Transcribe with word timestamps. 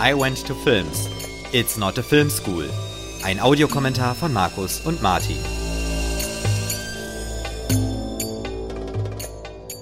I 0.00 0.12
Went 0.12 0.44
to 0.48 0.54
Films. 0.54 1.08
It's 1.52 1.76
not 1.76 1.96
a 1.98 2.02
film 2.02 2.28
school. 2.28 2.64
Ein 3.22 3.38
Audiokommentar 3.38 4.16
von 4.16 4.32
Markus 4.32 4.80
und 4.80 5.00
Martin. 5.02 5.36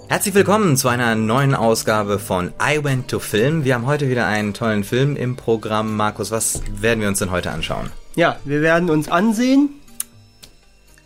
Herzlich 0.08 0.34
willkommen 0.34 0.76
zu 0.76 0.88
einer 0.88 1.14
neuen 1.14 1.54
Ausgabe 1.54 2.18
von 2.18 2.52
I 2.62 2.84
Went 2.84 3.08
to 3.08 3.20
Film. 3.20 3.64
Wir 3.64 3.74
haben 3.74 3.86
heute 3.86 4.10
wieder 4.10 4.26
einen 4.26 4.52
tollen 4.52 4.84
Film 4.84 5.16
im 5.16 5.36
Programm. 5.36 5.96
Markus, 5.96 6.30
was 6.30 6.60
werden 6.70 7.00
wir 7.00 7.08
uns 7.08 7.20
denn 7.20 7.30
heute 7.30 7.50
anschauen? 7.50 7.90
Ja, 8.14 8.36
wir 8.44 8.60
werden 8.60 8.90
uns 8.90 9.08
ansehen 9.08 9.70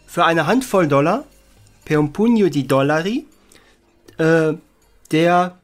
für 0.08 0.24
eine 0.24 0.48
Handvoll 0.48 0.88
Dollar, 0.88 1.24
per 1.84 2.00
un 2.00 2.12
pugno 2.12 2.48
di 2.48 2.66
dollari, 2.66 3.24
äh, 4.18 4.54
der 5.12 5.58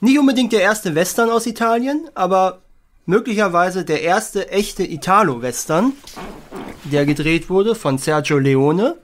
nicht 0.00 0.18
unbedingt 0.18 0.52
der 0.52 0.60
erste 0.60 0.94
Western 0.94 1.30
aus 1.30 1.46
Italien, 1.46 2.10
aber 2.14 2.60
möglicherweise 3.06 3.84
der 3.84 4.02
erste 4.02 4.50
echte 4.50 4.84
Italo-Western, 4.84 5.92
der 6.84 7.06
gedreht 7.06 7.50
wurde 7.50 7.74
von 7.74 7.98
Sergio 7.98 8.38
Leone. 8.38 8.96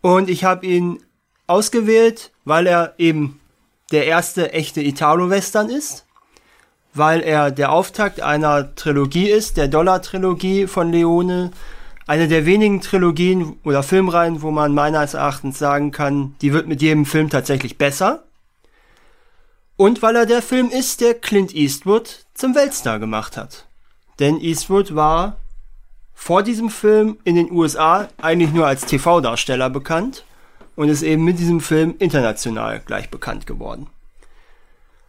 Und 0.00 0.30
ich 0.30 0.44
habe 0.44 0.66
ihn 0.66 1.02
ausgewählt, 1.46 2.32
weil 2.44 2.66
er 2.66 2.94
eben 2.98 3.40
der 3.90 4.06
erste 4.06 4.52
echte 4.52 4.80
Italo-Western 4.80 5.68
ist, 5.68 6.06
weil 6.94 7.20
er 7.20 7.50
der 7.50 7.72
Auftakt 7.72 8.20
einer 8.20 8.74
Trilogie 8.74 9.28
ist, 9.28 9.56
der 9.56 9.68
Dollar-Trilogie 9.68 10.66
von 10.66 10.92
Leone, 10.92 11.50
eine 12.06 12.28
der 12.28 12.46
wenigen 12.46 12.80
Trilogien 12.80 13.58
oder 13.64 13.82
Filmreihen, 13.82 14.42
wo 14.42 14.50
man 14.50 14.74
meines 14.74 15.14
Erachtens 15.14 15.58
sagen 15.58 15.92
kann, 15.92 16.34
die 16.40 16.52
wird 16.52 16.66
mit 16.66 16.82
jedem 16.82 17.06
Film 17.06 17.30
tatsächlich 17.30 17.78
besser. 17.78 18.24
Und 19.80 20.02
weil 20.02 20.14
er 20.14 20.26
der 20.26 20.42
Film 20.42 20.68
ist, 20.68 21.00
der 21.00 21.14
Clint 21.14 21.54
Eastwood 21.54 22.26
zum 22.34 22.54
Weltstar 22.54 22.98
gemacht 22.98 23.38
hat. 23.38 23.64
Denn 24.18 24.38
Eastwood 24.38 24.94
war 24.94 25.38
vor 26.12 26.42
diesem 26.42 26.68
Film 26.68 27.16
in 27.24 27.34
den 27.34 27.50
USA 27.50 28.10
eigentlich 28.20 28.52
nur 28.52 28.66
als 28.66 28.84
TV-Darsteller 28.84 29.70
bekannt 29.70 30.26
und 30.76 30.90
ist 30.90 31.00
eben 31.00 31.24
mit 31.24 31.38
diesem 31.38 31.62
Film 31.62 31.94
international 31.98 32.82
gleich 32.84 33.08
bekannt 33.08 33.46
geworden. 33.46 33.86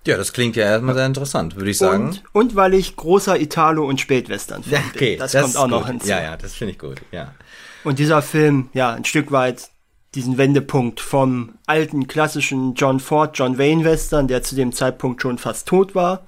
Ja, 0.08 0.16
das 0.16 0.32
klingt 0.32 0.56
ja 0.56 0.64
erstmal 0.64 0.96
sehr 0.96 1.06
interessant, 1.06 1.58
würde 1.58 1.70
ich 1.70 1.78
sagen. 1.78 2.06
Und, 2.06 2.24
und 2.32 2.56
weil 2.56 2.74
ich 2.74 2.96
großer 2.96 3.42
Italo- 3.42 3.86
und 3.86 4.00
Spätwestern-Fan 4.00 4.72
ja, 4.72 4.80
okay, 4.96 5.10
bin. 5.10 5.20
Das, 5.20 5.34
das 5.34 5.42
kommt 5.42 5.58
auch 5.58 5.64
gut. 5.64 5.72
noch 5.72 5.88
hinzu. 5.88 6.08
Ja, 6.08 6.24
ja, 6.24 6.38
das 6.38 6.54
finde 6.54 6.72
ich 6.72 6.80
gut, 6.80 7.02
ja. 7.12 7.36
Und 7.84 8.00
dieser 8.00 8.22
Film, 8.22 8.70
ja, 8.72 8.94
ein 8.94 9.04
Stück 9.04 9.34
weit 9.34 9.70
diesen 10.16 10.38
Wendepunkt 10.38 11.00
vom 11.00 11.54
alten 11.66 12.08
klassischen 12.08 12.76
John 12.76 13.00
Ford, 13.00 13.38
John 13.38 13.58
Wayne 13.58 13.86
Western, 13.86 14.28
der 14.28 14.44
zu 14.44 14.56
dem 14.56 14.74
Zeitpunkt 14.74 15.22
schon 15.22 15.38
fast 15.38 15.68
tot 15.68 15.96
war, 15.96 16.24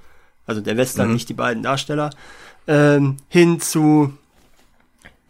also 0.46 0.60
der 0.60 0.76
Western, 0.76 1.08
mhm. 1.08 1.14
nicht 1.14 1.28
die 1.28 1.34
beiden 1.34 1.62
Darsteller, 1.62 2.10
ähm, 2.66 3.18
hin 3.28 3.60
zu 3.60 4.12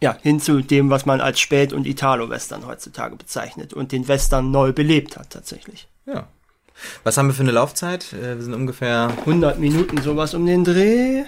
ja, 0.01 0.17
hin 0.21 0.39
zu 0.39 0.61
dem, 0.61 0.89
was 0.89 1.05
man 1.05 1.21
als 1.21 1.39
Spät- 1.39 1.73
und 1.73 1.87
Italo-Western 1.87 2.67
heutzutage 2.67 3.15
bezeichnet 3.15 3.73
und 3.73 3.91
den 3.91 4.07
Western 4.07 4.51
neu 4.51 4.73
belebt 4.73 5.17
hat 5.17 5.29
tatsächlich. 5.29 5.87
Ja. 6.05 6.27
Was 7.03 7.17
haben 7.17 7.27
wir 7.27 7.33
für 7.33 7.43
eine 7.43 7.53
Laufzeit? 7.53 8.11
Äh, 8.13 8.35
wir 8.35 8.41
sind 8.43 8.53
ungefähr 8.53 9.11
100 9.21 9.57
Minuten, 9.59 10.01
sowas 10.01 10.33
um 10.33 10.45
den 10.45 10.63
Dreh. 10.63 11.23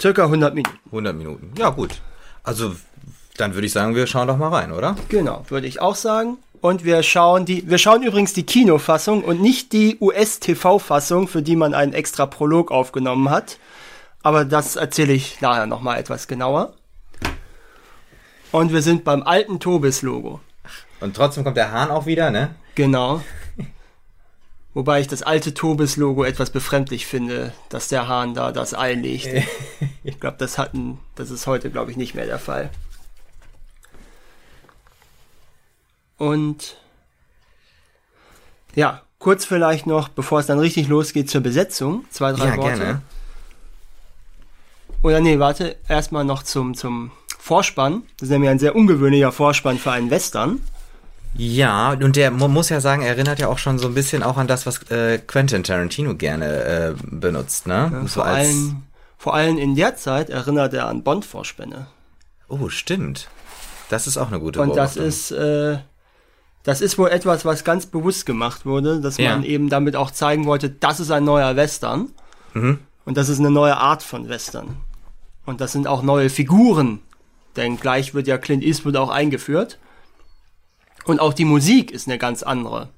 Circa 0.00 0.24
100 0.24 0.54
Minuten. 0.54 0.78
100 0.86 1.16
Minuten. 1.16 1.52
Ja, 1.58 1.70
gut. 1.70 2.00
Also 2.42 2.74
dann 3.38 3.54
würde 3.54 3.66
ich 3.66 3.72
sagen, 3.72 3.94
wir 3.94 4.06
schauen 4.06 4.28
doch 4.28 4.36
mal 4.36 4.48
rein, 4.48 4.72
oder? 4.72 4.96
Genau, 5.08 5.44
würde 5.48 5.66
ich 5.66 5.80
auch 5.80 5.94
sagen. 5.94 6.38
Und 6.60 6.84
wir 6.84 7.04
schauen 7.04 7.46
die, 7.46 7.68
wir 7.70 7.78
schauen 7.78 8.02
übrigens 8.02 8.32
die 8.32 8.44
Kinofassung 8.44 9.22
und 9.22 9.40
nicht 9.40 9.72
die 9.72 9.96
US-TV-Fassung, 10.00 11.28
für 11.28 11.40
die 11.40 11.54
man 11.54 11.72
einen 11.72 11.92
extra 11.92 12.26
Prolog 12.26 12.72
aufgenommen 12.72 13.30
hat. 13.30 13.58
Aber 14.22 14.44
das 14.44 14.74
erzähle 14.74 15.12
ich 15.12 15.40
nachher 15.40 15.66
nochmal 15.66 16.00
etwas 16.00 16.26
genauer. 16.26 16.74
Und 18.50 18.72
wir 18.72 18.82
sind 18.82 19.04
beim 19.04 19.22
alten 19.22 19.60
Tobis-Logo. 19.60 20.40
Und 21.00 21.14
trotzdem 21.14 21.44
kommt 21.44 21.56
der 21.56 21.70
Hahn 21.70 21.90
auch 21.90 22.06
wieder, 22.06 22.30
ne? 22.30 22.56
Genau. 22.74 23.22
Wobei 24.74 25.00
ich 25.00 25.06
das 25.06 25.22
alte 25.22 25.54
Tobis-Logo 25.54 26.24
etwas 26.24 26.50
befremdlich 26.50 27.06
finde, 27.06 27.52
dass 27.68 27.86
der 27.86 28.08
Hahn 28.08 28.34
da 28.34 28.50
das 28.50 28.74
Ei 28.74 28.94
legt. 28.94 29.28
ich 30.02 30.18
glaube, 30.18 30.38
das 30.38 30.58
hatten, 30.58 30.98
das 31.14 31.30
ist 31.30 31.46
heute, 31.46 31.70
glaube 31.70 31.92
ich, 31.92 31.96
nicht 31.96 32.14
mehr 32.16 32.26
der 32.26 32.40
Fall. 32.40 32.70
Und 36.18 36.76
ja, 38.74 39.02
kurz 39.18 39.44
vielleicht 39.44 39.86
noch, 39.86 40.08
bevor 40.08 40.40
es 40.40 40.46
dann 40.46 40.58
richtig 40.58 40.88
losgeht 40.88 41.30
zur 41.30 41.40
Besetzung, 41.40 42.04
zwei, 42.10 42.32
drei 42.32 42.48
ja, 42.48 42.56
Worte. 42.56 42.76
Gerne. 42.76 43.02
Oder 45.02 45.20
nee, 45.20 45.38
warte, 45.38 45.76
erstmal 45.88 46.24
noch 46.24 46.42
zum, 46.42 46.74
zum 46.74 47.12
Vorspann. 47.38 48.02
Das 48.18 48.28
ist 48.28 48.32
nämlich 48.32 48.50
ein 48.50 48.58
sehr 48.58 48.74
ungewöhnlicher 48.74 49.32
Vorspann 49.32 49.78
für 49.78 49.92
einen 49.92 50.10
Western. 50.10 50.60
Ja, 51.34 51.92
und 51.92 52.16
der 52.16 52.30
man 52.30 52.52
muss 52.52 52.68
ja 52.68 52.80
sagen, 52.80 53.02
erinnert 53.02 53.38
ja 53.38 53.48
auch 53.48 53.58
schon 53.58 53.78
so 53.78 53.88
ein 53.88 53.94
bisschen 53.94 54.22
auch 54.22 54.38
an 54.38 54.48
das, 54.48 54.66
was 54.66 54.82
äh, 54.90 55.18
Quentin 55.18 55.62
Tarantino 55.62 56.14
gerne 56.14 56.46
äh, 56.46 56.94
benutzt, 57.02 57.66
ne? 57.66 57.90
Ja, 57.92 58.00
so 58.02 58.08
vor, 58.08 58.24
allem, 58.24 58.82
vor 59.18 59.34
allem 59.34 59.58
in 59.58 59.76
der 59.76 59.94
Zeit 59.96 60.30
erinnert 60.30 60.74
er 60.74 60.88
an 60.88 61.02
Bond-Vorspänne. 61.04 61.86
Oh, 62.48 62.68
stimmt. 62.68 63.28
Das 63.90 64.06
ist 64.06 64.16
auch 64.16 64.28
eine 64.28 64.40
gute 64.40 64.60
Und 64.60 64.74
das 64.76 64.96
ist, 64.96 65.30
äh, 65.30 65.78
das 66.68 66.82
ist 66.82 66.98
wohl 66.98 67.08
etwas, 67.08 67.46
was 67.46 67.64
ganz 67.64 67.86
bewusst 67.86 68.26
gemacht 68.26 68.66
wurde, 68.66 69.00
dass 69.00 69.16
ja. 69.16 69.30
man 69.30 69.42
eben 69.42 69.70
damit 69.70 69.96
auch 69.96 70.10
zeigen 70.10 70.44
wollte, 70.44 70.68
das 70.68 71.00
ist 71.00 71.10
ein 71.10 71.24
neuer 71.24 71.56
Western. 71.56 72.12
Mhm. 72.52 72.80
Und 73.06 73.16
das 73.16 73.30
ist 73.30 73.38
eine 73.38 73.50
neue 73.50 73.78
Art 73.78 74.02
von 74.02 74.28
Western. 74.28 74.76
Und 75.46 75.62
das 75.62 75.72
sind 75.72 75.86
auch 75.86 76.02
neue 76.02 76.28
Figuren. 76.28 77.00
Denn 77.56 77.78
gleich 77.78 78.12
wird 78.12 78.26
ja 78.26 78.36
Clint 78.36 78.62
Eastwood 78.62 78.96
auch 78.96 79.08
eingeführt. 79.08 79.78
Und 81.06 81.20
auch 81.20 81.32
die 81.32 81.46
Musik 81.46 81.90
ist 81.90 82.06
eine 82.06 82.18
ganz 82.18 82.42
andere. 82.42 82.90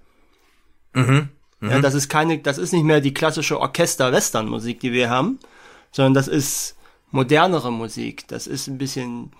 Mhm. 0.92 1.28
Mhm. 1.60 1.70
Ja, 1.70 1.78
das 1.80 1.94
ist 1.94 2.08
keine, 2.08 2.38
das 2.38 2.58
ist 2.58 2.72
nicht 2.72 2.82
mehr 2.82 3.00
die 3.00 3.14
klassische 3.14 3.60
Orchester-Western-Musik, 3.60 4.80
die 4.80 4.90
wir 4.90 5.10
haben, 5.10 5.38
sondern 5.92 6.14
das 6.14 6.26
ist 6.26 6.76
modernere 7.12 7.70
Musik. 7.70 8.26
Das 8.26 8.48
ist 8.48 8.66
ein 8.66 8.78
bisschen, 8.78 9.30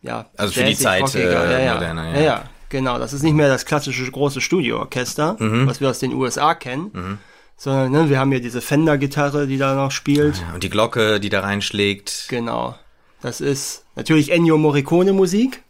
ja. 0.00 0.30
Also 0.38 0.54
für 0.54 0.64
die 0.64 0.76
Zeit 0.76 1.14
äh, 1.14 1.30
ja, 1.30 1.60
ja. 1.60 1.74
moderner, 1.74 2.06
ja. 2.06 2.14
ja. 2.14 2.22
ja. 2.22 2.44
Genau, 2.72 2.98
das 2.98 3.12
ist 3.12 3.22
nicht 3.22 3.34
mehr 3.34 3.48
das 3.48 3.66
klassische 3.66 4.10
große 4.10 4.40
Studioorchester, 4.40 5.36
mhm. 5.38 5.66
was 5.66 5.82
wir 5.82 5.90
aus 5.90 5.98
den 5.98 6.14
USA 6.14 6.54
kennen, 6.54 6.90
mhm. 6.94 7.18
sondern 7.58 7.92
ne, 7.92 8.08
wir 8.08 8.18
haben 8.18 8.32
ja 8.32 8.38
diese 8.38 8.62
Fender-Gitarre, 8.62 9.46
die 9.46 9.58
da 9.58 9.74
noch 9.74 9.90
spielt. 9.90 10.42
Und 10.54 10.62
die 10.62 10.70
Glocke, 10.70 11.20
die 11.20 11.28
da 11.28 11.40
reinschlägt. 11.40 12.28
Genau. 12.30 12.74
Das 13.20 13.42
ist 13.42 13.84
natürlich 13.94 14.32
Ennio 14.32 14.56
Morricone 14.56 15.12
Musik. 15.12 15.62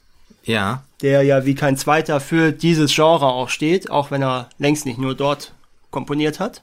Ja. 0.45 0.85
Der 1.01 1.25
ja 1.25 1.45
wie 1.45 1.57
kein 1.57 1.77
zweiter 1.77 2.21
für 2.21 2.53
dieses 2.53 2.95
Genre 2.95 3.27
auch 3.27 3.49
steht, 3.49 3.91
auch 3.91 4.13
wenn 4.13 4.23
er 4.23 4.49
längst 4.59 4.87
nicht 4.87 4.99
nur 4.99 5.17
dort 5.17 5.55
komponiert 5.91 6.39
hat. 6.39 6.63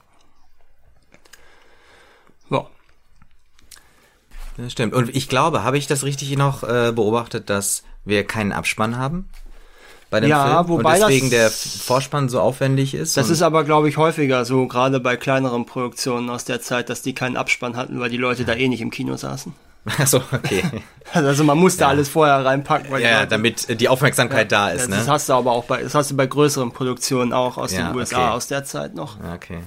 Ja. 2.48 2.66
Das 4.56 4.72
stimmt. 4.72 4.94
Und 4.94 5.14
ich 5.14 5.28
glaube, 5.28 5.64
habe 5.64 5.76
ich 5.76 5.86
das 5.86 6.02
richtig 6.02 6.34
noch 6.38 6.62
äh, 6.62 6.92
beobachtet, 6.92 7.50
dass 7.50 7.82
wir 8.06 8.26
keinen 8.26 8.52
Abspann 8.52 8.96
haben? 8.96 9.28
Bei 10.10 10.18
dem 10.18 10.28
ja, 10.28 10.64
Film 10.64 10.68
wobei 10.68 10.94
und 10.94 11.00
deswegen 11.00 11.30
der 11.30 11.50
Vorspann 11.50 12.28
so 12.28 12.40
aufwendig 12.40 12.94
ist. 12.94 13.16
Das 13.16 13.30
ist 13.30 13.42
aber, 13.42 13.62
glaube 13.62 13.88
ich, 13.88 13.96
häufiger 13.96 14.44
so, 14.44 14.66
gerade 14.66 14.98
bei 14.98 15.16
kleineren 15.16 15.66
Produktionen 15.66 16.28
aus 16.30 16.44
der 16.44 16.60
Zeit, 16.60 16.90
dass 16.90 17.02
die 17.02 17.14
keinen 17.14 17.36
Abspann 17.36 17.76
hatten, 17.76 18.00
weil 18.00 18.10
die 18.10 18.16
Leute 18.16 18.44
da 18.44 18.54
eh 18.54 18.68
nicht 18.68 18.80
im 18.80 18.90
Kino 18.90 19.16
saßen. 19.16 19.54
Achso, 19.98 20.20
okay. 20.32 20.62
also 21.12 21.44
man 21.44 21.56
musste 21.56 21.82
ja. 21.82 21.88
alles 21.88 22.08
vorher 22.08 22.44
reinpacken. 22.44 22.90
Weil 22.90 23.02
ja, 23.02 23.24
damit 23.24 23.80
die 23.80 23.88
Aufmerksamkeit 23.88 24.52
ja, 24.52 24.58
da 24.58 24.70
ist. 24.70 24.82
Das, 24.82 24.88
ne? 24.88 24.96
das 24.96 25.08
hast 25.08 25.28
du 25.28 25.32
aber 25.32 25.52
auch 25.52 25.64
bei, 25.64 25.82
das 25.82 25.94
hast 25.94 26.10
du 26.10 26.16
bei 26.16 26.26
größeren 26.26 26.72
Produktionen 26.72 27.32
auch 27.32 27.56
aus 27.56 27.72
ja, 27.72 27.88
den 27.88 27.96
USA 27.96 28.24
okay. 28.24 28.34
aus 28.34 28.48
der 28.48 28.64
Zeit 28.64 28.94
noch. 28.94 29.16
Okay. 29.34 29.60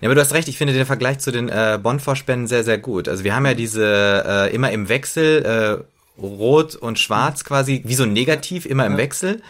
Ja, 0.00 0.08
aber 0.08 0.14
du 0.14 0.20
hast 0.20 0.34
recht, 0.34 0.46
ich 0.46 0.58
finde 0.58 0.72
den 0.74 0.86
Vergleich 0.86 1.18
zu 1.18 1.32
den 1.32 1.48
äh, 1.48 1.78
Bond-Vorspänen 1.82 2.46
sehr, 2.46 2.64
sehr 2.64 2.78
gut. 2.78 3.08
Also 3.08 3.24
wir 3.24 3.34
haben 3.34 3.46
ja 3.46 3.54
diese 3.54 4.24
äh, 4.26 4.54
immer 4.54 4.70
im 4.70 4.88
Wechsel, 4.88 5.84
äh, 6.20 6.22
rot 6.22 6.76
und 6.76 6.98
schwarz 6.98 7.44
quasi, 7.44 7.82
wie 7.86 7.94
so 7.94 8.04
Negativ, 8.04 8.66
immer 8.66 8.84
im 8.86 8.98
Wechsel 8.98 9.42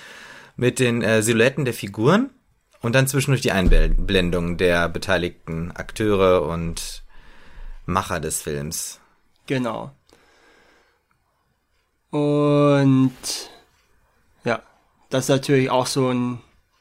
mit 0.61 0.79
den 0.79 1.01
äh, 1.01 1.23
Silhouetten 1.23 1.65
der 1.65 1.73
Figuren 1.73 2.29
und 2.83 2.95
dann 2.95 3.07
zwischendurch 3.07 3.41
die 3.41 3.51
Einblendung 3.51 4.59
der 4.59 4.91
beteiligten 4.91 5.73
Akteure 5.73 6.43
und 6.43 7.03
Macher 7.87 8.21
des 8.21 8.43
Films. 8.43 9.01
Genau. 9.47 9.91
Und 12.11 13.15
ja, 14.45 14.61
das 15.09 15.25
ist 15.25 15.29
natürlich 15.31 15.71
auch 15.71 15.87
so 15.87 16.11
ein 16.11 16.41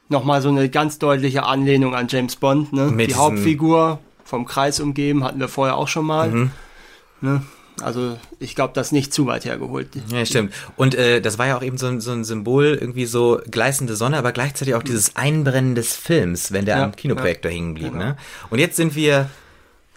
nochmal 0.09 0.41
so 0.41 0.49
eine 0.49 0.69
ganz 0.69 0.99
deutliche 0.99 1.43
Anlehnung 1.43 1.95
an 1.95 2.07
James 2.09 2.35
Bond, 2.35 2.73
ne? 2.73 2.87
Mit 2.87 3.11
die 3.11 3.15
Hauptfigur 3.15 3.99
vom 4.25 4.45
Kreis 4.45 4.81
umgeben 4.81 5.23
hatten 5.23 5.39
wir 5.39 5.47
vorher 5.47 5.77
auch 5.77 5.87
schon 5.87 6.05
mal. 6.05 6.29
Mhm. 6.29 6.51
Ne? 7.21 7.43
Also 7.81 8.17
ich 8.39 8.55
glaube, 8.55 8.73
das 8.73 8.87
ist 8.87 8.91
nicht 8.91 9.13
zu 9.13 9.25
weit 9.27 9.45
hergeholt. 9.45 9.89
Ja, 10.11 10.25
stimmt. 10.25 10.53
Und 10.75 10.95
äh, 10.95 11.21
das 11.21 11.37
war 11.37 11.47
ja 11.47 11.57
auch 11.57 11.63
eben 11.63 11.77
so 11.77 11.87
ein, 11.87 12.01
so 12.01 12.11
ein 12.11 12.23
Symbol, 12.23 12.77
irgendwie 12.79 13.05
so 13.05 13.39
gleißende 13.49 13.95
Sonne, 13.95 14.17
aber 14.17 14.31
gleichzeitig 14.31 14.75
auch 14.75 14.83
dieses 14.83 15.15
Einbrennen 15.15 15.75
des 15.75 15.95
Films, 15.95 16.51
wenn 16.51 16.65
der 16.65 16.77
ja, 16.77 16.83
am 16.83 16.95
Kinoprojektor 16.95 17.51
ja, 17.51 17.57
hängen 17.57 17.73
blieb. 17.73 17.93
Genau. 17.93 18.03
Ne? 18.05 18.17
Und 18.49 18.59
jetzt 18.59 18.75
sind 18.75 18.95
wir 18.95 19.29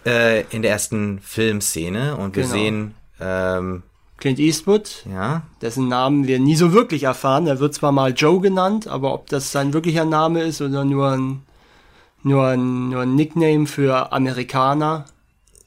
äh, 0.05 0.41
in 0.49 0.61
der 0.61 0.71
ersten 0.71 1.19
Filmszene 1.19 2.17
und 2.17 2.35
wir 2.35 2.43
Genau. 2.43 2.55
sehen, 2.55 2.95
ähm, 3.19 3.83
Clint 4.17 4.39
Eastwood, 4.39 5.05
ja, 5.11 5.41
dessen 5.61 5.89
Namen 5.89 6.27
wir 6.27 6.39
nie 6.39 6.55
so 6.55 6.71
wirklich 6.71 7.03
erfahren. 7.03 7.45
Er 7.45 7.59
wird 7.59 7.73
zwar 7.73 7.91
mal 7.91 8.13
Joe 8.13 8.39
genannt, 8.39 8.87
aber 8.87 9.13
ob 9.13 9.27
das 9.27 9.51
sein 9.51 9.73
wirklicher 9.73 10.05
Name 10.05 10.43
ist 10.43 10.61
oder 10.61 10.85
nur 10.85 11.11
ein, 11.11 11.41
nur 12.21 12.47
ein, 12.47 12.89
nur 12.89 13.01
ein 13.01 13.15
Nickname 13.15 13.67
für 13.67 14.13
Amerikaner 14.13 15.05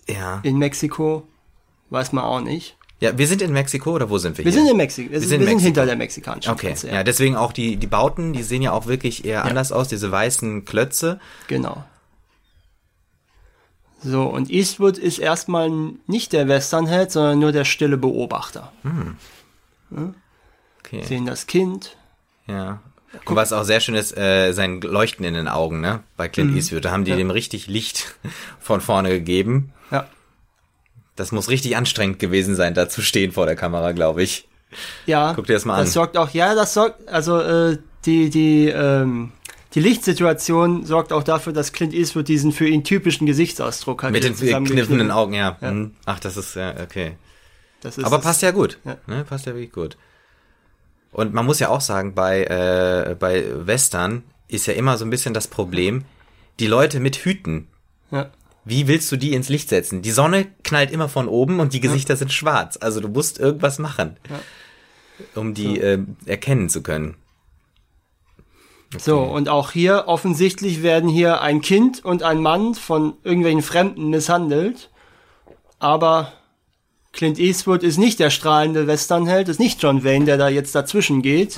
ja, 0.08 0.40
in 0.42 0.56
Mexiko, 0.56 1.26
weiß 1.90 2.12
man 2.12 2.24
auch 2.24 2.40
nicht. 2.40 2.76
ja, 3.00 3.16
wir 3.18 3.26
sind 3.26 3.42
in 3.42 3.52
Mexiko 3.52 3.92
oder 3.92 4.08
wo 4.10 4.18
sind 4.18 4.38
wir? 4.38 4.44
Wir 4.44 4.52
hier? 4.52 4.60
sind 4.62 4.70
in 4.70 4.76
Mexiko. 4.76 5.10
Wir, 5.10 5.20
sind, 5.20 5.28
sind 5.28 5.34
in 5.36 5.40
wir 5.40 5.46
sind 5.48 5.54
Mexiko. 5.56 5.66
hinter 5.66 5.86
der 5.86 5.96
mexikanischen 5.96 6.50
Okay, 6.52 6.66
Grenze. 6.68 6.88
ja, 6.90 7.04
deswegen 7.04 7.36
auch 7.36 7.52
die, 7.52 7.76
die 7.76 7.86
Bauten, 7.86 8.32
die 8.32 8.42
sehen 8.42 8.62
ja 8.62 8.72
auch 8.72 8.86
wirklich 8.86 9.24
eher 9.24 9.44
anders 9.44 9.72
aus, 9.72 9.88
diese 9.88 10.10
weißen 10.10 10.64
Klötze. 10.64 11.20
Genau. 11.48 11.84
So, 14.02 14.24
und 14.24 14.50
Eastwood 14.50 14.98
ist 14.98 15.18
erstmal 15.18 15.70
nicht 16.06 16.32
der 16.32 16.48
Westernheld, 16.48 17.10
sondern 17.10 17.38
nur 17.38 17.50
der 17.52 17.64
stille 17.64 17.96
Beobachter. 17.96 18.72
Okay, 20.84 21.02
Sehen 21.04 21.26
das 21.26 21.46
Kind. 21.46 21.96
ja. 22.46 22.80
Und 23.24 23.34
was 23.34 23.54
auch 23.54 23.62
sehr 23.64 23.80
schön 23.80 23.94
ist, 23.94 24.14
äh, 24.18 24.52
sein 24.52 24.82
Leuchten 24.82 25.24
in 25.24 25.32
den 25.32 25.48
Augen, 25.48 25.80
ne? 25.80 26.02
Bei 26.18 26.28
Clint 26.28 26.50
Mhm. 26.50 26.56
Eastwood, 26.58 26.84
da 26.84 26.90
haben 26.90 27.04
die 27.06 27.14
dem 27.16 27.30
richtig 27.30 27.66
Licht 27.66 28.14
von 28.60 28.82
vorne 28.82 29.08
gegeben. 29.08 29.72
Ja. 29.90 30.06
Das 31.16 31.32
muss 31.32 31.48
richtig 31.48 31.76
anstrengend 31.76 32.18
gewesen 32.18 32.54
sein, 32.54 32.74
da 32.74 32.88
zu 32.88 33.02
stehen 33.02 33.32
vor 33.32 33.46
der 33.46 33.56
Kamera, 33.56 33.92
glaube 33.92 34.22
ich. 34.22 34.46
Ja, 35.06 35.32
Guck 35.34 35.46
dir 35.46 35.54
das 35.54 35.64
mal 35.64 35.78
das 35.78 35.88
an. 35.88 35.92
sorgt 35.92 36.16
auch, 36.16 36.30
ja, 36.30 36.54
das 36.54 36.74
sorgt, 36.74 37.08
also 37.08 37.40
äh, 37.40 37.78
die, 38.04 38.28
die, 38.30 38.68
ähm, 38.68 39.32
die 39.74 39.80
Lichtsituation 39.80 40.84
sorgt 40.84 41.12
auch 41.12 41.22
dafür, 41.22 41.52
dass 41.52 41.72
Clint 41.72 41.94
Eastwood 41.94 42.28
diesen 42.28 42.52
für 42.52 42.66
ihn 42.68 42.84
typischen 42.84 43.26
Gesichtsausdruck 43.26 44.02
hat. 44.02 44.12
Mit 44.12 44.24
den 44.24 44.34
kniffenden 44.64 45.10
Augen, 45.10 45.34
ja. 45.34 45.56
Hm. 45.60 45.92
Ach, 46.04 46.20
das 46.20 46.36
ist 46.36 46.54
ja 46.56 46.74
okay. 46.82 47.16
Das 47.80 47.96
ist 47.98 48.04
Aber 48.04 48.16
das- 48.16 48.24
passt 48.24 48.42
ja 48.42 48.50
gut. 48.50 48.78
Ja. 48.84 48.96
Ne, 49.06 49.24
passt 49.24 49.46
ja 49.46 49.54
wirklich 49.54 49.72
gut. 49.72 49.96
Und 51.12 51.32
man 51.32 51.46
muss 51.46 51.60
ja 51.60 51.68
auch 51.70 51.80
sagen, 51.80 52.14
bei, 52.14 52.44
äh, 52.44 53.14
bei 53.18 53.44
Western 53.66 54.22
ist 54.48 54.66
ja 54.66 54.74
immer 54.74 54.98
so 54.98 55.04
ein 55.04 55.10
bisschen 55.10 55.32
das 55.34 55.48
Problem, 55.48 56.04
die 56.60 56.66
Leute 56.66 57.00
mit 57.00 57.16
Hüten. 57.16 57.68
Ja. 58.10 58.30
Wie 58.66 58.88
willst 58.88 59.10
du 59.12 59.16
die 59.16 59.32
ins 59.32 59.48
Licht 59.48 59.68
setzen? 59.68 60.02
Die 60.02 60.10
Sonne 60.10 60.48
knallt 60.64 60.90
immer 60.90 61.08
von 61.08 61.28
oben 61.28 61.60
und 61.60 61.72
die 61.72 61.80
Gesichter 61.80 62.16
sind 62.16 62.32
schwarz. 62.32 62.76
Also 62.80 63.00
du 63.00 63.06
musst 63.08 63.38
irgendwas 63.38 63.78
machen, 63.78 64.16
um 65.36 65.54
die 65.54 65.78
äh, 65.78 66.02
erkennen 66.26 66.68
zu 66.68 66.82
können. 66.82 67.14
So, 68.98 69.20
und 69.20 69.48
auch 69.48 69.70
hier 69.70 70.04
offensichtlich 70.08 70.82
werden 70.82 71.08
hier 71.08 71.42
ein 71.42 71.60
Kind 71.60 72.04
und 72.04 72.24
ein 72.24 72.40
Mann 72.40 72.74
von 72.74 73.14
irgendwelchen 73.22 73.62
Fremden 73.62 74.10
misshandelt. 74.10 74.90
Aber 75.78 76.32
Clint 77.12 77.38
Eastwood 77.38 77.84
ist 77.84 77.98
nicht 77.98 78.18
der 78.18 78.30
strahlende 78.30 78.88
Westernheld, 78.88 79.48
ist 79.48 79.60
nicht 79.60 79.80
John 79.80 80.02
Wayne, 80.02 80.24
der 80.24 80.38
da 80.38 80.48
jetzt 80.48 80.74
dazwischen 80.74 81.22
geht 81.22 81.56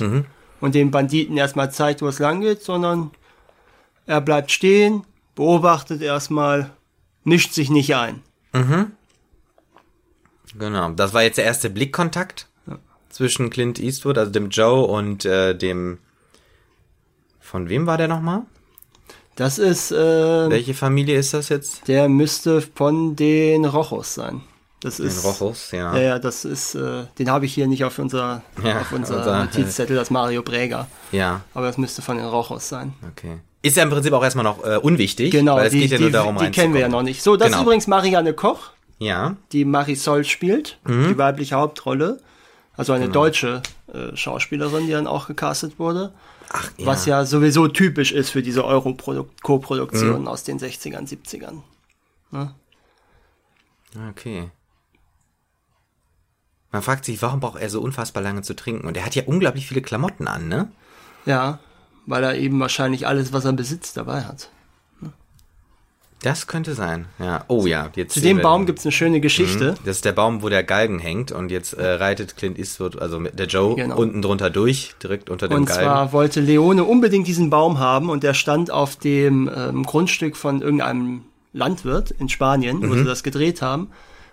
und 0.61 0.75
den 0.75 0.91
Banditen 0.91 1.37
erstmal 1.37 1.71
zeigt, 1.71 2.03
wo 2.03 2.07
es 2.07 2.19
lang 2.19 2.41
geht, 2.41 2.61
sondern 2.61 3.09
er 4.05 4.21
bleibt 4.21 4.51
stehen, 4.51 5.05
beobachtet 5.35 6.01
erstmal, 6.01 6.71
mischt 7.29 7.53
sich 7.53 7.69
nicht 7.69 7.95
ein. 7.95 8.21
Genau. 10.57 10.89
Das 10.91 11.13
war 11.13 11.23
jetzt 11.23 11.37
der 11.37 11.45
erste 11.45 11.69
Blickkontakt 11.69 12.47
zwischen 13.09 13.49
Clint 13.49 13.79
Eastwood, 13.79 14.17
also 14.17 14.31
dem 14.31 14.49
Joe 14.49 14.85
und 14.85 15.25
äh, 15.25 15.55
dem. 15.55 15.99
Von 17.39 17.67
wem 17.69 17.87
war 17.87 17.97
der 17.97 18.07
nochmal? 18.07 18.43
Das 19.35 19.57
ist, 19.57 19.91
äh, 19.91 20.49
Welche 20.49 20.73
Familie 20.73 21.17
ist 21.17 21.33
das 21.33 21.49
jetzt? 21.49 21.87
der 21.87 22.09
müsste 22.09 22.61
von 22.61 23.15
den 23.15 23.65
Rochos 23.65 24.13
sein. 24.13 24.41
Das 24.81 24.97
Den 24.97 25.07
ist 25.07 25.23
Rochus, 25.25 25.71
ja. 25.71 25.95
Ja, 25.95 26.01
ja, 26.01 26.19
das 26.19 26.45
ist, 26.45 26.75
äh, 26.75 27.05
den 27.17 27.29
habe 27.31 27.45
ich 27.45 27.53
hier 27.53 27.67
nicht 27.67 27.83
auf 27.83 27.97
unser, 27.99 28.43
Ja, 28.63 28.81
auf 28.81 28.91
unser, 28.91 29.17
unser- 29.17 29.39
Notizzettel, 29.45 29.95
das 29.95 30.09
Mario 30.09 30.41
Bräger. 30.43 30.87
Ja, 31.11 31.41
Aber 31.53 31.67
das 31.67 31.77
müsste 31.77 32.01
von 32.01 32.17
den 32.17 32.25
Rochos 32.27 32.69
sein. 32.69 32.93
okay. 33.11 33.39
Ist 33.61 33.75
ja 33.77 33.83
im 33.83 33.89
Prinzip 33.89 34.13
auch 34.13 34.23
erstmal 34.23 34.45
noch 34.45 34.63
äh, 34.63 34.77
unwichtig, 34.77 35.31
Genau, 35.31 35.55
weil 35.57 35.67
es 35.67 35.73
die, 35.73 35.79
geht 35.79 35.91
ja 35.91 35.97
die, 35.97 36.03
nur 36.03 36.11
darum, 36.11 36.37
die 36.37 36.49
kennen 36.51 36.73
wir 36.73 36.81
ja 36.81 36.87
noch 36.89 37.03
nicht. 37.03 37.21
So, 37.21 37.35
das 37.35 37.47
Genau. 37.47 37.57
ist 37.57 37.63
übrigens 37.63 37.87
Marianne 37.87 38.33
Koch, 38.33 38.71
Ja, 38.99 39.35
die 39.51 39.65
Marisol 39.65 40.23
spielt, 40.23 40.77
Mhm. 40.85 41.09
die 41.09 41.17
weibliche 41.17 41.55
Hauptrolle. 41.55 42.19
Also 42.77 42.93
Genau. 42.93 43.03
eine 43.05 43.11
deutsche 43.13 43.61
äh, 43.93 44.15
Schauspielerin, 44.15 44.85
die 44.85 44.93
dann 44.93 45.07
auch 45.07 45.27
gecastet 45.27 45.79
wurde. 45.79 46.13
ach 46.51 46.71
ja. 46.77 46.85
Was 46.85 47.05
ja 47.05 47.25
sowieso 47.25 47.67
typisch 47.67 48.11
ist 48.13 48.29
für 48.29 48.41
diese 48.41 48.61
Mhm. 48.61 48.65
Euro-Co-Produktionen 48.67 50.27
aus 50.27 50.43
den 50.43 50.57
60ern, 50.59 51.05
70ern. 51.07 51.61
Okay. 54.09 54.49
Man 56.71 56.81
fragt 56.83 57.05
sich, 57.05 57.21
warum 57.21 57.39
braucht 57.39 57.59
er 57.59 57.69
so 57.69 57.81
unfassbar 57.81 58.21
lange 58.21 58.43
zu 58.43 58.55
trinken? 58.55 58.87
Und 58.87 58.95
er 58.95 59.05
hat 59.05 59.15
ja 59.15 59.23
unglaublich 59.25 59.67
viele 59.67 59.81
Klamotten 59.81 60.27
an, 60.27 60.47
ne? 60.47 60.71
Ja, 61.25 61.59
weil 62.05 62.23
er 62.23 62.35
eben 62.37 62.59
wahrscheinlich 62.59 63.05
alles, 63.07 63.33
was 63.33 63.45
er 63.45 63.53
besitzt, 63.53 63.97
dabei 63.97 64.21
hat. 64.23 64.49
Das 66.21 66.47
könnte 66.47 66.73
sein. 66.73 67.05
Ja. 67.17 67.45
Oh 67.47 67.65
ja, 67.65 67.89
jetzt 67.95 68.13
Zu 68.15 68.19
dem 68.19 68.41
Baum 68.41 68.63
den. 68.63 68.65
gibt's 68.67 68.83
eine 68.85 68.91
schöne 68.91 69.21
Geschichte. 69.21 69.75
Das 69.85 69.97
ist 69.97 70.05
der 70.05 70.11
Baum, 70.11 70.41
wo 70.41 70.49
der 70.49 70.63
Galgen 70.65 70.99
hängt 70.99 71.31
und 71.31 71.49
jetzt 71.49 71.71
äh, 71.73 71.91
reitet 71.91 72.35
Clint 72.35 72.59
Eastwood, 72.59 73.01
also 73.01 73.19
mit 73.21 73.39
der 73.39 73.47
Joe, 73.47 73.75
Genau. 73.75 73.95
unten 73.95 74.21
drunter 74.21 74.49
durch, 74.49 74.95
direkt 75.01 75.29
unter 75.29 75.47
dem 75.47 75.59
Und 75.59 75.65
Galgen. 75.67 75.81
zwar 75.85 76.11
wollte 76.11 76.41
Leone 76.41 76.83
unbedingt 76.83 77.25
diesen 77.25 77.49
Baum 77.49 77.79
haben 77.79 78.09
und 78.09 78.23
der 78.23 78.33
stand 78.33 78.69
auf 78.69 78.97
dem 78.97 79.49
ähm, 79.55 79.83
Grundstück 79.83 80.35
von 80.35 80.61
irgendeinem 80.61 81.21
Landwirt 81.53 82.11
in 82.11 82.27
Spanien, 82.27 82.79
Mhm. 82.79 82.89
wo 82.89 82.95
sie 82.95 83.05
das 83.05 83.23
gedreht 83.23 83.61
haben. 83.61 83.89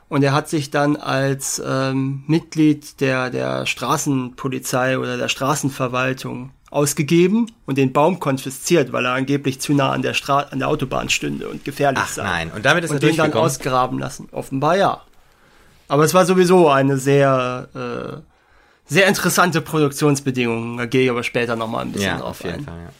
Und 0.08 0.24
er 0.24 0.32
hat 0.32 0.48
sich 0.48 0.70
dann 0.72 0.96
als 0.96 1.62
ähm, 1.64 2.24
Mitglied 2.26 3.00
der, 3.00 3.30
der 3.30 3.64
Straßenpolizei 3.64 4.98
oder 4.98 5.16
der 5.16 5.28
Straßenverwaltung 5.28 6.50
ausgegeben 6.70 7.50
und 7.64 7.78
den 7.78 7.92
Baum 7.92 8.18
konfisziert, 8.20 8.92
weil 8.92 9.04
er 9.04 9.12
angeblich 9.12 9.60
zu 9.60 9.72
nah 9.72 9.92
an 9.92 10.02
der, 10.02 10.14
Stra 10.14 10.40
an 10.40 10.58
der 10.58 10.68
Autobahn 10.68 11.08
stünde 11.08 11.48
und 11.48 11.64
gefährlich 11.64 12.00
Ach 12.02 12.08
sei. 12.08 12.24
nein, 12.24 12.50
und 12.54 12.64
damit 12.64 12.84
ist 12.84 12.90
und 12.90 13.02
er 13.02 13.08
den 13.08 13.16
dann 13.16 13.32
ausgraben 13.32 13.98
lassen. 13.98 14.28
Offenbar 14.32 14.76
ja. 14.76 15.02
Aber 15.88 16.04
es 16.04 16.14
war 16.14 16.26
sowieso 16.26 16.68
eine 16.68 16.98
sehr, 16.98 17.68
äh, 17.74 18.20
sehr 18.86 19.06
interessante 19.06 19.60
Produktionsbedingung. 19.60 20.78
Da 20.78 20.86
gehe 20.86 21.04
ich 21.04 21.10
aber 21.10 21.22
später 21.22 21.54
nochmal 21.54 21.84
ein 21.84 21.92
bisschen 21.92 22.08
ja, 22.08 22.18
drauf 22.18 22.30
auf 22.30 22.44
jeden 22.44 22.58
ein. 22.58 22.64
Fall, 22.64 22.80
ja. 22.80 22.90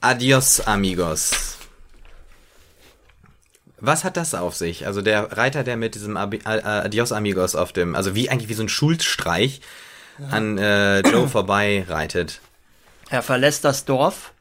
Adios, 0.00 0.60
amigos. 0.60 1.51
Was 3.84 4.04
hat 4.04 4.16
das 4.16 4.32
auf 4.34 4.54
sich? 4.54 4.86
Also 4.86 5.02
der 5.02 5.36
Reiter, 5.36 5.64
der 5.64 5.76
mit 5.76 5.96
diesem 5.96 6.16
Abi 6.16 6.38
äh, 6.44 6.48
Adios, 6.62 7.10
amigos 7.10 7.56
auf 7.56 7.72
dem, 7.72 7.96
also 7.96 8.14
wie 8.14 8.30
eigentlich 8.30 8.48
wie 8.48 8.54
so 8.54 8.62
ein 8.62 8.68
Schulstreich 8.68 9.60
an 10.30 10.56
äh, 10.56 11.00
Joe 11.00 11.26
vorbei 11.28 11.84
reitet. 11.88 12.40
Er 13.10 13.22
verlässt 13.22 13.64
das 13.64 13.84
Dorf. 13.84 14.32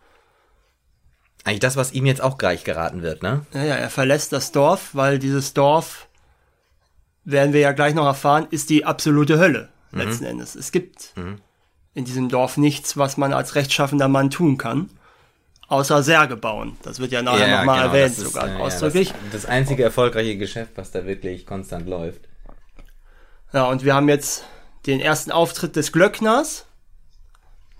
Eigentlich 1.43 1.59
das, 1.61 1.75
was 1.75 1.91
ihm 1.91 2.05
jetzt 2.05 2.21
auch 2.21 2.37
gleich 2.37 2.63
geraten 2.63 3.01
wird, 3.01 3.23
ne? 3.23 3.45
Ja, 3.53 3.63
ja, 3.63 3.75
er 3.75 3.89
verlässt 3.89 4.31
das 4.31 4.51
Dorf, 4.51 4.89
weil 4.93 5.17
dieses 5.17 5.55
Dorf, 5.55 6.07
werden 7.23 7.51
wir 7.53 7.61
ja 7.61 7.71
gleich 7.71 7.95
noch 7.95 8.05
erfahren, 8.05 8.45
ist 8.51 8.69
die 8.69 8.85
absolute 8.85 9.39
Hölle, 9.39 9.69
Mhm. 9.91 9.99
letzten 10.01 10.25
Endes. 10.25 10.53
Es 10.55 10.71
gibt 10.71 11.13
in 11.95 12.05
diesem 12.05 12.29
Dorf 12.29 12.57
nichts, 12.57 12.95
was 12.95 13.17
man 13.17 13.33
als 13.33 13.55
rechtschaffender 13.55 14.07
Mann 14.07 14.29
tun 14.29 14.57
kann, 14.59 14.89
außer 15.71 16.03
Särge 16.03 16.35
bauen. 16.35 16.77
Das 16.83 16.99
wird 16.99 17.11
ja 17.11 17.21
nachher 17.21 17.59
nochmal 17.59 17.81
genau, 17.83 17.93
erwähnt, 17.93 18.11
das 18.11 18.25
ist, 18.25 18.33
sogar 18.33 18.47
äh, 18.47 18.53
ja, 18.53 18.59
ausdrücklich. 18.59 19.13
das, 19.31 19.43
das 19.43 19.45
einzige 19.45 19.83
erfolgreiche 19.83 20.37
Geschäft, 20.37 20.73
was 20.75 20.91
da 20.91 21.05
wirklich 21.05 21.45
konstant 21.45 21.87
läuft. 21.87 22.21
Ja, 23.53 23.65
und 23.65 23.85
wir 23.85 23.95
haben 23.95 24.09
jetzt 24.09 24.43
den 24.85 24.99
ersten 24.99 25.31
Auftritt 25.31 25.75
des 25.75 25.91
Glöckners 25.91 26.65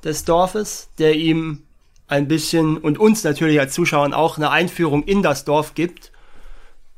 des 0.04 0.24
Dorfes, 0.24 0.90
der 0.98 1.16
ihm 1.16 1.64
ein 2.08 2.28
bisschen 2.28 2.78
und 2.78 2.98
uns 2.98 3.24
natürlich 3.24 3.60
als 3.60 3.74
Zuschauern 3.74 4.14
auch 4.14 4.38
eine 4.38 4.52
Einführung 4.52 5.04
in 5.04 5.22
das 5.22 5.44
Dorf 5.44 5.76
gibt 5.76 6.12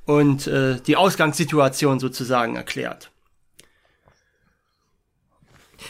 und 0.05 0.47
äh, 0.47 0.79
die 0.79 0.95
Ausgangssituation 0.95 1.99
sozusagen 1.99 2.55
erklärt. 2.55 3.09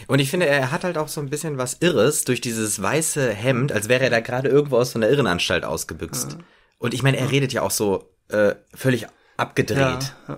Und 0.07 0.19
ich 0.19 0.29
finde, 0.29 0.47
er 0.47 0.71
hat 0.71 0.83
halt 0.83 0.97
auch 0.97 1.07
so 1.07 1.21
ein 1.21 1.29
bisschen 1.29 1.57
was 1.57 1.77
Irres 1.79 2.23
durch 2.25 2.41
dieses 2.41 2.81
weiße 2.81 3.31
Hemd, 3.33 3.71
als 3.71 3.89
wäre 3.89 4.03
er 4.05 4.09
da 4.09 4.19
gerade 4.19 4.49
irgendwo 4.49 4.77
aus 4.77 4.91
so 4.91 4.99
einer 4.99 5.09
Irrenanstalt 5.09 5.65
ausgebüxt. 5.65 6.37
Und 6.79 6.93
ich 6.93 7.03
meine, 7.03 7.17
er 7.17 7.31
redet 7.31 7.53
ja 7.53 7.61
auch 7.61 7.71
so 7.71 8.09
äh, 8.29 8.55
völlig 8.73 9.07
abgedreht. 9.37 10.13
Ja, 10.27 10.37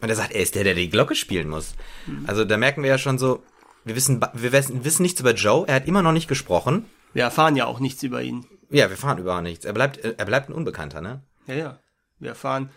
Und 0.00 0.08
er 0.08 0.16
sagt, 0.16 0.32
er 0.32 0.42
ist 0.42 0.54
der, 0.54 0.64
der 0.64 0.74
die 0.74 0.90
Glocke 0.90 1.14
spielen 1.14 1.48
muss. 1.48 1.74
Also 2.26 2.44
da 2.44 2.56
merken 2.56 2.82
wir 2.82 2.90
ja 2.90 2.98
schon 2.98 3.18
so, 3.18 3.42
wir 3.84 3.96
wissen, 3.96 4.20
wir 4.34 4.52
wissen, 4.52 4.84
wissen 4.84 5.02
nichts 5.02 5.20
über 5.20 5.32
Joe, 5.34 5.66
er 5.66 5.74
hat 5.76 5.86
immer 5.86 6.02
noch 6.02 6.12
nicht 6.12 6.28
gesprochen. 6.28 6.84
wir 7.12 7.22
erfahren 7.24 7.56
ja 7.56 7.66
auch 7.66 7.80
nichts 7.80 8.02
über 8.02 8.22
ihn. 8.22 8.46
Ja, 8.70 8.88
wir 8.88 8.96
fahren 8.96 9.18
überhaupt 9.18 9.42
nichts. 9.42 9.64
Er 9.64 9.72
bleibt, 9.72 9.98
er 9.98 10.24
bleibt 10.24 10.48
ein 10.48 10.52
Unbekannter, 10.52 11.00
ne? 11.00 11.22
Ja, 11.46 11.54
ja. 11.54 11.78
Wir 12.18 12.30
erfahren. 12.30 12.70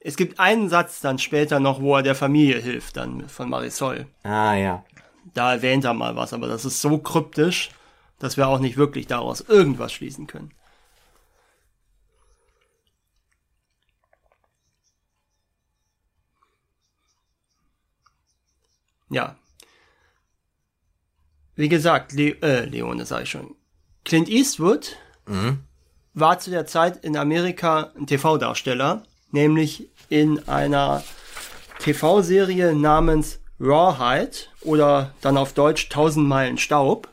Es 0.00 0.16
gibt 0.16 0.38
einen 0.38 0.68
Satz 0.68 1.00
dann 1.00 1.18
später 1.18 1.58
noch, 1.60 1.80
wo 1.80 1.96
er 1.96 2.02
der 2.02 2.14
Familie 2.14 2.58
hilft, 2.60 2.96
dann 2.96 3.28
von 3.28 3.50
Marisol. 3.50 4.06
Ah, 4.22 4.54
ja. 4.54 4.84
Da 5.36 5.52
erwähnt 5.52 5.84
er 5.84 5.92
mal 5.92 6.16
was, 6.16 6.32
aber 6.32 6.48
das 6.48 6.64
ist 6.64 6.80
so 6.80 6.96
kryptisch, 6.96 7.68
dass 8.18 8.38
wir 8.38 8.48
auch 8.48 8.58
nicht 8.58 8.78
wirklich 8.78 9.06
daraus 9.06 9.42
irgendwas 9.42 9.92
schließen 9.92 10.26
können. 10.26 10.50
Ja. 19.10 19.36
Wie 21.54 21.68
gesagt, 21.68 22.12
Le 22.12 22.40
äh, 22.40 22.64
Leone 22.64 23.04
sag 23.04 23.24
ich 23.24 23.30
schon. 23.30 23.54
Clint 24.06 24.30
Eastwood 24.30 24.96
war 26.14 26.38
zu 26.38 26.50
der 26.50 26.64
Zeit 26.64 27.04
in 27.04 27.14
Amerika 27.14 27.92
ein 27.94 28.06
TV-Darsteller, 28.06 29.02
nämlich 29.32 29.90
in 30.08 30.48
einer 30.48 31.04
TV-Serie 31.80 32.74
namens 32.74 33.40
Rawhide 33.60 34.36
oder 34.62 35.14
dann 35.20 35.36
auf 35.36 35.52
Deutsch 35.52 35.84
1000 35.86 36.26
Meilen 36.26 36.58
Staub. 36.58 37.08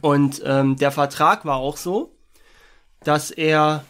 Und 0.00 0.42
ähm, 0.44 0.76
der 0.76 0.90
Vertrag 0.90 1.44
war 1.44 1.56
auch 1.56 1.76
so, 1.76 2.14
dass 3.02 3.30
er 3.30 3.84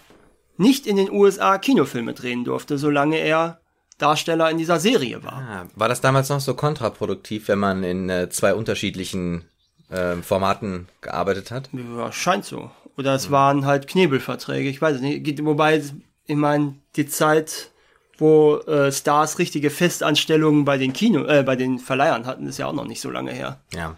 nicht 0.57 0.87
in 0.87 0.97
den 0.97 1.11
USA 1.11 1.59
Kinofilme 1.59 2.15
drehen 2.15 2.45
durfte, 2.45 2.79
solange 2.79 3.19
er 3.19 3.61
Darsteller 3.99 4.51
in 4.51 4.59
dieser 4.59 4.79
Serie 4.79 5.23
war. 5.25 5.33
Ah, 5.33 5.67
war 5.75 5.89
das 5.89 6.01
damals 6.01 6.29
noch 6.29 6.41
so 6.41 6.55
kontraproduktiv, 6.55 7.49
wenn 7.49 7.59
man 7.59 7.83
in 7.83 8.09
äh, 8.09 8.29
zwei 8.31 8.55
unterschiedlichen 8.55 9.45
äh, 9.91 10.17
Formaten 10.17 10.89
gearbeitet 11.01 11.51
hat? 11.51 11.71
Ja, 11.73 12.13
scheint 12.13 12.45
so. 12.45 12.71
Oder 12.97 13.15
es 13.15 13.31
waren 13.31 13.67
halt 13.67 13.89
Knebelverträge, 13.89 14.69
ich 14.69 14.81
weiß 14.81 14.97
es 14.97 15.03
nicht. 15.03 15.45
Wobei, 15.45 15.83
ich 16.27 16.37
meine, 16.37 16.75
die 16.97 17.07
Zeit, 17.07 17.71
wo 18.19 18.57
äh, 18.59 18.93
Stars 18.93 19.39
richtige 19.39 19.71
Festanstellungen 19.71 20.65
bei 20.65 20.77
den 20.77 20.93
Kino, 20.93 21.25
äh, 21.25 21.43
bei 21.45 21.57
den 21.57 21.79
Verleihern 21.79 22.27
hatten, 22.27 22.47
ist 22.47 22.59
ja 22.59 22.67
auch 22.67 22.73
noch 22.73 22.87
nicht 22.87 23.01
so 23.01 23.11
lange 23.11 23.33
her. 23.33 23.61
Ja. 23.73 23.97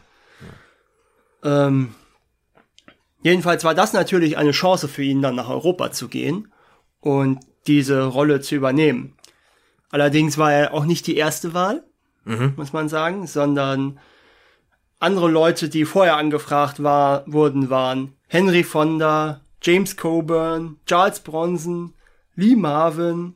Ähm, 1.43 1.95
jedenfalls 3.23 3.65
war 3.65 3.75
das 3.75 3.95
natürlich 3.95 4.37
eine 4.37 4.53
Chance 4.53 4.89
für 4.89 5.03
ihn, 5.03 5.23
dann 5.23 5.35
nach 5.35 5.49
Europa 5.49 5.91
zu 5.91 6.09
gehen 6.09 6.53
und 7.01 7.41
diese 7.67 8.05
Rolle 8.05 8.41
zu 8.41 8.55
übernehmen. 8.55 9.17
Allerdings 9.91 10.39
war 10.39 10.53
er 10.53 10.75
auch 10.75 10.85
nicht 10.85 11.07
die 11.07 11.17
erste 11.17 11.55
Wahl, 11.55 11.83
muss 12.57 12.73
man 12.73 12.89
sagen, 12.89 13.27
sondern 13.27 13.99
andere 15.01 15.29
Leute, 15.29 15.69
die 15.69 15.85
vorher 15.85 16.17
angefragt 16.17 16.83
war, 16.83 17.25
wurden, 17.27 17.71
waren 17.71 18.15
Henry 18.29 18.63
Fonda, 18.63 19.41
James 19.63 19.97
Coburn, 19.97 20.77
Charles 20.87 21.21
Bronson, 21.21 21.95
Lee 22.37 22.55
Marvin, 22.55 23.35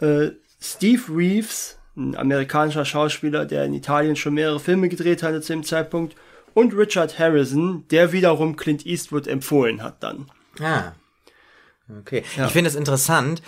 äh, 0.00 0.30
Steve 0.60 1.02
Reeves, 1.08 1.78
ein 1.96 2.16
amerikanischer 2.16 2.84
Schauspieler, 2.84 3.44
der 3.44 3.64
in 3.64 3.74
Italien 3.74 4.16
schon 4.16 4.34
mehrere 4.34 4.60
Filme 4.60 4.88
gedreht 4.88 5.22
hatte 5.22 5.40
zu 5.40 5.52
dem 5.52 5.64
Zeitpunkt, 5.64 6.16
und 6.54 6.72
Richard 6.72 7.18
Harrison, 7.18 7.86
der 7.88 8.12
wiederum 8.12 8.56
Clint 8.56 8.86
Eastwood 8.86 9.26
empfohlen 9.26 9.82
hat 9.82 10.02
dann. 10.02 10.30
Ah. 10.60 10.92
Okay. 12.00 12.22
Ich 12.46 12.52
finde 12.52 12.70
es 12.70 12.76
interessant, 12.76 13.42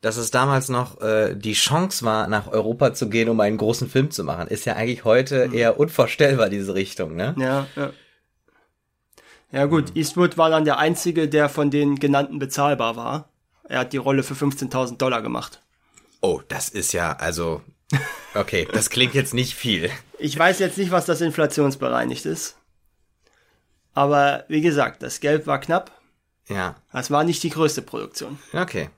dass 0.00 0.16
es 0.16 0.30
damals 0.30 0.68
noch 0.68 1.00
äh, 1.00 1.34
die 1.34 1.54
Chance 1.54 2.04
war, 2.04 2.26
nach 2.28 2.46
Europa 2.48 2.94
zu 2.94 3.08
gehen, 3.08 3.28
um 3.28 3.40
einen 3.40 3.56
großen 3.56 3.88
Film 3.88 4.10
zu 4.10 4.24
machen. 4.24 4.48
Ist 4.48 4.64
ja 4.64 4.76
eigentlich 4.76 5.04
heute 5.04 5.50
eher 5.52 5.78
unvorstellbar, 5.78 6.48
diese 6.48 6.74
Richtung, 6.74 7.16
ne? 7.16 7.34
Ja, 7.38 7.66
ja. 7.76 7.90
Ja 9.52 9.64
gut, 9.66 9.96
Eastwood 9.96 10.38
war 10.38 10.48
dann 10.48 10.64
der 10.64 10.78
einzige, 10.78 11.28
der 11.28 11.48
von 11.48 11.70
den 11.70 11.96
genannten 11.96 12.38
bezahlbar 12.38 12.94
war. 12.94 13.30
Er 13.64 13.80
hat 13.80 13.92
die 13.92 13.96
Rolle 13.96 14.22
für 14.22 14.34
15.000 14.34 14.96
Dollar 14.96 15.22
gemacht. 15.22 15.60
Oh, 16.20 16.40
das 16.48 16.68
ist 16.68 16.92
ja, 16.92 17.12
also, 17.14 17.62
okay, 18.34 18.68
das 18.72 18.90
klingt 18.90 19.14
jetzt 19.14 19.34
nicht 19.34 19.54
viel. 19.54 19.90
Ich 20.18 20.38
weiß 20.38 20.58
jetzt 20.58 20.76
nicht, 20.78 20.90
was 20.90 21.06
das 21.06 21.20
inflationsbereinigt 21.20 22.26
ist. 22.26 22.56
Aber 23.94 24.44
wie 24.48 24.60
gesagt, 24.60 25.02
das 25.02 25.20
Geld 25.20 25.46
war 25.46 25.58
knapp. 25.60 25.90
Ja, 26.48 26.76
Das 26.92 27.10
war 27.10 27.24
nicht 27.24 27.42
die 27.42 27.50
größte 27.50 27.82
Produktion. 27.82 28.38
okay. 28.52 28.90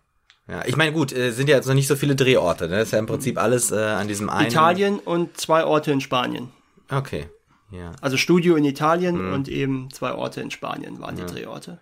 Ja, 0.48 0.64
ich 0.66 0.76
meine, 0.76 0.92
gut, 0.92 1.12
äh, 1.12 1.30
sind 1.30 1.48
ja 1.48 1.54
jetzt 1.54 1.66
noch 1.68 1.74
nicht 1.74 1.86
so 1.86 1.94
viele 1.94 2.16
Drehorte, 2.16 2.68
ne? 2.68 2.78
Das 2.78 2.88
ist 2.88 2.92
ja 2.92 2.98
im 2.98 3.06
Prinzip 3.06 3.38
alles 3.38 3.70
äh, 3.70 3.76
an 3.76 4.08
diesem 4.08 4.28
einen. 4.28 4.48
Italien 4.48 4.98
und 4.98 5.38
zwei 5.40 5.64
Orte 5.64 5.92
in 5.92 6.00
Spanien. 6.00 6.50
Okay, 6.90 7.28
ja. 7.70 7.92
Also 8.00 8.16
Studio 8.16 8.56
in 8.56 8.64
Italien 8.64 9.32
und 9.32 9.48
eben 9.48 9.88
zwei 9.92 10.12
Orte 10.12 10.40
in 10.40 10.50
Spanien 10.50 11.00
waren 11.00 11.14
die 11.14 11.24
Drehorte. 11.24 11.80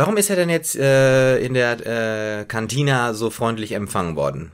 Warum 0.00 0.16
ist 0.16 0.30
er 0.30 0.36
denn 0.36 0.48
jetzt 0.48 0.76
äh, 0.76 1.36
in 1.40 1.52
der 1.52 2.40
äh, 2.40 2.44
Cantina 2.46 3.12
so 3.12 3.28
freundlich 3.28 3.72
empfangen 3.72 4.16
worden? 4.16 4.50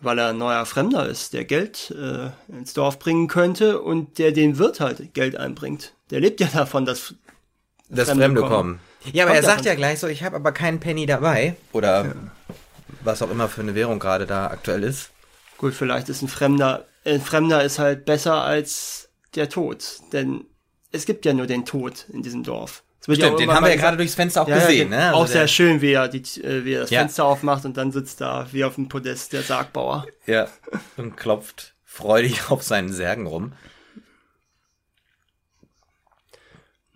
Weil 0.00 0.18
er 0.18 0.30
ein 0.30 0.38
neuer 0.38 0.66
Fremder 0.66 1.06
ist, 1.06 1.32
der 1.32 1.44
Geld 1.44 1.94
äh, 1.96 2.30
ins 2.52 2.74
Dorf 2.74 2.98
bringen 2.98 3.28
könnte 3.28 3.80
und 3.80 4.18
der 4.18 4.32
den 4.32 4.58
Wirt 4.58 4.80
halt 4.80 5.14
Geld 5.14 5.36
einbringt. 5.36 5.94
Der 6.10 6.18
lebt 6.18 6.40
ja 6.40 6.48
davon, 6.52 6.86
dass 6.86 7.14
Das 7.88 8.08
Fremde 8.08 8.24
Fremde, 8.24 8.40
kommen. 8.40 8.50
kommen. 8.52 8.80
Ja, 9.12 9.22
aber 9.26 9.34
Kommt 9.34 9.44
er 9.44 9.48
sagt 9.48 9.58
davon. 9.60 9.66
ja 9.66 9.74
gleich 9.76 10.00
so, 10.00 10.08
ich 10.08 10.24
habe 10.24 10.34
aber 10.34 10.50
keinen 10.50 10.80
Penny 10.80 11.06
dabei. 11.06 11.54
Oder 11.72 12.16
was 13.04 13.22
auch 13.22 13.30
immer 13.30 13.48
für 13.48 13.60
eine 13.60 13.76
Währung 13.76 14.00
gerade 14.00 14.26
da 14.26 14.48
aktuell 14.48 14.82
ist. 14.82 15.10
Gut, 15.56 15.74
vielleicht 15.74 16.08
ist 16.08 16.22
ein 16.22 16.28
Fremder, 16.28 16.84
ein 17.04 17.20
Fremder 17.20 17.62
ist 17.62 17.78
halt 17.78 18.06
besser 18.06 18.42
als 18.42 19.08
der 19.36 19.48
Tod, 19.48 20.00
denn 20.12 20.46
es 20.90 21.06
gibt 21.06 21.24
ja 21.26 21.32
nur 21.32 21.46
den 21.46 21.64
Tod 21.64 22.06
in 22.12 22.22
diesem 22.22 22.42
Dorf. 22.42 22.83
Ja 23.06 23.14
Stimmt, 23.16 23.38
den 23.40 23.50
haben 23.52 23.64
wir 23.64 23.70
ja 23.70 23.76
gerade 23.76 23.96
durchs 23.98 24.14
Fenster 24.14 24.42
auch 24.42 24.48
Ja, 24.48 24.56
ja, 24.56 24.66
gesehen. 24.66 24.88
ge- 24.90 24.98
ne? 24.98 25.06
Also 25.08 25.18
auch 25.18 25.26
sehr 25.26 25.46
schön, 25.48 25.80
wie 25.82 25.92
er, 25.92 26.08
die, 26.08 26.18
äh, 26.42 26.64
wie 26.64 26.72
er 26.72 26.80
das 26.82 26.90
Ja. 26.90 27.00
Fenster 27.00 27.24
aufmacht 27.26 27.64
und 27.66 27.76
dann 27.76 27.92
sitzt 27.92 28.20
da 28.20 28.46
wie 28.52 28.64
auf 28.64 28.76
dem 28.76 28.88
Podest 28.88 29.32
der 29.34 29.42
Sargbauer. 29.42 30.06
Ja, 30.26 30.48
und 30.96 31.16
klopft 31.16 31.74
freudig 31.84 32.50
auf 32.50 32.62
seinen 32.62 32.92
Särgen 32.92 33.26
rum. 33.26 33.52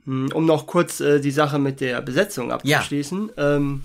Hm, 0.05 0.31
Um 0.33 0.47
noch 0.47 0.67
kurz 0.67 1.00
äh, 1.00 1.21
die 1.21 1.31
Sache 1.31 1.59
mit 1.59 1.81
der 1.81 2.00
Besetzung 2.00 2.53
abzuschließen. 2.53 3.31
Ähm, 3.37 3.85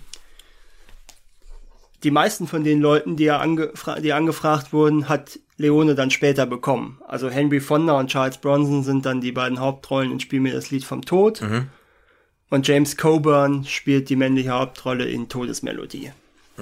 die 2.03 2.11
meisten 2.11 2.47
von 2.47 2.63
den 2.63 2.81
Leuten, 2.81 3.15
die, 3.15 3.25
er 3.25 3.39
angefra 3.41 3.99
die 3.99 4.13
angefragt 4.13 4.73
wurden, 4.73 5.07
hat 5.07 5.39
Leone 5.57 5.95
dann 5.95 6.11
später 6.11 6.45
bekommen. 6.45 6.99
Also 7.07 7.29
Henry 7.29 7.59
Fonda 7.61 7.93
und 7.93 8.07
Charles 8.09 8.37
Bronson 8.39 8.83
sind 8.83 9.05
dann 9.05 9.21
die 9.21 9.31
beiden 9.31 9.59
Hauptrollen 9.59 10.11
in 10.11 10.19
Spiel 10.19 10.39
mir 10.41 10.53
das 10.53 10.69
Lied 10.71 10.83
vom 10.83 11.03
Tod. 11.05 11.41
Und 12.49 12.67
James 12.67 12.97
Coburn 12.97 13.65
spielt 13.65 14.09
die 14.09 14.15
männliche 14.15 14.51
Hauptrolle 14.51 15.05
in 15.05 15.27
Todesmelodie. 15.29 16.11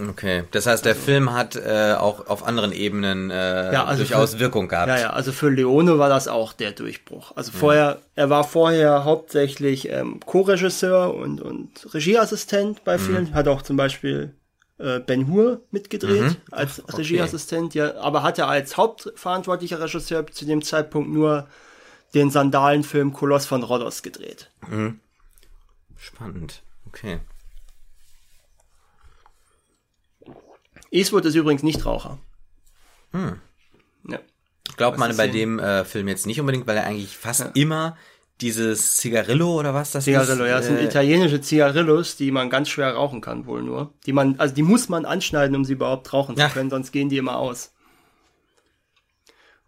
Okay, 0.09 0.45
das 0.51 0.67
heißt, 0.67 0.85
der 0.85 0.95
Film 0.95 1.33
hat 1.33 1.57
äh, 1.57 1.95
auch 1.99 2.27
auf 2.27 2.47
anderen 2.47 2.71
Ebenen 2.71 3.29
äh, 3.29 3.73
Ja, 3.73 3.83
also 3.83 4.03
durchaus 4.03 4.35
für- 4.35 4.39
Wirkung 4.39 4.69
gehabt. 4.69 4.87
Ja, 4.87 4.97
ja, 4.97 5.09
also 5.09 5.33
für 5.33 5.49
Leone 5.49 5.99
war 5.99 6.07
das 6.07 6.29
auch 6.29 6.53
der 6.53 6.71
Durchbruch. 6.71 7.33
Also 7.35 7.51
vorher, 7.51 7.99
er 8.15 8.29
war 8.29 8.45
vorher 8.45 9.03
hauptsächlich 9.03 9.89
ähm, 9.89 10.21
Co-Regisseur 10.25 11.13
und, 11.13 11.41
und 11.41 11.93
Regieassistent 11.93 12.85
bei 12.85 12.97
vielen, 12.97 13.33
hat 13.33 13.49
auch 13.49 13.63
zum 13.63 13.75
Beispiel 13.75 14.33
äh, 14.77 15.01
Ben 15.01 15.27
Hur 15.27 15.59
mitgedreht 15.71 16.37
als 16.51 16.81
Regieassistent, 16.97 17.73
ja, 17.75 17.97
aber 17.97 18.23
hatte 18.23 18.45
als 18.47 18.77
hauptverantwortlicher 18.77 19.81
Regisseur 19.81 20.25
zu 20.27 20.45
dem 20.45 20.61
Zeitpunkt 20.61 21.09
nur 21.11 21.47
den 22.13 22.29
Sandalenfilm 22.31 23.11
Koloss 23.11 23.45
von 23.45 23.61
Rhodos 23.63 24.03
gedreht. 24.03 24.49
Spannend. 26.01 26.63
Okay. 26.87 27.19
Eastwood 30.89 31.25
ist 31.25 31.35
übrigens 31.35 31.61
nicht 31.63 31.85
Raucher. 31.85 32.17
Ja. 33.13 33.37
Glaubt 34.77 34.97
man 34.97 35.15
bei 35.15 35.27
dem 35.27 35.59
äh, 35.59 35.85
Film 35.85 36.07
jetzt 36.07 36.25
nicht 36.25 36.39
unbedingt, 36.39 36.65
weil 36.65 36.77
er 36.77 36.85
eigentlich 36.85 37.15
fast 37.15 37.51
immer 37.55 37.97
dieses 38.41 38.97
Zigarillo 38.97 39.59
oder 39.59 39.75
was 39.75 39.91
das 39.91 40.05
Zigarillo, 40.05 40.43
ist? 40.45 40.49
ja, 40.49 40.57
das 40.57 40.65
sind 40.65 40.77
äh, 40.77 40.85
italienische 40.85 41.39
Zigarillos, 41.41 42.15
die 42.15 42.31
man 42.31 42.49
ganz 42.49 42.69
schwer 42.69 42.93
rauchen 42.95 43.21
kann, 43.21 43.45
wohl 43.45 43.61
nur. 43.61 43.93
Die 44.07 44.13
man, 44.13 44.39
also 44.39 44.55
die 44.55 44.63
muss 44.63 44.89
man 44.89 45.05
anschneiden, 45.05 45.55
um 45.55 45.65
sie 45.65 45.73
überhaupt 45.73 46.11
rauchen 46.13 46.35
Ja. 46.35 46.47
zu 46.47 46.53
können, 46.55 46.71
sonst 46.71 46.91
gehen 46.91 47.09
die 47.09 47.17
immer 47.17 47.37
aus. 47.37 47.73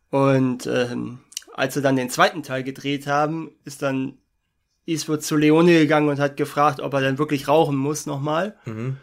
Und 0.10 0.66
ähm, 0.66 1.20
als 1.54 1.76
sie 1.76 1.82
dann 1.84 1.96
den 1.96 2.10
zweiten 2.10 2.42
Teil 2.42 2.64
gedreht 2.64 3.06
haben, 3.06 3.52
ist 3.66 3.84
dann 3.84 4.18
Eastwood 4.86 5.24
zu 5.24 5.38
Leone 5.38 5.80
gegangen 5.80 6.10
und 6.10 6.20
hat 6.20 6.38
gefragt, 6.38 6.80
ob 6.80 6.94
er 6.94 7.02
denn 7.02 7.18
wirklich 7.18 7.48
rauchen 7.48 7.76
muss 7.76 8.06
nochmal. 8.06 8.56
Mhm. 8.66 8.98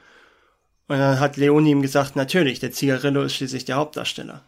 Und 0.88 0.98
dann 0.98 1.20
hat 1.20 1.36
Leone 1.36 1.68
ihm 1.68 1.82
gesagt, 1.82 2.16
natürlich, 2.16 2.58
der 2.58 2.72
Zigarillo 2.72 3.22
ist 3.22 3.34
schließlich 3.34 3.64
der 3.64 3.76
Hauptdarsteller. 3.76 4.42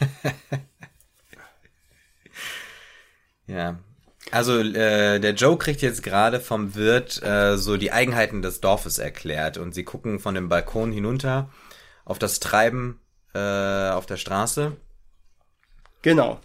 Ja. 3.46 3.78
Also 4.32 4.58
äh, 4.58 5.20
der 5.20 5.34
Joe 5.34 5.56
kriegt 5.56 5.82
jetzt 5.82 6.02
gerade 6.02 6.40
vom 6.40 6.74
Wirt 6.74 7.22
äh, 7.22 7.56
so 7.56 7.76
die 7.76 7.92
Eigenheiten 7.92 8.42
des 8.42 8.60
Dorfes 8.60 8.98
erklärt 8.98 9.56
und 9.56 9.72
sie 9.72 9.84
gucken 9.84 10.18
von 10.18 10.34
dem 10.34 10.48
Balkon 10.48 10.90
hinunter 10.90 11.50
auf 12.04 12.18
das 12.18 12.40
Treiben 12.40 13.00
äh, 13.34 13.90
auf 13.90 14.06
der 14.06 14.16
Straße. 14.16 14.76
Genau. 16.02 16.40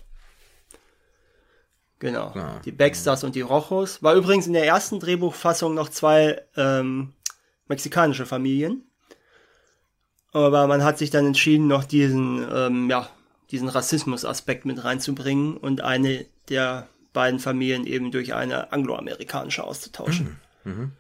Genau. 2.01 2.31
Ja. 2.34 2.60
Die 2.65 2.72
Baxters 2.72 3.24
und 3.24 3.36
die 3.36 3.41
Rojos. 3.41 4.01
War 4.01 4.15
übrigens 4.15 4.48
in 4.48 4.53
der 4.53 4.65
ersten 4.65 5.00
Drehbuchfassung 5.00 5.75
noch 5.75 5.88
zwei 5.88 6.41
ähm, 6.58 7.13
mexikanische 7.67 8.25
Familien. 8.25 8.84
Aber 10.34 10.65
man 10.65 10.84
hat 10.84 10.98
sich 10.98 11.12
dann 11.12 11.27
entschieden, 11.27 11.67
noch 11.67 11.84
diesen, 11.84 12.43
ähm, 12.51 12.89
ja, 12.89 13.08
diesen 13.51 13.70
Rassismus-Aspekt 13.70 14.65
mit 14.65 14.84
reinzubringen. 14.84 15.55
Und 15.55 15.81
eine 15.81 16.25
der 16.50 16.88
beiden 17.13 17.39
Familien 17.39 17.86
eben 17.86 18.10
durch 18.10 18.34
eine 18.34 18.72
angloamerikanische 18.72 19.63
auszutauschen. 19.63 20.39
Mhm. 20.63 20.93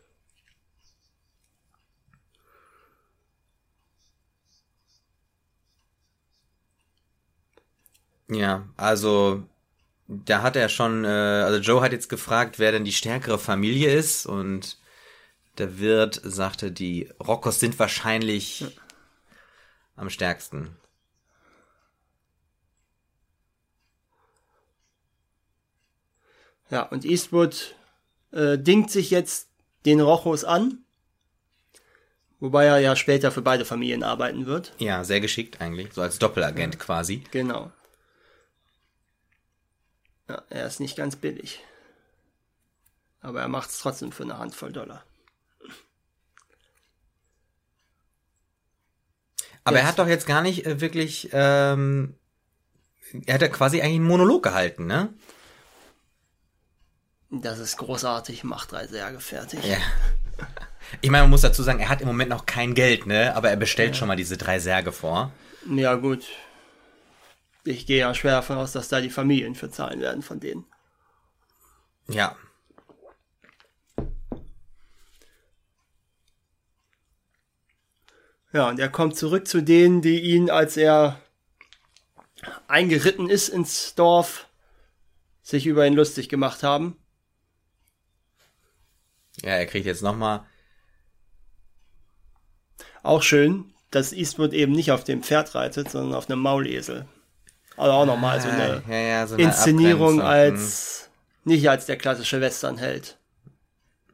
Ja, 8.29 8.67
also 8.77 9.41
da 10.11 10.41
hat 10.41 10.55
er 10.55 10.67
schon, 10.67 11.05
äh, 11.05 11.07
also 11.07 11.59
Joe 11.59 11.81
hat 11.81 11.93
jetzt 11.93 12.09
gefragt, 12.09 12.59
wer 12.59 12.71
denn 12.71 12.83
die 12.83 12.91
stärkere 12.91 13.39
Familie 13.39 13.93
ist 13.93 14.25
und 14.25 14.77
der 15.57 15.79
Wirt 15.79 16.19
sagte, 16.23 16.71
die 16.71 17.09
Rockos 17.25 17.59
sind 17.59 17.79
wahrscheinlich 17.79 18.65
am 19.95 20.09
stärksten. 20.09 20.75
Ja, 26.69 26.83
und 26.83 27.05
Eastwood 27.05 27.75
äh, 28.31 28.57
dingt 28.57 28.91
sich 28.91 29.11
jetzt 29.11 29.49
den 29.85 29.99
Rochos 29.99 30.43
an, 30.43 30.79
wobei 32.39 32.65
er 32.65 32.79
ja 32.79 32.95
später 32.95 33.31
für 33.31 33.41
beide 33.41 33.65
Familien 33.65 34.03
arbeiten 34.03 34.45
wird. 34.45 34.73
Ja, 34.77 35.03
sehr 35.03 35.19
geschickt 35.19 35.59
eigentlich, 35.59 35.93
so 35.93 36.01
als 36.01 36.17
Doppelagent 36.19 36.75
ja. 36.75 36.79
quasi. 36.79 37.23
Genau. 37.31 37.71
Ja, 40.31 40.43
er 40.49 40.65
ist 40.65 40.79
nicht 40.79 40.95
ganz 40.95 41.17
billig. 41.17 41.61
Aber 43.19 43.41
er 43.41 43.49
macht 43.49 43.69
es 43.69 43.79
trotzdem 43.79 44.13
für 44.13 44.23
eine 44.23 44.37
Handvoll 44.37 44.71
Dollar. 44.71 45.03
Aber 49.63 49.75
jetzt. 49.75 49.83
er 49.83 49.87
hat 49.87 49.99
doch 49.99 50.07
jetzt 50.07 50.25
gar 50.25 50.41
nicht 50.41 50.65
äh, 50.65 50.79
wirklich, 50.79 51.29
ähm, 51.33 52.15
er 53.25 53.33
hat 53.35 53.41
ja 53.41 53.49
quasi 53.49 53.81
eigentlich 53.81 53.97
einen 53.97 54.07
Monolog 54.07 54.41
gehalten, 54.41 54.87
ne? 54.87 55.13
Das 57.29 57.59
ist 57.59 57.77
großartig, 57.77 58.45
macht 58.45 58.71
drei 58.71 58.87
Särge 58.87 59.19
Ja. 59.63 59.77
Ich 61.01 61.09
meine, 61.09 61.23
man 61.23 61.29
muss 61.29 61.41
dazu 61.41 61.61
sagen, 61.61 61.79
er 61.79 61.89
hat 61.89 62.01
im 62.01 62.07
Moment 62.07 62.29
noch 62.29 62.45
kein 62.45 62.73
Geld, 62.73 63.05
ne? 63.05 63.35
Aber 63.35 63.49
er 63.49 63.57
bestellt 63.57 63.91
ja. 63.91 63.99
schon 63.99 64.07
mal 64.07 64.15
diese 64.15 64.37
drei 64.37 64.59
Särge 64.59 64.91
vor. 64.91 65.31
Ja, 65.69 65.95
gut. 65.95 66.25
Ich 67.63 67.85
gehe 67.85 67.99
ja 67.99 68.13
schwer 68.13 68.33
davon 68.33 68.57
aus, 68.57 68.71
dass 68.71 68.87
da 68.87 69.01
die 69.01 69.09
Familien 69.09 69.55
für 69.55 69.69
zahlen 69.69 69.99
werden 69.99 70.23
von 70.23 70.39
denen. 70.39 70.65
Ja. 72.07 72.35
Ja, 78.53 78.67
und 78.67 78.79
er 78.79 78.89
kommt 78.89 79.15
zurück 79.15 79.47
zu 79.47 79.61
denen, 79.61 80.01
die 80.01 80.19
ihn, 80.19 80.49
als 80.49 80.75
er 80.75 81.21
eingeritten 82.67 83.29
ist 83.29 83.49
ins 83.49 83.95
Dorf, 83.95 84.47
sich 85.41 85.65
über 85.65 85.85
ihn 85.85 85.93
lustig 85.93 86.27
gemacht 86.27 86.63
haben. 86.63 86.97
Ja, 89.41 89.51
er 89.51 89.65
kriegt 89.65 89.85
jetzt 89.85 90.01
nochmal. 90.03 90.45
Auch 93.03 93.23
schön, 93.23 93.73
dass 93.89 94.13
Eastwood 94.13 94.53
eben 94.53 94.73
nicht 94.73 94.91
auf 94.91 95.03
dem 95.03 95.23
Pferd 95.23 95.55
reitet, 95.55 95.89
sondern 95.89 96.13
auf 96.13 96.29
einem 96.29 96.39
Maulesel. 96.39 97.07
Also 97.77 97.91
auch 97.93 98.05
nochmal 98.05 98.39
so 98.41 98.49
eine, 98.49 98.83
ja, 98.87 98.95
ja, 98.95 99.27
so 99.27 99.35
eine 99.35 99.43
Inszenierung 99.43 100.21
als, 100.21 101.09
nicht 101.43 101.69
als 101.69 101.85
der 101.85 101.97
klassische 101.97 102.41
Westernheld. 102.41 103.17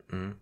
Mhm. 0.10 0.36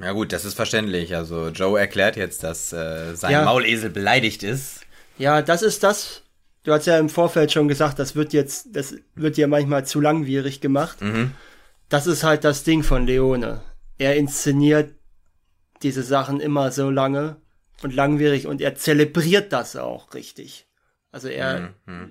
Ja 0.00 0.12
gut, 0.12 0.32
das 0.32 0.44
ist 0.44 0.54
verständlich. 0.54 1.14
Also 1.16 1.48
Joe 1.48 1.78
erklärt 1.78 2.16
jetzt, 2.16 2.44
dass 2.44 2.72
äh, 2.72 3.14
sein 3.14 3.32
ja. 3.32 3.44
Maulesel 3.44 3.90
beleidigt 3.90 4.42
ist. 4.42 4.80
Ja, 5.18 5.42
das 5.42 5.62
ist 5.62 5.82
das. 5.82 6.22
Du 6.68 6.74
hast 6.74 6.84
ja 6.84 6.98
im 6.98 7.08
Vorfeld 7.08 7.50
schon 7.50 7.66
gesagt, 7.66 7.98
das 7.98 8.14
wird 8.14 8.34
jetzt, 8.34 8.76
das 8.76 8.94
wird 9.14 9.38
ja 9.38 9.46
manchmal 9.46 9.86
zu 9.86 10.02
langwierig 10.02 10.60
gemacht. 10.60 11.00
Mhm. 11.00 11.32
Das 11.88 12.06
ist 12.06 12.24
halt 12.24 12.44
das 12.44 12.62
Ding 12.62 12.82
von 12.82 13.06
Leone. 13.06 13.62
Er 13.96 14.16
inszeniert 14.16 14.92
diese 15.82 16.02
Sachen 16.02 16.40
immer 16.40 16.70
so 16.70 16.90
lange 16.90 17.36
und 17.82 17.94
langwierig 17.94 18.46
und 18.46 18.60
er 18.60 18.74
zelebriert 18.74 19.50
das 19.50 19.76
auch 19.76 20.12
richtig. 20.12 20.66
Also 21.10 21.28
er 21.28 21.72
mhm. 21.86 22.10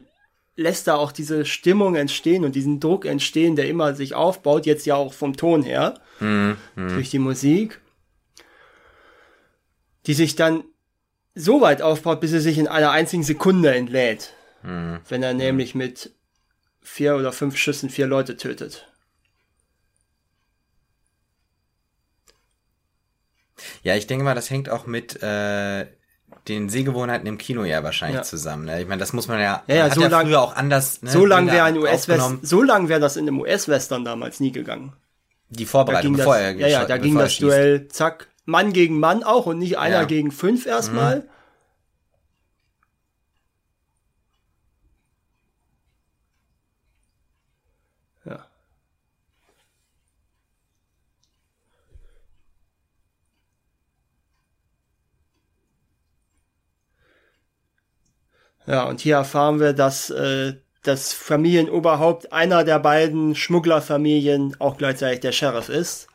lässt 0.55 0.87
da 0.87 0.95
auch 0.95 1.11
diese 1.11 1.45
Stimmung 1.45 1.93
entstehen 1.93 2.43
und 2.43 2.55
diesen 2.55 2.79
Druck 2.79 3.05
entstehen, 3.05 3.55
der 3.55 3.67
immer 3.67 3.93
sich 3.93 4.15
aufbaut, 4.15 4.65
jetzt 4.65 4.87
ja 4.87 4.95
auch 4.95 5.13
vom 5.13 5.37
Ton 5.37 5.61
her. 5.61 6.01
Mhm. 6.19 6.57
durch 6.75 7.11
die 7.11 7.19
Musik, 7.19 7.79
die 10.07 10.15
sich 10.15 10.35
dann 10.35 10.63
so 11.35 11.61
weit 11.61 11.83
aufbaut, 11.83 12.21
bis 12.21 12.33
er 12.33 12.41
sich 12.41 12.57
in 12.57 12.67
einer 12.67 12.89
einzigen 12.89 13.21
Sekunde 13.21 13.75
entlädt. 13.75 14.33
Mhm. 14.63 14.99
Wenn 15.07 15.23
er 15.23 15.33
nämlich 15.33 15.75
mit 15.75 16.11
vier 16.81 17.15
oder 17.15 17.31
fünf 17.31 17.57
Schüssen 17.57 17.89
vier 17.89 18.07
Leute 18.07 18.37
tötet. 18.37 18.87
Ja, 23.83 23.95
ich 23.95 24.07
denke 24.07 24.23
mal, 24.23 24.35
das 24.35 24.49
hängt 24.49 24.69
auch 24.69 24.85
mit 24.85 25.21
äh, 25.21 25.87
den 26.47 26.69
Sehgewohnheiten 26.69 27.27
im 27.27 27.37
Kino 27.37 27.63
ja 27.63 27.83
wahrscheinlich 27.83 28.17
ja. 28.17 28.23
zusammen. 28.23 28.65
Ne? 28.65 28.81
Ich 28.81 28.87
meine, 28.87 28.99
das 28.99 29.13
muss 29.13 29.27
man 29.27 29.39
ja, 29.39 29.63
ja, 29.67 29.75
ja 29.75 29.89
so 29.93 30.01
ja 30.01 30.09
früher 30.09 30.41
auch 30.41 30.55
anders. 30.55 31.01
Ne, 31.01 31.11
so 31.11 31.25
lang 31.25 31.47
wäre 31.47 31.63
ein 31.63 31.77
US-Western, 31.77 32.39
so 32.41 32.63
lang 32.63 32.89
wäre 32.89 32.99
das 32.99 33.17
in 33.17 33.27
einem 33.27 33.39
US-Western 33.39 34.05
damals 34.05 34.39
nie 34.39 34.51
gegangen. 34.51 34.93
Die 35.49 35.65
Vorbereitung, 35.65 36.13
bevor 36.13 36.35
das, 36.35 36.43
er 36.43 36.55
Ja, 36.55 36.67
ja, 36.67 36.85
da 36.85 36.97
ging 36.97 37.15
das 37.15 37.33
schießt. 37.33 37.43
Duell, 37.43 37.87
zack, 37.87 38.27
Mann 38.45 38.73
gegen 38.73 38.99
Mann 38.99 39.23
auch 39.23 39.45
und 39.45 39.59
nicht 39.59 39.77
einer 39.77 40.05
gegen 40.05 40.31
fünf 40.31 40.65
erstmal. 40.65 41.19
Mhm. 41.19 41.23
Ja, 58.67 58.83
und 58.83 58.99
hier 58.99 59.15
erfahren 59.15 59.59
wir, 59.59 59.73
dass 59.73 60.09
äh, 60.09 60.53
das 60.83 61.13
Familienoberhaupt 61.13 62.31
einer 62.31 62.63
der 62.63 62.79
beiden 62.79 63.35
Schmugglerfamilien 63.35 64.55
auch 64.59 64.77
gleichzeitig 64.77 65.21
der 65.21 65.31
Sheriff 65.31 65.69
ist. 65.69 66.07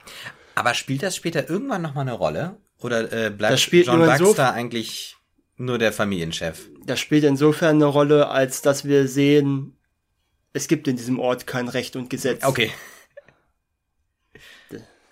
Aber 0.55 0.75
spielt 0.75 1.03
das 1.03 1.17
später 1.17 1.49
irgendwann 1.49 1.83
nochmal 1.83 2.03
eine 2.03 2.13
Rolle? 2.13 2.57
Oder 2.79 3.13
äh, 3.13 3.31
bleibt 3.31 3.59
John 3.73 4.01
Baxter 4.01 4.53
eigentlich 4.53 5.17
nur 5.57 5.79
der 5.79 5.93
Familienchef? 5.93 6.69
Das 6.85 7.01
spielt 7.01 7.25
insofern 7.25 7.77
eine 7.77 7.87
Rolle, 7.87 8.29
als 8.29 8.61
dass 8.61 8.85
wir 8.85 9.09
sehen, 9.09 9.77
es 10.53 10.69
gibt 10.69 10.89
in 10.89 10.97
diesem 10.97 11.19
Ort 11.19 11.47
kein 11.47 11.69
Recht 11.69 11.97
und 11.97 12.11
Gesetz. 12.11 12.45
Okay. 12.45 12.71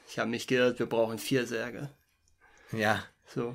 Ich 0.08 0.18
habe 0.18 0.28
mich 0.28 0.46
geirrt, 0.46 0.78
wir 0.78 0.86
brauchen 0.86 1.18
vier 1.18 1.46
Särge. 1.46 1.90
Ja. 2.72 3.04
So. 3.32 3.54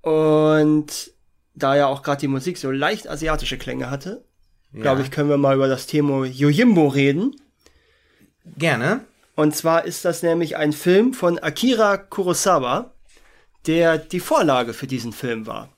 Und 0.00 1.12
da 1.54 1.76
ja 1.76 1.86
auch 1.86 2.02
gerade 2.02 2.20
die 2.20 2.28
Musik 2.28 2.58
so 2.58 2.70
leicht 2.70 3.08
asiatische 3.08 3.58
Klänge 3.58 3.90
hatte, 3.90 4.24
ja. 4.72 4.82
glaube 4.82 5.02
ich, 5.02 5.10
können 5.10 5.28
wir 5.28 5.36
mal 5.36 5.56
über 5.56 5.68
das 5.68 5.86
Thema 5.86 6.24
Yojimbo 6.24 6.88
reden. 6.88 7.36
Gerne. 8.56 9.04
Und 9.34 9.54
zwar 9.54 9.84
ist 9.84 10.04
das 10.04 10.22
nämlich 10.22 10.56
ein 10.56 10.72
Film 10.72 11.12
von 11.14 11.38
Akira 11.38 11.96
Kurosawa, 11.96 12.92
der 13.66 13.98
die 13.98 14.20
Vorlage 14.20 14.72
für 14.72 14.86
diesen 14.86 15.12
Film 15.12 15.46
war. 15.46 15.68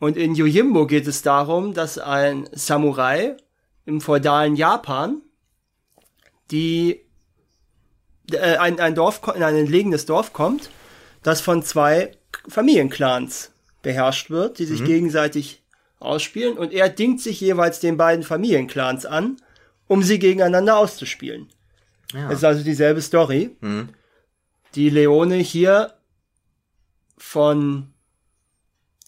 Und 0.00 0.16
in 0.16 0.34
Yojimbo 0.34 0.86
geht 0.86 1.06
es 1.06 1.22
darum, 1.22 1.74
dass 1.74 1.98
ein 1.98 2.48
Samurai 2.52 3.36
im 3.84 4.00
feudalen 4.00 4.54
Japan 4.54 5.22
die 6.50 7.00
äh, 8.30 8.56
ein, 8.56 8.80
ein 8.80 8.94
Dorf 8.94 9.20
in 9.34 9.42
ein 9.42 9.56
entlegenes 9.56 10.06
Dorf 10.06 10.32
kommt, 10.32 10.70
das 11.22 11.40
von 11.40 11.62
zwei 11.62 12.12
Familienclans 12.46 13.52
beherrscht 13.82 14.30
wird, 14.30 14.58
die 14.58 14.66
sich 14.66 14.80
mhm. 14.80 14.86
gegenseitig 14.86 15.62
ausspielen 16.00 16.56
und 16.56 16.72
er 16.72 16.88
dingt 16.88 17.20
sich 17.20 17.40
jeweils 17.40 17.80
den 17.80 17.96
beiden 17.96 18.24
Familienclans 18.24 19.06
an, 19.06 19.36
um 19.86 20.02
sie 20.02 20.18
gegeneinander 20.18 20.76
auszuspielen. 20.76 21.48
Ja. 22.12 22.30
Es 22.30 22.38
ist 22.38 22.44
also 22.44 22.62
dieselbe 22.62 23.02
Story. 23.02 23.56
Mhm. 23.60 23.90
Die 24.74 24.90
Leone 24.90 25.36
hier 25.36 25.94
von 27.16 27.88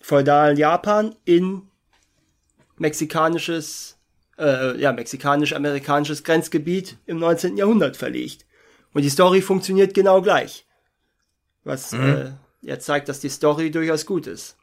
feudalen 0.01 0.57
Japan 0.57 1.15
in 1.25 1.63
mexikanisches, 2.79 3.99
äh, 4.39 4.81
ja, 4.81 4.93
mexikanisch-amerikanisches 4.93 6.25
Grenzgebiet 6.25 6.97
im 7.07 7.19
19. 7.19 7.57
Jahrhundert 7.57 7.97
verlegt. 7.97 8.47
Und 8.93 9.03
die 9.03 9.11
Story 9.11 9.43
funktioniert 9.43 9.95
genau 9.95 10.23
gleich. 10.23 10.67
Was 11.63 11.93
mhm. 11.93 12.09
äh, 12.09 12.33
ja 12.63 12.79
zeigt, 12.79 13.09
dass 13.09 13.21
die 13.21 13.29
Story 13.29 13.71
durchaus 13.71 14.07
gut 14.07 14.27
ist. 14.27 14.57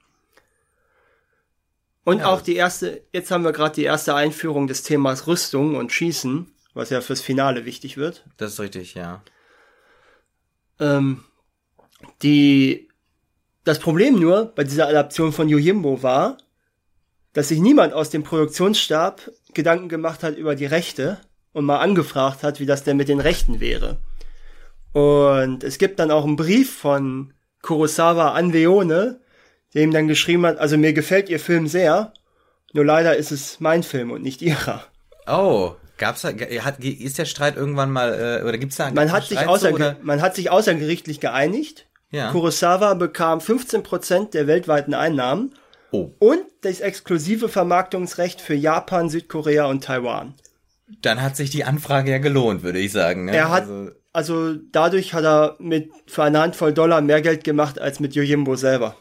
Und 2.04 2.20
Ja. 2.20 2.28
auch 2.28 2.42
die 2.42 2.56
erste, 2.56 3.02
jetzt 3.12 3.32
haben 3.32 3.44
wir 3.44 3.52
gerade 3.52 3.76
die 3.76 3.84
erste 3.84 4.16
Einführung 4.16 4.68
des 4.68 4.84
Themas 4.84 5.28
Rüstung 5.28 5.76
und 5.76 5.92
Schießen, 5.92 6.50
was 6.74 6.90
ja 6.90 7.02
fürs 7.02 7.22
Finale 7.22 7.66
wichtig 7.66 7.98
wird. 7.98 8.24
Das 8.38 8.54
ist 8.54 8.60
richtig, 8.60 8.94
ja. 8.94 9.22
Ähm, 10.80 11.24
die, 12.22 12.88
das 13.64 13.80
Problem 13.80 14.20
nur 14.20 14.46
bei 14.46 14.64
dieser 14.64 14.88
Adaption 14.88 15.34
von 15.34 15.50
Yojimbo 15.50 16.02
war, 16.04 16.38
dass 17.34 17.50
sich 17.50 17.60
niemand 17.60 17.94
aus 17.94 18.10
dem 18.10 18.24
Produktionsstab 18.24 19.32
Gedanken 19.54 19.90
gemacht 19.90 20.24
hat 20.24 20.38
über 20.38 20.56
die 20.56 20.66
Rechte 20.66 21.20
und 21.52 21.66
mal 21.66 21.80
angefragt 21.80 22.44
hat, 22.44 22.60
wie 22.60 22.66
das 22.66 22.84
denn 22.84 22.98
mit 22.98 23.10
den 23.10 23.20
Rechten 23.20 23.60
wäre. 23.60 23.98
Und 24.94 25.64
es 25.64 25.78
gibt 25.78 26.00
dann 26.00 26.12
auch 26.12 26.24
einen 26.24 26.36
Brief 26.36 26.74
von 26.78 27.34
Kurosawa 27.68 28.32
an 28.32 28.52
Leone, 28.52 29.20
der 29.74 29.84
ihm 29.84 29.92
dann 29.92 30.08
geschrieben 30.08 30.46
hat, 30.46 30.58
also 30.58 30.78
mir 30.78 30.94
gefällt 30.94 31.28
ihr 31.30 31.40
Film 31.40 31.68
sehr, 31.68 32.14
nur 32.74 32.86
leider 32.86 33.18
ist 33.18 33.32
es 33.32 33.60
mein 33.60 33.84
Film 33.84 34.12
und 34.12 34.24
nicht 34.24 34.42
ihrer. 34.42 34.84
Oh, 35.28 35.74
gab's 35.98 36.22
da, 36.22 36.30
hat, 36.30 36.80
ist 36.80 37.18
der 37.18 37.26
Streit 37.26 37.58
irgendwann 37.58 37.92
mal, 37.92 38.40
äh, 38.42 38.48
oder 38.48 38.58
gibt's 38.58 38.78
da 38.78 38.90
Man 38.92 39.12
hat, 39.12 39.24
einen 39.24 39.28
sich 39.28 39.38
Streit 39.38 39.50
außer, 39.50 39.72
so, 39.72 39.96
man 40.02 40.22
hat 40.22 40.36
sich 40.36 40.50
außergerichtlich 40.50 41.20
geeinigt. 41.20 41.88
Ja. 42.10 42.32
Kurosawa 42.32 42.94
bekam 42.94 43.40
15% 43.40 44.32
der 44.32 44.48
weltweiten 44.48 44.94
Einnahmen 44.94 45.54
Oh, 45.92 46.12
und 46.20 46.40
das 46.62 46.80
exklusive 46.80 47.50
Vermarktungsrecht 47.50 48.40
für 48.40 48.54
Japan, 48.56 49.10
Südkorea 49.10 49.66
und 49.66 49.84
Taiwan. 49.84 50.36
dann 51.02 51.22
hat 51.22 51.36
sich 51.36 51.50
die 51.50 51.66
Anfrage 51.66 52.12
ja 52.12 52.18
gelohnt, 52.20 52.64
würde 52.64 52.80
ich 52.80 52.94
sagen. 52.94 53.26
Ne? 53.26 53.36
Er 53.36 53.50
hat, 53.50 53.64
Also, 53.64 53.92
also 54.18 54.56
dadurch 54.72 55.14
hat 55.14 55.26
er 55.26 55.58
mit 55.60 55.92
für 56.08 56.24
eine 56.24 56.40
Handvoll 56.40 56.74
Dollar 56.74 57.02
mehr 57.02 57.22
Geld 57.22 57.44
gemacht 57.44 57.80
als 57.80 58.00
mit 58.00 58.16
Yojimbo 58.16 58.56
selber. 58.56 58.96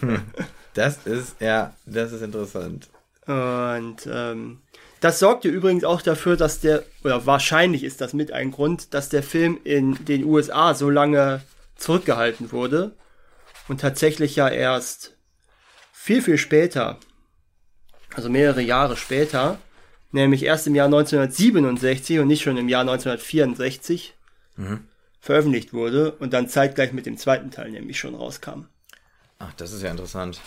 das 0.74 1.04
ist, 1.04 1.38
ja, 1.38 1.74
das 1.84 2.12
ist 2.12 2.22
interessant. 2.22 2.88
Und 3.26 4.08
ähm, 4.10 4.62
das 5.00 5.18
sorgte 5.18 5.48
übrigens 5.48 5.84
auch 5.84 6.00
dafür, 6.00 6.38
dass 6.38 6.60
der, 6.60 6.82
oder 7.04 7.26
wahrscheinlich 7.26 7.84
ist 7.84 8.00
das 8.00 8.14
mit 8.14 8.32
ein 8.32 8.52
Grund, 8.52 8.94
dass 8.94 9.10
der 9.10 9.22
Film 9.22 9.60
in 9.64 10.02
den 10.06 10.24
USA 10.24 10.72
so 10.72 10.88
lange 10.88 11.42
zurückgehalten 11.76 12.52
wurde 12.52 12.96
und 13.68 13.82
tatsächlich 13.82 14.34
ja 14.34 14.48
erst 14.48 15.14
viel, 15.92 16.22
viel 16.22 16.38
später, 16.38 17.00
also 18.14 18.30
mehrere 18.30 18.62
Jahre 18.62 18.96
später, 18.96 19.58
nämlich 20.12 20.44
erst 20.44 20.66
im 20.66 20.74
Jahr 20.74 20.86
1967 20.86 22.18
und 22.18 22.28
nicht 22.28 22.42
schon 22.42 22.56
im 22.56 22.68
Jahr 22.68 22.82
1964 22.82 24.14
veröffentlicht 25.20 25.72
wurde 25.72 26.12
und 26.12 26.32
dann 26.32 26.48
zeitgleich 26.48 26.92
mit 26.92 27.06
dem 27.06 27.18
zweiten 27.18 27.50
Teil 27.50 27.70
nämlich 27.70 27.98
schon 27.98 28.14
rauskam. 28.14 28.64
Ach, 29.38 29.52
das 29.56 29.72
ist 29.72 29.82
ja 29.82 29.90
interessant. 29.90 30.40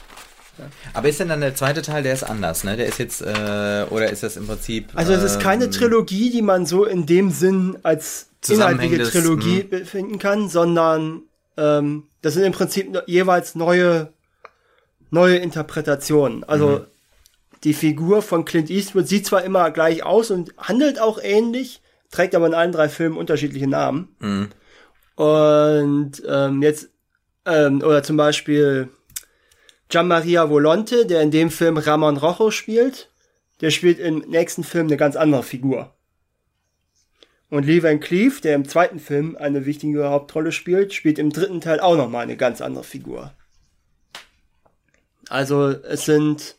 Aber 0.93 1.07
ist 1.07 1.19
denn 1.19 1.29
dann 1.29 1.41
der 1.41 1.55
zweite 1.55 1.81
Teil, 1.81 2.03
der 2.03 2.13
ist 2.13 2.23
anders, 2.23 2.63
ne? 2.63 2.75
Der 2.75 2.87
ist 2.87 2.99
jetzt, 2.99 3.21
äh, 3.21 3.85
oder 3.89 4.09
ist 4.09 4.23
das 4.23 4.35
im 4.35 4.47
Prinzip. 4.47 4.89
Also 4.93 5.13
es 5.13 5.23
ist 5.23 5.39
keine 5.39 5.65
ähm, 5.65 5.71
Trilogie, 5.71 6.31
die 6.31 6.41
man 6.41 6.65
so 6.65 6.85
in 6.85 7.05
dem 7.05 7.31
Sinn 7.31 7.77
als 7.83 8.29
inhaltliche 8.47 9.03
Trilogie 9.03 9.61
hm. 9.61 9.69
befinden 9.69 10.19
kann, 10.19 10.49
sondern 10.49 11.21
ähm, 11.55 12.07
das 12.21 12.33
sind 12.33 12.43
im 12.43 12.51
Prinzip 12.51 13.01
jeweils 13.05 13.55
neue, 13.55 14.11
neue 15.11 15.37
Interpretationen. 15.37 16.43
Also 16.43 16.79
Mhm. 16.79 16.85
Die 17.63 17.73
Figur 17.73 18.21
von 18.21 18.45
Clint 18.45 18.69
Eastwood 18.69 19.07
sieht 19.07 19.25
zwar 19.25 19.43
immer 19.43 19.71
gleich 19.71 20.03
aus 20.03 20.31
und 20.31 20.53
handelt 20.57 20.99
auch 20.99 21.19
ähnlich, 21.21 21.81
trägt 22.11 22.35
aber 22.35 22.47
in 22.47 22.53
allen 22.53 22.71
drei 22.71 22.89
Filmen 22.89 23.17
unterschiedliche 23.17 23.67
Namen. 23.67 24.15
Mhm. 24.19 24.49
Und 25.15 26.23
ähm, 26.27 26.61
jetzt, 26.61 26.89
ähm, 27.45 27.81
oder 27.81 28.03
zum 28.03 28.15
Beispiel 28.15 28.89
Gianmaria 29.89 30.49
Volonte, 30.49 31.05
der 31.05 31.21
in 31.21 31.31
dem 31.31 31.49
Film 31.49 31.77
Ramon 31.77 32.17
Rojo 32.17 32.51
spielt, 32.51 33.09
der 33.59 33.71
spielt 33.71 33.99
im 33.99 34.19
nächsten 34.19 34.63
Film 34.63 34.87
eine 34.87 34.97
ganz 34.97 35.15
andere 35.15 35.43
Figur. 35.43 35.93
Und 37.49 37.65
Lee 37.65 37.81
Van 37.81 37.99
Cleef, 37.99 38.41
der 38.41 38.55
im 38.55 38.67
zweiten 38.67 38.99
Film 38.99 39.35
eine 39.35 39.65
wichtige 39.65 40.09
Hauptrolle 40.09 40.51
spielt, 40.51 40.93
spielt 40.93 41.17
im 41.17 41.31
dritten 41.31 41.61
Teil 41.61 41.79
auch 41.79 41.97
nochmal 41.97 42.23
eine 42.23 42.37
ganz 42.37 42.61
andere 42.61 42.83
Figur. 42.83 43.33
Also 45.29 45.69
es 45.69 46.05
sind 46.05 46.58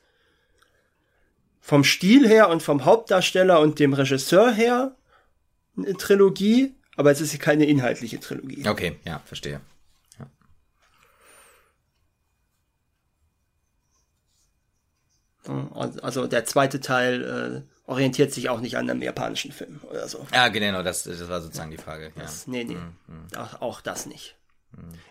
vom 1.70 1.84
Stil 1.84 2.26
her 2.26 2.48
und 2.48 2.64
vom 2.64 2.84
Hauptdarsteller 2.84 3.60
und 3.60 3.78
dem 3.78 3.92
Regisseur 3.92 4.50
her 4.50 4.96
eine 5.76 5.96
Trilogie, 5.96 6.74
aber 6.96 7.12
es 7.12 7.20
ist 7.20 7.38
keine 7.38 7.64
inhaltliche 7.64 8.18
Trilogie. 8.18 8.68
Okay, 8.68 8.96
ja, 9.04 9.20
verstehe. 9.24 9.60
Also 16.02 16.26
der 16.26 16.44
zweite 16.44 16.80
Teil 16.80 17.64
äh, 17.64 17.88
orientiert 17.88 18.32
sich 18.32 18.48
auch 18.48 18.60
nicht 18.60 18.76
an 18.76 18.90
einem 18.90 19.00
japanischen 19.00 19.52
Film 19.52 19.78
oder 19.88 20.08
so. 20.08 20.26
Ja, 20.34 20.48
genau, 20.48 20.82
das, 20.82 21.04
das 21.04 21.28
war 21.28 21.40
sozusagen 21.40 21.70
die 21.70 21.76
Frage. 21.76 22.06
Ja. 22.16 22.22
Das, 22.22 22.48
nee, 22.48 22.64
nee, 22.64 22.78
auch, 23.36 23.60
auch 23.62 23.80
das 23.80 24.06
nicht. 24.06 24.34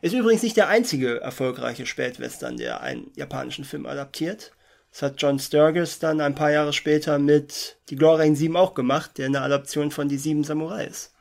Ist 0.02 0.14
übrigens 0.14 0.44
nicht 0.44 0.58
der 0.58 0.68
einzige 0.68 1.22
erfolgreiche 1.22 1.86
Spätwestern, 1.86 2.58
der 2.58 2.82
einen 2.82 3.12
japanischen 3.16 3.64
Film 3.64 3.86
adaptiert. 3.86 4.52
Das 5.00 5.12
hat 5.12 5.22
John 5.22 5.40
Sturgis 5.40 6.00
dann 6.00 6.20
ein 6.20 6.36
paar 6.36 6.52
Jahre 6.52 6.74
später 6.74 7.20
mit 7.20 7.78
Die 7.90 7.96
glorreichen 7.96 8.36
Sieben 8.36 8.58
auch 8.58 8.74
gemacht, 8.74 9.18
der 9.18 9.28
eine 9.28 9.42
Adaption 9.42 9.92
von 9.92 10.10
Die 10.10 10.18
Sieben 10.18 10.44
Samurai 10.44 10.84
ist. 10.84 11.14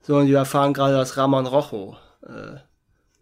So, 0.00 0.16
und 0.16 0.26
wir 0.26 0.38
erfahren 0.38 0.74
gerade, 0.74 0.94
dass 0.94 1.16
Ramon 1.16 1.46
Rojo 1.46 1.96
äh, 2.26 2.56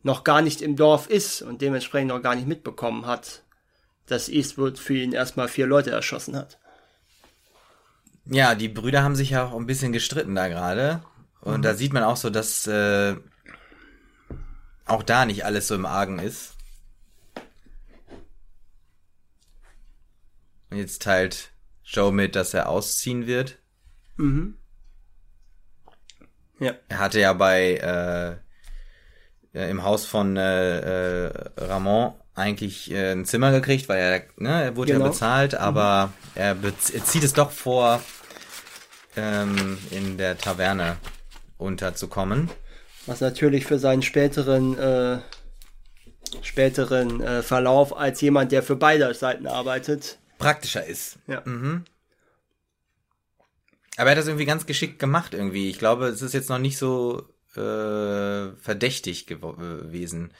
noch 0.03 0.25
gar 0.25 0.41
nicht 0.41 0.63
im 0.63 0.75
Dorf 0.75 1.07
ist 1.11 1.43
und 1.43 1.61
dementsprechend 1.61 2.09
noch 2.09 2.23
gar 2.23 2.35
nicht 2.35 2.49
mitbekommen 2.49 3.05
hat, 3.05 3.43
dass 4.07 4.31
Eastwood 4.31 4.79
für 4.79 4.95
ihn 4.95 5.13
erstmal 5.13 5.49
vier 5.49 5.67
Leute 5.67 5.91
erschossen 5.91 6.35
hat. 6.35 6.59
Ja, 8.25 8.55
die 8.55 8.69
Brüder 8.69 9.03
haben 9.03 9.17
sich 9.17 9.31
ja 9.31 9.45
auch 9.45 9.55
ein 9.55 9.67
bisschen 9.67 9.93
gestritten 9.93 10.35
da 10.35 10.49
gerade. 10.49 11.03
Und 11.43 11.63
da 11.63 11.75
sieht 11.75 11.93
man 11.93 12.05
auch 12.05 12.17
so, 12.17 12.31
dass 12.31 12.67
äh, 12.67 13.17
auch 14.90 15.03
da 15.03 15.24
nicht 15.24 15.44
alles 15.44 15.68
so 15.68 15.74
im 15.74 15.87
Argen 15.87 16.18
ist. 16.18 16.55
Und 20.70 20.76
jetzt 20.79 21.03
teilt 21.03 21.50
Joe 21.85 22.12
mit, 22.12 22.37
dass 22.37 22.55
er 22.55 22.68
ausziehen 22.68 23.26
wird. 23.26 23.59
Ja. 26.59 26.74
Er 26.88 26.98
hatte 26.98 27.20
ja 27.20 27.33
bei 27.33 28.40
äh, 29.55 29.70
im 29.70 29.83
Haus 29.83 30.05
von 30.07 30.37
äh, 30.37 31.26
äh, 31.26 31.33
Ramon 31.57 32.12
eigentlich 32.35 32.90
äh, 32.90 33.12
ein 33.12 33.24
Zimmer 33.24 33.50
gekriegt, 33.50 33.88
weil 33.88 33.98
er, 33.98 34.22
ne, 34.37 34.62
er 34.64 34.76
wurde 34.76 34.92
Genau. 34.92 35.07
ja 35.07 35.11
bezahlt, 35.11 35.55
aber 35.55 36.12
er, 36.35 36.55
bez 36.55 36.90
er 36.90 37.05
zieht 37.05 37.24
es 37.24 37.33
doch 37.33 37.50
vor, 37.50 38.00
ähm, 39.16 39.79
in 39.90 40.18
der 40.18 40.38
Taverne 40.38 40.98
unterzukommen. 41.59 42.48
Was 43.07 43.21
natürlich 43.21 43.67
für 43.67 43.79
seinen 43.79 44.03
späteren, 44.03 44.79
äh, 44.79 45.19
späteren 46.43 47.21
äh, 47.21 47.43
Verlauf 47.43 47.97
als 47.97 48.21
jemand, 48.21 48.53
der 48.53 48.63
für 48.63 48.77
beide 48.77 49.13
Seiten 49.15 49.47
arbeitet. 49.47 50.19
Praktischer 50.39 50.85
ist. 50.87 51.19
Ja. 51.27 51.43
Aber 54.01 54.09
er 54.09 54.13
hat 54.13 54.19
das 54.19 54.29
irgendwie 54.29 54.47
ganz 54.47 54.65
geschickt 54.65 54.99
gemacht 54.99 55.35
irgendwie. 55.35 55.69
Ich 55.69 55.79
glaube, 55.79 56.07
es 56.07 56.23
ist 56.23 56.33
jetzt 56.33 56.49
noch 56.49 56.59
nicht 56.59 56.79
so 56.79 57.29
äh, 57.55 58.53
verdächtig 58.57 59.31
äh, 59.31 59.35
gewesen, 59.35 60.33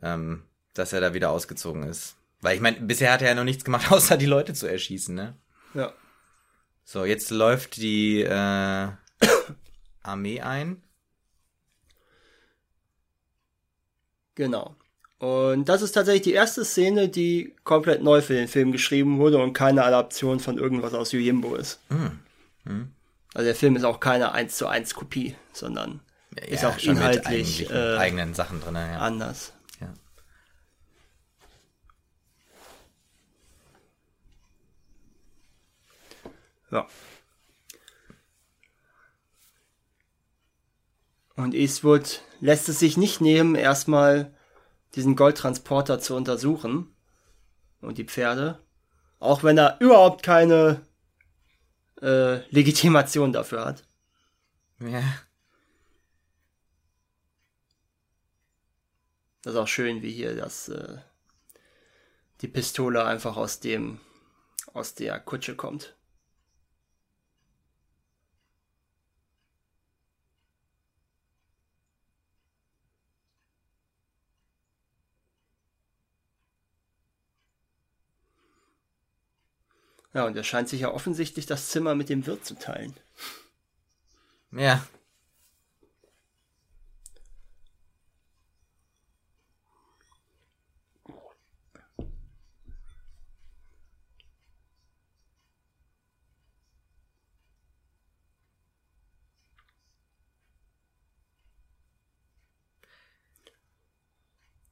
ähm, 0.00 0.44
dass 0.72 0.92
er 0.92 1.00
da 1.00 1.14
wieder 1.14 1.30
ausgezogen 1.30 1.82
ist. 1.82 2.14
Weil 2.40 2.54
ich 2.54 2.60
meine, 2.60 2.80
bisher 2.80 3.12
hat 3.12 3.22
er 3.22 3.30
ja 3.30 3.34
noch 3.34 3.42
nichts 3.42 3.64
gemacht, 3.64 3.90
außer 3.90 4.16
die 4.16 4.26
Leute 4.26 4.54
zu 4.54 4.68
erschießen, 4.68 5.16
ne? 5.16 5.36
Ja. 5.74 5.92
So, 6.84 7.04
jetzt 7.04 7.30
läuft 7.30 7.78
die 7.78 8.22
äh, 8.22 8.28
Armee 10.04 10.40
ein. 10.40 10.83
Genau. 14.34 14.74
Und 15.18 15.68
das 15.68 15.80
ist 15.82 15.92
tatsächlich 15.92 16.22
die 16.22 16.32
erste 16.32 16.64
Szene, 16.64 17.08
die 17.08 17.54
komplett 17.64 18.02
neu 18.02 18.20
für 18.20 18.34
den 18.34 18.48
Film 18.48 18.72
geschrieben 18.72 19.18
wurde 19.18 19.38
und 19.38 19.52
keine 19.52 19.84
Adaption 19.84 20.40
von 20.40 20.58
irgendwas 20.58 20.92
aus 20.92 21.12
Yojimbo 21.12 21.54
ist. 21.54 21.80
Also 23.34 23.46
der 23.46 23.54
Film 23.54 23.76
ist 23.76 23.84
auch 23.84 24.00
keine 24.00 24.32
1 24.32 24.56
zu 24.56 24.66
1 24.66 24.94
Kopie, 24.94 25.34
sondern 25.52 26.00
ist 26.46 26.64
auch 26.64 26.74
mit 26.74 26.84
inhaltlich 26.84 27.70
äh, 27.70 27.96
eigenen 27.96 28.34
Sachen 28.34 28.60
drin, 28.60 28.74
ja. 28.74 28.98
anders. 28.98 29.52
ja. 29.80 29.94
Ja. 36.70 36.86
Und 41.36 41.54
Eastwood 41.54 42.20
lässt 42.44 42.68
es 42.68 42.78
sich 42.78 42.98
nicht 42.98 43.22
nehmen, 43.22 43.54
erstmal 43.54 44.30
diesen 44.94 45.16
Goldtransporter 45.16 45.98
zu 45.98 46.14
untersuchen 46.14 46.94
und 47.80 47.96
die 47.96 48.04
Pferde, 48.04 48.62
auch 49.18 49.42
wenn 49.42 49.56
er 49.56 49.80
überhaupt 49.80 50.22
keine 50.22 50.82
äh, 52.02 52.46
Legitimation 52.50 53.32
dafür 53.32 53.64
hat. 53.64 53.84
Ja. 54.78 55.02
Das 59.40 59.54
ist 59.54 59.58
auch 59.58 59.68
schön, 59.68 60.02
wie 60.02 60.12
hier 60.12 60.36
das 60.36 60.68
äh, 60.68 60.98
die 62.42 62.48
Pistole 62.48 63.06
einfach 63.06 63.38
aus 63.38 63.60
dem 63.60 64.00
aus 64.74 64.94
der 64.94 65.18
Kutsche 65.18 65.56
kommt. 65.56 65.96
Ja, 80.14 80.26
und 80.26 80.36
er 80.36 80.44
scheint 80.44 80.68
sich 80.68 80.82
ja 80.82 80.92
offensichtlich 80.92 81.46
das 81.46 81.68
Zimmer 81.68 81.94
mit 81.96 82.08
dem 82.08 82.26
Wirt 82.26 82.44
zu 82.44 82.54
teilen. 82.54 82.94
Ja. 84.52 84.86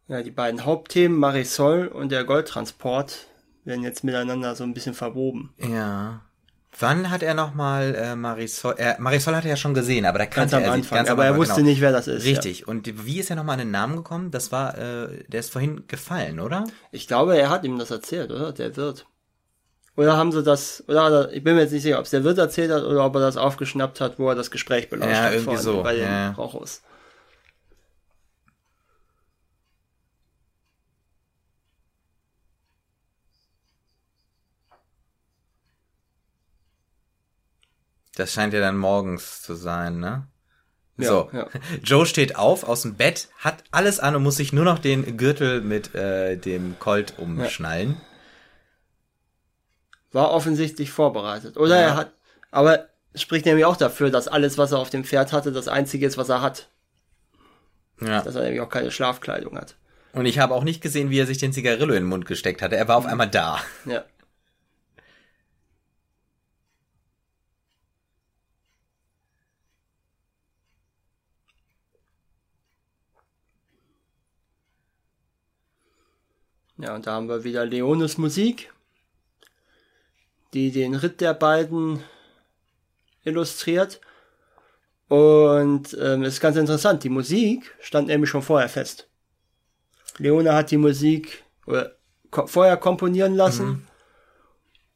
Ja, 0.08 0.22
die 0.22 0.30
beiden 0.30 0.64
Hauptthemen, 0.64 1.18
Marisol 1.18 1.88
und 1.88 2.12
der 2.12 2.24
Goldtransport, 2.24 3.26
werden 3.64 3.82
jetzt 3.84 4.04
miteinander 4.04 4.54
so 4.54 4.64
ein 4.64 4.74
bisschen 4.74 4.94
verwoben. 4.94 5.52
Ja. 5.58 6.22
Wann 6.78 7.10
hat 7.10 7.22
er 7.22 7.34
nochmal 7.34 7.94
äh, 7.94 8.16
Marisol? 8.16 8.74
Äh, 8.78 8.94
Marisol 8.98 9.36
hat 9.36 9.44
er 9.44 9.50
ja 9.50 9.56
schon 9.56 9.74
gesehen, 9.74 10.06
aber 10.06 10.18
da 10.18 10.24
Ganz 10.24 10.34
kannte 10.52 10.56
am 10.56 10.62
er 10.62 10.68
sie 10.72 10.78
Anfang, 10.78 10.96
ganz 10.96 11.08
am 11.10 11.12
aber 11.14 11.24
er 11.24 11.28
Anfang, 11.32 11.40
wusste 11.42 11.54
genau. 11.56 11.66
nicht, 11.68 11.80
wer 11.82 11.92
das 11.92 12.08
ist. 12.08 12.24
Richtig. 12.24 12.66
Und 12.66 13.06
wie 13.06 13.20
ist 13.20 13.28
er 13.28 13.36
nochmal 13.36 13.54
an 13.54 13.58
den 13.60 13.70
Namen 13.70 13.96
gekommen? 13.96 14.30
Das 14.30 14.52
war, 14.52 14.78
äh, 14.78 15.22
der 15.28 15.40
ist 15.40 15.52
vorhin 15.52 15.84
gefallen, 15.86 16.40
oder? 16.40 16.60
Ja. 16.60 16.72
Ich 16.90 17.06
glaube, 17.06 17.36
er 17.36 17.50
hat 17.50 17.64
ihm 17.64 17.78
das 17.78 17.90
erzählt, 17.90 18.30
oder? 18.30 18.52
Der 18.52 18.74
Wirt. 18.76 19.06
Oder 19.96 20.16
haben 20.16 20.32
sie 20.32 20.42
das, 20.42 20.82
oder 20.88 21.02
er- 21.10 21.32
ich 21.32 21.44
bin 21.44 21.54
mir 21.56 21.60
jetzt 21.60 21.72
nicht 21.72 21.82
sicher, 21.82 21.98
ob 21.98 22.06
es 22.06 22.10
der 22.10 22.24
Wirt 22.24 22.38
erzählt 22.38 22.70
hat 22.72 22.82
oder 22.84 23.04
ob 23.04 23.14
er 23.16 23.20
das 23.20 23.36
aufgeschnappt 23.36 24.00
hat, 24.00 24.18
wo 24.18 24.30
er 24.30 24.34
das 24.34 24.50
Gespräch 24.50 24.88
belauscht 24.88 25.10
Ja, 25.12 25.24
hat 25.24 25.32
irgendwie 25.32 25.44
vorhin 25.44 25.62
so, 25.62 25.82
bei 25.82 25.94
den 25.96 26.04
ja. 26.10 26.30
Rochos. 26.32 26.80
Das 38.16 38.32
scheint 38.32 38.52
ja 38.52 38.60
dann 38.60 38.76
morgens 38.76 39.42
zu 39.42 39.54
sein, 39.54 39.98
ne? 39.98 40.26
Ja, 40.98 41.08
so, 41.08 41.30
ja. 41.32 41.48
Joe 41.82 42.04
steht 42.06 42.36
auf 42.36 42.64
aus 42.64 42.82
dem 42.82 42.94
Bett, 42.94 43.28
hat 43.38 43.64
alles 43.70 43.98
an 43.98 44.14
und 44.14 44.22
muss 44.22 44.36
sich 44.36 44.52
nur 44.52 44.64
noch 44.64 44.78
den 44.78 45.16
Gürtel 45.16 45.62
mit 45.62 45.94
äh, 45.94 46.36
dem 46.36 46.78
Colt 46.78 47.14
umschnallen. 47.18 47.96
War 50.12 50.30
offensichtlich 50.30 50.90
vorbereitet. 50.90 51.56
Oder 51.56 51.76
er 51.78 51.96
hat, 51.96 52.12
aber 52.50 52.86
spricht 53.14 53.46
nämlich 53.46 53.64
auch 53.64 53.76
dafür, 53.76 54.10
dass 54.10 54.28
alles, 54.28 54.58
was 54.58 54.72
er 54.72 54.78
auf 54.78 54.90
dem 54.90 55.04
Pferd 55.04 55.32
hatte, 55.32 55.52
das 55.52 55.68
einzige 55.68 56.06
ist, 56.06 56.18
was 56.18 56.28
er 56.28 56.42
hat. 56.42 56.68
Ja. 58.00 58.22
Dass 58.22 58.34
er 58.34 58.42
nämlich 58.42 58.60
auch 58.60 58.68
keine 58.68 58.90
Schlafkleidung 58.90 59.56
hat. 59.56 59.76
Und 60.12 60.26
ich 60.26 60.38
habe 60.38 60.54
auch 60.54 60.64
nicht 60.64 60.82
gesehen, 60.82 61.08
wie 61.08 61.18
er 61.18 61.26
sich 61.26 61.38
den 61.38 61.54
Zigarillo 61.54 61.94
in 61.94 62.02
den 62.02 62.08
Mund 62.08 62.26
gesteckt 62.26 62.60
hatte. 62.60 62.76
Er 62.76 62.88
war 62.88 62.96
auf 62.96 63.06
einmal 63.06 63.28
da. 63.28 63.58
Ja. 63.86 64.04
Ja, 76.82 76.96
und 76.96 77.06
da 77.06 77.12
haben 77.12 77.28
wir 77.28 77.44
wieder 77.44 77.64
Leones 77.64 78.18
Musik, 78.18 78.72
die 80.52 80.72
den 80.72 80.96
Ritt 80.96 81.20
der 81.20 81.32
beiden 81.32 82.02
illustriert. 83.22 84.00
Und 85.06 85.96
ähm, 86.00 86.24
ist 86.24 86.40
ganz 86.40 86.56
interessant, 86.56 87.04
die 87.04 87.08
Musik 87.08 87.72
stand 87.80 88.08
nämlich 88.08 88.30
schon 88.30 88.42
vorher 88.42 88.68
fest. 88.68 89.08
Leone 90.18 90.54
hat 90.54 90.72
die 90.72 90.76
Musik 90.76 91.44
oder, 91.66 91.92
ko 92.32 92.48
vorher 92.48 92.76
komponieren 92.76 93.34
lassen 93.34 93.86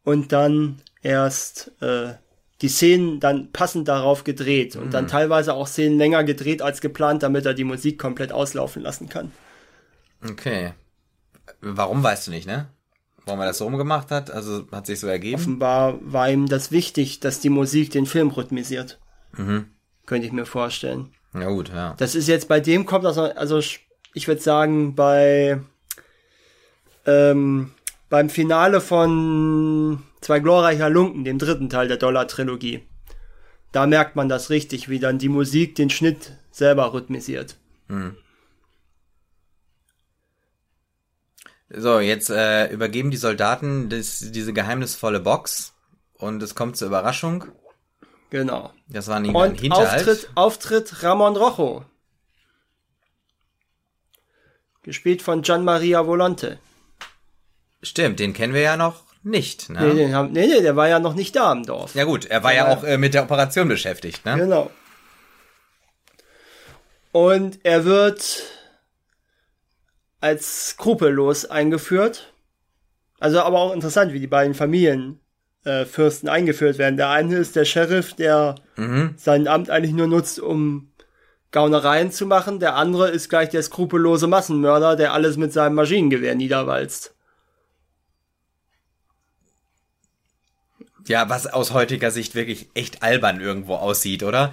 und 0.02 0.32
dann 0.32 0.82
erst 1.02 1.70
äh, 1.80 2.14
die 2.62 2.68
Szenen 2.68 3.20
dann 3.20 3.52
passend 3.52 3.86
darauf 3.86 4.24
gedreht 4.24 4.74
und 4.74 4.92
dann 4.92 5.06
teilweise 5.06 5.54
auch 5.54 5.68
Szenen 5.68 5.98
länger 5.98 6.24
gedreht 6.24 6.62
als 6.62 6.80
geplant, 6.80 7.22
damit 7.22 7.46
er 7.46 7.54
die 7.54 7.64
Musik 7.64 7.98
komplett 7.98 8.32
auslaufen 8.32 8.82
lassen 8.82 9.08
kann. 9.08 9.30
Okay. 10.28 10.72
Warum 11.60 12.02
weißt 12.02 12.26
du 12.26 12.30
nicht, 12.30 12.46
ne? 12.46 12.68
Warum 13.24 13.40
er 13.40 13.46
das 13.46 13.58
so 13.58 13.64
rumgemacht 13.64 14.10
hat? 14.10 14.30
Also 14.30 14.66
hat 14.70 14.86
sich 14.86 15.00
so 15.00 15.06
ergeben. 15.08 15.34
Offenbar 15.36 15.98
war 16.00 16.30
ihm 16.30 16.46
das 16.48 16.70
wichtig, 16.70 17.20
dass 17.20 17.40
die 17.40 17.48
Musik 17.50 17.90
den 17.90 18.06
Film 18.06 18.30
rhythmisiert. 18.30 18.98
Könnte 19.34 20.26
ich 20.26 20.32
mir 20.32 20.46
vorstellen. 20.46 21.10
Ja 21.34 21.48
gut, 21.48 21.68
ja. 21.70 21.94
Das 21.98 22.14
ist 22.14 22.28
jetzt 22.28 22.48
bei 22.48 22.60
dem 22.60 22.86
kommt 22.86 23.04
noch- 23.04 23.16
also 23.16 23.58
ich 24.14 24.28
würde 24.28 24.40
sagen, 24.40 24.94
bei 24.94 25.60
ähm, 27.06 27.72
beim 28.08 28.30
Finale 28.30 28.80
von 28.80 30.02
Zwei 30.20 30.40
glorreicher 30.40 30.90
Lunken, 30.90 31.24
dem 31.24 31.38
dritten 31.38 31.68
Teil 31.68 31.86
der 31.86 31.98
Dollar-Trilogie. 31.98 32.82
Da 33.70 33.86
merkt 33.86 34.16
man 34.16 34.28
das 34.28 34.50
richtig, 34.50 34.88
wie 34.88 34.98
dann 34.98 35.18
die 35.18 35.28
Musik 35.28 35.74
den 35.76 35.88
Schnitt 35.90 36.32
selber 36.50 36.92
rhythmisiert. 36.92 37.56
So, 41.68 41.98
jetzt 42.00 42.30
äh, 42.30 42.68
übergeben 42.70 43.10
die 43.10 43.16
Soldaten 43.16 43.88
das, 43.88 44.20
diese 44.20 44.52
geheimnisvolle 44.52 45.20
Box 45.20 45.74
und 46.14 46.42
es 46.42 46.54
kommt 46.54 46.76
zur 46.76 46.88
Überraschung. 46.88 47.44
Genau. 48.30 48.72
Das 48.88 49.08
war 49.08 49.18
nicht 49.20 49.30
ein 49.30 49.36
Und 49.52 49.60
Hinterhalt. 49.60 50.00
Auftritt, 50.08 50.30
Auftritt 50.36 51.02
Ramon 51.02 51.36
Rojo. 51.36 51.84
Gespielt 54.82 55.22
von 55.22 55.42
Gian 55.42 55.64
Maria 55.64 56.06
Volante. 56.06 56.58
Stimmt, 57.82 58.20
den 58.20 58.32
kennen 58.32 58.54
wir 58.54 58.60
ja 58.62 58.76
noch 58.76 59.02
nicht. 59.24 59.68
Ne? 59.68 59.80
Nee, 59.80 59.94
den 59.94 60.14
haben, 60.14 60.32
nee, 60.32 60.46
nee, 60.46 60.60
der 60.62 60.76
war 60.76 60.88
ja 60.88 61.00
noch 61.00 61.14
nicht 61.14 61.34
da 61.34 61.52
im 61.52 61.64
Dorf. 61.64 61.94
Ja 61.96 62.04
gut, 62.04 62.26
er 62.26 62.44
war 62.44 62.54
ja 62.54 62.66
Aber- 62.66 62.80
auch 62.80 62.84
äh, 62.84 62.96
mit 62.96 63.12
der 63.14 63.24
Operation 63.24 63.66
beschäftigt. 63.68 64.24
Ne? 64.24 64.36
Genau. 64.36 64.70
Und 67.10 67.58
er 67.64 67.84
wird 67.84 68.42
als 70.26 70.70
skrupellos 70.70 71.44
eingeführt. 71.46 72.32
Also 73.20 73.40
aber 73.40 73.60
auch 73.60 73.72
interessant, 73.72 74.12
wie 74.12 74.18
die 74.20 74.26
beiden 74.26 74.54
Familienfürsten 74.54 75.20
äh, 75.64 75.84
Fürsten 75.86 76.28
eingeführt 76.28 76.78
werden. 76.78 76.96
Der 76.96 77.10
eine 77.10 77.36
ist 77.36 77.54
der 77.54 77.64
Sheriff, 77.64 78.12
der 78.12 78.56
sein 79.16 79.46
Amt 79.46 79.70
eigentlich 79.70 79.94
nur 79.94 80.08
nutzt, 80.08 80.40
um 80.40 80.90
Gaunereien 81.52 82.10
zu 82.10 82.26
machen. 82.26 82.58
Der 82.58 82.74
andere 82.74 83.08
ist 83.10 83.28
gleich 83.28 83.50
der 83.50 83.62
skrupellose 83.62 84.26
Massenmörder, 84.26 84.96
der 84.96 85.12
alles 85.12 85.36
mit 85.36 85.52
seinem 85.52 85.76
Maschinengewehr 85.76 86.34
niederwalzt. 86.34 87.14
Ja, 91.06 91.28
was 91.28 91.46
aus 91.46 91.72
heutiger 91.72 92.10
Sicht 92.10 92.34
wirklich 92.34 92.68
echt 92.74 93.04
albern 93.04 93.40
irgendwo 93.40 93.76
aussieht, 93.76 94.24
oder? 94.24 94.52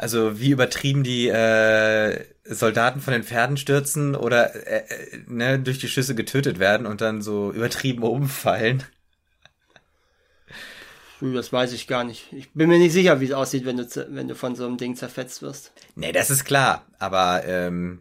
Also 0.00 0.40
wie 0.40 0.48
übertrieben 0.48 1.02
die 1.04 1.28
äh, 1.28 2.24
Soldaten 2.44 3.02
von 3.02 3.12
den 3.12 3.22
Pferden 3.22 3.58
stürzen 3.58 4.16
oder 4.16 4.54
äh, 4.66 4.78
äh, 4.88 5.18
ne, 5.26 5.58
durch 5.58 5.78
die 5.78 5.88
Schüsse 5.88 6.14
getötet 6.14 6.58
werden 6.58 6.86
und 6.86 7.02
dann 7.02 7.20
so 7.20 7.52
übertrieben 7.52 8.02
umfallen. 8.02 8.82
Das 11.20 11.52
weiß 11.52 11.74
ich 11.74 11.86
gar 11.86 12.04
nicht. 12.04 12.32
Ich 12.32 12.50
bin 12.54 12.70
mir 12.70 12.78
nicht 12.78 12.94
sicher, 12.94 13.20
wie 13.20 13.26
es 13.26 13.32
aussieht, 13.32 13.66
wenn 13.66 13.76
du, 13.76 13.84
wenn 14.08 14.26
du 14.26 14.34
von 14.34 14.56
so 14.56 14.64
einem 14.64 14.78
Ding 14.78 14.96
zerfetzt 14.96 15.42
wirst. 15.42 15.70
Nee, 15.96 16.12
das 16.12 16.30
ist 16.30 16.46
klar, 16.46 16.86
aber 16.98 17.42
ähm, 17.44 18.00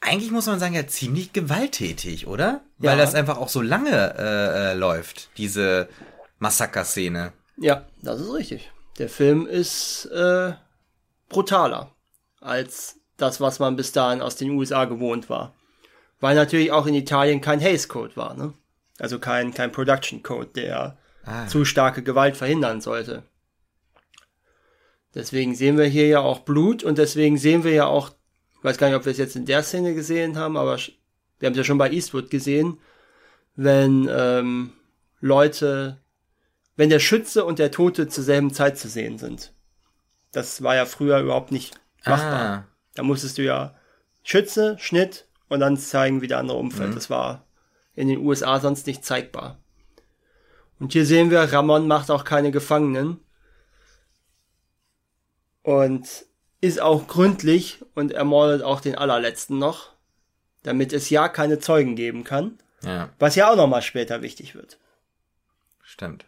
eigentlich 0.00 0.30
muss 0.30 0.46
man 0.46 0.58
sagen, 0.58 0.72
ja 0.74 0.86
ziemlich 0.86 1.34
gewalttätig, 1.34 2.26
oder? 2.26 2.62
Weil 2.78 2.96
Ja. 2.96 3.04
das 3.04 3.14
einfach 3.14 3.36
auch 3.36 3.50
so 3.50 3.60
lange 3.60 4.14
äh, 4.16 4.70
äh, 4.70 4.74
läuft, 4.74 5.28
diese 5.36 5.90
Massaker-Szene. 6.38 7.34
Ja, 7.58 7.84
das 8.00 8.18
ist 8.22 8.32
richtig. 8.32 8.70
Der 9.00 9.08
Film 9.08 9.46
ist 9.46 10.04
äh, 10.06 10.52
brutaler 11.28 11.90
als 12.40 13.00
das, 13.16 13.40
was 13.40 13.58
man 13.58 13.74
bis 13.76 13.92
dahin 13.92 14.20
aus 14.20 14.36
den 14.36 14.50
USA 14.50 14.84
gewohnt 14.84 15.28
war. 15.28 15.54
Weil 16.20 16.34
natürlich 16.34 16.70
auch 16.70 16.86
in 16.86 16.94
Italien 16.94 17.40
kein 17.40 17.60
Hays 17.60 17.88
Code 17.88 18.14
war, 18.16 18.34
ne? 18.34 18.52
Also 18.98 19.18
kein, 19.18 19.54
kein 19.54 19.72
Production 19.72 20.22
Code, 20.22 20.50
der 20.54 20.98
Ah. 21.24 21.46
zu 21.46 21.64
starke 21.64 22.02
Gewalt 22.02 22.36
verhindern 22.36 22.80
sollte. 22.80 23.24
Deswegen 25.14 25.54
sehen 25.54 25.76
wir 25.76 25.84
hier 25.86 26.06
ja 26.06 26.20
auch 26.20 26.40
Blut 26.40 26.82
und 26.84 26.98
deswegen 26.98 27.36
sehen 27.36 27.64
wir 27.64 27.72
ja 27.72 27.86
auch, 27.86 28.10
ich 28.58 28.64
weiß 28.64 28.78
gar 28.78 28.88
nicht, 28.88 28.96
ob 28.96 29.04
wir 29.04 29.12
es 29.12 29.18
jetzt 29.18 29.36
in 29.36 29.44
der 29.46 29.62
Szene 29.62 29.94
gesehen 29.94 30.36
haben, 30.38 30.56
aber 30.56 30.76
wir 30.76 31.46
haben 31.46 31.52
es 31.52 31.58
ja 31.58 31.64
schon 31.64 31.78
bei 31.78 31.90
Eastwood 31.90 32.30
gesehen, 32.30 32.78
wenn 33.56 34.08
ähm, 34.10 34.72
Leute 35.20 36.00
wenn 36.80 36.88
der 36.88 36.98
Schütze 36.98 37.44
und 37.44 37.58
der 37.58 37.70
Tote 37.70 38.08
zur 38.08 38.24
selben 38.24 38.54
Zeit 38.54 38.78
zu 38.78 38.88
sehen 38.88 39.18
sind. 39.18 39.52
Das 40.32 40.62
war 40.62 40.74
ja 40.74 40.86
früher 40.86 41.18
überhaupt 41.20 41.52
nicht 41.52 41.78
machbar. 42.06 42.40
Ah, 42.40 42.64
Da 42.94 43.02
musstest 43.02 43.36
du 43.36 43.42
ja 43.42 43.74
Schütze, 44.22 44.78
Schnitt 44.78 45.26
und 45.50 45.60
dann 45.60 45.76
zeigen, 45.76 46.22
wie 46.22 46.26
der 46.26 46.38
andere 46.38 46.56
umfällt. 46.56 46.96
Das 46.96 47.10
war 47.10 47.44
in 47.94 48.08
den 48.08 48.20
USA 48.24 48.60
sonst 48.60 48.86
nicht 48.86 49.04
zeigbar. 49.04 49.58
Und 50.78 50.94
hier 50.94 51.04
sehen 51.04 51.30
wir, 51.30 51.40
Ramon 51.52 51.86
macht 51.86 52.10
auch 52.10 52.24
keine 52.24 52.50
Gefangenen. 52.50 53.20
Und 55.62 56.08
ist 56.62 56.80
auch 56.80 57.06
gründlich 57.08 57.84
und 57.94 58.10
ermordet 58.12 58.62
auch 58.62 58.80
den 58.80 58.94
allerletzten 58.96 59.58
noch, 59.58 59.90
damit 60.62 60.94
es 60.94 61.10
ja 61.10 61.28
keine 61.28 61.58
Zeugen 61.58 61.94
geben 61.94 62.24
kann. 62.24 62.58
Ja, 62.82 63.10
Was 63.18 63.34
ja 63.34 63.50
auch 63.50 63.56
nochmal 63.56 63.82
später 63.82 64.22
wichtig 64.22 64.54
wird. 64.54 64.78
stimmt. 65.82 66.24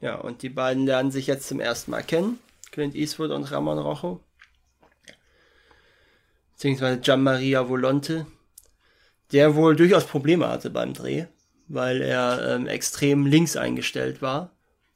Ja, 0.00 0.16
und 0.16 0.42
die 0.42 0.48
beiden 0.48 0.86
lernen 0.86 1.10
sich 1.10 1.26
jetzt 1.26 1.48
zum 1.48 1.60
ersten 1.60 1.90
Mal 1.90 2.02
kennen. 2.02 2.38
Clint 2.70 2.94
Eastwood 2.94 3.30
und 3.30 3.44
Ramon 3.44 3.78
Rojo. 3.78 4.20
Beziehungsweise 6.52 7.00
Gianmaria 7.00 7.68
Volonte. 7.68 8.26
Der 9.32 9.54
wohl 9.54 9.76
durchaus 9.76 10.06
Probleme 10.06 10.48
hatte 10.48 10.70
beim 10.70 10.94
Dreh, 10.94 11.26
weil 11.66 12.00
er 12.00 12.54
ähm, 12.54 12.66
extrem 12.66 13.26
links 13.26 13.56
eingestellt 13.56 14.22
war 14.22 14.52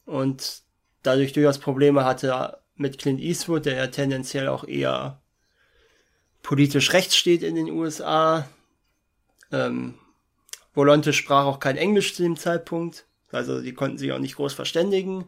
und 0.06 0.62
dadurch 1.02 1.32
durchaus 1.32 1.58
Probleme 1.58 2.04
hatte 2.04 2.58
mit 2.76 2.98
Clint 2.98 3.20
Eastwood, 3.20 3.66
der 3.66 3.76
ja 3.76 3.86
tendenziell 3.88 4.48
auch 4.48 4.64
eher 4.64 5.20
politisch 6.42 6.92
rechts 6.92 7.16
steht 7.16 7.42
in 7.42 7.54
den 7.54 7.70
USA. 7.70 8.48
Ähm, 9.50 9.94
Volonte 10.74 11.12
sprach 11.12 11.44
auch 11.44 11.60
kein 11.60 11.76
Englisch 11.76 12.14
zu 12.14 12.22
dem 12.22 12.36
Zeitpunkt, 12.36 13.04
also 13.32 13.60
die 13.60 13.74
konnten 13.74 13.98
sich 13.98 14.12
auch 14.12 14.18
nicht 14.18 14.36
groß 14.36 14.52
verständigen. 14.54 15.26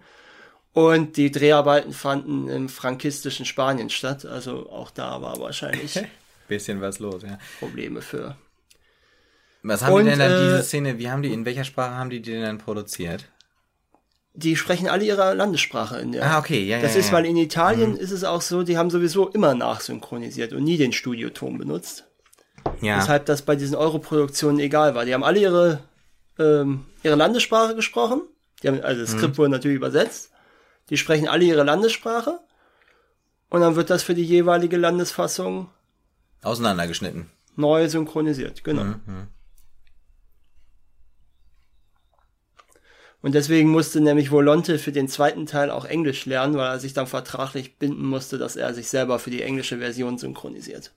Und 0.72 1.16
die 1.16 1.30
Dreharbeiten 1.30 1.92
fanden 1.92 2.48
im 2.48 2.68
frankistischen 2.68 3.46
Spanien 3.46 3.90
statt, 3.90 4.24
also 4.26 4.70
auch 4.70 4.90
da 4.90 5.22
war 5.22 5.38
wahrscheinlich 5.38 6.00
Bisschen 6.48 6.80
was 6.80 6.98
los, 6.98 7.22
ja. 7.22 7.38
Probleme 7.58 8.02
für. 8.02 8.36
Was 9.62 9.82
haben 9.82 9.94
Und, 9.94 10.04
die 10.04 10.10
denn 10.10 10.18
dann, 10.18 10.30
äh, 10.30 10.44
diese 10.44 10.62
Szene, 10.62 10.98
wie 10.98 11.10
haben 11.10 11.22
die, 11.22 11.32
in 11.32 11.46
welcher 11.46 11.64
Sprache 11.64 11.94
haben 11.94 12.10
die 12.10 12.20
die 12.20 12.32
denn 12.32 12.42
dann 12.42 12.58
produziert? 12.58 13.24
Die 14.34 14.56
sprechen 14.56 14.88
alle 14.88 15.04
ihre 15.04 15.32
Landessprache 15.32 15.98
in 16.00 16.12
der. 16.12 16.24
Ah, 16.24 16.38
okay, 16.38 16.64
ja, 16.64 16.80
Das 16.80 16.94
ja, 16.94 17.00
ist, 17.00 17.06
ja. 17.08 17.12
weil 17.14 17.24
in 17.24 17.36
Italien 17.36 17.96
ist 17.96 18.10
es 18.10 18.24
auch 18.24 18.42
so, 18.42 18.62
die 18.62 18.76
haben 18.76 18.90
sowieso 18.90 19.28
immer 19.28 19.54
nachsynchronisiert 19.54 20.52
und 20.52 20.64
nie 20.64 20.76
den 20.76 20.92
Studioton 20.92 21.56
benutzt. 21.56 22.04
Ja, 22.80 22.98
Weshalb 22.98 23.26
das 23.26 23.42
bei 23.42 23.56
diesen 23.56 23.76
Europroduktionen 23.76 24.58
egal 24.58 24.94
war. 24.94 25.04
Die 25.04 25.14
haben 25.14 25.24
alle 25.24 25.38
ihre, 25.38 25.80
ähm, 26.38 26.84
ihre 27.02 27.14
Landessprache 27.16 27.74
gesprochen. 27.74 28.22
Die 28.62 28.68
haben, 28.68 28.80
also 28.82 29.00
das 29.00 29.12
Mhm. 29.14 29.18
Skript 29.18 29.38
wurde 29.38 29.50
natürlich 29.50 29.76
übersetzt. 29.76 30.30
Die 30.90 30.96
sprechen 30.96 31.28
alle 31.28 31.44
ihre 31.44 31.62
Landessprache. 31.64 32.40
Und 33.50 33.60
dann 33.60 33.76
wird 33.76 33.90
das 33.90 34.02
für 34.02 34.14
die 34.14 34.24
jeweilige 34.24 34.76
Landesfassung 34.76 35.70
auseinandergeschnitten. 36.42 37.30
neu 37.56 37.88
synchronisiert. 37.88 38.64
Genau. 38.64 38.82
Mhm. 38.84 39.28
Und 43.22 43.34
deswegen 43.34 43.70
musste 43.70 44.00
nämlich 44.02 44.30
Volonte 44.30 44.78
für 44.78 44.92
den 44.92 45.08
zweiten 45.08 45.46
Teil 45.46 45.70
auch 45.70 45.86
Englisch 45.86 46.26
lernen, 46.26 46.56
weil 46.56 46.66
er 46.72 46.78
sich 46.78 46.92
dann 46.92 47.06
vertraglich 47.06 47.78
binden 47.78 48.04
musste, 48.06 48.36
dass 48.36 48.56
er 48.56 48.74
sich 48.74 48.88
selber 48.88 49.18
für 49.18 49.30
die 49.30 49.40
englische 49.42 49.78
Version 49.78 50.18
synchronisiert. 50.18 50.92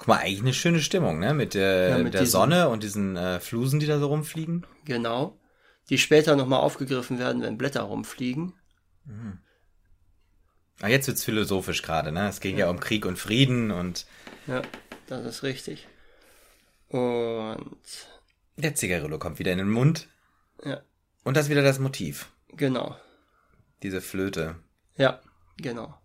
Guck 0.00 0.08
mal, 0.08 0.16
eigentlich 0.20 0.40
eine 0.40 0.54
schöne 0.54 0.80
Stimmung, 0.80 1.18
ne? 1.18 1.34
Mit 1.34 1.52
der, 1.52 1.90
Ja, 1.90 1.98
mit 1.98 2.14
der 2.14 2.22
diesem- 2.22 2.32
Sonne 2.32 2.70
und 2.70 2.82
diesen 2.82 3.16
äh, 3.18 3.38
Flusen, 3.38 3.80
die 3.80 3.86
da 3.86 3.98
so 3.98 4.06
rumfliegen. 4.06 4.66
Genau. 4.86 5.38
Die 5.90 5.98
später 5.98 6.36
nochmal 6.36 6.60
aufgegriffen 6.60 7.18
werden, 7.18 7.42
wenn 7.42 7.58
Blätter 7.58 7.82
rumfliegen. 7.82 8.54
Ah, 10.80 10.88
jetzt 10.88 11.06
wird's 11.06 11.22
philosophisch 11.22 11.82
gerade, 11.82 12.12
ne? 12.12 12.28
Es 12.30 12.40
ging 12.40 12.56
ja. 12.56 12.70
um 12.70 12.80
Krieg 12.80 13.04
und 13.04 13.18
Frieden 13.18 13.70
und 13.70 14.06
Ja, 14.46 14.62
das 15.06 15.26
ist 15.26 15.42
richtig. 15.42 15.86
Und 16.88 17.76
der 18.56 18.74
Zigarillo 18.74 19.18
kommt 19.18 19.38
wieder 19.38 19.52
in 19.52 19.58
den 19.58 19.68
Mund. 19.70 20.08
ja, 20.64 20.80
Und 21.24 21.36
das 21.36 21.44
ist 21.46 21.50
wieder 21.50 21.62
das 21.62 21.78
Motiv. 21.78 22.30
genau. 22.48 22.96
Diese 23.82 24.00
Flöte. 24.00 24.56
Ja, 24.96 25.20
genau. 25.58 25.99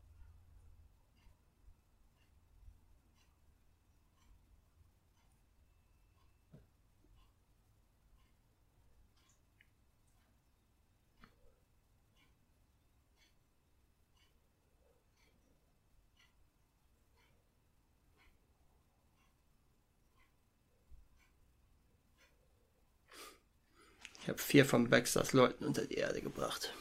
Ich 24.26 24.30
habe 24.30 24.40
vier 24.40 24.66
von 24.66 24.90
Baxters 24.90 25.34
Leuten 25.34 25.66
unter 25.66 25.86
die 25.86 25.94
Erde 25.94 26.20
gebracht. 26.20 26.74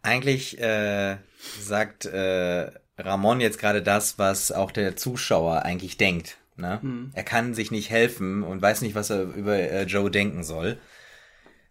Eigentlich 0.00 0.58
äh, 0.58 1.18
sagt 1.60 2.06
äh, 2.06 2.70
Ramon 2.96 3.42
jetzt 3.42 3.58
gerade 3.58 3.82
das, 3.82 4.18
was 4.18 4.50
auch 4.50 4.70
der 4.70 4.96
Zuschauer 4.96 5.60
eigentlich 5.60 5.98
denkt. 5.98 6.38
Ne? 6.56 6.80
Er 7.12 7.22
kann 7.22 7.52
sich 7.52 7.70
nicht 7.70 7.90
helfen 7.90 8.42
und 8.42 8.62
weiß 8.62 8.80
nicht, 8.80 8.94
was 8.94 9.10
er 9.10 9.24
über 9.24 9.58
äh, 9.58 9.82
Joe 9.82 10.10
denken 10.10 10.42
soll. 10.42 10.78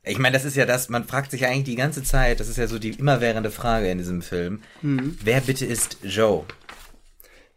Ich 0.04 0.20
meine, 0.20 0.34
das 0.34 0.46
ist 0.46 0.58
ja 0.58 0.68
das, 0.68 0.90
man 0.90 1.06
fragt 1.06 1.32
sich 1.32 1.42
ja 1.42 1.48
eigentlich 1.50 1.64
die 1.64 1.76
ganze 1.76 2.04
Zeit, 2.04 2.40
das 2.40 2.50
ist 2.50 2.58
ja 2.58 2.68
so 2.68 2.78
die 2.78 2.92
immerwährende 2.92 3.50
Frage 3.50 3.90
in 3.90 3.98
diesem 3.98 4.22
Film. 4.22 4.62
Wer 5.24 5.42
bitte 5.42 5.66
ist 5.66 5.98
Joe? 6.04 6.46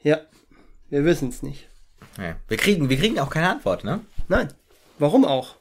Ja, 0.02 0.22
wir 0.88 1.04
wissen 1.04 1.28
es 1.28 1.42
nicht. 1.42 1.68
Ja. 2.18 2.36
Wir 2.48 2.56
kriegen, 2.56 2.88
wir 2.88 2.96
kriegen 2.98 3.18
auch 3.18 3.30
keine 3.30 3.50
Antwort, 3.50 3.84
ne? 3.84 4.00
Nein. 4.28 4.52
Warum 4.98 5.24
auch? 5.24 5.56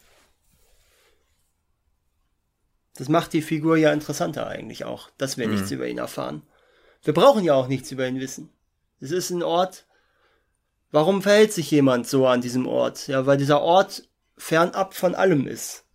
Das 2.95 3.09
macht 3.09 3.33
die 3.33 3.41
Figur 3.41 3.77
ja 3.77 3.91
interessanter 3.93 4.47
eigentlich 4.47 4.85
auch, 4.85 5.09
dass 5.17 5.37
wir 5.37 5.47
nichts 5.47 5.71
über 5.71 5.87
ihn 5.87 5.97
erfahren. 5.97 6.43
Wir 7.03 7.13
brauchen 7.13 7.43
ja 7.43 7.55
auch 7.55 7.67
nichts 7.67 7.91
über 7.91 8.07
ihn 8.07 8.19
wissen. 8.19 8.49
Es 8.99 9.11
ist 9.11 9.31
ein 9.31 9.43
Ort. 9.43 9.85
Warum 10.91 11.21
verhält 11.21 11.53
sich 11.53 11.71
jemand 11.71 12.05
so 12.07 12.27
an 12.27 12.41
diesem 12.41 12.67
Ort? 12.67 13.07
Ja, 13.07 13.25
weil 13.25 13.37
dieser 13.37 13.61
Ort 13.61 14.03
fernab 14.37 14.93
von 14.93 15.15
allem 15.15 15.47
ist. 15.47 15.85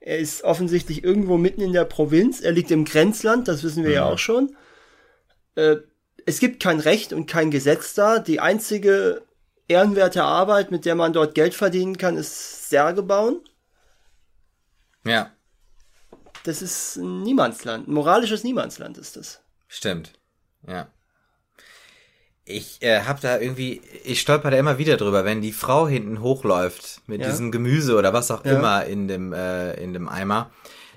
Er 0.00 0.18
ist 0.18 0.44
offensichtlich 0.44 1.02
irgendwo 1.02 1.36
mitten 1.36 1.60
in 1.60 1.72
der 1.72 1.84
Provinz. 1.84 2.40
Er 2.40 2.52
liegt 2.52 2.70
im 2.70 2.84
Grenzland, 2.84 3.48
das 3.48 3.64
wissen 3.64 3.84
wir 3.84 3.90
ja 3.90 4.04
auch 4.04 4.18
schon. 4.18 4.56
Äh, 5.56 5.76
es 6.26 6.38
gibt 6.38 6.62
kein 6.62 6.80
Recht 6.80 7.12
und 7.12 7.26
kein 7.26 7.50
Gesetz 7.50 7.94
da. 7.94 8.18
Die 8.20 8.40
einzige 8.40 9.22
ehrenwerte 9.68 10.22
Arbeit, 10.22 10.70
mit 10.70 10.84
der 10.84 10.94
man 10.94 11.12
dort 11.12 11.34
Geld 11.34 11.54
verdienen 11.54 11.98
kann, 11.98 12.16
ist 12.16 12.68
Särge 12.70 13.02
bauen. 13.02 13.40
Ja, 15.04 15.30
Das 16.44 16.62
ist 16.62 16.96
ein 16.96 17.22
Niemandsland. 17.22 17.88
Ein 17.88 17.94
moralisches 17.94 18.44
Niemandsland 18.44 18.98
ist 18.98 19.16
das. 19.16 19.40
stimmt. 19.68 20.12
Ja. 20.68 20.88
Ich 22.44 22.80
äh, 22.82 23.00
hab 23.02 23.20
da 23.20 23.38
irgendwie, 23.40 23.82
ich 24.04 24.20
stolper 24.20 24.52
da 24.52 24.56
immer 24.56 24.78
wieder 24.78 24.96
drüber, 24.96 25.24
wenn 25.24 25.42
die 25.42 25.52
Frau 25.52 25.88
hinten 25.88 26.20
hochläuft 26.20 27.00
mit 27.06 27.20
Ja. 27.20 27.28
diesem 27.30 27.50
Gemüse 27.50 27.96
oder 27.96 28.12
was 28.12 28.30
auch 28.30 28.44
Ja. 28.44 28.52
immer 28.56 28.84
in 28.84 29.08
dem, 29.08 29.32
äh, 29.32 29.74
in 29.74 29.92
dem 29.92 30.08
Eimer, 30.08 30.50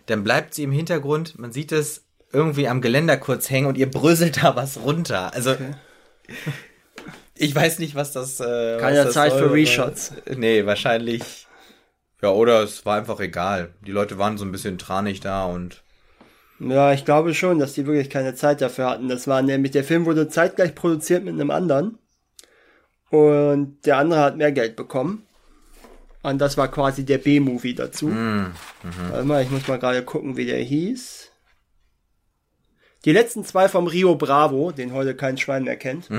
dann 0.06 0.24
bleibt 0.24 0.54
sie 0.54 0.62
im 0.64 0.72
Hintergrund, 0.72 1.40
man 1.40 1.52
sieht 1.52 1.72
es 1.72 2.04
irgendwie 2.32 2.68
am 2.68 2.82
Geländer 2.82 3.18
kurz 3.18 3.50
hängen 3.50 3.66
und 3.68 3.78
ihr 3.80 3.90
bröselt 3.90 4.44
da 4.44 4.56
was 4.56 4.78
runter. 4.82 5.34
Also, 5.34 5.56
ich 7.40 7.56
weiß 7.56 7.80
nicht, 7.80 7.96
was 7.96 8.12
das, 8.12 8.40
äh, 8.40 8.78
Keine 8.80 9.00
was 9.00 9.06
das 9.06 9.14
Zeit 9.14 9.32
soll, 9.32 9.40
für 9.40 9.54
Reshots. 9.54 10.14
Nee, 10.36 10.66
wahrscheinlich. 10.66 11.48
Ja, 12.22 12.32
oder 12.32 12.64
es 12.64 12.86
war 12.86 12.98
einfach 12.98 13.20
egal. 13.22 13.74
Die 13.86 13.92
Leute 13.92 14.18
waren 14.18 14.38
so 14.38 14.44
ein 14.44 14.52
bisschen 14.52 14.78
tranig 14.78 15.22
da 15.22 15.46
und 15.46 15.82
Ja, 16.60 16.92
ich 16.92 17.06
glaube 17.06 17.34
schon, 17.34 17.60
dass 17.60 17.74
die 17.74 17.86
wirklich 17.86 18.10
keine 18.10 18.36
Zeit 18.36 18.62
dafür 18.62 18.90
hatten. 18.90 19.08
Das 19.08 19.28
war 19.28 19.42
nämlich, 19.42 19.72
der 19.72 19.86
Film 19.86 20.06
wurde 20.06 20.28
zeitgleich 20.28 20.76
produziert 20.76 21.24
mit 21.24 21.34
einem 21.34 21.52
anderen. 21.52 21.98
Und 23.10 23.86
der 23.86 23.98
andere 23.98 24.20
hat 24.20 24.38
mehr 24.38 24.52
Geld 24.52 24.76
bekommen. 24.76 25.26
Und 26.22 26.40
das 26.40 26.58
war 26.58 26.68
quasi 26.68 27.06
der 27.06 27.20
B-Movie 27.20 27.74
dazu. 27.74 28.12
Warte 28.12 29.26
mal, 29.26 29.42
ich 29.42 29.50
muss 29.50 29.68
mal 29.68 29.80
gerade 29.80 30.04
gucken, 30.04 30.36
wie 30.36 30.46
der 30.46 30.60
hieß. 30.60 31.32
Die 33.06 33.14
letzten 33.14 33.46
zwei 33.46 33.70
vom 33.70 33.88
Rio 33.88 34.16
Bravo, 34.16 34.72
den 34.72 34.92
heute 34.92 35.16
kein 35.16 35.38
Schwein 35.38 35.64
mehr 35.64 35.78
kennt. 35.78 36.10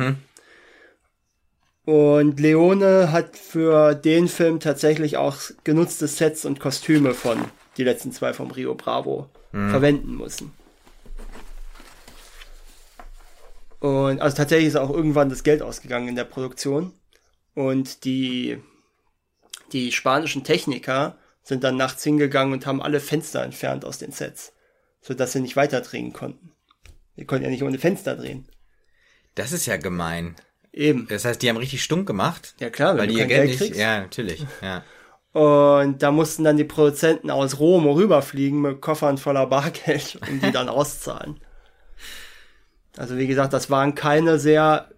Und 1.84 2.38
Leone 2.38 3.10
hat 3.10 3.36
für 3.36 3.94
den 3.94 4.28
Film 4.28 4.60
tatsächlich 4.60 5.16
auch 5.16 5.38
genutzte 5.64 6.06
Sets 6.06 6.44
und 6.44 6.60
Kostüme 6.60 7.14
von 7.14 7.44
die 7.76 7.84
letzten 7.84 8.12
zwei 8.12 8.32
vom 8.32 8.50
Rio 8.50 8.74
Bravo 8.74 9.28
verwenden 9.50 10.16
müssen. 10.16 10.52
Und 13.80 14.20
also 14.20 14.36
tatsächlich 14.36 14.68
ist 14.68 14.76
auch 14.76 14.90
irgendwann 14.90 15.30
das 15.30 15.42
Geld 15.42 15.62
ausgegangen 15.62 16.08
in 16.08 16.14
der 16.14 16.24
Produktion. 16.24 16.92
Und 17.54 18.04
die, 18.04 18.62
die 19.72 19.90
spanischen 19.90 20.44
Techniker 20.44 21.18
sind 21.42 21.64
dann 21.64 21.76
nachts 21.76 22.04
hingegangen 22.04 22.52
und 22.52 22.66
haben 22.66 22.82
alle 22.82 23.00
Fenster 23.00 23.42
entfernt 23.42 23.84
aus 23.84 23.98
den 23.98 24.12
Sets, 24.12 24.52
sodass 25.00 25.32
sie 25.32 25.40
nicht 25.40 25.56
weiter 25.56 25.80
drehen 25.80 26.12
konnten. 26.12 26.52
Die 27.16 27.24
konnten 27.24 27.44
ja 27.44 27.50
nicht 27.50 27.62
ohne 27.62 27.78
Fenster 27.78 28.16
drehen. 28.16 28.48
Das 29.34 29.52
ist 29.52 29.66
ja 29.66 29.78
gemein. 29.78 30.36
Eben. 30.72 31.06
Das 31.08 31.24
heißt, 31.24 31.42
die 31.42 31.48
haben 31.48 31.56
richtig 31.56 31.82
stunk 31.82 32.06
gemacht. 32.06 32.54
Ja 32.60 32.70
klar, 32.70 32.92
wenn 32.94 33.00
weil 33.00 33.06
du 33.08 33.12
die 33.14 33.18
ihr 33.20 33.26
kein 33.26 33.28
Geld 33.28 33.40
Geld 33.48 33.50
nicht. 33.60 33.68
kriegst. 33.70 33.80
Ja, 33.80 34.00
natürlich. 34.00 34.46
Ja. 34.62 34.82
Und 35.32 36.02
da 36.02 36.10
mussten 36.10 36.44
dann 36.44 36.56
die 36.56 36.64
Produzenten 36.64 37.30
aus 37.30 37.58
Rom 37.58 37.86
rüberfliegen 37.86 38.60
mit 38.60 38.80
Koffern 38.80 39.16
voller 39.18 39.46
Bargeld 39.46 40.18
und 40.28 40.42
die 40.44 40.50
dann 40.52 40.68
auszahlen. 40.68 41.40
Also 42.96 43.16
wie 43.16 43.26
gesagt, 43.26 43.52
das 43.52 43.70
waren 43.70 43.94
keine 43.94 44.38
sehr 44.38 44.88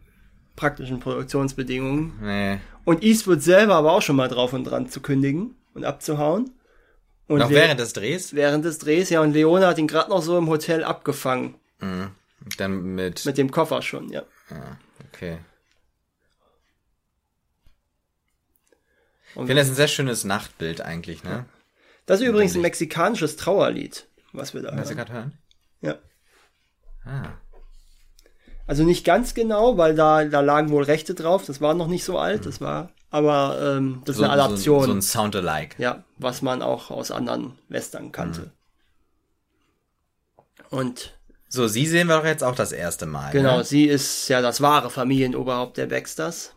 praktischen 0.57 1.01
Produktionsbedingungen. 1.01 2.13
Nee. 2.23 2.59
Und 2.85 3.03
Eastwood 3.03 3.43
selber 3.43 3.85
war 3.85 3.93
auch 3.93 4.03
schon 4.03 4.17
mal 4.17 4.29
drauf 4.29 4.53
und 4.53 4.65
dran 4.65 4.89
zu 4.89 5.01
kündigen 5.01 5.55
und 5.75 5.85
abzuhauen. 5.85 6.51
Und 7.29 7.39
Noch 7.39 7.51
Le- 7.51 7.57
während 7.57 7.81
des 7.81 7.93
Drehs. 7.93 8.35
während 8.35 8.65
des 8.65 8.79
Drehs, 8.79 9.09
ja, 9.11 9.21
und 9.21 9.33
Leone 9.33 9.67
hat 9.67 9.79
ihn 9.79 9.87
gerade 9.87 10.11
noch 10.11 10.23
so 10.23 10.37
im 10.37 10.49
Hotel 10.49 10.83
abgefangen. 10.85 11.55
Dann 12.59 12.83
mit. 12.95 13.25
Mit 13.25 13.39
dem 13.39 13.51
Koffer 13.51 13.83
schon, 13.83 14.09
ja. 14.11 14.23
okay. 15.13 15.39
Und 19.35 19.45
Ich 19.45 19.49
finde 19.49 19.63
das 19.63 19.69
ein 19.71 19.75
sehr 19.75 19.89
schönes 19.89 20.25
Nachtbild 20.25 20.81
eigentlich, 20.81 21.25
ne? 21.25 21.47
das 22.07 22.21
ist 22.21 22.27
übrigens 22.27 22.55
ein 22.55 22.61
mexikanisches 22.63 23.37
Trauerlied, 23.37 24.07
was 24.33 24.53
wir 24.55 24.63
da 24.63 24.71
du 24.73 24.77
hören. 24.77 24.97
gerade 24.97 25.13
hören? 25.13 25.39
Ja. 25.81 25.95
Ah. 27.05 27.29
Also 28.67 28.85
nicht 28.85 29.05
ganz 29.05 29.35
genau, 29.35 29.77
weil 29.77 29.95
da, 29.95 30.25
da 30.25 30.41
lagen 30.41 30.71
wohl 30.71 30.85
Rechte 30.85 31.15
drauf. 31.15 31.45
Das 31.47 31.61
war 31.61 31.75
noch 31.75 31.89
nicht 31.89 32.05
so 32.05 32.19
alt. 32.19 32.47
Das 32.47 32.61
war, 32.61 32.91
aber 33.11 33.59
ähm, 33.77 34.03
das 34.05 34.15
ist 34.17 34.19
So, 34.19 34.25
eine 34.25 34.33
Adaption. 34.35 34.81
so, 34.81 34.87
so 34.87 34.93
ein 34.93 35.03
Sound-alike. 35.03 35.83
ja, 35.83 36.05
was 36.19 36.43
man 36.43 36.63
auch 36.63 36.91
aus 36.91 37.11
anderen 37.11 37.59
Western 37.69 38.13
kannte. 38.13 38.53
Und 40.71 41.19
So, 41.49 41.67
sie 41.69 41.87
sehen 41.87 42.07
wir 42.07 42.17
doch 42.19 42.25
jetzt 42.25 42.45
auch 42.45 42.55
das 42.55 42.73
erste 42.73 43.05
Mal. 43.07 43.33
genau, 43.33 43.59
Ne? 43.59 43.65
sie 43.65 43.85
ist 43.87 44.29
ja 44.29 44.41
das 44.41 44.61
wahre 44.61 44.91
Familienoberhaupt 44.91 45.77
der 45.77 45.87
Baxters. 45.87 46.55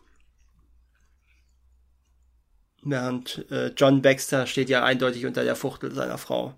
Während 2.88 3.50
äh, 3.52 3.68
John 3.76 4.02
Baxter 4.02 4.46
steht 4.48 4.70
ja 4.70 4.84
eindeutig 4.84 5.26
unter 5.26 5.44
der 5.44 5.56
Fuchtel 5.56 5.94
seiner 5.94 6.18
Frau. 6.18 6.54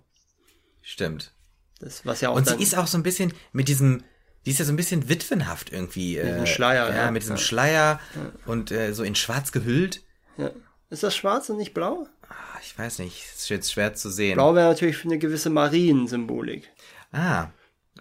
Stimmt. 0.82 1.32
Das, 1.80 2.04
was 2.06 2.20
ja 2.20 2.28
auch 2.30 2.36
Und 2.36 2.46
sie 2.48 2.62
ist 2.62 2.76
auch 2.76 2.86
so 2.86 2.98
ein 2.98 3.02
bisschen 3.02 3.32
mit 3.52 3.68
diesem, 3.68 4.04
die 4.44 4.50
ist 4.50 4.58
ja 4.58 4.64
so 4.64 4.72
ein 4.72 4.76
bisschen 4.76 5.08
witwenhaft 5.08 5.72
irgendwie. 5.72 6.16
Mit 6.16 6.26
diesem 6.26 6.46
Schleier, 6.46 6.88
Ja, 6.90 6.96
ja. 6.96 7.10
mit 7.10 7.22
diesem 7.22 7.36
Ja. 7.36 7.42
Schleier 7.42 8.00
und 8.46 8.70
äh, 8.70 8.92
so 8.92 9.02
in 9.04 9.14
schwarz 9.14 9.52
gehüllt. 9.52 10.02
ja. 10.36 10.50
Ist 10.90 11.02
das 11.02 11.14
schwarz 11.14 11.50
und 11.50 11.58
nicht 11.58 11.74
blau? 11.74 12.06
Ah, 12.30 12.58
Ich 12.62 12.78
weiß 12.78 13.00
nicht, 13.00 13.22
ist 13.36 13.50
jetzt 13.50 13.70
schwer 13.72 13.92
zu 13.94 14.08
sehen. 14.10 14.36
Blau 14.36 14.54
wäre 14.54 14.68
natürlich 14.70 14.96
für 14.96 15.04
eine 15.08 15.18
gewisse 15.18 15.50
Mariensymbolik. 15.50 16.70
Ah, 17.12 17.48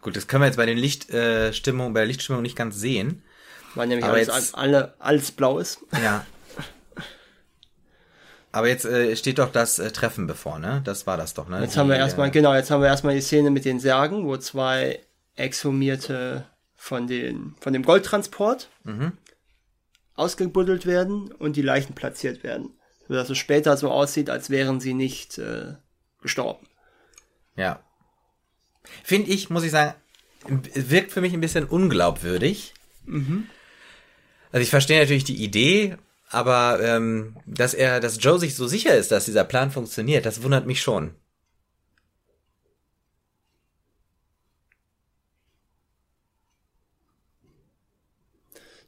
gut, 0.01 0.15
das 0.15 0.27
können 0.27 0.41
wir 0.43 0.47
jetzt 0.47 0.55
bei 0.55 0.65
den 0.65 0.77
Lichtstimmungen, 0.77 1.91
äh, 1.91 1.93
bei 1.93 1.99
der 1.99 2.07
Lichtstimmung 2.07 2.41
nicht 2.41 2.55
ganz 2.55 2.77
sehen. 2.77 3.23
Weil 3.75 3.87
nämlich 3.87 4.05
Aber 4.05 4.13
alles, 4.15 4.27
jetzt- 4.27 4.55
alle, 4.55 4.93
alles 4.99 5.31
blau 5.31 5.59
ist. 5.59 5.79
Ja. 6.01 6.25
Aber 8.57 8.69
jetzt 8.69 8.85
äh, 8.85 9.15
steht 9.15 9.37
doch 9.37 9.51
das 9.51 9.77
äh, 9.77 9.91
Treffen 9.91 10.25
bevor, 10.25 10.57
ne? 10.57 10.81
Das 10.83 11.05
war 11.05 11.15
das 11.15 11.35
doch, 11.35 11.47
ne? 11.47 11.61
Jetzt 11.61 11.75
Die, 11.75 11.79
haben 11.79 11.89
wir 11.89 11.95
erstmal, 11.95 12.29
äh, 12.29 12.31
genau, 12.31 12.55
jetzt 12.55 12.71
haben 12.71 12.81
wir 12.81 12.87
erstmal 12.87 13.13
die 13.13 13.21
Szene 13.21 13.51
mit 13.51 13.65
den 13.65 13.79
Särgen, 13.79 14.25
wo 14.25 14.35
zwei 14.37 14.99
Exhumierte 15.35 16.47
von, 16.75 17.05
den, 17.05 17.53
von 17.59 17.71
dem 17.73 17.83
Goldtransport 17.83 18.69
Mhm. 18.83 19.11
ausgebuddelt 20.15 20.87
werden 20.87 21.31
und 21.31 21.55
die 21.55 21.61
Leichen 21.61 21.93
platziert 21.93 22.41
werden. 22.43 22.71
Sodass 23.07 23.29
es 23.29 23.37
später 23.37 23.77
so 23.77 23.91
aussieht, 23.91 24.31
als 24.31 24.49
wären 24.49 24.79
sie 24.79 24.95
nicht 24.95 25.37
äh, 25.37 25.75
gestorben. 26.23 26.65
Ja. 27.55 27.79
Finde 29.03 29.29
ich, 29.29 29.51
muss 29.51 29.63
ich 29.63 29.71
sagen, 29.71 29.93
wirkt 30.73 31.11
für 31.11 31.21
mich 31.21 31.33
ein 31.33 31.41
bisschen 31.41 31.65
unglaubwürdig. 31.65 32.73
Also 34.51 34.63
ich 34.63 34.71
verstehe 34.71 34.99
natürlich 34.99 35.25
die 35.25 35.43
Idee, 35.43 35.97
aber 36.29 36.79
ähm, 36.81 37.35
dass 37.45 37.73
er, 37.73 37.99
dass 37.99 38.21
Joe 38.21 38.39
sich 38.39 38.55
so 38.55 38.67
sicher 38.67 38.95
ist, 38.95 39.11
dass 39.11 39.25
dieser 39.25 39.43
Plan 39.43 39.71
funktioniert, 39.71 40.25
das 40.25 40.43
wundert 40.43 40.65
mich 40.65 40.81
schon. 40.81 41.11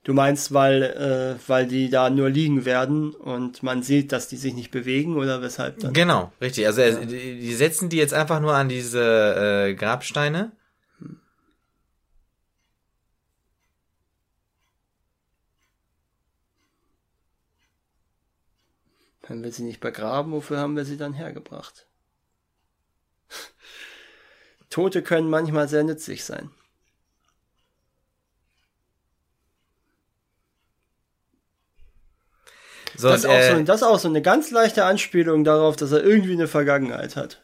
Du 0.03 0.13
meinst, 0.13 0.53
weil, 0.53 0.83
äh, 0.83 1.49
weil 1.49 1.67
die 1.67 1.89
da 1.89 2.09
nur 2.09 2.29
liegen 2.29 2.65
werden 2.65 3.11
und 3.11 3.63
man 3.63 3.83
sieht, 3.83 4.11
dass 4.11 4.27
die 4.27 4.37
sich 4.37 4.53
nicht 4.53 4.71
bewegen 4.71 5.17
oder 5.17 5.41
weshalb 5.41 5.79
dann? 5.79 5.93
Genau, 5.93 6.31
richtig. 6.41 6.65
Also 6.65 6.81
er, 6.81 7.05
die, 7.05 7.39
die 7.39 7.53
setzen 7.53 7.89
die 7.89 7.97
jetzt 7.97 8.13
einfach 8.13 8.39
nur 8.39 8.53
an 8.53 8.69
diese 8.69 9.67
äh, 9.67 9.73
Grabsteine. 9.75 10.51
Wenn 19.29 19.43
wir 19.43 19.51
sie 19.51 19.63
nicht 19.63 19.79
begraben, 19.79 20.31
wofür 20.31 20.57
haben 20.57 20.75
wir 20.75 20.85
sie 20.85 20.97
dann 20.97 21.13
hergebracht? 21.13 21.85
Tote 24.71 25.03
können 25.03 25.29
manchmal 25.29 25.69
sehr 25.69 25.83
nützlich 25.83 26.25
sein. 26.25 26.49
So, 32.97 33.07
Das 33.07 33.23
ist, 33.23 33.29
äh, 33.29 33.55
so, 33.55 33.63
das 33.63 33.77
ist 33.77 33.87
auch 33.87 33.99
so 33.99 34.07
eine 34.07 34.21
ganz 34.21 34.51
leichte 34.51 34.83
Anspielung 34.83 35.43
darauf, 35.43 35.75
dass 35.75 35.91
er 35.91 36.03
irgendwie 36.03 36.33
eine 36.33 36.47
Vergangenheit 36.47 37.15
hat. 37.15 37.41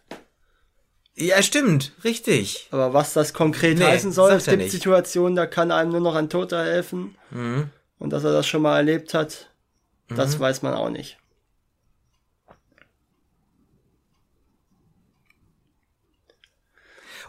ja, 1.15 1.41
stimmt, 1.43 1.93
richtig. 2.03 2.67
Aber 2.71 2.93
was 2.93 3.13
das 3.13 3.33
konkret 3.33 3.77
Nee, 3.77 3.85
heißen 3.85 4.11
soll, 4.11 4.33
es 4.33 4.45
gibt 4.45 4.57
nicht. 4.57 4.71
Situationen, 4.71 5.35
da 5.35 5.45
kann 5.45 5.71
einem 5.71 5.91
nur 5.91 6.01
noch 6.01 6.15
ein 6.15 6.29
Toter 6.29 6.65
helfen. 6.65 7.15
Mhm. 7.29 7.69
Und 7.99 8.09
dass 8.09 8.23
er 8.23 8.33
das 8.33 8.47
schon 8.47 8.63
mal 8.63 8.75
erlebt 8.75 9.13
hat, 9.13 9.49
das 10.09 10.39
weiß 10.39 10.61
man 10.63 10.73
auch 10.73 10.89
nicht. 10.89 11.17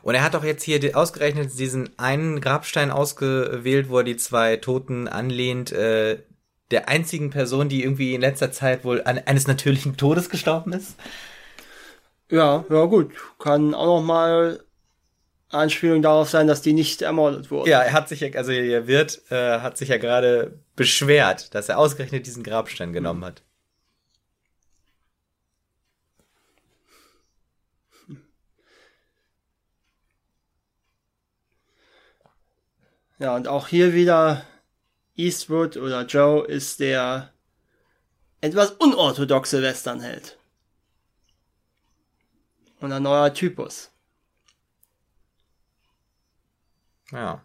Und 0.07 0.15
er 0.15 0.23
hat 0.23 0.35
doch 0.35 0.45
jetzt 0.45 0.63
hier 0.63 0.97
ausgerechnet 0.97 1.59
diesen 1.59 1.91
einen 1.99 2.41
Grabstein 2.41 2.93
ausgewählt, 2.93 3.89
wo 3.89 3.99
er 3.99 4.05
die 4.05 4.17
zwei 4.17 4.57
Toten 4.57 5.09
anlehnt, 5.09 5.73
äh, 5.73 6.23
der 6.71 6.89
einzigen 6.89 7.31
Person, 7.31 7.69
die 7.69 7.83
irgendwie 7.83 8.15
in 8.15 8.21
letzter 8.21 8.53
Zeit 8.53 8.85
wohl 8.85 9.03
an, 9.03 9.21
eines 9.27 9.49
natürlichen 9.49 9.97
Todes 9.97 10.31
gestorben 10.31 10.73
ist. 10.75 10.95
Ja, 12.31 12.65
ja 12.71 12.85
gut. 12.85 13.15
Kann 13.41 13.75
auch 13.75 13.99
noch 13.99 14.03
mal 14.07 14.61
Anspielung 15.49 16.03
darauf 16.03 16.31
sein, 16.31 16.47
dass 16.47 16.63
die 16.63 16.73
nicht 16.73 17.03
ermordet 17.03 17.51
wurden. 17.51 17.69
Ja, 17.69 17.81
er 17.81 17.93
hat 17.93 18.09
sich 18.09 18.21
ja, 18.21 18.29
also 18.37 18.53
der 18.53 18.87
Wirt 18.87 19.23
äh, 19.31 19.59
hat 19.59 19.77
sich 19.77 19.89
ja 19.89 19.97
gerade 19.97 20.61
beschwert, 20.77 21.53
dass 21.53 21.69
er 21.69 21.79
ausgerechnet 21.79 22.29
diesen 22.29 22.45
Grabstein 22.45 22.93
genommen 22.93 23.25
hat. 23.25 23.43
Ja, 33.19 33.35
und 33.35 33.49
auch 33.49 33.69
hier 33.69 33.95
wieder 33.95 34.45
Eastwood 35.15 35.77
oder 35.77 36.05
Joe 36.05 36.47
ist 36.47 36.81
der 36.81 37.33
etwas 38.41 38.73
unorthodoxe 38.73 39.63
Westernheld. 39.63 40.39
Und 42.81 42.93
ein 42.93 43.03
neuer 43.03 43.33
Typus. 43.33 43.91
Ja. 47.11 47.43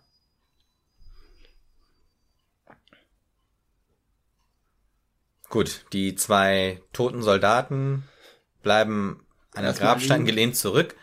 Gut, 5.49 5.85
die 5.93 6.15
zwei 6.15 6.81
toten 6.93 7.21
Soldaten 7.21 8.07
bleiben 8.61 9.25
an 9.53 9.63
den 9.63 9.75
Grabstein 9.75 10.25
gelehnt 10.25 10.55
zurück. 10.57 10.95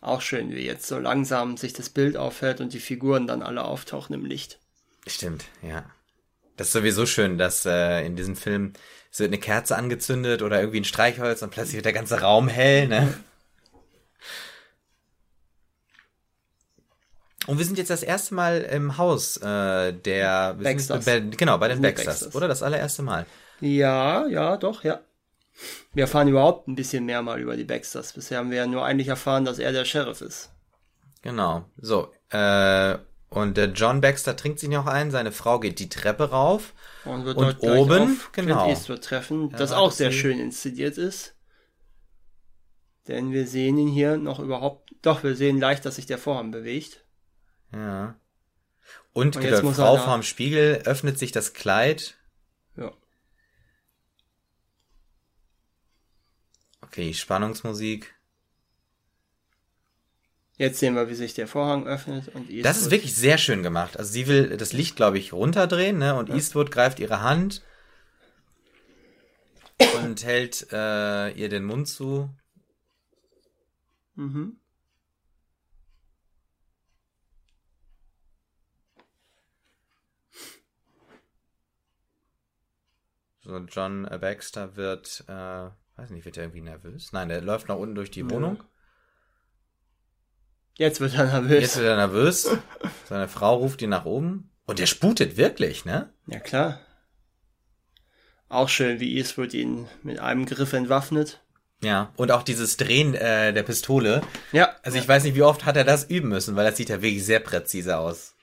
Auch 0.00 0.22
schön, 0.22 0.50
wie 0.50 0.64
jetzt 0.64 0.86
so 0.86 0.98
langsam 0.98 1.56
sich 1.56 1.72
das 1.74 1.90
Bild 1.90 2.16
aufhält 2.16 2.60
und 2.60 2.72
die 2.72 2.80
Figuren 2.80 3.26
dann 3.26 3.42
alle 3.42 3.64
auftauchen 3.64 4.14
im 4.14 4.24
Licht. 4.24 4.58
Stimmt, 5.06 5.44
ja. 5.62 5.84
Das 6.56 6.68
ist 6.68 6.72
sowieso 6.72 7.06
schön, 7.06 7.38
dass 7.38 7.66
äh, 7.66 8.04
in 8.04 8.16
diesem 8.16 8.36
Film 8.36 8.72
es 9.12 9.18
wird 9.18 9.30
eine 9.30 9.38
Kerze 9.38 9.76
angezündet 9.76 10.42
oder 10.42 10.60
irgendwie 10.60 10.80
ein 10.80 10.84
Streichholz 10.84 11.42
und 11.42 11.50
plötzlich 11.50 11.76
wird 11.76 11.84
der 11.84 11.92
ganze 11.92 12.20
Raum 12.20 12.48
hell, 12.48 12.86
ne? 12.88 13.12
Und 17.46 17.58
wir 17.58 17.64
sind 17.64 17.78
jetzt 17.78 17.90
das 17.90 18.02
erste 18.02 18.34
Mal 18.34 18.60
im 18.60 18.96
Haus 18.98 19.36
äh, 19.38 19.92
der 19.92 20.54
wir 20.58 20.78
sind 20.78 20.88
Baxters. 20.88 21.04
bei, 21.04 21.20
genau 21.20 21.58
bei 21.58 21.68
den 21.68 21.82
Baxters, 21.82 22.06
Baxters. 22.06 22.34
oder 22.34 22.46
das 22.48 22.62
allererste 22.62 23.02
Mal. 23.02 23.26
Ja, 23.60 24.26
ja, 24.26 24.56
doch, 24.56 24.84
ja. 24.84 25.00
Wir 25.92 26.04
erfahren 26.04 26.28
überhaupt 26.28 26.68
ein 26.68 26.74
bisschen 26.74 27.04
mehr 27.04 27.22
mal 27.22 27.40
über 27.40 27.56
die 27.56 27.64
Baxters. 27.64 28.12
Bisher 28.12 28.38
haben 28.38 28.50
wir 28.50 28.58
ja 28.58 28.66
nur 28.66 28.84
eigentlich 28.84 29.08
erfahren, 29.08 29.44
dass 29.44 29.58
er 29.58 29.72
der 29.72 29.84
Sheriff 29.84 30.20
ist. 30.20 30.50
Genau. 31.22 31.64
So 31.76 32.12
äh, 32.30 32.96
und 33.30 33.56
der 33.56 33.66
John 33.66 34.00
Baxter 34.00 34.36
trinkt 34.36 34.58
sich 34.58 34.68
noch 34.68 34.86
ein. 34.86 35.10
Seine 35.10 35.30
Frau 35.30 35.60
geht 35.60 35.78
die 35.78 35.88
Treppe 35.88 36.30
rauf. 36.30 36.74
Und 37.04 37.24
wird 37.24 37.36
Und 37.36 37.62
oben, 37.62 38.12
auf 38.14 38.32
genau. 38.32 38.64
Clint 38.64 38.76
Eastwood 38.76 39.02
treffen, 39.02 39.50
das 39.50 39.70
wartet 39.70 39.76
auch 39.76 39.92
sehr 39.92 40.12
sie. 40.12 40.18
schön 40.18 40.40
inszeniert 40.40 40.98
ist. 40.98 41.34
Denn 43.08 43.32
wir 43.32 43.46
sehen 43.46 43.78
ihn 43.78 43.88
hier 43.88 44.16
noch 44.16 44.40
überhaupt, 44.40 44.94
doch, 45.02 45.22
wir 45.22 45.34
sehen 45.34 45.58
leicht, 45.58 45.84
dass 45.84 45.96
sich 45.96 46.06
der 46.06 46.18
Vorhang 46.18 46.50
bewegt. 46.50 47.04
Ja. 47.72 48.16
Und, 49.12 49.36
Und 49.36 49.42
die 49.44 49.48
jetzt 49.48 49.62
muss 49.62 49.78
er 49.78 49.86
Frau 49.86 49.96
vorm 49.96 50.22
Spiegel 50.22 50.82
öffnet 50.84 51.18
sich 51.18 51.32
das 51.32 51.52
Kleid. 51.52 52.16
Ja. 52.76 52.92
Okay, 56.90 57.14
Spannungsmusik. 57.14 58.16
Jetzt 60.56 60.80
sehen 60.80 60.96
wir, 60.96 61.08
wie 61.08 61.14
sich 61.14 61.34
der 61.34 61.46
Vorhang 61.46 61.86
öffnet 61.86 62.34
und 62.34 62.50
Eastwood. 62.50 62.64
Das 62.64 62.78
ist 62.78 62.90
wirklich 62.90 63.14
sehr 63.14 63.38
schön 63.38 63.62
gemacht. 63.62 63.96
Also 63.96 64.10
sie 64.10 64.26
will 64.26 64.56
das 64.56 64.72
Licht, 64.72 64.96
glaube 64.96 65.16
ich, 65.16 65.32
runterdrehen, 65.32 65.98
ne? 65.98 66.16
Und 66.16 66.30
Eastwood 66.30 66.72
greift 66.72 66.98
ihre 66.98 67.22
Hand 67.22 67.62
und 70.02 70.24
hält 70.24 70.66
äh, 70.72 71.30
ihr 71.30 71.48
den 71.48 71.64
Mund 71.64 71.86
zu. 71.86 72.28
Mhm. 74.16 74.56
So, 83.42 83.56
John 83.58 84.08
Baxter 84.20 84.74
wird, 84.74 85.24
äh, 85.28 85.70
weiß 86.00 86.10
nicht, 86.10 86.24
wird 86.24 86.36
er 86.36 86.44
irgendwie 86.44 86.62
nervös? 86.62 87.12
Nein, 87.12 87.28
der 87.28 87.42
läuft 87.42 87.68
nach 87.68 87.76
unten 87.76 87.94
durch 87.94 88.10
die 88.10 88.28
Wohnung. 88.28 88.62
Jetzt 90.74 91.00
wird 91.00 91.14
er 91.14 91.26
nervös. 91.26 91.60
Jetzt 91.60 91.76
wird 91.76 91.88
er 91.88 91.96
nervös. 91.96 92.48
Seine 93.06 93.28
Frau 93.28 93.56
ruft 93.56 93.82
ihn 93.82 93.90
nach 93.90 94.06
oben. 94.06 94.50
Und 94.64 94.78
der 94.78 94.86
sputet 94.86 95.36
wirklich, 95.36 95.84
ne? 95.84 96.12
Ja, 96.26 96.40
klar. 96.40 96.80
Auch 98.48 98.68
schön, 98.68 98.98
wie 98.98 99.16
Eastwood 99.16 99.52
ihn 99.52 99.88
mit 100.02 100.20
einem 100.20 100.46
Griff 100.46 100.72
entwaffnet. 100.72 101.42
Ja. 101.82 102.12
Und 102.16 102.32
auch 102.32 102.42
dieses 102.42 102.76
Drehen 102.76 103.14
äh, 103.14 103.52
der 103.52 103.62
Pistole. 103.62 104.22
Ja. 104.52 104.74
Also 104.82 104.98
ich 104.98 105.06
weiß 105.06 105.24
nicht, 105.24 105.34
wie 105.34 105.42
oft 105.42 105.66
hat 105.66 105.76
er 105.76 105.84
das 105.84 106.04
üben 106.04 106.30
müssen, 106.30 106.56
weil 106.56 106.64
das 106.64 106.76
sieht 106.76 106.88
ja 106.88 107.02
wirklich 107.02 107.24
sehr 107.24 107.40
präzise 107.40 107.98
aus. 107.98 108.34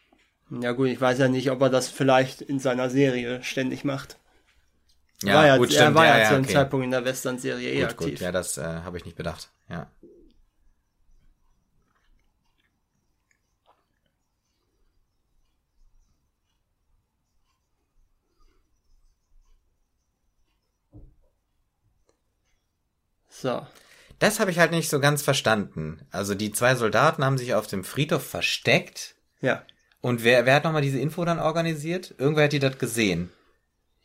Ja 0.49 0.71
gut, 0.73 0.87
ich 0.87 1.01
weiß 1.01 1.17
ja 1.19 1.27
nicht, 1.27 1.49
ob 1.51 1.61
er 1.61 1.69
das 1.69 1.89
vielleicht 1.89 2.41
in 2.41 2.59
seiner 2.59 2.89
Serie 2.89 3.43
ständig 3.43 3.83
macht. 3.83 4.17
Ja, 5.23 5.33
war 5.33 5.47
ja, 5.47 5.57
gut, 5.57 5.69
er 5.69 5.81
stimmt. 5.81 5.95
war 5.95 6.05
ja, 6.05 6.17
ja, 6.19 6.27
zu 6.29 6.35
dem 6.35 6.43
okay. 6.43 6.53
Zeitpunkt 6.53 6.83
in 6.85 6.91
der 6.91 7.03
Western-Serie 7.03 7.71
eh 7.71 7.81
Gut, 7.81 7.89
aktiv. 7.89 8.11
gut. 8.11 8.19
Ja, 8.19 8.31
das 8.31 8.57
äh, 8.57 8.61
habe 8.61 8.97
ich 8.97 9.05
nicht 9.05 9.17
bedacht. 9.17 9.49
Ja. 9.69 9.89
So. 23.29 23.65
Das 24.19 24.39
habe 24.39 24.49
ich 24.49 24.57
halt 24.59 24.71
nicht 24.71 24.89
so 24.89 24.99
ganz 24.99 25.21
verstanden. 25.21 26.01
Also 26.11 26.33
die 26.33 26.51
zwei 26.51 26.75
Soldaten 26.75 27.23
haben 27.23 27.37
sich 27.37 27.53
auf 27.53 27.67
dem 27.67 27.83
Friedhof 27.83 28.25
versteckt. 28.25 29.15
Ja. 29.41 29.63
Und 30.01 30.23
wer, 30.23 30.45
wer 30.45 30.55
hat 30.55 30.63
nochmal 30.63 30.81
diese 30.81 30.99
Info 30.99 31.23
dann 31.25 31.39
organisiert? 31.39 32.15
Irgendwer 32.17 32.45
hat 32.45 32.53
die 32.53 32.59
das 32.59 32.77
gesehen. 32.79 33.31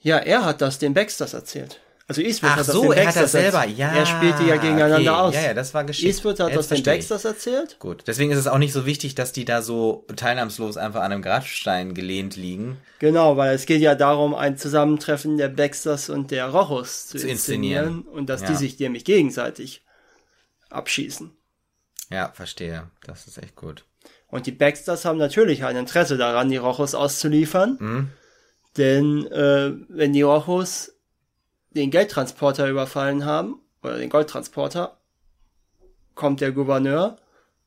Ja, 0.02 0.18
er 0.18 0.44
hat 0.44 0.60
das 0.60 0.78
den 0.78 0.94
Baxters 0.94 1.34
erzählt. 1.34 1.80
Also 2.08 2.20
Eastwood 2.20 2.50
Ach 2.50 2.56
hat 2.56 2.60
das 2.60 2.74
so, 2.74 2.82
den 2.82 2.92
er 2.92 3.06
hat 3.06 3.16
das 3.16 3.32
selber. 3.32 3.58
erzählt. 3.58 3.78
Ja. 3.78 3.92
Er 3.94 4.04
spielt 4.06 4.38
die 4.40 4.46
ja 4.46 4.56
gegeneinander 4.56 4.98
okay. 4.98 5.08
aus. 5.08 5.34
Ja, 5.34 5.42
ja, 5.42 5.54
das 5.54 5.72
war 5.72 5.84
geschickt. 5.84 6.08
Eastwood 6.08 6.40
hat 6.40 6.48
Jetzt 6.52 6.70
das 6.70 6.82
den. 6.82 6.82
Baxters 6.84 7.24
erzählt. 7.24 7.76
Gut, 7.78 8.02
deswegen 8.06 8.32
ist 8.32 8.38
es 8.38 8.48
auch 8.48 8.58
nicht 8.58 8.72
so 8.72 8.84
wichtig, 8.84 9.14
dass 9.14 9.32
die 9.32 9.44
da 9.44 9.62
so 9.62 10.04
teilnahmslos 10.14 10.76
einfach 10.76 11.00
an 11.00 11.12
einem 11.12 11.22
Grabstein 11.22 11.94
gelehnt 11.94 12.36
liegen. 12.36 12.76
Genau, 12.98 13.36
weil 13.36 13.54
es 13.54 13.66
geht 13.66 13.80
ja 13.80 13.94
darum, 13.94 14.34
ein 14.34 14.58
Zusammentreffen 14.58 15.38
der 15.38 15.48
Baxters 15.48 16.10
und 16.10 16.32
der 16.32 16.48
Rochus 16.48 17.06
zu, 17.06 17.18
Zu 17.18 17.28
inszenieren, 17.28 17.84
inszenieren. 17.86 18.12
und 18.18 18.28
dass 18.28 18.42
Ja. 18.42 18.48
die 18.48 18.56
sich 18.56 18.78
nämlich 18.80 19.04
gegenseitig 19.04 19.82
abschießen. 20.70 21.30
Ja, 22.10 22.30
verstehe. 22.34 22.90
Das 23.06 23.26
ist 23.26 23.38
echt 23.38 23.54
gut. 23.56 23.84
Und 24.26 24.46
die 24.46 24.52
Baxters 24.52 25.04
haben 25.04 25.18
natürlich 25.18 25.64
ein 25.64 25.76
Interesse 25.76 26.16
daran, 26.16 26.50
die 26.50 26.56
Rochus 26.56 26.94
auszuliefern. 26.94 27.76
Mhm. 27.80 28.10
Denn 28.76 29.26
äh, 29.26 29.72
wenn 29.88 30.12
die 30.12 30.22
Rochus 30.22 30.92
den 31.70 31.90
Geldtransporter 31.90 32.68
überfallen 32.68 33.24
haben, 33.24 33.60
oder 33.82 33.98
den 33.98 34.10
Goldtransporter, 34.10 34.96
kommt 36.14 36.40
der 36.40 36.52
Gouverneur 36.52 37.18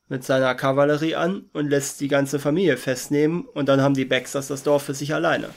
mit 0.07 0.23
seiner 0.23 0.53
Kavallerie 0.55 1.15
an 1.15 1.49
und 1.53 1.69
lässt 1.69 1.99
die 1.99 2.07
ganze 2.07 2.39
Familie 2.39 2.77
festnehmen 2.77 3.45
und 3.45 3.67
dann 3.67 3.81
haben 3.81 3.95
die 3.95 4.05
Baxters 4.05 4.47
das 4.47 4.63
Dorf 4.63 4.83
für 4.83 4.93
sich 4.93 5.13
alleine. 5.13 5.49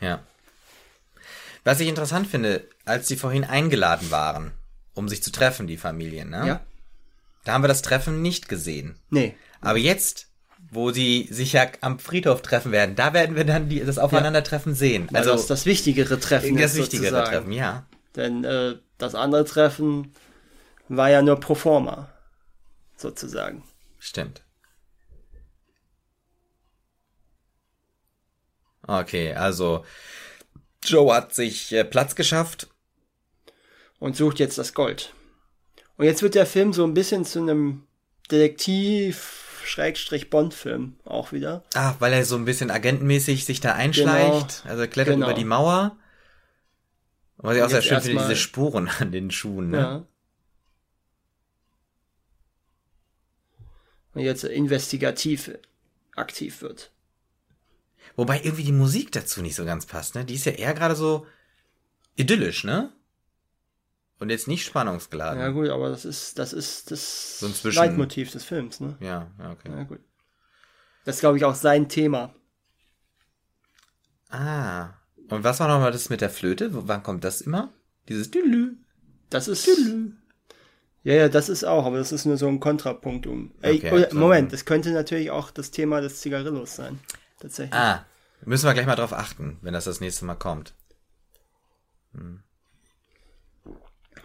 Ja. 0.00 0.20
Was 1.64 1.80
ich 1.80 1.88
interessant 1.88 2.28
finde, 2.28 2.66
als 2.84 3.08
sie 3.08 3.16
vorhin 3.16 3.44
eingeladen 3.44 4.10
waren, 4.10 4.52
um 4.94 5.08
sich 5.08 5.22
zu 5.22 5.30
treffen, 5.30 5.66
die 5.66 5.76
Familien, 5.76 6.30
ne? 6.30 6.46
Ja? 6.46 6.60
Da 7.44 7.52
haben 7.52 7.64
wir 7.64 7.68
das 7.68 7.82
Treffen 7.82 8.22
nicht 8.22 8.48
gesehen. 8.48 8.98
Nee. 9.10 9.34
Aber 9.60 9.78
jetzt, 9.78 10.27
wo 10.70 10.90
sie 10.90 11.28
sich 11.30 11.54
ja 11.54 11.66
am 11.80 11.98
Friedhof 11.98 12.42
treffen 12.42 12.72
werden, 12.72 12.94
da 12.94 13.12
werden 13.14 13.36
wir 13.36 13.44
dann 13.44 13.68
die, 13.68 13.84
das 13.84 13.98
Aufeinandertreffen 13.98 14.74
sehen. 14.74 15.08
Also 15.12 15.30
Also 15.30 15.42
das, 15.42 15.46
das 15.46 15.66
wichtigere 15.66 16.20
Treffen. 16.20 16.56
das 16.56 16.72
ist 16.72 16.78
wichtigere 16.78 17.10
sozusagen. 17.10 17.30
Treffen, 17.30 17.52
ja. 17.52 17.86
Denn 18.16 18.44
äh, 18.44 18.76
das 18.98 19.14
andere 19.14 19.44
Treffen 19.44 20.12
war 20.88 21.10
ja 21.10 21.22
nur 21.22 21.38
pro 21.40 21.54
forma, 21.54 22.08
sozusagen. 22.96 23.62
Stimmt. 23.98 24.42
Okay, 28.86 29.34
also 29.34 29.84
Joe 30.82 31.14
hat 31.14 31.34
sich 31.34 31.72
äh, 31.72 31.84
Platz 31.84 32.14
geschafft. 32.14 32.68
und 33.98 34.16
sucht 34.16 34.38
jetzt 34.38 34.58
das 34.58 34.72
Gold. 34.74 35.12
Und 35.96 36.06
jetzt 36.06 36.22
wird 36.22 36.34
der 36.34 36.46
Film 36.46 36.72
so 36.72 36.84
ein 36.84 36.94
bisschen 36.94 37.24
zu 37.24 37.40
einem 37.40 37.86
Detektiv-Bond-Film 39.76 40.96
auch 41.04 41.32
wieder. 41.32 41.64
Ah, 41.74 41.94
weil 41.98 42.12
er 42.12 42.24
so 42.24 42.36
ein 42.36 42.44
bisschen 42.44 42.70
agentenmäßig 42.70 43.44
sich 43.44 43.60
da 43.60 43.72
einschleicht. 43.74 44.64
Also 44.66 44.82
er 44.82 44.88
klettert 44.88 45.14
Genau. 45.14 45.26
über 45.26 45.34
die 45.34 45.44
Mauer. 45.44 45.96
Was 47.36 47.56
ich 47.56 47.62
auch 47.62 47.68
sehr 47.70 47.82
schön 47.82 48.00
finde, 48.00 48.22
diese 48.22 48.36
Spuren 48.36 48.88
an 48.98 49.12
den 49.12 49.30
Schuhen. 49.30 49.70
Ne? 49.70 49.78
Ja. 49.78 50.04
Und 54.14 54.22
jetzt 54.22 54.44
investigativ 54.44 55.50
aktiv 56.16 56.62
wird. 56.62 56.90
Wobei 58.16 58.40
irgendwie 58.42 58.64
die 58.64 58.72
Musik 58.72 59.12
dazu 59.12 59.42
nicht 59.42 59.54
so 59.54 59.64
ganz 59.64 59.86
passt. 59.86 60.14
Ne? 60.16 60.24
Die 60.24 60.34
ist 60.34 60.46
ja 60.46 60.52
eher 60.52 60.74
gerade 60.74 60.96
so 60.96 61.26
idyllisch, 62.16 62.64
ne? 62.64 62.92
Und 64.20 64.30
jetzt 64.30 64.48
nicht 64.48 64.64
spannungsgeladen. 64.64 65.40
Ja 65.40 65.48
gut, 65.50 65.68
aber 65.68 65.90
das 65.90 66.04
ist 66.04 66.38
das 66.38 66.52
ist 66.52 66.90
das 66.90 67.38
So 67.38 67.48
Zwischen- 67.50 67.76
Leitmotiv 67.78 68.32
des 68.32 68.44
Films, 68.44 68.80
ne? 68.80 68.96
Ja, 69.00 69.30
ja, 69.38 69.52
okay. 69.52 69.70
Ja 69.70 69.84
gut. 69.84 70.00
Das 71.04 71.16
ist 71.16 71.20
glaube 71.20 71.36
ich 71.38 71.44
auch 71.44 71.54
sein 71.54 71.88
Thema. 71.88 72.34
Ah. 74.30 74.90
Und 75.28 75.44
was 75.44 75.60
war 75.60 75.68
nochmal 75.68 75.92
das 75.92 76.10
mit 76.10 76.20
der 76.20 76.30
Flöte? 76.30 76.70
Wann 76.72 77.02
kommt 77.02 77.24
das 77.24 77.40
immer? 77.40 77.72
Dieses 78.08 78.30
Dülü. 78.30 78.76
Das 79.30 79.46
ist 79.48 79.68
Ja, 81.04 81.14
ja, 81.14 81.28
das 81.28 81.48
ist 81.48 81.64
auch, 81.64 81.86
aber 81.86 81.98
das 81.98 82.12
ist 82.12 82.24
nur 82.24 82.36
so 82.36 82.48
ein 82.48 82.60
Kontrapunkt 82.60 83.26
um. 83.26 83.52
Ey, 83.62 83.76
Okay, 83.76 83.92
oder, 83.92 84.14
Moment, 84.14 84.52
es 84.52 84.64
könnte 84.64 84.90
natürlich 84.90 85.30
auch 85.30 85.50
das 85.50 85.70
Thema 85.70 86.00
des 86.00 86.20
Zigarillos 86.20 86.74
sein. 86.76 86.98
Tatsächlich. 87.40 87.74
Ah. 87.74 88.04
Müssen 88.44 88.66
wir 88.66 88.74
gleich 88.74 88.86
mal 88.86 88.96
drauf 88.96 89.12
achten, 89.12 89.58
wenn 89.62 89.72
das 89.74 89.84
das 89.84 90.00
nächste 90.00 90.24
Mal 90.24 90.34
kommt. 90.34 90.74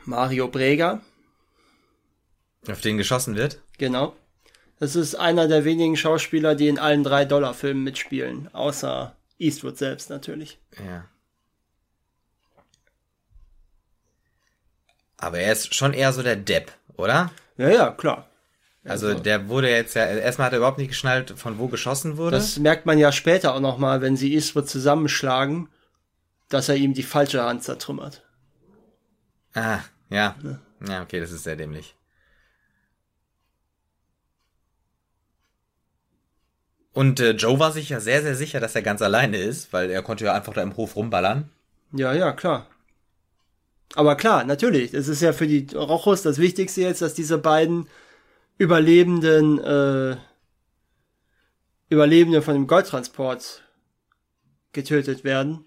Mario 0.06 0.47
Brega, 0.47 1.01
Auf 2.68 2.82
den 2.82 2.97
geschossen 2.97 3.36
wird? 3.36 3.60
genau. 3.78 4.16
Das 4.80 4.95
ist 4.97 5.16
einer 5.16 5.47
der 5.47 5.64
wenigen 5.64 5.95
Schauspieler, 5.95 6.56
die 6.56 6.68
in 6.68 6.78
allen 6.78 7.04
drei 7.04 7.24
Dollar-Filmen 7.24 7.84
mitspielen, 7.84 8.54
außer 8.54 9.16
Eastwood 9.39 9.78
selbst 9.78 10.10
natürlich. 10.10 10.60
Ja. 10.86 11.06
Aber 15.18 15.39
er 15.39 15.54
ist 15.54 15.74
schon 15.74 15.93
eher 15.93 16.12
so 16.12 16.22
der 16.22 16.36
Depp, 16.36 16.72
oder? 16.97 17.32
Ja, 17.58 17.70
ja, 17.70 17.91
klar. 17.91 18.28
Also 18.84 19.14
der 19.14 19.47
wurde 19.47 19.70
jetzt 19.70 19.93
ja, 19.95 20.06
erstmal 20.06 20.47
hat 20.47 20.54
er 20.54 20.58
überhaupt 20.58 20.80
nicht 20.80 20.89
geschnallt, 20.89 21.32
von 21.38 21.58
wo 21.60 21.70
geschossen 21.70 22.18
wurde. 22.18 22.36
Das 22.36 22.60
merkt 22.60 22.86
man 22.86 22.97
ja 22.97 23.14
später 23.14 23.54
auch 23.56 23.62
nochmal, 23.62 24.01
wenn 24.01 24.18
sie 24.18 24.34
Eastwood 24.34 24.68
zusammenschlagen, 24.68 25.70
dass 26.49 26.68
er 26.68 26.76
ihm 26.76 26.93
die 26.93 27.04
falsche 27.04 27.41
Hand 27.43 27.64
zertrümmert. 27.64 28.22
ah, 29.54 29.80
ja. 30.14 30.36
Ja, 30.88 31.01
okay, 31.01 31.20
das 31.20 31.32
ist 31.32 31.43
sehr 31.43 31.55
dämlich. 31.55 31.95
Und 36.93 37.20
äh, 37.20 37.32
Joe 37.32 37.59
war 37.59 37.72
sich 37.72 37.89
ja 37.89 37.99
sehr, 37.99 38.22
sehr 38.22 38.36
sicher, 38.36 38.59
dass 38.59 38.76
er 38.76 38.84
ganz 38.84 39.01
alleine 39.01 39.38
ist, 39.38 39.74
weil 39.74 39.89
er 39.89 40.03
konnte 40.03 40.26
ja 40.26 40.34
einfach 40.34 40.53
da 40.53 40.61
im 40.61 40.78
Hof 40.78 40.95
rumballern. 40.95 41.49
Ja, 41.91 42.14
ja, 42.14 42.32
klar. 42.34 42.68
Aber 43.95 44.16
klar, 44.16 44.43
natürlich. 44.43 44.93
Es 44.93 45.07
ist 45.07 45.22
ja 45.22 45.34
für 45.34 45.47
die 45.47 45.68
Rochus 45.74 46.22
das 46.22 46.38
Wichtigste 46.38 46.82
jetzt, 46.82 47.01
dass 47.01 47.14
diese 47.14 47.38
beiden 47.38 47.88
Überlebenden, 48.57 49.59
äh, 49.59 50.18
Überlebende 51.89 52.41
von 52.41 52.53
dem 52.53 52.68
Goldtransport 52.68 53.64
getötet 54.72 55.24
werden. 55.24 55.66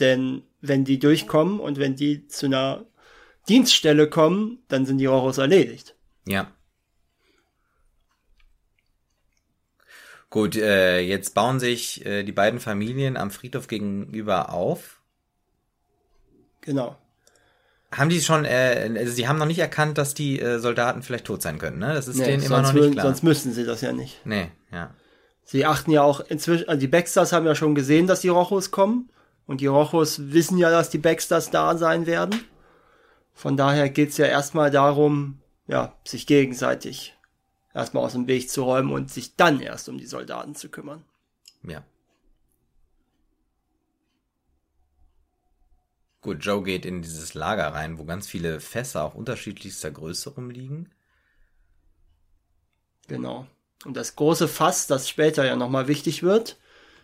Denn 0.00 0.42
wenn 0.60 0.84
die 0.84 0.98
durchkommen 0.98 1.60
und 1.60 1.78
wenn 1.78 1.96
die 1.96 2.26
zu 2.26 2.46
einer 2.46 2.84
Dienststelle 3.48 4.08
kommen, 4.08 4.62
dann 4.68 4.86
sind 4.86 4.98
die 4.98 5.06
Rochus 5.06 5.38
erledigt. 5.38 5.94
Ja. 6.26 6.50
Gut, 10.30 10.56
äh, 10.56 11.00
jetzt 11.00 11.34
bauen 11.34 11.60
sich 11.60 12.04
äh, 12.04 12.24
die 12.24 12.32
beiden 12.32 12.58
Familien 12.58 13.16
am 13.16 13.30
Friedhof 13.30 13.68
gegenüber 13.68 14.52
auf. 14.52 15.00
Genau. 16.62 16.96
Haben 17.92 18.08
die 18.10 18.20
schon, 18.20 18.44
äh, 18.44 18.90
also 18.98 19.12
sie 19.12 19.28
haben 19.28 19.38
noch 19.38 19.46
nicht 19.46 19.60
erkannt, 19.60 19.96
dass 19.98 20.14
die 20.14 20.40
äh, 20.40 20.58
Soldaten 20.58 21.02
vielleicht 21.02 21.26
tot 21.26 21.42
sein 21.42 21.58
können, 21.58 21.78
ne? 21.78 21.94
Das 21.94 22.08
ist 22.08 22.16
Nee, 22.16 22.24
denen 22.24 22.42
immer 22.42 22.62
noch 22.62 22.72
nicht 22.72 22.82
würden, 22.82 22.94
klar. 22.94 23.06
sonst 23.06 23.22
müssten 23.22 23.52
sie 23.52 23.64
das 23.64 23.80
ja 23.82 23.92
nicht. 23.92 24.24
nee, 24.26 24.50
ja. 24.72 24.92
Sie 25.46 25.66
achten 25.66 25.90
ja 25.90 26.02
auch 26.02 26.20
inzwischen, 26.20 26.68
also 26.68 26.80
die 26.80 26.88
Baxters 26.88 27.32
haben 27.34 27.44
ja 27.46 27.54
schon 27.54 27.74
gesehen, 27.74 28.06
dass 28.06 28.22
die 28.22 28.28
Rochus 28.28 28.70
kommen. 28.70 29.10
Und 29.46 29.60
die 29.60 29.66
Rochus 29.66 30.32
wissen 30.32 30.56
ja, 30.56 30.70
dass 30.70 30.88
die 30.88 30.96
Baxters 30.96 31.50
da 31.50 31.76
sein 31.76 32.06
werden. 32.06 32.42
Von 33.34 33.56
daher 33.56 33.90
geht's 33.90 34.16
ja 34.16 34.26
erstmal 34.26 34.70
darum, 34.70 35.40
ja, 35.66 35.94
sich 36.04 36.26
gegenseitig 36.26 37.16
erstmal 37.74 38.04
aus 38.04 38.12
dem 38.12 38.26
Weg 38.28 38.48
zu 38.48 38.62
räumen 38.62 38.92
und 38.92 39.10
sich 39.10 39.36
dann 39.36 39.60
erst 39.60 39.88
um 39.88 39.98
die 39.98 40.06
Soldaten 40.06 40.54
zu 40.54 40.68
kümmern. 40.68 41.04
Ja. 41.62 41.82
Gut, 46.20 46.42
Joe 46.44 46.62
geht 46.62 46.86
in 46.86 47.02
dieses 47.02 47.34
Lager 47.34 47.68
rein, 47.74 47.98
wo 47.98 48.04
ganz 48.04 48.26
viele 48.28 48.60
Fässer 48.60 49.02
auch 49.04 49.14
unterschiedlichster 49.14 49.90
Größe 49.90 50.30
rumliegen. 50.30 50.90
Genau. 53.08 53.46
Und 53.84 53.94
das 53.96 54.16
große 54.16 54.48
Fass, 54.48 54.86
das 54.86 55.08
später 55.10 55.44
ja 55.44 55.56
nochmal 55.56 55.86
wichtig 55.88 56.22
wird, 56.22 56.56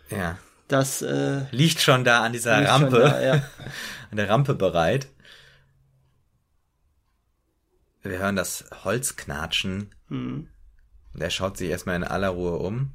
Ja. 0.08 0.38
das 0.68 1.02
äh, 1.02 1.42
Liegt 1.50 1.80
schon 1.80 2.04
da 2.04 2.22
an 2.22 2.32
dieser 2.32 2.66
Rampe, 2.66 3.00
Da, 3.00 3.20
ja. 3.20 3.32
an 4.10 4.16
der 4.16 4.30
Rampe 4.30 4.54
bereit. 4.54 5.08
Wir 8.02 8.18
hören 8.18 8.36
das 8.36 8.64
Holz 8.84 9.16
knatschen. 9.16 9.94
Hm. 10.08 10.48
Und 11.12 11.20
er 11.20 11.30
schaut 11.30 11.56
sich 11.56 11.70
erstmal 11.70 11.96
in 11.96 12.04
aller 12.04 12.30
Ruhe 12.30 12.56
um. 12.56 12.92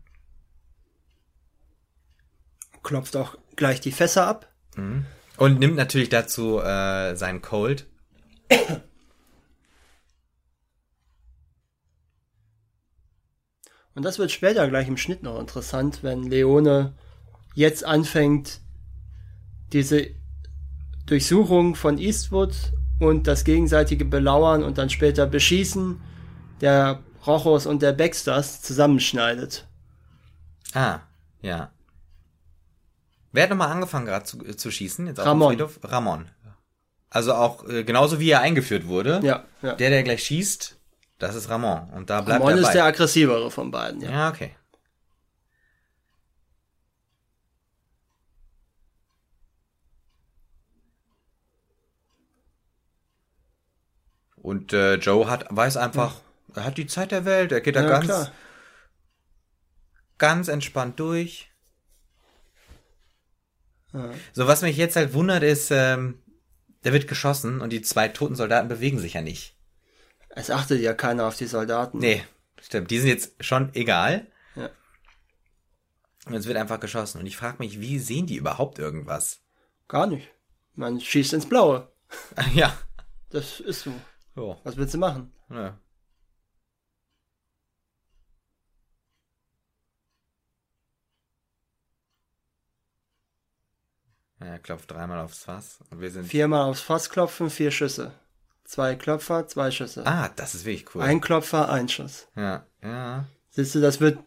Klopft 2.82 3.16
auch 3.16 3.38
gleich 3.56 3.82
die 3.82 3.92
Fässer 3.92 4.28
ab. 4.28 4.52
Und 5.38 5.60
nimmt 5.60 5.76
natürlich 5.76 6.10
dazu 6.10 6.60
äh, 6.60 7.16
seinen 7.16 7.42
Colt. 7.42 7.88
Und 13.96 14.04
das 14.04 14.20
wird 14.20 14.32
später 14.32 14.68
gleich 14.68 14.88
im 14.88 14.98
Schnitt 14.98 15.24
noch 15.24 15.40
interessant, 15.40 16.04
wenn 16.04 16.24
Leone 16.24 16.94
jetzt 17.54 17.86
anfängt, 17.86 18.60
diese 19.72 20.08
Durchsuchung 21.06 21.76
von 21.76 21.98
Eastwood 21.98 22.74
und 23.00 23.28
das 23.28 23.44
gegenseitige 23.44 24.06
Belauern 24.06 24.64
und 24.64 24.78
dann 24.78 24.90
später 24.90 25.26
Beschießen 25.26 26.02
der 26.62 27.00
Rochos 27.26 27.66
und 27.66 27.82
der 27.82 27.94
Baxters 27.94 28.62
zusammenschneidet. 28.62 29.68
Ah, 30.74 31.00
ja. 31.42 31.72
Wer 33.32 33.44
hat 33.44 33.50
nochmal 33.50 33.72
angefangen 33.72 34.06
gerade 34.06 34.26
zu, 34.26 34.46
äh, 34.46 34.56
zu 34.56 34.72
schießen? 34.72 35.08
Jetzt 35.08 35.20
Ramon. 35.20 35.62
Ramon. 35.84 36.30
Also 37.10 37.34
auch 37.34 37.68
äh, 37.68 37.84
genauso 37.84 38.20
wie 38.20 38.30
er 38.30 38.42
eingeführt 38.42 38.88
wurde. 38.88 39.20
Ja, 39.24 39.46
ja. 39.62 39.74
Der, 39.76 39.90
der 39.90 40.04
gleich 40.04 40.24
schießt, 40.24 40.78
das 41.18 41.36
ist 41.36 41.50
Ramon. 41.50 41.90
Und 41.92 42.10
da 42.10 42.22
bleibt 42.22 42.44
Ramon 42.44 42.58
ist 42.58 42.72
der 42.72 42.86
aggressivere 42.86 43.52
von 43.52 43.72
beiden, 43.72 44.02
ja. 44.02 44.12
ja, 44.12 44.30
okay. 44.30 44.56
Und 54.46 54.74
äh, 54.74 54.98
Joe 54.98 55.28
hat 55.28 55.48
weiß 55.50 55.76
einfach, 55.76 56.22
er 56.54 56.66
hat 56.66 56.78
die 56.78 56.86
Zeit 56.86 57.10
der 57.12 57.26
Welt, 57.26 57.52
er 57.52 57.62
geht 57.62 57.76
da 57.76 57.82
Ja, 57.82 57.90
ganz 57.90 58.06
klar. 58.06 58.32
ganz 60.20 60.50
entspannt 60.50 61.00
durch. 61.00 61.50
Ja. 63.92 64.12
So, 64.34 64.46
was 64.46 64.62
mich 64.62 64.78
jetzt 64.78 64.98
halt 64.98 65.14
wundert, 65.14 65.42
ist, 65.42 65.72
ähm, 65.72 66.22
der 66.84 66.94
wird 66.94 67.08
geschossen 67.08 67.60
und 67.60 67.72
die 67.72 67.82
zwei 67.82 68.08
toten 68.08 68.36
Soldaten 68.36 68.68
bewegen 68.68 69.00
sich 69.00 69.14
ja 69.14 69.22
nicht. 69.24 69.58
Es 70.30 70.52
achtet 70.52 70.80
ja 70.80 70.94
keiner 70.94 71.26
auf 71.26 71.38
die 71.38 71.48
Soldaten. 71.48 71.98
Nee, 71.98 72.24
stimmt. 72.62 72.92
Die 72.92 73.00
sind 73.00 73.10
jetzt 73.10 73.44
schon 73.44 73.74
egal. 73.74 74.28
Ja. 74.56 74.70
Und 76.28 76.36
es 76.36 76.46
wird 76.46 76.58
einfach 76.58 76.80
geschossen. 76.80 77.20
Und 77.20 77.26
ich 77.26 77.36
frage 77.36 77.58
mich, 77.58 77.80
wie 77.80 77.98
sehen 77.98 78.28
die 78.28 78.36
überhaupt 78.36 78.78
irgendwas? 78.78 79.40
Gar 79.88 80.06
nicht. 80.06 80.28
Man 80.76 81.02
schießt 81.02 81.34
ins 81.34 81.50
Blaue. 81.50 81.92
ja. 82.54 82.78
Das 83.32 83.60
ist 83.60 83.82
so. 83.82 83.92
So. 84.36 84.60
Was 84.64 84.78
willst 84.78 84.94
du 84.94 84.98
machen? 84.98 85.32
Ja. 85.50 85.80
Er 94.40 94.60
klopft 94.60 94.92
dreimal 94.92 95.20
aufs 95.20 95.44
Fass 95.44 95.80
und 95.90 96.02
wir 96.02 96.12
sind. 96.12 96.28
Viermal 96.28 96.70
aufs 96.70 96.82
Fass 96.82 97.10
klopfen, 97.10 97.50
vier 97.50 97.72
Schüsse. 97.72 98.12
Zwei 98.66 98.96
Klopfer, 98.96 99.48
zwei 99.48 99.70
Schüsse. 99.72 100.06
Ah, 100.06 100.30
das 100.36 100.56
ist 100.56 100.66
wirklich 100.66 100.94
cool. 100.96 101.04
Ein 101.04 101.22
Klopfer, 101.22 101.70
ein 101.70 101.88
Schuss. 101.88 102.28
Ja, 102.36 102.66
ja. 102.84 103.26
Siehst 103.52 103.76
du, 103.76 103.80
das 103.82 104.00
wird 104.00 104.20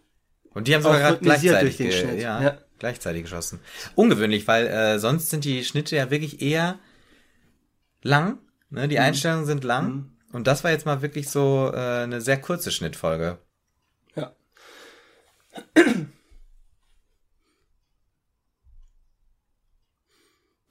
Und 0.55 0.69
die 0.69 0.75
haben 0.75 0.83
sogar 0.83 0.97
Auch 0.99 1.01
gerade 1.03 1.15
rhythmisiert 1.17 1.61
gleichzeitig, 1.61 1.77
durch 1.77 1.77
den 1.77 1.91
ge- 1.91 2.01
Schnitt, 2.11 2.23
ja, 2.23 2.43
ja. 2.43 2.59
gleichzeitig 2.79 3.23
geschossen. 3.23 3.61
Ungewöhnlich, 3.97 4.47
weil 4.47 4.67
äh, 4.69 4.99
sonst 5.01 5.31
sind 5.31 5.45
die 5.45 5.65
Schnitte 5.65 5.97
ja 5.97 6.11
wirklich 6.11 6.41
eher 6.41 6.79
lang. 8.03 8.39
Ne? 8.71 8.85
Mhm. 8.85 8.91
Die 8.91 8.99
Einstellungen 8.99 9.47
sind 9.47 9.65
lang. 9.65 10.13
Und 10.33 10.47
das 10.47 10.63
war 10.63 10.71
jetzt 10.71 10.87
mal 10.87 11.01
wirklich 11.03 11.31
so 11.31 11.71
äh, 11.73 12.03
eine 12.03 12.21
sehr 12.21 12.41
kurze 12.41 12.71
Schnittfolge. 12.71 13.39
Ja. 14.15 14.33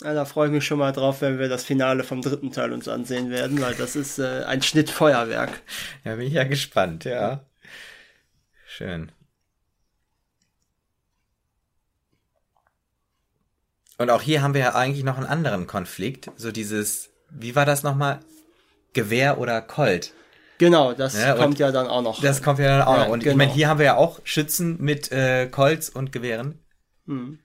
Ja, 0.04 0.14
da 0.14 0.26
freue 0.26 0.48
ich 0.48 0.54
mich 0.54 0.64
schon 0.64 0.78
mal 0.78 0.92
drauf, 0.92 1.22
wenn 1.22 1.40
wir 1.40 1.50
das 1.50 1.64
Finale 1.64 2.04
vom 2.04 2.22
dritten 2.22 2.52
Teil 2.52 2.72
uns 2.72 2.88
ansehen 2.88 3.32
werden, 3.32 3.60
weil 3.60 3.74
das 3.74 3.96
ist 3.96 4.20
äh, 4.20 4.44
ein 4.46 4.62
Schnittfeuerwerk. 4.62 5.64
Ja, 6.04 6.16
bin 6.16 6.28
ich 6.28 6.34
ja 6.34 6.44
gespannt, 6.44 7.04
ja. 7.06 7.44
Schön. 8.68 9.12
Und 13.98 14.12
auch 14.12 14.22
hier 14.22 14.44
haben 14.44 14.54
wir 14.54 14.62
ja 14.62 14.76
eigentlich 14.76 15.04
noch 15.04 15.18
einen 15.18 15.26
anderen 15.26 15.66
Konflikt. 15.66 16.30
So 16.36 16.52
dieses, 16.52 17.10
wie 17.32 17.56
war 17.56 17.66
das 17.66 17.84
nochmal? 17.84 18.20
Gewehr 18.94 19.40
oder 19.40 19.62
Colt? 19.62 20.14
Genau, 20.58 20.94
das 20.94 21.14
Ja, 21.14 21.36
kommt 21.36 21.60
ja 21.60 21.72
dann 21.72 21.88
auch 21.88 22.02
noch. 22.02 22.22
Das 22.22 22.42
kommt 22.42 22.60
ja 22.60 22.80
dann 22.80 22.88
auch 22.88 22.96
Ja, 22.96 23.06
noch. 23.06 23.12
Und 23.12 23.20
ich 23.20 23.26
genau. 23.26 23.38
meine, 23.38 23.52
hier 23.52 23.68
haben 23.68 23.78
wir 23.80 23.86
ja 23.86 23.96
auch 23.96 24.20
Schützen 24.24 24.78
mit 24.80 25.12
äh, 25.12 25.48
Colts 25.48 25.90
und 25.90 26.12
Gewehren. 26.12 26.60
Hm. 27.06 27.40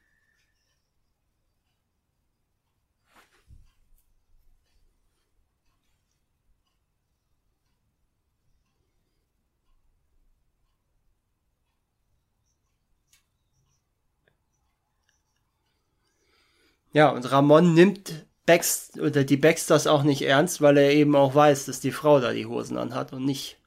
Ja, 16.93 17.09
und 17.11 17.31
Ramon 17.31 17.75
nimmt 17.75 18.27
Bax 18.47 18.93
oder 18.99 19.25
die 19.25 19.37
Baxters 19.37 19.87
auch 19.87 20.03
nicht 20.03 20.23
ernst, 20.23 20.61
weil 20.61 20.77
er 20.77 20.93
eben 20.93 21.15
auch 21.15 21.35
weiß, 21.35 21.67
dass 21.67 21.81
die 21.81 21.93
Frau 21.93 22.21
da 22.21 22.33
die 22.33 22.47
Hosen 22.47 22.77
anhat 22.77 23.13
und 23.13 23.25
nicht 23.25 23.59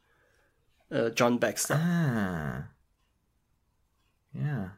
äh, 0.89 1.07
John 1.09 1.39
Baxter. 1.39 1.75
Ah. 1.75 2.69
Ja. 4.33 4.75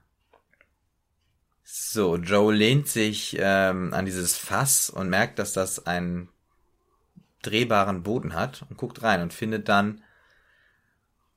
So, 1.64 2.16
Joe 2.16 2.54
lehnt 2.54 2.88
sich 2.88 3.36
ähm, 3.40 3.94
an 3.94 4.06
dieses 4.06 4.38
Fass 4.38 4.90
und 4.90 5.10
merkt, 5.10 5.40
dass 5.40 5.54
das 5.54 5.86
einen 5.86 6.30
drehbaren 7.42 8.04
Boden 8.04 8.34
hat 8.34 8.66
und 8.70 8.78
guckt 8.78 9.04
rein 9.04 9.22
und 9.22 9.34
findet 9.34 9.68
dann 9.68 10.04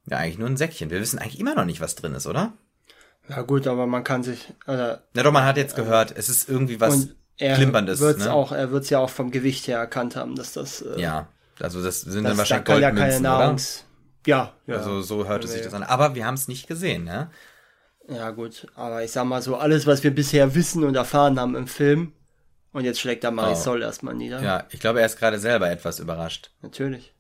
ja 0.06 0.18
eigentlich 0.18 0.38
nur 0.38 0.48
ein 0.48 0.56
Säckchen. 0.56 0.90
Wir 0.90 1.00
wissen 1.00 1.18
eigentlich 1.18 1.40
immer 1.40 1.54
noch 1.54 1.64
nicht, 1.64 1.80
was 1.80 1.94
drin 1.94 2.14
ist, 2.14 2.26
oder? 2.26 2.52
Ja 3.28 3.42
gut, 3.42 3.66
aber 3.66 3.86
man 3.86 4.04
kann 4.04 4.22
sich, 4.22 4.52
oder 4.66 5.04
Na 5.14 5.22
doch, 5.22 5.32
man 5.32 5.44
hat 5.44 5.56
jetzt 5.56 5.76
gehört, 5.76 6.12
es 6.16 6.28
ist 6.28 6.48
irgendwie 6.48 6.80
was 6.80 7.08
er 7.40 7.56
Klimperndes. 7.56 8.00
wird's 8.00 8.24
ne? 8.24 8.32
auch, 8.32 8.52
er 8.52 8.70
wird's 8.70 8.90
ja 8.90 8.98
auch 8.98 9.10
vom 9.10 9.30
Gewicht 9.30 9.66
her 9.66 9.78
erkannt 9.78 10.16
haben, 10.16 10.36
dass 10.36 10.52
das, 10.52 10.82
äh, 10.82 11.00
Ja, 11.00 11.28
also 11.58 11.82
das 11.82 12.02
sind 12.02 12.22
das, 12.22 12.22
dann 12.22 12.32
da 12.32 12.38
wahrscheinlich 12.38 12.64
kann 12.66 12.80
ja 12.80 12.88
keine 12.90 13.00
Goldmünzen, 13.00 13.26
oder? 13.26 13.38
Nahrungs, 13.38 13.84
ja, 14.26 14.54
ja. 14.66 14.76
Also 14.76 15.02
so 15.02 15.26
hörte 15.26 15.46
Ja, 15.46 15.52
sich 15.52 15.62
das 15.62 15.74
an. 15.74 15.82
Aber 15.82 16.14
wir 16.14 16.26
haben 16.26 16.34
es 16.34 16.48
nicht 16.48 16.66
gesehen, 16.66 17.04
ne? 17.04 17.30
Ja, 18.08 18.30
gut, 18.30 18.66
aber 18.74 19.04
ich 19.04 19.12
sag 19.12 19.24
mal 19.24 19.42
so, 19.42 19.56
alles, 19.56 19.86
was 19.86 20.02
wir 20.02 20.14
bisher 20.14 20.54
wissen 20.54 20.84
und 20.84 20.94
erfahren 20.96 21.38
haben 21.38 21.54
im 21.54 21.66
Film, 21.66 22.12
und 22.72 22.84
jetzt 22.84 23.00
schlägt 23.00 23.24
er 23.24 23.30
Marisol 23.30 23.80
oh. 23.80 23.84
erstmal 23.84 24.14
nieder. 24.14 24.42
Ja, 24.42 24.64
ich 24.70 24.80
glaube, 24.80 25.00
er 25.00 25.06
ist 25.06 25.18
gerade 25.18 25.38
selber 25.38 25.70
etwas 25.70 25.98
überrascht. 25.98 26.50
Natürlich. 26.62 27.12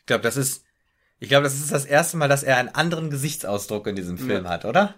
Ich 0.00 0.06
glaube, 0.06 0.22
das 0.22 0.36
ist, 0.36 0.64
ich 1.18 1.28
glaube, 1.28 1.44
das 1.44 1.54
ist 1.54 1.72
das 1.72 1.86
erste 1.86 2.16
Mal, 2.16 2.28
dass 2.28 2.42
er 2.42 2.56
einen 2.58 2.68
anderen 2.68 3.08
Gesichtsausdruck 3.08 3.86
in 3.86 3.96
diesem 3.96 4.18
Film 4.18 4.44
ja. 4.44 4.50
hat, 4.50 4.64
oder? 4.64 4.94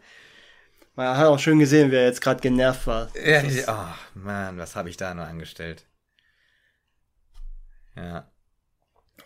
Man 0.96 1.16
hat 1.16 1.26
auch 1.26 1.38
schön 1.38 1.58
gesehen, 1.58 1.90
wie 1.90 1.96
er 1.96 2.04
jetzt 2.04 2.20
gerade 2.20 2.40
genervt 2.40 2.86
war. 2.86 3.08
Ja, 3.16 3.42
oh 3.66 4.18
man, 4.18 4.58
was 4.58 4.76
habe 4.76 4.88
ich 4.90 4.96
da 4.96 5.12
nur 5.12 5.24
angestellt? 5.24 5.86
Ja. 7.96 8.30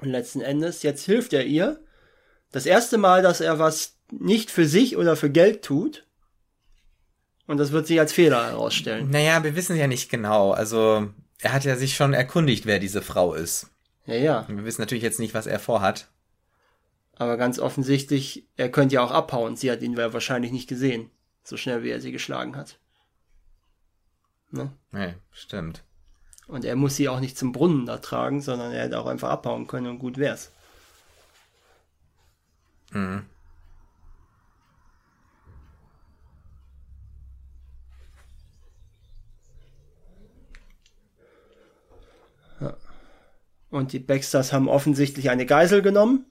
Und 0.01 0.09
letzten 0.09 0.41
Endes, 0.41 0.83
jetzt 0.83 1.05
hilft 1.05 1.33
er 1.33 1.45
ihr. 1.45 1.81
Das 2.53 2.64
erste 2.64 2.97
Mal, 2.97 3.23
dass 3.23 3.41
er 3.41 3.59
was 3.59 3.97
nicht 4.11 4.51
für 4.51 4.66
sich 4.66 4.97
oder 4.97 5.16
für 5.16 5.31
Geld 5.31 5.62
tut. 5.62 6.07
Und 7.47 7.59
das 7.59 7.73
wird 7.73 7.87
sich 7.87 7.99
als 7.99 8.12
Fehler 8.12 8.47
herausstellen. 8.47 9.11
Naja, 9.11 9.43
wir 9.43 9.57
wissen 9.57 9.77
ja 9.77 9.87
nicht 9.87 10.11
genau. 10.11 10.53
Also, 10.53 11.11
er 11.41 11.53
hat 11.53 11.64
ja 11.64 11.77
sich 11.77 11.97
schon 11.97 12.14
erkundigt, 12.14 12.66
wer 12.66 12.79
diese 12.79 13.03
Frau 13.03 13.35
ist. 13.35 13.71
Ja, 14.07 14.14
ja. 14.14 14.47
Wir 14.49 14.64
wissen 14.64 14.81
natürlich 14.83 15.05
jetzt 15.05 15.19
nicht, 15.19 15.35
was 15.35 15.47
er 15.47 15.59
vorhat. 15.59 16.09
Aber 17.16 17.37
ganz 17.37 17.59
offensichtlich, 17.59 18.47
er 18.57 18.71
könnte 18.71 18.95
ja 18.95 19.03
auch 19.03 19.11
abhauen. 19.11 19.57
Sie 19.57 19.71
hat 19.71 19.83
ihn 19.83 19.97
wahrscheinlich 19.97 20.53
nicht 20.53 20.69
gesehen. 20.69 21.11
So 21.49 21.57
schnell, 21.57 21.83
wie 21.83 21.89
er 21.89 21.99
sie 22.03 22.13
geschlagen 22.13 22.57
hat. 22.57 22.79
Ne? 24.51 24.71
Nee, 24.93 25.15
stimmt. 25.33 25.83
Und 26.47 26.67
er 26.67 26.77
muss 26.77 26.97
sie 26.97 27.09
auch 27.09 27.21
nicht 27.21 27.39
zum 27.39 27.53
Brunnen 27.53 27.87
da 27.87 27.97
tragen, 27.97 28.43
sondern 28.43 28.71
er 28.71 28.85
hätte 28.85 28.99
auch 28.99 29.07
einfach 29.07 29.31
abhauen 29.31 29.67
können 29.67 29.87
und 29.87 29.99
gut 29.99 30.19
wär's. 30.19 30.53
Mhm. 32.91 33.25
Und 43.71 43.93
die 43.95 43.99
Baxters 44.01 44.53
haben 44.53 44.69
offensichtlich 44.69 45.31
eine 45.31 45.47
Geisel 45.47 45.81
genommen. 45.81 46.27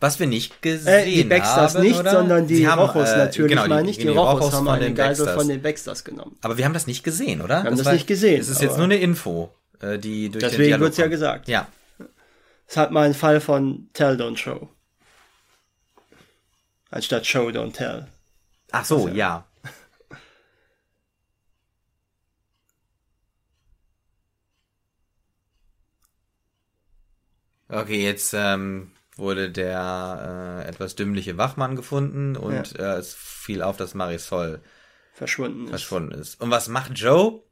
Was 0.00 0.18
wir 0.18 0.26
nicht 0.26 0.62
gesehen 0.62 0.92
haben. 0.92 1.08
Äh, 1.08 1.14
die 1.14 1.24
Baxters 1.24 1.74
haben, 1.74 1.82
nicht, 1.82 1.98
oder? 1.98 2.10
sondern 2.10 2.46
die 2.46 2.66
haben, 2.66 2.80
Rochos 2.80 3.10
äh, 3.10 3.18
natürlich, 3.18 3.50
genau, 3.50 3.68
meine 3.68 3.90
ich. 3.90 3.98
Die, 3.98 4.04
die 4.04 4.08
Rochos, 4.08 4.44
Rochos 4.44 4.66
haben 4.66 4.80
den 4.80 4.94
Geisel 4.94 5.28
von 5.28 5.46
den 5.46 5.60
Baxters 5.60 6.04
genommen. 6.04 6.36
Aber 6.40 6.56
wir 6.56 6.64
haben 6.64 6.72
das 6.72 6.86
nicht 6.86 7.04
gesehen, 7.04 7.42
oder? 7.42 7.62
Wir 7.62 7.70
haben 7.70 7.76
das, 7.76 7.84
war, 7.84 7.92
nicht 7.92 8.06
gesehen. 8.06 8.38
Das 8.38 8.48
ist 8.48 8.62
jetzt 8.62 8.78
nur 8.78 8.86
eine 8.86 8.96
Info, 8.96 9.54
äh, 9.80 9.98
die 9.98 10.30
durch 10.30 10.42
Deswegen 10.42 10.62
den 10.62 10.68
Dialog 10.68 10.86
wird's 10.86 10.96
ja 10.96 11.06
gesagt. 11.06 11.48
Ja. 11.48 11.68
Es 12.66 12.78
hat 12.78 12.92
mal 12.92 13.04
einen 13.04 13.14
Fall 13.14 13.40
von 13.40 13.90
Tell 13.92 14.16
Don't 14.16 14.38
Show. 14.38 14.70
Anstatt 16.90 17.26
Show 17.26 17.48
Don't 17.48 17.74
Tell. 17.74 18.08
Ach 18.72 18.84
so, 18.84 19.04
also, 19.04 19.08
ja. 19.08 19.44
Okay, 27.68 28.02
jetzt 28.02 28.34
ähm, 28.34 28.90
wurde 29.20 29.50
der 29.50 30.64
äh, 30.64 30.68
etwas 30.68 30.96
dümmliche 30.96 31.38
Wachmann 31.38 31.76
gefunden 31.76 32.36
und 32.36 32.72
ja. 32.72 32.94
äh, 32.94 32.98
es 32.98 33.14
fiel 33.14 33.62
auf, 33.62 33.76
dass 33.76 33.94
Marisol 33.94 34.60
verschwunden 35.12 35.64
ist. 35.64 35.70
verschwunden 35.70 36.12
ist. 36.12 36.40
Und 36.40 36.50
was 36.50 36.68
macht 36.68 36.98
Joe? 36.98 37.42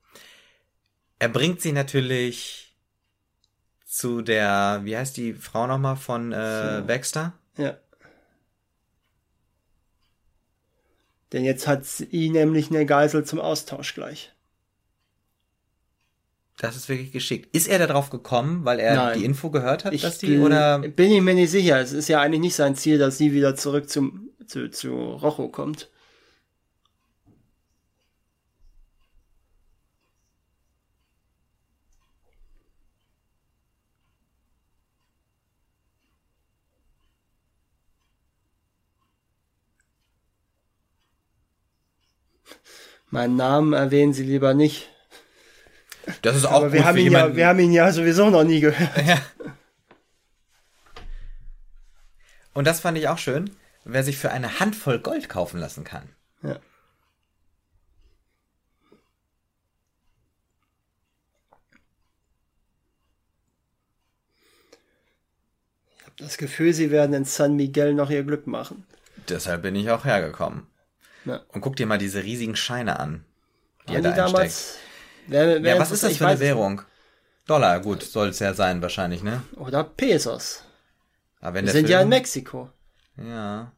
Er 1.18 1.28
bringt 1.28 1.60
sie 1.60 1.72
natürlich 1.72 2.76
zu 3.84 4.22
der, 4.22 4.80
wie 4.84 4.96
heißt 4.96 5.16
die 5.16 5.34
Frau 5.34 5.66
nochmal 5.66 5.96
von 5.96 6.32
äh, 6.32 6.78
so. 6.78 6.86
Baxter? 6.86 7.32
Ja. 7.56 7.76
Denn 11.32 11.44
jetzt 11.44 11.66
hat 11.66 11.84
sie 11.84 12.30
nämlich 12.30 12.70
eine 12.70 12.86
Geisel 12.86 13.24
zum 13.24 13.38
Austausch 13.40 13.94
gleich. 13.94 14.32
Das 16.58 16.74
ist 16.74 16.88
wirklich 16.88 17.12
geschickt. 17.12 17.54
Ist 17.54 17.68
er 17.68 17.78
darauf 17.78 18.10
gekommen, 18.10 18.64
weil 18.64 18.80
er 18.80 18.96
Nein. 18.96 19.18
die 19.20 19.24
Info 19.24 19.50
gehört 19.50 19.84
hat, 19.84 19.94
ich 19.94 20.02
dass 20.02 20.18
die 20.18 20.38
oder 20.38 20.80
bin 20.80 21.12
ich 21.12 21.22
mir 21.22 21.34
nicht 21.34 21.50
sicher. 21.52 21.80
Es 21.80 21.92
ist 21.92 22.08
ja 22.08 22.20
eigentlich 22.20 22.40
nicht 22.40 22.56
sein 22.56 22.74
Ziel, 22.74 22.98
dass 22.98 23.16
sie 23.16 23.32
wieder 23.32 23.54
zurück 23.54 23.88
zum 23.88 24.30
zu, 24.46 24.68
zu 24.68 24.92
Rocho 24.92 25.48
kommt. 25.48 25.88
Meinen 43.10 43.36
Namen 43.36 43.72
erwähnen 43.72 44.12
Sie 44.12 44.24
lieber 44.24 44.54
nicht. 44.54 44.90
Das 46.22 46.36
ist 46.36 46.44
auch 46.44 46.52
Aber 46.52 46.72
wir 46.72 46.80
gut 46.80 46.88
haben 46.88 46.98
ihn 46.98 47.12
ja, 47.12 47.36
wir 47.36 47.46
haben 47.46 47.58
ihn 47.60 47.72
ja 47.72 47.92
sowieso 47.92 48.30
noch 48.30 48.44
nie 48.44 48.60
gehört. 48.60 48.90
Ja. 49.06 49.18
Und 52.54 52.66
das 52.66 52.80
fand 52.80 52.98
ich 52.98 53.06
auch 53.06 53.18
schön, 53.18 53.50
wer 53.84 54.02
sich 54.02 54.18
für 54.18 54.32
eine 54.32 54.58
Handvoll 54.58 54.98
Gold 54.98 55.28
kaufen 55.28 55.60
lassen 55.60 55.84
kann. 55.84 56.08
Ja. 56.42 56.58
Ich 65.98 66.04
habe 66.04 66.16
das 66.16 66.36
Gefühl, 66.36 66.72
sie 66.72 66.90
werden 66.90 67.12
in 67.12 67.24
San 67.24 67.54
Miguel 67.54 67.94
noch 67.94 68.10
ihr 68.10 68.24
Glück 68.24 68.48
machen. 68.48 68.84
Deshalb 69.28 69.62
bin 69.62 69.76
ich 69.76 69.90
auch 69.90 70.04
hergekommen. 70.04 70.66
Ja. 71.26 71.42
Und 71.48 71.60
guck 71.60 71.76
dir 71.76 71.86
mal 71.86 71.98
diese 71.98 72.24
riesigen 72.24 72.56
Scheine 72.56 72.98
an, 72.98 73.24
die 73.84 73.94
Waren 73.94 74.04
er 74.04 74.10
die 74.10 74.16
da 74.16 74.26
damals? 74.26 74.78
Wer, 75.28 75.62
wer 75.62 75.74
Ja, 75.74 75.80
was 75.80 75.90
ist 75.90 76.02
das 76.02 76.16
für 76.16 76.26
eine 76.26 76.40
Währung? 76.40 76.82
Dollar, 77.46 77.80
gut, 77.80 78.02
soll 78.02 78.28
es 78.28 78.38
ja 78.40 78.52
sein 78.54 78.82
wahrscheinlich, 78.82 79.22
ne? 79.22 79.42
Oder 79.56 79.84
Pesos. 79.84 80.64
Aber 81.40 81.54
wenn 81.54 81.66
Wir 81.66 81.72
sind 81.72 81.88
ja 81.88 81.98
in 82.00 82.02
Film, 82.02 82.08
Mexiko. 82.10 82.70
Ja. 83.16 83.72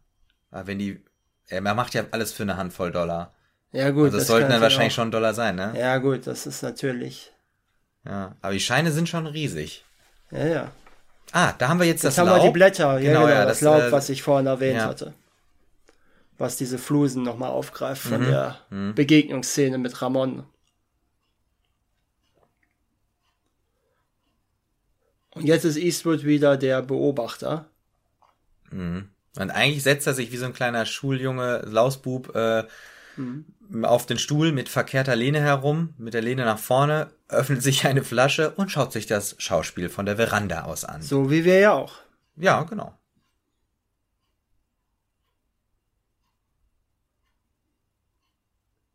Aber 0.50 0.66
wenn 0.66 0.78
die, 0.78 1.02
er 1.48 1.60
macht 1.60 1.94
ja 1.94 2.04
alles 2.10 2.32
für 2.32 2.42
eine 2.44 2.56
Handvoll 2.56 2.90
Dollar. 2.90 3.32
Ja 3.72 3.90
gut. 3.90 4.06
Also 4.06 4.18
das 4.18 4.26
sollten 4.26 4.44
kann 4.44 4.52
dann 4.54 4.62
wahrscheinlich 4.62 4.92
auch- 4.94 4.96
schon 4.96 5.10
Dollar 5.12 5.34
sein, 5.34 5.54
ne? 5.56 5.74
Ja 5.78 5.98
gut, 5.98 6.26
das 6.26 6.46
ist 6.46 6.62
natürlich. 6.62 7.32
Ja. 8.04 8.34
Aber 8.42 8.52
die 8.52 8.60
Scheine 8.60 8.90
sind 8.90 9.08
schon 9.08 9.26
riesig. 9.26 9.84
Ja, 10.30 10.46
ja. 10.46 10.70
Ah, 11.32 11.52
da 11.58 11.68
haben 11.68 11.78
wir 11.78 11.86
jetzt 11.86 12.02
Jetzt 12.02 12.16
das 12.16 12.18
haben 12.18 12.28
wir 12.34 12.38
die 12.40 12.46
Laub. 12.46 12.54
Blätter, 12.54 12.94
ja, 12.94 12.98
Genau, 12.98 13.20
genau, 13.20 13.28
ja, 13.32 13.44
das, 13.44 13.58
das, 13.58 13.60
Laub, 13.60 13.82
äh, 13.82 13.92
was 13.92 14.08
ich 14.08 14.22
vorhin 14.22 14.46
erwähnt 14.46 14.78
ja. 14.78 14.86
hatte. 14.86 15.14
Was 16.38 16.56
diese 16.56 16.78
Flusen 16.78 17.22
nochmal 17.22 17.50
aufgreift 17.50 18.02
von 18.02 18.22
Mhm, 18.22 18.26
der 18.30 18.56
mhm. 18.70 18.94
Begegnungsszene 18.96 19.78
mit 19.78 20.00
Ramon. 20.02 20.44
Und 25.40 25.46
jetzt 25.46 25.64
ist 25.64 25.76
Eastwood 25.76 26.24
wieder 26.24 26.56
der 26.56 26.82
Beobachter. 26.82 27.66
Mhm. 28.70 29.08
Und 29.38 29.50
eigentlich 29.50 29.82
setzt 29.82 30.06
er 30.06 30.14
sich 30.14 30.32
wie 30.32 30.36
so 30.36 30.46
ein 30.46 30.52
kleiner 30.52 30.86
Schuljunge, 30.86 31.62
Lausbub, 31.66 32.34
äh, 32.34 32.64
Mhm. 33.16 33.84
auf 33.84 34.06
den 34.06 34.18
Stuhl 34.18 34.52
mit 34.52 34.68
verkehrter 34.68 35.16
Lehne 35.16 35.40
herum, 35.40 35.94
mit 35.98 36.14
der 36.14 36.22
Lehne 36.22 36.44
nach 36.44 36.58
vorne, 36.58 37.10
öffnet 37.28 37.62
sich 37.62 37.86
eine 37.86 38.02
Flasche 38.04 38.50
und 38.52 38.70
schaut 38.70 38.92
sich 38.92 39.06
das 39.06 39.34
Schauspiel 39.38 39.88
von 39.88 40.06
der 40.06 40.16
Veranda 40.16 40.62
aus 40.62 40.84
an. 40.84 41.02
So 41.02 41.30
wie 41.30 41.44
wir 41.44 41.58
ja 41.58 41.72
auch. 41.72 41.94
Ja, 42.36 42.62
genau. 42.62 42.96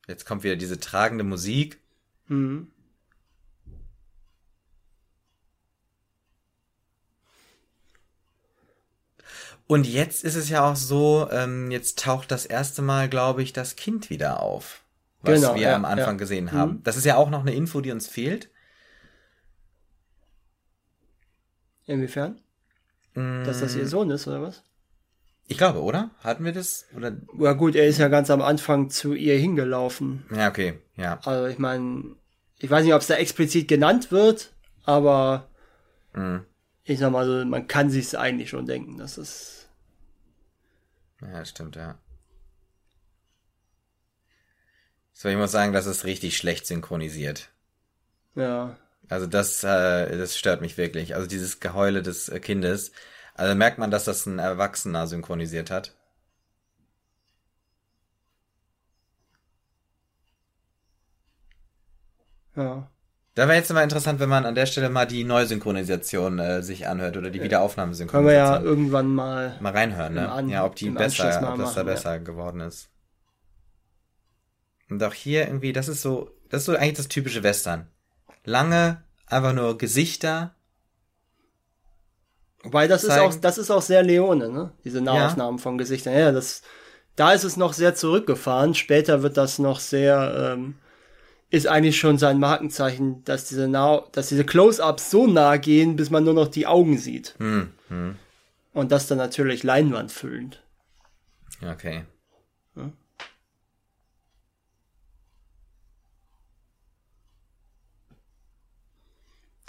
Jetzt 0.07 0.25
kommt 0.25 0.43
wieder 0.43 0.55
diese 0.55 0.79
tragende 0.79 1.23
Musik. 1.23 1.79
Mhm. 2.27 2.71
Und 9.67 9.87
jetzt 9.87 10.23
ist 10.23 10.35
es 10.35 10.49
ja 10.49 10.69
auch 10.69 10.75
so, 10.75 11.27
ähm, 11.31 11.71
jetzt 11.71 11.99
taucht 11.99 12.31
das 12.31 12.45
erste 12.45 12.81
Mal, 12.81 13.09
glaube 13.09 13.41
ich, 13.41 13.51
das 13.53 13.75
Kind 13.75 14.09
wieder 14.09 14.41
auf. 14.41 14.81
Was 15.21 15.41
Genau, 15.41 15.55
wir 15.55 15.61
ja, 15.63 15.75
am 15.75 15.85
Anfang 15.85 16.13
ja. 16.15 16.17
gesehen 16.19 16.45
Mhm. 16.45 16.51
haben. 16.51 16.83
Das 16.83 16.97
ist 16.97 17.05
ja 17.05 17.15
auch 17.17 17.29
noch 17.31 17.41
eine 17.41 17.53
Info, 17.55 17.81
die 17.81 17.91
uns 17.91 18.07
fehlt. 18.07 18.49
Inwiefern? 21.85 22.39
Dass 23.13 23.59
das 23.61 23.75
Mm. 23.75 23.79
ihr 23.79 23.87
Sohn 23.87 24.09
ist, 24.09 24.27
oder 24.27 24.41
was? 24.41 24.63
Ich 25.47 25.57
glaube, 25.57 25.81
oder? 25.81 26.09
Hatten 26.21 26.43
wir 26.43 26.51
das? 26.51 26.85
Oder? 26.95 27.15
Ja 27.39 27.53
gut, 27.53 27.75
er 27.75 27.87
ist 27.87 27.99
ja 27.99 28.07
ganz 28.07 28.29
am 28.29 28.41
Anfang 28.41 28.89
zu 28.89 29.13
ihr 29.13 29.37
hingelaufen. 29.37 30.25
Ja, 30.35 30.49
okay, 30.49 30.79
ja. 30.97 31.19
Also 31.23 31.45
ich 31.47 31.59
meine, 31.59 32.15
ich 32.57 32.69
weiß 32.69 32.83
nicht, 32.83 32.93
ob 32.93 33.01
es 33.01 33.07
da 33.07 33.15
explizit 33.15 33.67
genannt 33.67 34.11
wird, 34.11 34.51
aber 34.83 35.47
Mhm. 36.13 36.45
Ich 36.85 36.99
sag 36.99 37.11
mal 37.11 37.25
so, 37.25 37.45
man 37.45 37.67
kann 37.67 37.89
sich's 37.89 38.15
eigentlich 38.15 38.49
schon 38.49 38.65
denken, 38.65 38.97
dass 38.97 39.17
es 39.17 39.67
Ja, 41.21 41.39
das 41.39 41.49
stimmt, 41.49 41.75
ja. 41.75 41.97
So, 45.13 45.29
ich 45.29 45.35
muss 45.37 45.51
sagen, 45.51 45.73
das 45.73 45.87
ist 45.87 46.05
richtig 46.05 46.37
schlecht 46.37 46.67
synchronisiert. 46.67 47.49
ja 48.35 48.77
Also 49.09 49.25
das, 49.27 49.63
äh, 49.63 50.17
das 50.17 50.37
stört 50.37 50.61
mich 50.61 50.77
wirklich. 50.77 51.15
Also 51.15 51.27
dieses 51.27 51.59
Geheule 51.59 52.01
des 52.03 52.29
äh, 52.29 52.39
Kindes. 52.39 52.91
Also 53.33 53.55
merkt 53.55 53.77
man, 53.79 53.91
dass 53.91 54.05
das 54.05 54.25
ein 54.27 54.39
Erwachsener 54.39 55.07
synchronisiert 55.07 55.71
hat. 55.71 55.95
Ja. 62.55 62.89
Da 63.35 63.49
wäre 63.49 63.57
jetzt 63.57 63.71
mal 63.73 63.83
interessant, 63.83 64.21
wenn 64.21 64.29
man 64.29 64.45
an 64.45 64.55
der 64.55 64.65
Stelle 64.65 64.89
mal 64.89 65.05
die 65.05 65.25
Neusynchronisation 65.25 66.39
äh, 66.39 66.63
sich 66.63 66.87
anhört 66.87 67.17
oder 67.17 67.29
die 67.29 67.37
Können 67.39 67.51
wir 67.51 67.57
ja 67.57 67.59
Wiederaufnahmesynchronisation. 67.59 68.63
irgendwann 68.63 69.13
mal. 69.13 69.57
mal 69.59 69.73
reinhören, 69.73 70.13
ne? 70.13 70.31
An- 70.31 70.47
ja, 70.47 70.63
ob 70.65 70.75
die 70.75 70.89
besser, 70.89 71.25
ob 71.25 71.29
das 71.31 71.41
da 71.41 71.55
machen, 71.55 71.75
ja. 71.75 71.83
besser 71.83 72.19
geworden 72.19 72.61
ist. 72.61 72.87
Und 74.89 75.03
auch 75.03 75.13
hier 75.13 75.47
irgendwie, 75.47 75.73
das 75.73 75.89
ist 75.89 76.01
so, 76.01 76.31
das 76.49 76.61
ist 76.61 76.65
so 76.67 76.75
eigentlich 76.77 76.93
das 76.93 77.09
typische 77.09 77.43
Western. 77.43 77.87
Lange, 78.45 79.03
einfach 79.27 79.51
nur 79.51 79.77
Gesichter. 79.77 80.55
Wobei 82.63 82.87
das 82.87 83.03
ist 83.03 83.09
zeigen. 83.09 83.25
auch, 83.33 83.35
das 83.35 83.57
ist 83.57 83.69
auch 83.69 83.81
sehr 83.81 84.01
Leone, 84.01 84.49
ne? 84.49 84.71
Diese 84.85 85.01
Nahaufnahmen 85.01 85.59
von 85.59 85.77
Gesichtern. 85.77 86.13
Ja, 86.13 86.31
das, 86.31 86.61
da 87.17 87.33
ist 87.33 87.43
es 87.43 87.57
noch 87.57 87.73
sehr 87.73 87.95
zurückgefahren. 87.95 88.75
Später 88.75 89.23
wird 89.23 89.35
das 89.35 89.59
noch 89.59 89.81
sehr, 89.81 90.53
ähm, 90.53 90.75
ist 91.55 91.67
eigentlich 91.67 91.97
schon 91.97 92.17
sein 92.17 92.39
Markenzeichen, 92.39 93.23
dass 93.23 93.47
diese 93.47 93.67
nah, 93.67 94.03
dass 94.11 94.27
diese 94.27 94.43
Close-ups 94.43 95.09
so 95.09 95.25
nah 95.25 95.55
gehen, 95.57 95.95
bis 95.95 96.09
man 96.09 96.25
nur 96.25 96.33
noch 96.33 96.49
die 96.49 96.67
Augen 96.67 96.97
sieht. 96.97 97.35
Hm, 97.37 97.71
hm. 97.87 98.15
Und 98.73 98.91
das 98.91 99.07
dann 99.07 99.17
natürlich 99.17 99.63
leinwandfüllend. 99.63 100.61
Okay. 101.65 102.03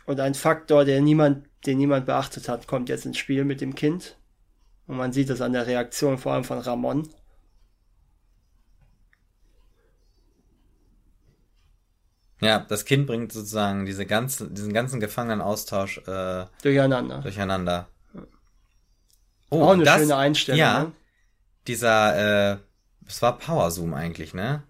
Und 0.06 0.20
ein 0.20 0.34
Faktor, 0.34 0.84
der 0.84 1.00
niemand, 1.00 1.46
den 1.66 1.78
niemand 1.78 2.06
beachtet 2.06 2.48
hat, 2.48 2.66
kommt 2.66 2.88
jetzt 2.88 3.06
ins 3.06 3.18
Spiel 3.18 3.44
mit 3.44 3.60
dem 3.60 3.74
Kind. 3.74 4.16
Und 4.86 4.96
man 4.96 5.12
sieht 5.12 5.30
es 5.30 5.40
an 5.40 5.52
der 5.52 5.66
Reaktion 5.66 6.16
vor 6.18 6.32
allem 6.32 6.44
von 6.44 6.58
Ramon. 6.58 7.08
Ja, 12.40 12.58
das 12.60 12.84
Kind 12.84 13.06
bringt 13.06 13.32
sozusagen 13.32 13.86
diese 13.86 14.04
ganze, 14.06 14.50
diesen 14.50 14.72
ganzen 14.74 15.00
Gefangenenaustausch 15.00 15.98
äh, 16.06 16.44
Durcheinander. 16.62 17.20
durcheinander. 17.20 17.88
Oh, 19.50 19.62
Auch 19.62 19.70
eine 19.72 19.84
das- 19.84 20.00
schöne 20.00 20.16
Einstellung. 20.16 20.58
Ja, 20.58 20.82
Ne? 20.84 20.92
dieser, 21.66 22.52
äh, 22.52 22.56
es 23.06 23.22
war 23.22 23.38
Power 23.38 23.70
Zoom 23.70 23.94
eigentlich, 23.94 24.34
ne? 24.34 24.62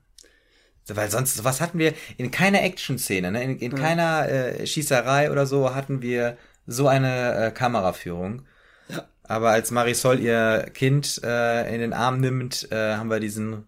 Weil 0.89 1.11
sonst, 1.11 1.43
was 1.43 1.61
hatten 1.61 1.79
wir 1.81 1.95
in 2.17 2.31
keiner 2.31 2.63
Action-Szene, 2.63 3.33
ne? 3.33 3.43
In, 3.43 3.59
in 3.59 3.75
keiner 3.75 4.29
äh, 4.29 4.67
Schießerei 4.67 5.33
oder 5.33 5.45
so 5.47 5.75
hatten 5.75 6.01
wir 6.03 6.39
so 6.67 6.87
eine 6.87 7.47
äh, 7.47 7.51
Kameraführung. 7.51 8.47
Ja. 8.89 9.05
Aber 9.25 9.51
als 9.51 9.73
Marisol 9.73 10.21
ihr 10.21 10.71
Kind 10.75 11.21
äh, 11.25 11.75
in 11.75 11.81
den 11.81 11.93
Arm 11.93 12.21
nimmt, 12.21 12.71
äh, 12.71 12.95
haben 12.95 13.11
wir 13.11 13.19
diesen 13.19 13.67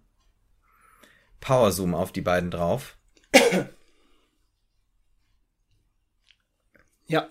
Power 1.41 1.73
Zoom 1.73 1.93
auf 1.93 2.13
die 2.13 2.21
beiden 2.21 2.51
drauf. 2.51 2.95
Ja. 7.09 7.27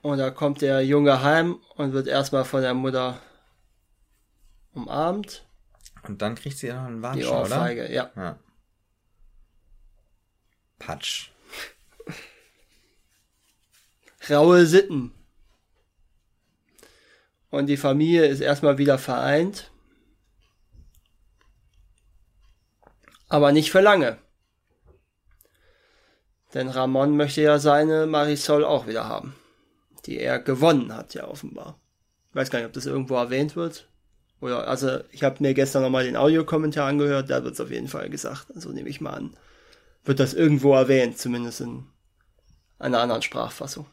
Und 0.00 0.18
da 0.18 0.30
kommt 0.30 0.62
der 0.62 0.84
Junge 0.84 1.22
heim 1.22 1.60
und 1.76 1.92
wird 1.92 2.08
erstmal 2.08 2.44
von 2.44 2.62
der 2.62 2.74
Mutter 2.74 3.20
umarmt. 4.72 5.46
Und 6.02 6.20
dann 6.22 6.34
kriegt 6.34 6.58
sie 6.58 6.68
ja 6.68 6.74
noch 6.74 6.86
einen 6.86 6.96
Die 6.96 7.02
Warnschau, 7.02 7.44
oder? 7.44 7.56
Ohrfeige, 7.56 7.92
ja. 7.92 8.10
Ja. 8.16 8.38
Patsch. 10.80 11.30
Raue 14.28 14.66
Sitten. 14.66 15.12
Und 17.50 17.66
die 17.66 17.76
Familie 17.76 18.26
ist 18.26 18.40
erstmal 18.40 18.78
wieder 18.78 18.98
vereint. 18.98 19.70
Aber 23.28 23.52
nicht 23.52 23.70
für 23.70 23.80
lange. 23.80 24.21
Denn 26.54 26.68
Ramon 26.68 27.16
möchte 27.16 27.42
ja 27.42 27.58
seine 27.58 28.06
Marisol 28.06 28.64
auch 28.64 28.86
wieder 28.86 29.06
haben. 29.06 29.34
Die 30.06 30.18
er 30.18 30.38
gewonnen 30.38 30.94
hat, 30.94 31.14
ja 31.14 31.26
offenbar. 31.28 31.78
Ich 32.30 32.36
weiß 32.36 32.50
gar 32.50 32.58
nicht, 32.58 32.66
ob 32.66 32.72
das 32.72 32.86
irgendwo 32.86 33.14
erwähnt 33.16 33.56
wird. 33.56 33.88
Oder, 34.40 34.66
also, 34.66 34.98
ich 35.12 35.22
habe 35.22 35.36
mir 35.40 35.54
gestern 35.54 35.82
nochmal 35.82 36.04
den 36.04 36.16
Audiokommentar 36.16 36.88
angehört, 36.88 37.30
da 37.30 37.44
wird 37.44 37.54
es 37.54 37.60
auf 37.60 37.70
jeden 37.70 37.86
Fall 37.88 38.10
gesagt. 38.10 38.46
Also 38.54 38.70
nehme 38.70 38.88
ich 38.88 39.00
mal 39.00 39.12
an. 39.14 39.36
Wird 40.04 40.18
das 40.18 40.34
irgendwo 40.34 40.74
erwähnt, 40.74 41.16
zumindest 41.18 41.60
in 41.60 41.86
einer 42.80 43.00
anderen 43.00 43.22
Sprachfassung. 43.22 43.86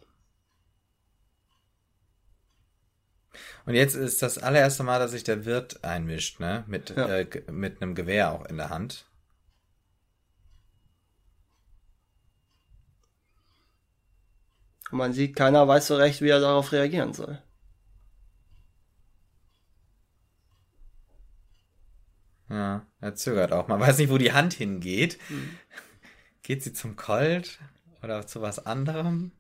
Und 3.66 3.76
jetzt 3.76 3.94
ist 3.96 4.24
das 4.24 4.40
allererste 4.40 4.82
Mal, 4.84 4.98
dass 4.98 5.12
sich 5.12 5.24
der 5.24 5.46
Wirt 5.46 5.84
einmischt, 5.84 6.40
ne? 6.40 6.64
Mit, 6.68 6.90
Ja. 6.96 7.08
äh, 7.08 7.28
mit 7.52 7.82
einem 7.82 7.94
Gewehr 7.94 8.32
auch 8.32 8.46
in 8.46 8.58
der 8.58 8.70
Hand. 8.70 9.06
Man 14.92 15.14
sieht, 15.14 15.36
keiner 15.36 15.68
weiß 15.68 15.88
so 15.88 15.96
recht, 15.96 16.22
wie 16.22 16.30
er 16.30 16.40
darauf 16.40 16.72
reagieren 16.72 17.14
soll. 17.14 17.42
Ja, 22.50 22.86
er 23.00 23.16
zögert 23.16 23.52
auch. 23.52 23.68
Man 23.68 23.80
weiß 23.80 24.00
nicht, 24.00 24.10
wo 24.10 24.18
die 24.18 24.34
Hand 24.34 24.54
hingeht. 24.54 25.20
Hm. 25.28 25.58
Geht 26.42 26.64
sie 26.64 26.74
zum 26.74 26.96
Colt 26.96 27.60
oder 28.02 28.26
zu 28.26 28.42
was 28.42 28.66
anderem? 28.66 29.32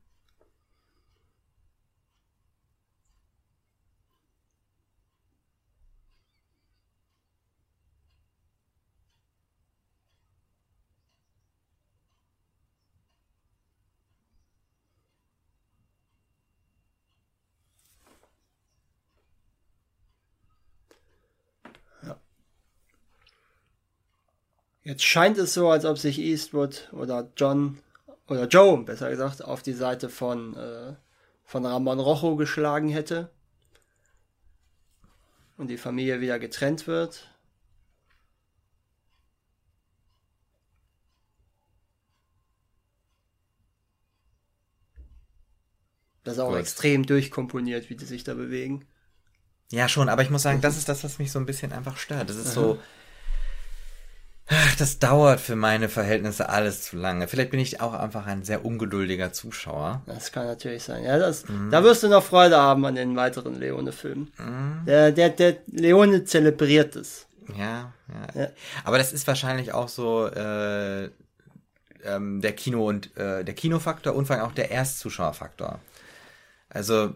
Jetzt 24.89 25.03
scheint 25.03 25.37
es 25.37 25.53
so, 25.53 25.69
als 25.69 25.85
ob 25.85 25.99
sich 25.99 26.17
Eastwood 26.17 26.89
oder 26.91 27.31
John 27.37 27.77
oder 28.27 28.47
Joe, 28.47 28.83
besser 28.83 29.11
gesagt, 29.11 29.43
auf 29.43 29.61
die 29.61 29.73
Seite 29.73 30.09
von, 30.09 30.57
äh, 30.57 30.95
von 31.45 31.63
Ramon 31.63 31.99
Rojo 31.99 32.35
geschlagen 32.35 32.89
hätte. 32.89 33.29
Und 35.57 35.67
die 35.67 35.77
Familie 35.77 36.21
wieder 36.21 36.39
getrennt 36.39 36.87
wird. 36.87 37.29
Das 46.23 46.33
ist 46.33 46.39
auch 46.39 46.49
Gut. 46.49 46.61
extrem 46.61 47.05
durchkomponiert, 47.05 47.91
wie 47.91 47.95
die 47.95 48.05
sich 48.05 48.23
da 48.23 48.33
bewegen. 48.33 48.87
Ja, 49.71 49.87
schon, 49.87 50.09
aber 50.09 50.23
ich 50.23 50.31
muss 50.31 50.41
sagen, 50.41 50.61
das 50.61 50.77
ist 50.77 50.89
das, 50.89 51.03
was 51.03 51.19
mich 51.19 51.31
so 51.31 51.37
ein 51.37 51.45
bisschen 51.45 51.73
einfach 51.73 51.97
stört. 51.97 52.27
Das 52.31 52.37
ist 52.37 52.53
so. 52.55 52.79
Ach, 54.52 54.76
das 54.78 54.97
dauert 54.97 55.39
für 55.39 55.56
meine 55.56 55.89
Verhältnisse 55.89 56.50
alles 56.50 56.82
zu 56.84 56.97
lange. 56.97 57.28
Vielleicht 57.28 57.52
bin 57.52 57.60
ich 57.60 57.82
auch 57.82 57.93
einfach 57.93 58.26
ein 58.26 58.43
sehr 58.43 58.66
ungeduldiger 58.66 59.32
Zuschauer. 59.32 60.02
Das 60.08 60.32
kann 60.32 60.47
natürlich 60.47 60.84
sein. 60.84 61.04
Ja, 61.04 61.20
das, 61.20 61.43
Da 61.70 61.84
wirst 61.84 62.02
du 62.02 62.08
noch 62.08 62.24
Freude 62.24 62.58
haben 62.58 62.84
an 62.86 62.95
den 62.95 63.16
weiteren 63.16 63.60
Leone-Filmen. 63.60 64.32
Der, 64.88 65.12
der, 65.12 65.30
der 65.30 65.58
Leone 65.68 66.24
zelebriert 66.24 66.95
es. 66.95 67.28
Ja, 67.56 67.93
ja. 68.36 68.41
Ja. 68.41 68.47
Aber 68.84 68.97
das 68.97 69.14
ist 69.14 69.28
wahrscheinlich 69.28 69.74
auch 69.74 69.88
so 69.88 70.28
äh, 70.28 71.10
ähm, 72.04 72.41
der 72.41 72.54
Kino 72.54 72.88
und 72.88 73.16
äh, 73.18 73.43
der 73.43 73.54
Kinofaktor 73.54 74.16
und 74.16 74.26
vor 74.26 74.36
allem 74.36 74.45
auch 74.45 74.54
der 74.54 74.72
Erstzuschauerfaktor. 74.72 75.80
Also 76.70 77.14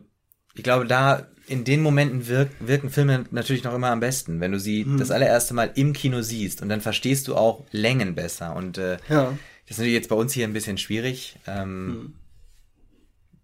ich 0.56 0.64
glaube, 0.64 0.86
da 0.86 1.26
in 1.48 1.64
den 1.66 1.82
Momenten 1.82 2.28
wirk 2.28 2.50
wirken 2.60 2.90
Filme 2.90 3.26
natürlich 3.32 3.64
noch 3.66 3.74
immer 3.74 3.90
am 3.92 4.00
besten, 4.00 4.40
wenn 4.40 4.52
du 4.54 4.60
sie 4.60 4.86
das 4.98 5.12
allererste 5.12 5.54
Mal 5.54 5.72
im 5.76 5.92
Kino 5.94 6.22
siehst 6.22 6.62
und 6.62 6.70
dann 6.70 6.80
verstehst 6.82 7.28
du 7.28 7.36
auch 7.36 7.66
Längen 7.72 8.16
besser. 8.16 8.56
Und 8.56 8.78
äh, 8.78 8.98
Ja. 9.10 9.38
das 9.68 9.72
ist 9.72 9.78
natürlich 9.80 9.94
jetzt 9.96 10.10
bei 10.10 10.16
uns 10.16 10.32
hier 10.34 10.48
ein 10.48 10.54
bisschen 10.54 10.78
schwierig. 10.78 11.38
Ähm, 11.48 12.16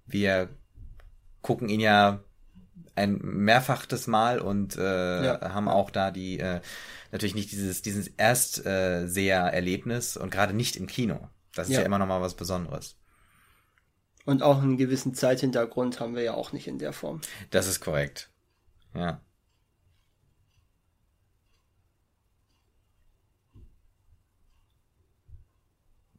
Wir 0.05 0.49
gucken 1.41 1.67
ihn 1.69 1.79
ja 1.81 2.19
ein 2.95 3.19
mehrfachtes 3.21 4.07
Mal 4.07 4.39
und 4.39 4.77
äh, 4.77 5.25
Ja. 5.25 5.53
haben 5.53 5.67
auch 5.67 5.89
da 5.91 6.11
die 6.11 6.39
äh, 6.39 6.61
natürlich 7.11 7.35
nicht 7.35 7.51
dieses 7.51 7.81
dieses 7.81 8.07
Erstseher-Erlebnis 8.07 10.15
und 10.17 10.31
gerade 10.31 10.53
nicht 10.53 10.75
im 10.75 10.87
Kino. 10.87 11.29
Das 11.55 11.67
ist 11.67 11.73
ja, 11.73 11.79
Ja. 11.81 11.85
immer 11.85 11.99
noch 11.99 12.07
mal 12.07 12.21
was 12.21 12.35
Besonderes. 12.35 12.95
Und 14.29 14.43
auch 14.43 14.61
einen 14.61 14.77
gewissen 14.77 15.15
Zeithintergrund 15.15 15.99
haben 15.99 16.15
wir 16.15 16.21
ja 16.21 16.35
auch 16.35 16.51
nicht 16.51 16.67
in 16.67 16.77
der 16.77 16.93
Form. 16.93 17.19
Das 17.49 17.65
ist 17.65 17.79
korrekt. 17.79 18.29
Ja. 18.93 19.19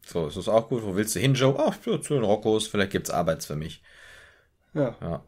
So, 0.05 0.27
ist 0.27 0.37
das 0.37 0.49
auch 0.49 0.69
gut? 0.69 0.83
Wo 0.83 0.97
willst 0.97 1.15
du 1.15 1.21
hin, 1.21 1.35
Joe? 1.35 1.55
Ach, 1.57 1.81
zu 1.81 1.99
den 1.99 2.25
Roccos, 2.25 2.67
vielleicht 2.67 2.91
gibt's 2.91 3.11
Arbeits 3.11 3.47
für 3.47 3.55
mich. 3.55 3.81
Ja. 4.75 4.97
Ja. 5.01 5.23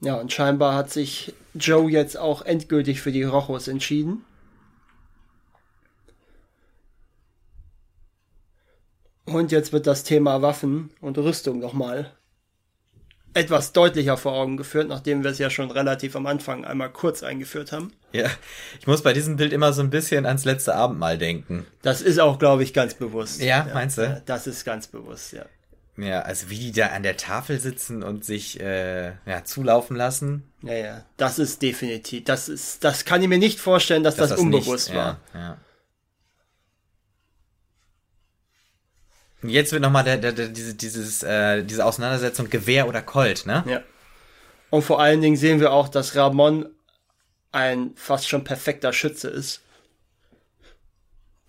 Ja, 0.00 0.14
und 0.14 0.32
scheinbar 0.32 0.74
hat 0.74 0.90
sich 0.90 1.34
Joe 1.54 1.90
jetzt 1.90 2.16
auch 2.16 2.42
endgültig 2.42 3.02
für 3.02 3.12
die 3.12 3.24
Rochos 3.24 3.68
entschieden. 3.68 4.24
Und 9.26 9.52
jetzt 9.52 9.72
wird 9.72 9.86
das 9.86 10.02
Thema 10.02 10.42
Waffen 10.42 10.90
und 11.00 11.18
Rüstung 11.18 11.60
nochmal 11.60 12.12
etwas 13.32 13.72
deutlicher 13.72 14.16
vor 14.16 14.32
Augen 14.32 14.56
geführt, 14.56 14.88
nachdem 14.88 15.22
wir 15.22 15.30
es 15.30 15.38
ja 15.38 15.50
schon 15.50 15.70
relativ 15.70 16.16
am 16.16 16.26
Anfang 16.26 16.64
einmal 16.64 16.90
kurz 16.90 17.22
eingeführt 17.22 17.70
haben. 17.70 17.92
Ja, 18.12 18.28
ich 18.80 18.86
muss 18.88 19.02
bei 19.02 19.12
diesem 19.12 19.36
Bild 19.36 19.52
immer 19.52 19.72
so 19.72 19.82
ein 19.82 19.90
bisschen 19.90 20.26
ans 20.26 20.44
letzte 20.44 20.74
Abendmahl 20.74 21.16
denken. 21.16 21.64
Das 21.82 22.02
ist 22.02 22.18
auch, 22.18 22.40
glaube 22.40 22.64
ich, 22.64 22.74
ganz 22.74 22.94
bewusst. 22.94 23.40
Ja, 23.40 23.68
meinst 23.72 23.98
du? 23.98 24.02
Ja, 24.02 24.20
das 24.26 24.48
ist 24.48 24.64
ganz 24.64 24.88
bewusst, 24.88 25.32
ja. 25.32 25.44
Ja, 25.96 26.22
also 26.22 26.48
wie 26.48 26.58
die 26.58 26.72
da 26.72 26.88
an 26.88 27.02
der 27.02 27.16
Tafel 27.16 27.60
sitzen 27.60 28.02
und 28.02 28.24
sich 28.24 28.58
äh, 28.60 29.12
ja, 29.26 29.44
zulaufen 29.44 29.96
lassen. 29.96 30.50
Ja, 30.62 30.74
ja, 30.74 31.04
das 31.16 31.38
ist 31.38 31.62
definitiv, 31.62 32.24
das 32.24 32.48
ist, 32.48 32.84
das 32.84 33.04
kann 33.04 33.22
ich 33.22 33.28
mir 33.28 33.38
nicht 33.38 33.60
vorstellen, 33.60 34.02
dass, 34.02 34.16
dass 34.16 34.30
das, 34.30 34.38
unbewusst 34.38 34.88
nicht, 34.88 34.96
war. 34.96 35.20
Ja, 35.34 35.40
ja. 35.40 35.58
Und 39.42 39.48
jetzt 39.48 39.72
wird 39.72 39.82
nochmal 39.82 40.04
der, 40.04 40.18
der, 40.18 40.32
der, 40.32 40.48
diese, 40.48 40.74
dieses, 40.74 41.22
äh, 41.22 41.64
diese 41.64 41.84
Auseinandersetzung 41.84 42.50
Gewehr 42.50 42.88
oder 42.88 43.02
Colt, 43.02 43.46
ne? 43.46 43.64
Ja. 43.66 43.82
Und 44.68 44.82
vor 44.82 45.00
allen 45.00 45.20
Dingen 45.20 45.36
sehen 45.36 45.60
wir 45.60 45.72
auch, 45.72 45.88
dass 45.88 46.14
Ramon 46.14 46.68
ein 47.52 47.92
fast 47.96 48.28
schon 48.28 48.44
perfekter 48.44 48.92
Schütze 48.92 49.28
ist. 49.28 49.62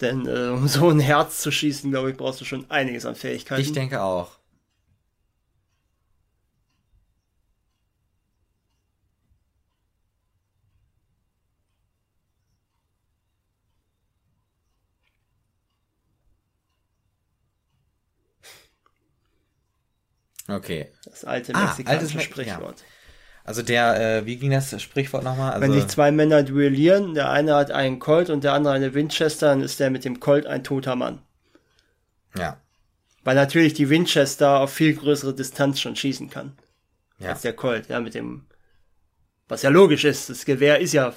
Denn 0.02 0.26
äh, 0.28 0.50
um 0.50 0.68
so 0.68 0.90
ein 0.90 1.00
Herz 1.00 1.40
zu 1.42 1.52
schießen, 1.52 1.92
glaube 1.92 2.12
ich, 2.12 2.18
brauchst 2.18 2.42
du 2.42 2.46
schon 2.46 2.70
einiges 2.70 3.06
an 3.06 3.16
Fähigkeiten. 3.16 3.62
Ich 3.62 3.72
denke 3.72 4.02
auch. 4.02 4.38
Okay. 20.48 20.92
Das 21.06 21.24
alte 21.26 21.54
Ah, 21.56 21.66
mexikanische 21.66 21.90
altes 22.00 22.14
Me- 22.16 22.22
Sprichwort. 22.22 22.84
Also 23.44 23.62
der, 23.64 24.20
äh, 24.20 24.26
wie 24.26 24.38
ging 24.38 24.52
das 24.52 24.80
Sprichwort 24.82 25.24
nochmal? 25.24 25.54
Also, 25.54 25.62
Wenn 25.62 25.74
sich 25.74 25.88
zwei 25.88 26.12
Männer 26.12 26.44
duellieren, 26.44 27.16
der 27.16 27.30
eine 27.30 27.56
hat 27.56 27.72
einen 27.72 28.00
Colt 28.00 28.30
und 28.30 28.44
der 28.44 28.54
andere 28.54 28.74
eine 28.74 28.94
Winchester, 28.94 29.48
dann 29.48 29.62
ist 29.62 29.80
der 29.80 29.90
mit 29.90 30.06
dem 30.06 30.20
Colt 30.20 30.46
ein 30.46 30.64
toter 30.64 30.96
Mann. 30.96 31.22
ja, 32.38 32.58
Weil 33.24 33.36
natürlich 33.36 33.74
die 33.74 33.90
Winchester 33.90 34.60
auf 34.60 34.72
viel 34.72 34.96
größere 34.96 35.34
Distanz 35.34 35.80
schon 35.80 35.96
schießen 35.96 36.30
kann 36.30 36.54
ja, 37.22 37.30
als 37.30 37.42
der 37.42 37.54
Colt, 37.54 37.88
ja, 37.88 38.00
mit 38.00 38.16
dem, 38.16 38.46
was 39.48 39.62
ja 39.62 39.70
logisch 39.70 40.04
ist, 40.04 40.30
das 40.30 40.46
Gewehr 40.46 40.80
ist 40.80 40.94
ja 40.94 41.14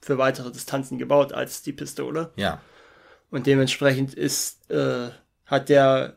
für 0.00 0.18
weitere 0.18 0.50
Distanzen 0.50 0.98
gebaut 0.98 1.32
als 1.32 1.62
die 1.62 1.72
Pistole. 1.72 2.30
ja, 2.36 2.60
Und 3.30 3.46
dementsprechend 3.46 4.14
ist, 4.14 4.70
äh, 4.70 5.10
hat 5.46 5.68
der, 5.68 6.16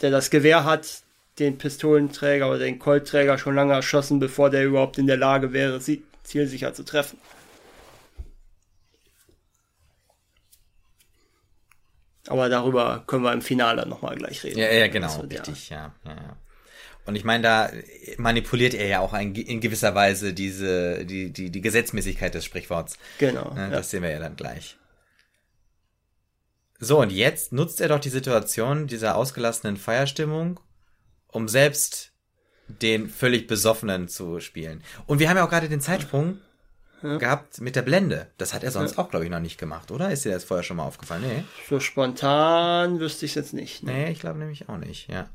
der 0.00 0.10
das 0.10 0.30
Gewehr 0.30 0.64
hat, 0.64 1.03
den 1.38 1.58
Pistolenträger 1.58 2.48
oder 2.48 2.60
den 2.60 2.78
Coltträger 2.78 3.38
schon 3.38 3.54
lange 3.54 3.72
erschossen, 3.72 4.20
bevor 4.20 4.50
der 4.50 4.64
überhaupt 4.64 4.98
in 4.98 5.06
der 5.06 5.16
Lage 5.16 5.52
wäre, 5.52 5.80
sie 5.80 6.04
zielsicher 6.22 6.74
zu 6.74 6.84
treffen. 6.84 7.18
Aber 12.26 12.48
darüber 12.48 13.04
können 13.06 13.22
wir 13.22 13.32
im 13.32 13.42
Finale 13.42 13.86
nochmal 13.86 14.16
gleich 14.16 14.42
reden. 14.44 14.58
ja, 14.58 14.70
ja, 14.72 14.88
genau, 14.88 15.08
ja- 15.08 15.20
richtig, 15.42 15.68
ja, 15.70 15.94
ja, 16.04 16.10
ja. 16.14 16.36
Und 17.06 17.16
ich 17.16 17.24
meine, 17.24 17.42
da 17.42 17.70
manipuliert 18.16 18.72
er 18.72 18.86
ja 18.86 19.00
auch 19.00 19.12
ein, 19.12 19.34
in 19.34 19.60
gewisser 19.60 19.94
Weise 19.94 20.32
diese, 20.32 21.04
die, 21.04 21.30
die, 21.30 21.50
die 21.50 21.60
Gesetzmäßigkeit 21.60 22.32
des 22.34 22.46
Sprichworts. 22.46 22.96
Genau. 23.18 23.52
Ne, 23.52 23.64
ja. 23.64 23.68
Das 23.68 23.90
sehen 23.90 24.02
wir 24.02 24.10
ja 24.10 24.18
dann 24.20 24.36
gleich. 24.36 24.78
So, 26.78 27.00
und 27.00 27.12
jetzt 27.12 27.52
nutzt 27.52 27.82
er 27.82 27.88
doch 27.88 28.00
die 28.00 28.08
Situation 28.08 28.86
dieser 28.86 29.16
ausgelassenen 29.16 29.76
Feierstimmung, 29.76 30.60
um 31.34 31.48
selbst 31.48 32.12
den 32.68 33.08
völlig 33.08 33.46
Besoffenen 33.46 34.08
zu 34.08 34.40
spielen. 34.40 34.82
Und 35.06 35.18
wir 35.18 35.28
haben 35.28 35.36
ja 35.36 35.44
auch 35.44 35.50
gerade 35.50 35.68
den 35.68 35.80
Zeitsprung 35.80 36.38
gehabt 37.02 37.60
mit 37.60 37.76
der 37.76 37.82
Blende. 37.82 38.28
Das 38.38 38.54
hat 38.54 38.64
er 38.64 38.70
sonst 38.70 38.96
auch, 38.96 39.10
glaube 39.10 39.26
ich, 39.26 39.30
noch 39.30 39.40
nicht 39.40 39.58
gemacht, 39.58 39.90
oder? 39.90 40.10
Ist 40.10 40.24
dir 40.24 40.32
das 40.32 40.44
vorher 40.44 40.62
schon 40.62 40.78
mal 40.78 40.84
aufgefallen? 40.84 41.22
Nee. 41.22 41.44
So 41.68 41.78
spontan 41.78 42.98
wüsste 42.98 43.26
ich 43.26 43.32
es 43.32 43.34
jetzt 43.34 43.52
nicht. 43.52 43.82
Ne? 43.82 43.92
Nee, 43.92 44.12
ich 44.12 44.20
glaube 44.20 44.38
nämlich 44.38 44.70
auch 44.70 44.78
nicht, 44.78 45.10
ja. 45.10 45.28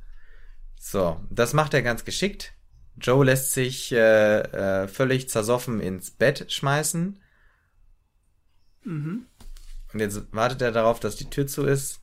So, 0.79 1.19
das 1.29 1.53
macht 1.53 1.75
er 1.75 1.83
ganz 1.83 2.05
geschickt. 2.05 2.53
Joe 2.97 3.23
lässt 3.23 3.51
sich 3.51 3.91
äh, 3.91 4.39
äh, 4.39 4.87
völlig 4.87 5.29
zersoffen 5.29 5.79
ins 5.79 6.09
Bett 6.09 6.51
schmeißen. 6.51 7.21
Und 9.93 9.99
jetzt 9.99 10.33
wartet 10.33 10.61
er 10.63 10.71
darauf, 10.71 10.99
dass 10.99 11.17
die 11.17 11.29
Tür 11.29 11.45
zu 11.45 11.65
ist, 11.65 11.99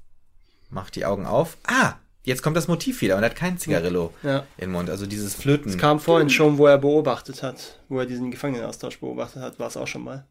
macht 0.70 0.94
die 0.94 1.06
Augen 1.06 1.26
auf. 1.26 1.56
Ah, 1.66 1.94
jetzt 2.26 2.42
kommt 2.42 2.56
das 2.56 2.68
Motiv 2.68 3.00
wieder 3.00 3.16
und 3.16 3.22
er 3.22 3.30
hat 3.30 3.36
kein 3.36 3.56
Zigarillo 3.56 4.12
Ja. 4.22 4.44
im 4.58 4.72
Mund. 4.72 4.90
Also 4.90 5.06
dieses 5.06 5.34
Flöten. 5.34 5.76
Kam 5.78 5.98
vorhin 6.00 6.28
schon, 6.28 6.58
wo 6.58 6.66
er 6.66 6.76
beobachtet 6.76 7.42
hat, 7.42 7.80
wo 7.88 7.98
er 7.98 8.06
diesen 8.06 8.30
Gefangenenaustausch 8.30 8.98
beobachtet 9.00 9.40
hat, 9.42 9.58
war 9.58 9.68
es 9.68 9.76
auch 9.76 9.86
schon 9.86 10.04
mal. 10.04 10.26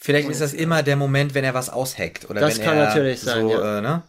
Vielleicht 0.00 0.28
ist 0.28 0.40
das 0.40 0.52
immer 0.54 0.84
der 0.84 0.94
Moment, 0.96 1.34
wenn 1.34 1.42
er 1.42 1.54
was 1.54 1.70
ausheckt. 1.70 2.30
Oder 2.30 2.40
Das 2.40 2.58
wenn 2.58 2.64
kann 2.64 2.76
er 2.76 2.84
natürlich 2.86 3.20
sein, 3.20 3.42
so, 3.42 3.50
ja. 3.50 3.78
äh, 3.78 3.80
ne? 3.80 4.02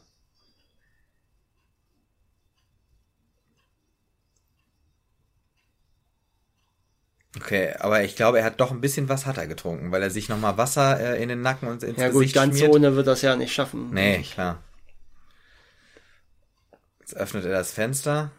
Okay, 7.37 7.73
aber 7.79 8.03
ich 8.03 8.15
glaube, 8.15 8.39
er 8.39 8.45
hat 8.45 8.59
doch 8.59 8.71
ein 8.71 8.81
bisschen 8.81 9.07
was 9.07 9.25
hat 9.27 9.37
er 9.37 9.45
getrunken, 9.47 9.91
weil 9.91 10.01
er 10.01 10.09
sich 10.09 10.29
nochmal 10.29 10.57
Wasser 10.57 10.99
äh, 10.99 11.21
in 11.21 11.29
den 11.29 11.41
Nacken 11.41 11.67
und 11.69 11.83
ins 11.83 11.97
Ja 11.99 12.07
gut, 12.07 12.21
Gesicht 12.21 12.35
ganz 12.35 12.57
schmiert. 12.57 12.73
ohne 12.73 12.95
wird 12.95 13.05
das 13.07 13.21
ja 13.21 13.35
nicht 13.35 13.53
schaffen. 13.53 13.91
Nee, 13.93 14.23
klar. 14.23 14.63
Jetzt 17.09 17.17
öffnet 17.19 17.43
er 17.45 17.51
das 17.53 17.71
Fenster. 17.71 18.29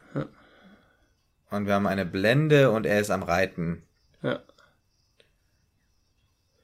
Und 1.50 1.66
wir 1.66 1.74
haben 1.74 1.88
eine 1.88 2.06
Blende 2.06 2.70
und 2.70 2.86
er 2.86 3.00
ist 3.00 3.10
am 3.10 3.24
Reiten. 3.24 3.82
Ja. 4.22 4.38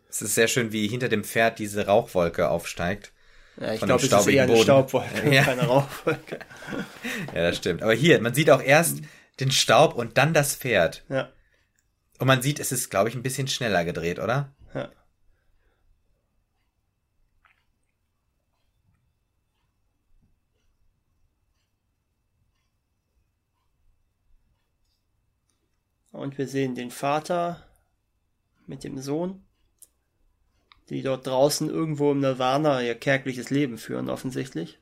Es 0.09 0.23
ist 0.23 0.37
sehr 0.37 0.47
schön, 0.47 0.71
wie 0.71 0.87
hinter 0.87 1.09
dem 1.09 1.25
Pferd 1.25 1.59
diese 1.59 1.87
Rauchwolke 1.87 2.49
aufsteigt. 2.49 3.13
Ja, 3.57 3.73
ich 3.73 3.81
glaube, 3.81 4.05
es 4.07 4.13
ist 4.13 4.27
eher 4.29 4.45
eine 4.45 4.53
Boden. 4.53 4.63
Staubwolke, 4.63 5.31
Ja. 5.35 5.43
keine 5.43 5.67
Rauchwolke. 5.67 6.39
Ja, 7.35 7.43
das 7.51 7.57
stimmt. 7.57 7.83
Aber 7.83 7.95
hier, 7.95 8.21
man 8.21 8.35
sieht 8.35 8.51
auch 8.51 8.63
erst 8.63 8.99
den 9.41 9.51
Staub 9.51 9.95
und 9.97 10.17
dann 10.17 10.33
das 10.33 10.55
Pferd. 10.55 11.05
Ja, 11.09 11.31
Und 12.21 12.29
man 12.29 12.41
sieht, 12.41 12.61
es 12.61 12.71
ist, 12.71 12.89
glaube 12.89 13.09
ich, 13.09 13.17
ein 13.17 13.23
bisschen 13.25 13.49
schneller 13.49 13.85
gedreht, 13.85 14.21
oder? 14.21 14.55
ja. 14.75 14.91
Und 26.17 26.39
wir 26.39 26.49
sehen 26.49 26.75
den 26.75 26.91
Vater 26.91 27.62
mit 28.67 28.85
dem 28.85 28.99
Sohn, 28.99 29.45
die 30.89 31.03
dort 31.03 31.27
draußen 31.27 31.69
irgendwo 31.69 32.11
im 32.12 32.21
Nirvana 32.21 32.83
ihr 32.83 32.95
kärgliches 32.95 33.51
Leben 33.51 33.77
führen, 33.77 34.09
offensichtlich. 34.09 34.79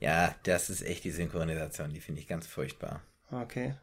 Ja, 0.00 0.34
das 0.44 0.70
ist 0.70 0.80
echt 0.80 1.04
die 1.04 1.10
Synchronisation, 1.10 1.92
die 1.92 2.00
finde 2.00 2.22
ich 2.22 2.28
ganz 2.28 2.46
furchtbar. 2.46 3.02
Okay. 3.30 3.74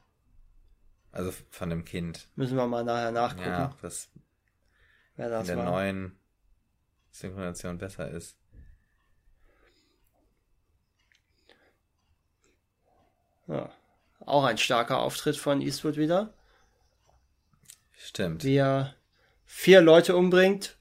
Also 1.12 1.34
von 1.50 1.70
dem 1.70 1.84
Kind. 1.86 2.28
Müssen 2.36 2.56
wir 2.58 2.68
mal 2.68 2.84
nachher 2.84 3.12
nachgucken, 3.12 3.50
Ja, 3.50 3.76
das 3.82 4.10
wer 5.18 5.26
in 5.26 5.32
das 5.32 5.48
der 5.48 5.58
war. 5.58 5.66
neuen 5.66 6.18
Synchronisation 7.12 7.78
besser 7.78 8.10
ist. 8.10 8.38
Ja. 13.48 13.70
Auch 14.22 14.44
ein 14.46 14.58
starker 14.58 15.00
Auftritt 15.00 15.36
von 15.38 15.62
Eastwood 15.62 15.98
wieder. 15.98 16.34
Stimmt. 17.98 18.44
wie 18.44 18.56
er 18.56 18.96
vier 19.46 19.82
Leute 19.82 20.16
umbringt. 20.16 20.78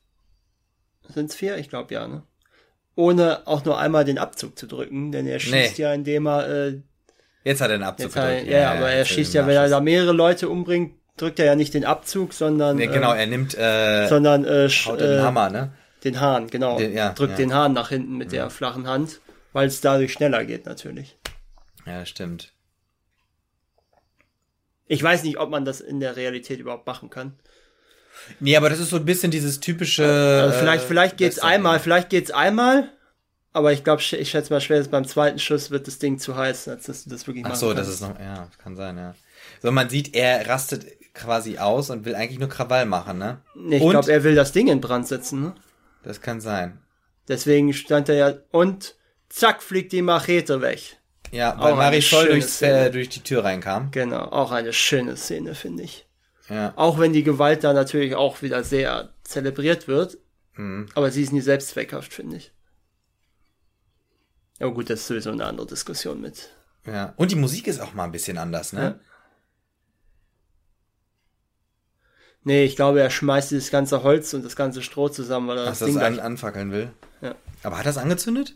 Sind's 1.09 1.35
vier? 1.35 1.59
Ich 1.59 1.69
glaube 1.69 1.93
ja, 1.93 2.07
ne? 2.09 2.23
Ohne 2.95 3.47
auch 3.47 3.65
nur 3.65 3.79
einmal 3.79 4.05
den 4.05 4.19
Abzug 4.19 4.59
zu 4.59 4.67
drücken, 4.67 5.13
denn 5.13 5.27
er 5.27 5.39
schießt 5.41 5.79
Nee. 5.79 5.83
ja, 5.83 5.93
indem 5.93 6.27
er, 6.27 6.49
äh, 6.49 6.83
Jetzt 7.45 7.61
hat 7.61 7.69
er 7.71 7.75
einen 7.75 7.83
Abzug 7.85 8.13
gedrückt. 8.13 8.47
ja, 8.47 8.73
aber 8.73 8.91
er 8.91 9.05
schießt 9.05 9.33
ja, 9.35 9.47
wenn 9.47 9.57
er 9.57 9.69
da 9.69 9.81
mehrere 9.81 10.13
Leute 10.13 10.49
umbringt, 10.49 10.95
drückt 11.17 11.39
er 11.39 11.47
ja 11.47 11.55
nicht 11.57 11.73
den 11.75 11.85
Abzug, 11.85 12.33
sondern 12.35 12.77
Nee, 12.77 12.87
genau, 12.89 13.13
äh, 13.15 13.21
er 13.21 13.27
nimmt 13.27 13.57
äh, 13.57 14.07
sondern 14.09 14.45
äh, 14.45 14.69
haut 14.69 15.01
den 15.01 15.19
äh, 15.19 15.23
Hammer, 15.23 15.51
ne? 15.51 15.73
den 16.05 16.21
Hahn, 16.21 16.49
genau. 16.49 16.79
Den- 16.79 16.93
ja, 16.95 17.13
drückt 17.13 17.33
ja. 17.33 17.37
den 17.37 17.55
Hahn 17.55 17.73
nach 17.73 17.89
hinten 17.91 18.17
mit 18.17 18.33
der 18.33 18.51
flachen 18.51 18.87
Hand, 18.87 19.21
weil 19.53 19.67
es 19.69 19.81
dadurch 19.81 20.13
schneller 20.13 20.45
geht 20.45 20.67
natürlich. 20.67 21.17
Ja, 21.87 22.05
stimmt. 22.07 22.53
Ich 24.87 25.03
weiß 25.03 25.23
nicht, 25.23 25.39
ob 25.39 25.51
man 25.51 25.65
das 25.65 25.81
in 25.81 26.01
der 26.01 26.17
Realität 26.17 26.59
überhaupt 26.59 26.87
machen 26.87 27.11
kann. 27.11 27.35
Nee, 28.41 28.57
aber 28.57 28.69
das 28.71 28.81
ist 28.81 28.91
so 28.91 28.97
ein 28.97 29.05
bisschen 29.05 29.31
dieses 29.31 29.61
typische. 29.61 30.05
Also 30.05 30.59
vielleicht, 30.59 30.85
äh, 30.85 30.87
vielleicht 30.89 31.17
geht's 31.17 31.37
Western- 31.37 31.51
einmal, 31.51 31.79
vielleicht 31.81 32.11
geht's 32.11 32.31
einmal, 32.31 32.89
aber 33.53 33.73
ich 33.73 33.85
glaube, 33.85 34.03
ich 34.03 34.31
schätze 34.31 34.53
mal 34.53 34.61
schwer, 34.61 34.83
beim 34.85 35.05
zweiten 35.05 35.39
Schuss 35.39 35.71
wird 35.71 35.87
das 35.87 35.99
Ding 35.99 36.19
zu 36.19 36.37
heiß, 36.37 36.69
als 36.69 36.87
dass 36.87 37.05
du 37.05 37.11
das 37.11 37.27
wirklich 37.27 37.45
Ach 37.45 37.51
machen 37.51 37.61
so, 37.61 37.75
das 37.75 37.89
ist 37.89 38.01
noch, 38.01 38.19
ja, 38.19 38.49
kann 38.63 38.77
sein, 38.77 38.97
ja. 38.97 39.15
So, 39.63 39.73
man 39.73 39.89
sieht, 39.89 40.15
er 40.15 40.49
rastet 40.49 40.87
quasi 41.15 41.59
aus 41.59 41.91
und 41.91 42.05
will 42.05 42.15
eigentlich 42.15 42.39
nur 42.39 42.49
Krawall 42.49 42.87
machen, 42.87 43.19
ne? 43.19 43.41
Nee, 43.55 43.79
ich 43.79 43.89
glaube, 43.89 44.11
er 44.11 44.23
will 44.25 44.35
das 44.35 44.53
Ding 44.53 44.69
in 44.69 44.81
Brand 44.81 45.09
setzen, 45.09 45.43
ne? 45.43 45.55
das 46.03 46.21
kann 46.21 46.41
sein. 46.41 46.79
Deswegen 47.29 47.73
stand 47.73 48.09
er 48.09 48.15
ja, 48.15 48.35
und 48.51 48.97
zack, 49.29 49.63
fliegt 49.63 49.93
die 49.93 50.03
Machete 50.03 50.63
weg. 50.63 50.99
Ja, 51.31 51.57
weil 51.61 51.75
Marisol 51.75 52.27
durchs, 52.27 52.61
äh, 52.63 52.91
durch 52.91 53.09
die 53.09 53.21
Tür 53.21 53.45
reinkam. 53.45 53.91
Genau, 53.93 54.25
auch 54.25 54.51
eine 54.51 54.73
schöne 54.73 55.17
Szene, 55.17 55.55
finde 55.55 55.85
ich. 55.85 56.07
Ja, 56.49 56.73
Auch 56.75 56.99
wenn 56.99 57.13
die 57.13 57.23
Gewalt 57.23 57.63
da 57.63 57.73
natürlich 57.73 58.17
auch 58.17 58.43
wieder 58.43 58.65
sehr 58.65 59.11
zelebriert 59.23 59.87
wird, 59.87 60.19
mhm. 60.57 60.87
aber 60.97 61.13
sie 61.13 61.23
ist 61.23 61.33
nie 61.33 61.41
selbstzweckhaft, 61.41 62.13
finde 62.13 62.39
ich. 62.39 62.53
Aber 64.61 64.73
gut, 64.73 64.91
das 64.91 65.01
ist 65.01 65.07
sowieso 65.09 65.31
eine 65.31 65.45
andere 65.47 65.67
Diskussion 65.67 66.21
mit. 66.21 66.51
ja. 66.87 67.15
Und 67.17 67.31
die 67.33 67.37
Musik 67.37 67.67
ist 67.67 67.81
auch 67.81 67.95
mal 67.95 68.05
ein 68.05 68.13
bisschen 68.13 68.39
anders, 68.39 68.73
ne? 68.73 68.83
Ja. 68.83 69.01
Nee, 72.43 72.65
ich 72.65 72.77
glaube, 72.77 73.01
er 73.01 73.11
schmeißt 73.11 73.51
dieses 73.51 73.71
ganze 73.71 74.03
Holz 74.03 74.33
und 74.33 74.45
das 74.45 74.57
ganze 74.57 74.81
Stroh 74.83 75.09
zusammen, 75.09 75.49
weil 75.49 75.59
er 75.59 75.65
Ach, 75.65 75.69
das 75.71 75.81
das 75.81 75.89
Ding 75.89 75.99
an, 75.99 76.21
anfackeln 76.21 76.73
will. 76.73 76.93
Ja. 77.21 77.35
Aber 77.63 77.79
hat 77.79 77.87
das 77.87 77.99
angezündet? 77.99 78.55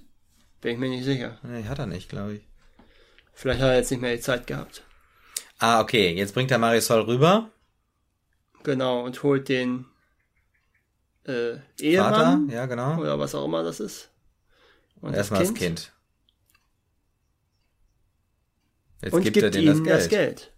bin 0.62 0.72
ich 0.72 0.78
mir 0.78 0.88
nicht 0.88 1.04
sicher. 1.04 1.38
Nee, 1.42 1.64
hat 1.64 1.78
er 1.78 1.86
nicht, 1.86 2.08
glaube 2.08 2.36
ich. 2.36 2.48
Vielleicht 3.34 3.60
hat 3.60 3.68
er 3.68 3.76
jetzt 3.76 3.90
nicht 3.90 4.00
mehr 4.00 4.14
die 4.14 4.22
Zeit 4.22 4.46
gehabt. 4.46 4.82
Ah, 5.58 5.80
okay. 5.80 6.14
Jetzt 6.14 6.32
bringt 6.32 6.50
er 6.50 6.56
Marisol 6.58 7.02
rüber. 7.02 7.50
Genau, 8.62 9.04
und 9.04 9.22
holt 9.22 9.50
den 9.50 9.84
äh, 11.24 11.56
Vater, 11.56 11.62
Ehemann 11.80 12.48
ja, 12.48 12.64
genau. 12.64 12.98
oder 12.98 13.18
was 13.18 13.34
auch 13.34 13.44
immer 13.44 13.62
das 13.62 13.78
ist. 13.78 14.08
Und 15.02 15.12
Erstmal 15.14 15.40
das 15.40 15.52
Kind. 15.52 15.92
Jetzt 19.04 19.12
Und 19.12 19.22
gibt 19.22 19.34
gibt 19.34 19.44
er 19.44 19.50
denen 19.50 19.66
das 19.66 19.76
ihnen 19.76 19.84
Geld. 19.84 20.00
das 20.00 20.08
Geld. 20.08 20.52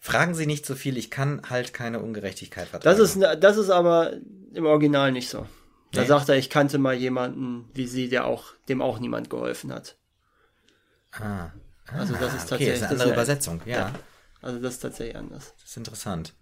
Fragen 0.00 0.34
Sie 0.34 0.46
nicht 0.46 0.66
so 0.66 0.74
viel, 0.74 0.98
ich 0.98 1.10
kann 1.10 1.42
halt 1.48 1.72
keine 1.72 2.00
Ungerechtigkeit 2.00 2.68
vertragen. 2.68 2.98
Das 2.98 3.16
ist, 3.16 3.22
das 3.42 3.56
ist 3.56 3.70
aber 3.70 4.12
im 4.52 4.66
Original 4.66 5.12
nicht 5.12 5.30
so. 5.30 5.46
Da 5.92 6.02
Nee. 6.02 6.06
sagt 6.06 6.28
er, 6.28 6.36
ich 6.36 6.50
kannte 6.50 6.76
mal 6.78 6.94
jemanden 6.94 7.70
wie 7.72 7.86
sie, 7.86 8.08
der 8.08 8.26
auch, 8.26 8.52
dem 8.68 8.82
auch 8.82 8.98
niemand 8.98 9.30
geholfen 9.30 9.72
hat. 9.72 9.96
Ah. 11.12 11.50
Also 11.86 12.14
das 12.14 12.34
ist 12.34 12.52
Okay, 12.52 12.66
tatsächlich, 12.66 12.68
ist 12.74 12.82
eine 12.82 12.90
andere 12.92 13.12
Übersetzung, 13.12 13.60
ja. 13.64 13.76
Ja. 13.78 13.92
Also 14.44 14.58
das 14.60 14.74
ist 14.74 14.80
tatsächlich 14.80 15.16
anders. 15.16 15.54
Das 15.58 15.70
ist 15.70 15.76
interessant. 15.78 16.34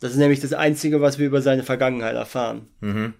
Das 0.00 0.12
ist 0.12 0.16
nämlich 0.16 0.40
das 0.40 0.54
Einzige, 0.54 1.02
was 1.02 1.18
wir 1.18 1.26
über 1.26 1.42
seine 1.42 1.62
Vergangenheit 1.62 2.16
erfahren. 2.16 2.68
Mhm. 2.80 3.12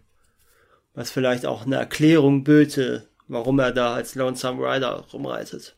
Was 0.95 1.11
vielleicht 1.11 1.45
auch 1.45 1.67
eine 1.67 1.77
Erklärung 1.77 2.43
böte, 2.43 3.09
warum 3.29 3.59
er 3.59 3.73
da 3.73 3.93
als 3.95 4.15
Lonesome 4.15 4.63
Rider 4.63 5.05
rumreitet. 5.13 5.77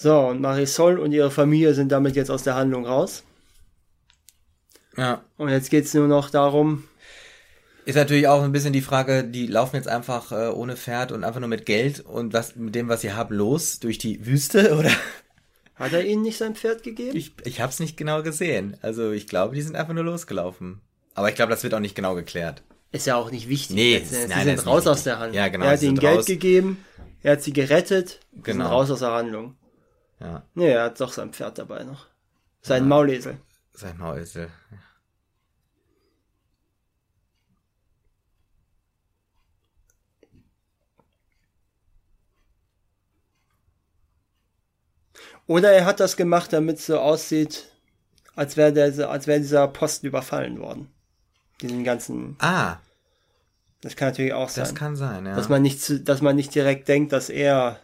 So, 0.00 0.16
und 0.28 0.40
Marisol 0.40 1.00
und 1.00 1.10
ihre 1.10 1.30
Familie 1.32 1.74
sind 1.74 1.90
damit 1.90 2.14
jetzt 2.14 2.30
aus 2.30 2.44
der 2.44 2.54
Handlung 2.54 2.86
raus. 2.86 3.24
Ja. 4.96 5.24
Und 5.36 5.48
jetzt 5.48 5.70
geht's 5.70 5.92
nur 5.92 6.06
noch 6.06 6.30
darum, 6.30 6.84
Ist 7.84 7.96
natürlich 7.96 8.28
auch 8.28 8.42
ein 8.42 8.52
bisschen 8.52 8.72
die 8.72 8.80
Frage, 8.80 9.24
die 9.24 9.46
laufen 9.48 9.74
jetzt 9.74 9.88
einfach 9.88 10.30
äh, 10.30 10.48
ohne 10.52 10.76
Pferd 10.76 11.10
und 11.10 11.24
einfach 11.24 11.40
nur 11.40 11.48
mit 11.48 11.66
Geld 11.66 11.98
und 12.00 12.32
was 12.32 12.54
mit 12.54 12.74
dem, 12.76 12.88
was 12.88 13.00
sie 13.00 13.12
haben, 13.12 13.34
los 13.34 13.80
durch 13.80 13.98
die 13.98 14.24
Wüste 14.24 14.76
oder? 14.78 14.90
hat 15.74 15.92
er 15.92 16.04
ihnen 16.04 16.22
nicht 16.22 16.38
sein 16.38 16.54
Pferd 16.54 16.82
gegeben? 16.84 17.16
Ich, 17.16 17.32
ich 17.44 17.60
habe 17.60 17.72
es 17.72 17.80
nicht 17.80 17.96
genau 17.96 18.22
gesehen. 18.22 18.76
Also 18.82 19.10
ich 19.12 19.26
glaube, 19.26 19.54
die 19.56 19.62
sind 19.62 19.74
einfach 19.74 19.94
nur 19.94 20.04
losgelaufen. 20.04 20.80
Aber 21.14 21.28
ich 21.28 21.34
glaube, 21.34 21.50
das 21.50 21.62
wird 21.64 21.74
auch 21.74 21.80
nicht 21.80 21.94
genau 21.96 22.14
geklärt. 22.14 22.62
Ist 22.92 23.06
ja 23.06 23.16
auch 23.16 23.30
nicht 23.32 23.48
wichtig. 23.48 23.74
Nee, 23.74 23.98
letzten 23.98 24.14
Endes. 24.14 24.28
nein, 24.30 24.44
sie 24.48 24.56
sind 24.56 24.66
raus 24.66 24.86
aus 24.86 25.02
der. 25.04 25.18
Handlung. 25.18 25.34
Ja, 25.36 25.48
genau, 25.48 25.64
Er 25.66 25.72
hat 25.72 25.82
ihnen 25.82 25.98
Geld 25.98 26.18
raus. 26.18 26.26
gegeben, 26.26 26.84
er 27.22 27.32
hat 27.32 27.42
sie 27.42 27.52
gerettet, 27.52 28.20
sie 28.30 28.36
sind 28.36 28.44
Genau. 28.44 28.68
raus 28.68 28.90
aus 28.92 29.00
der 29.00 29.10
Handlung. 29.12 29.54
Ja, 30.20 30.42
Nee, 30.54 30.70
er 30.70 30.84
hat 30.84 31.00
doch 31.00 31.12
sein 31.12 31.32
Pferd 31.32 31.58
dabei 31.58 31.84
noch. 31.84 32.06
Sein 32.62 32.88
Maulesel. 32.88 33.38
sein 33.72 33.96
Maulesel. 33.98 34.50
Oder 45.46 45.72
er 45.72 45.84
hat 45.86 46.00
das 46.00 46.16
gemacht, 46.16 46.52
damit 46.52 46.78
es 46.78 46.86
so 46.86 46.98
aussieht, 46.98 47.66
als 48.36 48.56
wäre 48.56 48.72
der, 48.72 49.08
als 49.08 49.26
wäre 49.26 49.40
dieser 49.40 49.66
Posten 49.68 50.06
überfallen 50.06 50.58
worden. 50.60 50.88
Diesen 51.62 51.84
ganzen, 51.84 52.36
Ah, 52.38 52.76
das 53.80 53.96
kann 53.96 54.08
natürlich 54.08 54.32
auch 54.34 54.48
sein. 54.48 54.64
das 54.64 54.74
kann 54.74 54.94
sein, 54.96 55.26
ja. 55.26 55.34
dass 55.34 55.48
man 55.48 55.62
nicht, 55.62 56.08
dass 56.08 56.20
man 56.20 56.36
nicht 56.36 56.54
direkt 56.54 56.86
denkt, 56.88 57.12
dass 57.12 57.30
er, 57.30 57.80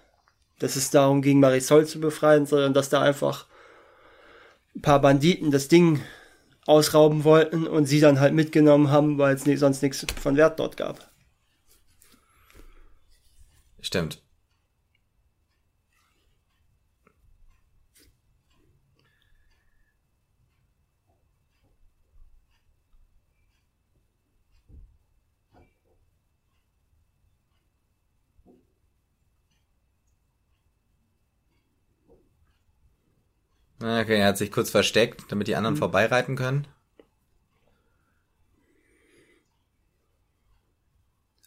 dass 0.59 0.77
es 0.77 0.91
darum 0.91 1.23
ging, 1.23 1.41
Marisol 1.41 1.87
zu 1.87 2.01
befreien, 2.01 2.47
sondern 2.47 2.75
dass 2.75 2.89
da 2.89 3.03
einfach 3.03 3.47
ein 4.75 4.83
paar 4.83 5.01
Banditen 5.01 5.51
das 5.51 5.69
Ding 5.69 6.01
ausrauben 6.67 7.24
wollten 7.24 7.66
und 7.66 7.87
sie 7.87 8.01
dann 8.01 8.20
halt 8.20 8.35
mitgenommen 8.35 8.91
haben, 8.91 9.19
weil 9.19 9.35
es 9.35 9.45
sonst 9.61 9.83
nichts 9.83 10.07
von 10.20 10.37
Wert 10.37 10.59
dort 10.59 10.77
gab. 10.77 11.11
Stimmt. 13.81 14.24
Okay, 33.85 34.19
er 34.19 34.28
hat 34.28 34.39
sich 34.39 34.51
kurz 34.51 34.70
versteckt, 34.70 35.24
damit 35.28 35.47
die 35.47 35.56
anderen 35.56 35.77
vorbeireiten 35.77 36.36
können. 36.36 36.66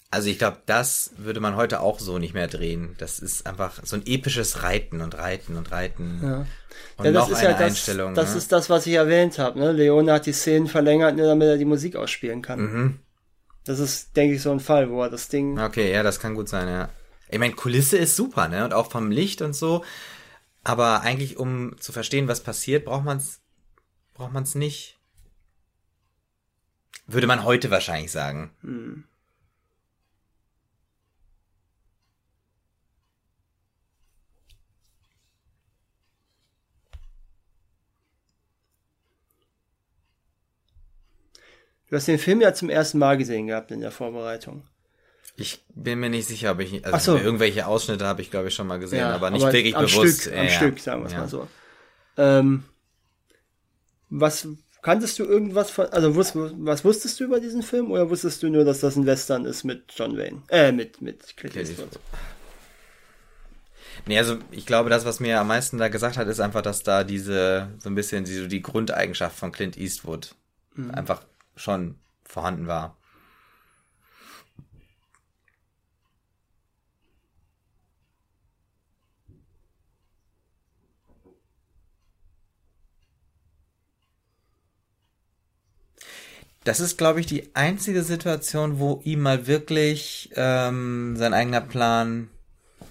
Also 0.09 0.29
ich 0.29 0.37
glaube, 0.37 0.59
das 0.65 1.11
würde 1.17 1.39
man 1.41 1.55
heute 1.55 1.81
auch 1.81 1.99
so 1.99 2.17
nicht 2.17 2.33
mehr 2.33 2.47
drehen. 2.47 2.95
Das 2.97 3.19
ist 3.19 3.45
einfach 3.45 3.79
so 3.83 3.97
ein 3.97 4.03
episches 4.05 4.63
Reiten 4.63 5.01
und 5.01 5.17
Reiten 5.17 5.57
und 5.57 5.71
Reiten. 5.71 6.21
Ja. 6.23 6.45
Und 6.97 7.05
Ja, 7.05 7.11
das 7.11 7.23
noch 7.25 7.31
ist 7.31 7.37
eine 7.39 7.49
ja 7.49 7.53
das, 7.57 7.61
Einstellung. 7.61 8.13
das 8.13 8.31
ne? 8.31 8.37
ist 8.37 8.51
das, 8.51 8.69
was 8.69 8.87
ich 8.87 8.93
erwähnt 8.93 9.37
habe. 9.37 9.59
Ne? 9.59 9.71
Leone 9.73 10.13
hat 10.13 10.25
die 10.25 10.31
Szenen 10.31 10.67
verlängert, 10.67 11.17
nur 11.17 11.25
damit 11.27 11.47
er 11.47 11.57
die 11.57 11.65
Musik 11.65 11.95
ausspielen 11.95 12.41
kann. 12.41 12.59
mhm. 12.59 12.99
Das 13.65 13.79
ist, 13.79 14.15
denke 14.15 14.35
ich, 14.35 14.41
so 14.41 14.51
ein 14.51 14.61
Fall, 14.61 14.89
wo 14.89 15.03
er 15.03 15.09
das 15.09 15.27
Ding. 15.27 15.59
Okay, 15.59 15.91
ja, 15.91 16.01
das 16.01 16.21
kann 16.21 16.35
gut 16.35 16.47
sein, 16.47 16.69
ja. 16.69 16.87
Ich 17.29 17.37
meine, 17.37 17.53
Kulisse 17.53 17.97
ist 17.97 18.15
super, 18.15 18.47
ne? 18.47 18.63
Und 18.63 18.73
auch 18.73 18.89
vom 18.89 19.11
Licht 19.11 19.41
und 19.41 19.53
so. 19.53 19.83
Aber 20.67 20.99
eigentlich, 20.99 21.37
um 21.37 21.77
zu 21.79 21.93
verstehen, 21.93 22.27
was 22.27 22.43
passiert, 22.43 22.83
braucht 22.83 23.05
man's, 23.05 23.39
braucht 24.13 24.33
man's 24.33 24.53
nicht. 24.53 24.97
Würde 27.05 27.25
man 27.25 27.45
heute 27.45 27.71
wahrscheinlich 27.71 28.11
sagen. 28.11 28.51
Hm. 28.63 29.05
Du 41.89 41.95
hast 41.95 42.09
den 42.09 42.19
Film 42.19 42.41
ja 42.41 42.53
zum 42.53 42.69
ersten 42.69 42.97
Mal 42.97 43.17
gesehen 43.17 43.47
gehabt 43.47 43.71
in 43.71 43.79
der 43.79 43.91
Vorbereitung. 43.91 44.67
Ich 45.39 45.63
bin 45.69 45.99
mir 45.99 46.09
nicht 46.09 46.27
sicher, 46.27 46.51
ob 46.51 46.59
ich, 46.59 46.83
also 46.83 47.15
so. 47.15 47.23
irgendwelche 47.23 47.67
Ausschnitte 47.67 48.07
habe 48.07 48.23
ich, 48.23 48.31
glaube 48.31 48.47
ich, 48.47 48.55
schon 48.55 48.65
mal 48.65 48.79
gesehen, 48.79 48.99
Ja, 48.99 49.13
aber 49.13 49.29
nicht 49.29 49.45
wirklich 49.45 49.75
am 49.75 49.85
bewusst. 49.85 50.21
Stück, 50.21 50.33
Ja, 50.33 50.41
am. 50.41 50.49
Stück, 50.49 50.79
sagen 50.79 51.01
wir 51.03 51.07
es 51.07 51.13
mal 51.13 51.27
so. 51.27 51.47
Ähm, 52.17 52.63
was 54.09 54.47
kanntest 54.81 55.19
du 55.19 55.25
irgendwas 55.25 55.69
von, 55.69 55.85
also 55.89 56.15
wus, 56.15 56.31
was 56.33 56.83
wusstest 56.83 57.19
du 57.19 57.25
über 57.25 57.39
diesen 57.39 57.61
Film 57.61 57.91
oder 57.91 58.09
wusstest 58.09 58.41
du 58.41 58.49
nur, 58.49 58.65
dass 58.65 58.79
das 58.79 58.95
ein 58.95 59.05
Western 59.05 59.45
ist 59.45 59.63
mit 59.63 59.93
John 59.95 60.17
Wayne? 60.17 60.41
Äh, 60.49 60.71
mit, 60.71 61.01
mit 61.01 61.37
Clint 61.37 61.55
Eastwood. 61.55 61.99
Nee, 64.07 64.17
also 64.17 64.39
ich 64.49 64.65
glaube, 64.65 64.89
das, 64.89 65.05
was 65.05 65.19
mir 65.19 65.39
am 65.39 65.47
meisten 65.47 65.77
da 65.77 65.87
gesagt 65.87 66.17
hat, 66.17 66.27
ist 66.27 66.39
einfach, 66.39 66.63
dass 66.63 66.81
da 66.81 67.03
diese, 67.03 67.69
so 67.77 67.89
ein 67.89 67.95
bisschen 67.95 68.23
die, 68.23 68.47
die 68.47 68.61
Grundeigenschaft 68.63 69.37
von 69.37 69.51
Clint 69.51 69.77
Eastwood 69.77 70.33
einfach 70.91 71.21
schon 71.55 71.95
vorhanden 72.23 72.67
war. 72.67 72.97
Das 86.67 86.79
ist, 86.79 86.97
glaube 86.97 87.19
ich, 87.19 87.25
die 87.25 87.49
einzige 87.55 88.03
Situation, 88.03 88.79
wo 88.79 88.99
ihm 89.03 89.21
mal 89.21 89.47
wirklich 89.47 90.29
ähm, 90.35 91.15
sein 91.17 91.33
eigener 91.33 91.61
Plan 91.61 92.29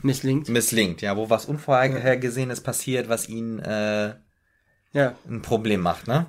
Misslingt. 0.03 0.48
misslingt, 0.48 1.03
ja, 1.03 1.16
wo 1.16 1.28
was 1.31 1.44
Unvorhergesehenes 1.47 2.61
passiert, 2.61 3.09
was 3.09 3.28
ihn 3.28 3.59
äh, 3.59 4.15
Ja, 4.93 5.15
ein 5.28 5.43
Problem 5.43 5.81
macht, 5.81 6.07
ne? 6.07 6.27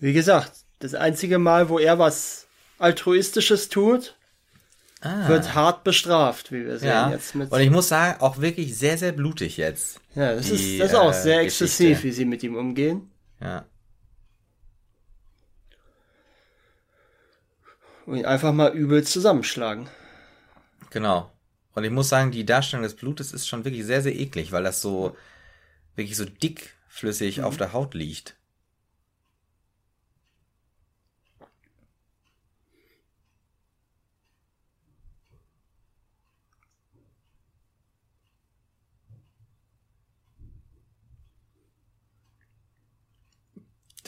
wie 0.00 0.12
gesagt, 0.14 0.52
das 0.78 0.94
einzige 0.94 1.38
Mal, 1.38 1.68
wo 1.68 1.78
er 1.78 1.98
was 1.98 2.46
Altruistisches 2.78 3.68
tut, 3.68 4.16
Ah, 5.02 5.28
wird 5.28 5.54
hart 5.54 5.82
bestraft, 5.84 6.52
wie 6.52 6.66
wir 6.66 6.78
sehen 6.78 6.88
ja. 6.88 7.10
jetzt 7.10 7.34
mit. 7.34 7.50
Und 7.50 7.60
ich 7.60 7.70
muss 7.70 7.88
sagen, 7.88 8.20
auch 8.20 8.38
wirklich 8.38 8.76
sehr, 8.76 8.98
sehr 8.98 9.12
blutig 9.12 9.56
jetzt. 9.56 9.98
ja, 10.14 10.34
das 10.34 10.46
die, 10.46 10.52
ist, 10.76 10.80
das 10.80 10.92
ist 10.92 10.98
auch 10.98 11.10
äh, 11.10 11.14
sehr 11.22 11.44
Geschichte. 11.44 11.64
exzessiv, 11.64 12.02
wie 12.04 12.12
sie 12.12 12.24
mit 12.26 12.42
ihm 12.42 12.54
umgehen. 12.54 13.10
Ja. 13.40 13.64
Und 18.10 18.16
ihn 18.18 18.24
einfach 18.26 18.52
mal 18.52 18.72
übel 18.74 19.04
zusammenschlagen. 19.04 19.88
Genau. 20.90 21.32
Und 21.74 21.84
ich 21.84 21.90
muss 21.90 22.08
sagen, 22.08 22.30
die 22.32 22.44
Darstellung 22.44 22.82
des 22.82 22.96
Blutes 22.96 23.32
ist 23.32 23.46
schon 23.48 23.64
wirklich 23.64 23.84
sehr, 23.84 24.02
sehr 24.02 24.14
eklig, 24.18 24.52
weil 24.52 24.64
das 24.64 24.80
so 24.80 25.16
wirklich 25.96 26.16
so 26.16 26.24
dickflüssig 26.26 27.38
Mhm. 27.38 27.44
auf 27.44 27.58
der 27.58 27.72
Haut 27.74 27.94
liegt. 27.94 28.36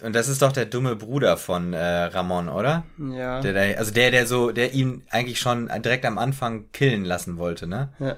Und 0.02 0.14
das 0.14 0.28
ist 0.28 0.42
doch 0.42 0.52
der 0.52 0.66
dumme 0.66 0.96
Bruder 0.96 1.36
von 1.36 1.72
äh, 1.72 1.78
Ramon, 2.04 2.48
oder? 2.48 2.84
Ja. 2.98 3.40
Der, 3.40 3.52
der, 3.52 3.78
also 3.78 3.92
der, 3.92 4.10
der 4.10 4.26
so, 4.26 4.50
der 4.50 4.72
ihn 4.72 5.06
eigentlich 5.10 5.38
schon 5.38 5.68
direkt 5.82 6.04
am 6.04 6.18
Anfang 6.18 6.70
killen 6.72 7.04
lassen 7.04 7.38
wollte, 7.38 7.66
ne? 7.66 7.92
ja. 8.00 8.16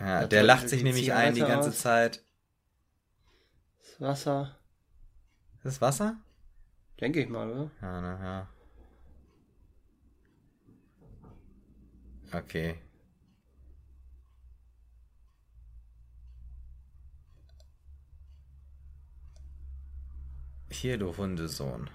Ja, 0.00 0.26
der 0.26 0.40
er 0.40 0.44
lacht 0.44 0.68
sich 0.68 0.82
nämlich 0.82 1.12
ein 1.12 1.34
die 1.34 1.42
ganze 1.42 1.68
aus? 1.68 1.78
Zeit. 1.78 2.24
Das 3.82 4.00
Wasser, 4.00 4.56
Ist 5.58 5.66
das 5.66 5.80
Wasser? 5.80 6.16
denke 7.00 7.20
ich 7.20 7.28
mal, 7.28 7.48
oder? 7.50 7.70
Ja, 7.80 8.00
na, 8.00 8.24
ja. 8.24 8.48
Okay. 12.38 12.74
Hier, 20.72 20.98
du 20.98 21.16
Hundesohn. 21.16 21.90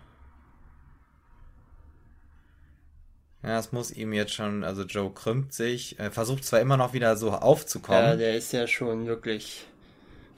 Ja, 3.43 3.59
es 3.59 3.71
muss 3.71 3.91
ihm 3.91 4.13
jetzt 4.13 4.33
schon, 4.33 4.63
also 4.63 4.83
Joe 4.83 5.11
krümmt 5.11 5.53
sich, 5.53 5.99
er 5.99 6.11
versucht 6.11 6.43
zwar 6.43 6.59
immer 6.59 6.77
noch 6.77 6.93
wieder 6.93 7.15
so 7.17 7.31
aufzukommen. 7.31 8.03
Ja, 8.03 8.15
der 8.15 8.35
ist 8.35 8.51
ja 8.51 8.67
schon 8.67 9.07
wirklich. 9.07 9.65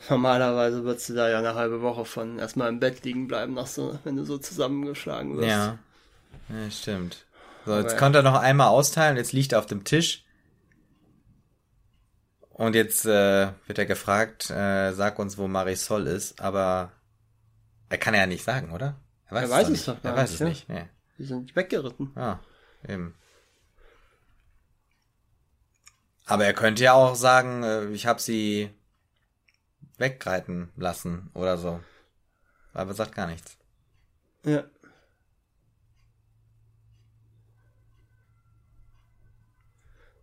Normalerweise 0.09 0.83
würdest 0.83 1.09
du 1.09 1.13
da 1.13 1.29
ja 1.29 1.39
eine 1.39 1.55
halbe 1.55 1.81
Woche 1.81 2.05
von 2.05 2.39
erstmal 2.39 2.69
im 2.69 2.79
Bett 2.79 3.03
liegen 3.03 3.27
bleiben, 3.27 3.55
nach 3.55 3.67
so, 3.67 3.99
wenn 4.03 4.15
du 4.15 4.23
so 4.23 4.37
zusammengeschlagen 4.37 5.37
wirst. 5.37 5.49
Ja. 5.49 5.77
ja 6.49 6.71
stimmt. 6.71 7.25
So, 7.65 7.73
Aber 7.73 7.81
jetzt 7.81 7.93
ja. 7.93 7.97
konnte 7.97 8.19
er 8.19 8.23
noch 8.23 8.39
einmal 8.39 8.69
austeilen, 8.69 9.17
jetzt 9.17 9.33
liegt 9.33 9.51
er 9.51 9.59
auf 9.59 9.65
dem 9.65 9.83
Tisch. 9.83 10.23
Und 12.51 12.75
jetzt 12.75 13.05
äh, 13.05 13.49
wird 13.67 13.77
er 13.77 13.85
gefragt, 13.85 14.49
äh, 14.49 14.93
sag 14.93 15.19
uns, 15.19 15.37
wo 15.37 15.47
Marisol 15.47 16.07
ist, 16.07 16.41
aber 16.41 16.91
er 17.89 17.97
kann 17.97 18.13
ja 18.13 18.25
nicht 18.25 18.43
sagen, 18.43 18.71
oder? 18.71 18.99
Er 19.27 19.35
weiß 19.35 19.67
doch 19.67 19.73
es 19.73 19.85
doch 19.85 19.93
nicht. 19.95 20.05
Er 20.05 20.15
weiß 20.15 20.33
es 20.33 20.39
ja. 20.39 20.47
nicht. 20.47 20.69
Nee. 20.69 20.85
Die 21.17 21.25
sind 21.25 21.55
weggeritten. 21.55 22.11
Ah, 22.15 22.39
eben. 22.87 23.15
Aber 26.25 26.45
er 26.45 26.53
könnte 26.53 26.83
ja 26.83 26.93
auch 26.93 27.15
sagen, 27.15 27.63
äh, 27.63 27.85
ich 27.87 28.05
habe 28.05 28.21
sie 28.21 28.69
wegreiten 29.97 30.71
lassen 30.75 31.29
oder 31.33 31.57
so. 31.57 31.79
Aber 32.73 32.91
er 32.91 32.95
sagt 32.95 33.15
gar 33.15 33.27
nichts. 33.27 33.57
Ja. 34.45 34.63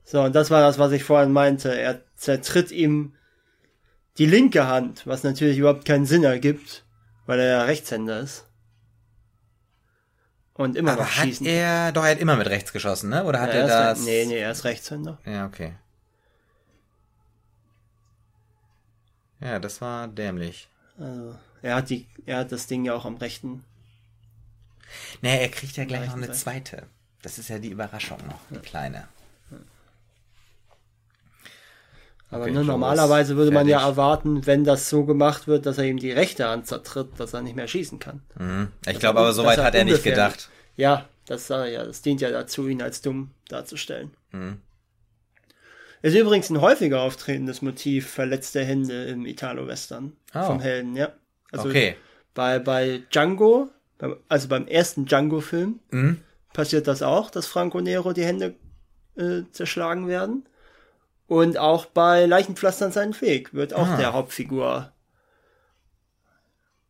So, 0.05 0.23
und 0.23 0.35
das 0.35 0.51
war 0.51 0.61
das, 0.61 0.79
was 0.79 0.93
ich 0.93 1.03
vorhin 1.03 1.33
meinte. 1.33 1.77
Er 1.77 2.05
zertritt 2.15 2.71
ihm 2.71 3.17
die 4.19 4.27
linke 4.27 4.69
Hand, 4.69 5.07
was 5.07 5.25
natürlich 5.25 5.59
überhaupt 5.59 5.85
keinen 5.85 6.07
Sinn 6.07 6.23
ergibt, 6.23 6.86
weil 7.27 7.41
er 7.41 7.47
ja 7.59 7.63
Rechtshänder 7.65 8.21
ist. 8.21 8.47
Und 10.55 10.75
immer 10.77 10.93
Aber 10.93 11.03
noch 11.03 11.11
hat 11.17 11.25
schießen. 11.27 11.47
er, 11.47 11.93
doch, 11.93 12.05
er 12.05 12.13
hat 12.13 12.19
immer 12.19 12.37
mit 12.37 12.47
rechts 12.47 12.73
geschossen, 12.73 13.11
ne? 13.11 13.25
Oder 13.25 13.41
hat 13.43 13.51
Ja, 13.51 13.55
er 13.57 13.61
er 13.63 13.67
das? 13.91 14.01
nee, 14.05 14.25
nee, 14.27 14.39
er 14.39 14.53
ist 14.53 14.65
Rechtshänder. 14.65 15.19
Ja, 15.27 15.47
okay. 15.47 15.75
Ja, 19.41 19.59
das 19.59 19.81
war 19.81 20.09
dämlich. 20.09 20.69
Also, 20.99 21.37
er 21.63 21.77
hat 21.77 21.91
die, 21.91 22.07
er 22.25 22.39
hat 22.39 22.53
das 22.53 22.67
Ding 22.67 22.85
ja 22.85 22.95
auch 22.95 23.05
am 23.05 23.17
rechten. 23.17 23.65
Nee, 25.21 25.41
er 25.43 25.49
kriegt 25.51 25.77
ja 25.77 25.85
gleich 25.85 26.07
noch 26.07 26.15
eine 26.15 26.27
Seite. 26.29 26.39
zweite. 26.39 26.87
Das 27.23 27.39
ist 27.39 27.49
ja 27.49 27.59
die 27.59 27.71
Überraschung 27.71 28.19
noch, 28.27 28.41
die 28.51 28.59
kleine. 28.61 29.09
Aber 32.31 32.43
Okay, 32.45 32.53
ne, 32.53 32.65
normalerweise 32.65 33.37
würde 33.37 33.53
man 33.53 33.69
ja 33.69 33.87
erwarten, 33.87 34.47
wenn 34.47 34.65
das 34.65 34.91
so 34.91 35.05
gemacht 35.05 35.47
wird, 35.47 35.65
dass 35.65 35.79
er 35.79 35.85
ihm 35.85 35.99
die 35.99 36.11
rechte 36.11 36.49
Hand 36.49 36.67
zertritt, 36.67 37.09
dass 37.19 37.33
er 37.35 37.43
nicht 37.43 37.55
mehr 37.55 37.69
schießen 37.69 37.99
kann. 38.01 38.23
Mhm. 38.39 38.69
Ich 38.81 38.93
Dass 38.95 38.99
glaube 38.99 39.19
er- 39.21 39.23
aber, 39.23 39.33
so 39.33 39.45
weit 39.45 39.59
hat 39.59 39.75
er 39.77 39.85
nicht 39.85 40.03
gedacht. 40.03 40.49
Ja, 40.77 41.09
das 41.27 41.45
ich 41.51 41.73
ja. 41.73 41.85
Das 41.85 42.03
dient 42.03 42.21
ja 42.21 42.31
dazu, 42.31 42.67
ihn 42.69 42.83
als 42.83 43.01
dumm 43.01 43.31
darzustellen. 43.49 44.11
Mhm. 44.33 44.59
Ist 46.03 46.15
übrigens 46.17 46.51
ein 46.51 46.61
häufiger 46.61 47.01
auftretendes 47.01 47.63
Motiv 47.63 48.09
verletzte 48.11 48.63
Hände 48.65 49.05
im 49.05 49.25
Italo-Western 49.25 50.13
Oh. 50.35 50.43
vom 50.43 50.61
Helden, 50.61 50.95
ja. 50.97 51.13
Also 51.53 51.69
okay. 51.69 51.97
bei, 52.35 52.59
bei 52.59 53.03
Django, 53.13 53.69
also 54.29 54.49
beim 54.49 54.67
ersten 54.69 55.07
Django-Film, 55.07 55.81
Mhm. 55.91 56.21
passiert 56.53 56.87
das 56.87 57.03
auch, 57.03 57.31
dass 57.31 57.47
Franco 57.47 57.81
Nero 57.81 58.13
die 58.13 58.25
Hände 58.25 58.55
äh, 59.17 59.43
zerschlagen 59.53 60.09
werden. 60.09 60.45
Und 61.29 61.59
auch 61.59 61.87
bei 61.87 62.25
Leichenpflastern 62.27 62.93
seinen 62.93 63.21
Weg 63.21 63.53
wird 63.53 63.75
auch 63.75 63.89
Ah. 63.89 63.97
der 63.97 64.13
Hauptfigur. 64.13 64.93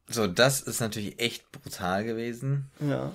So, 0.08 0.26
das 0.26 0.60
ist 0.60 0.80
natürlich 0.80 1.18
echt 1.20 1.50
brutal 1.52 2.04
gewesen. 2.04 2.70
Ja. 2.80 3.12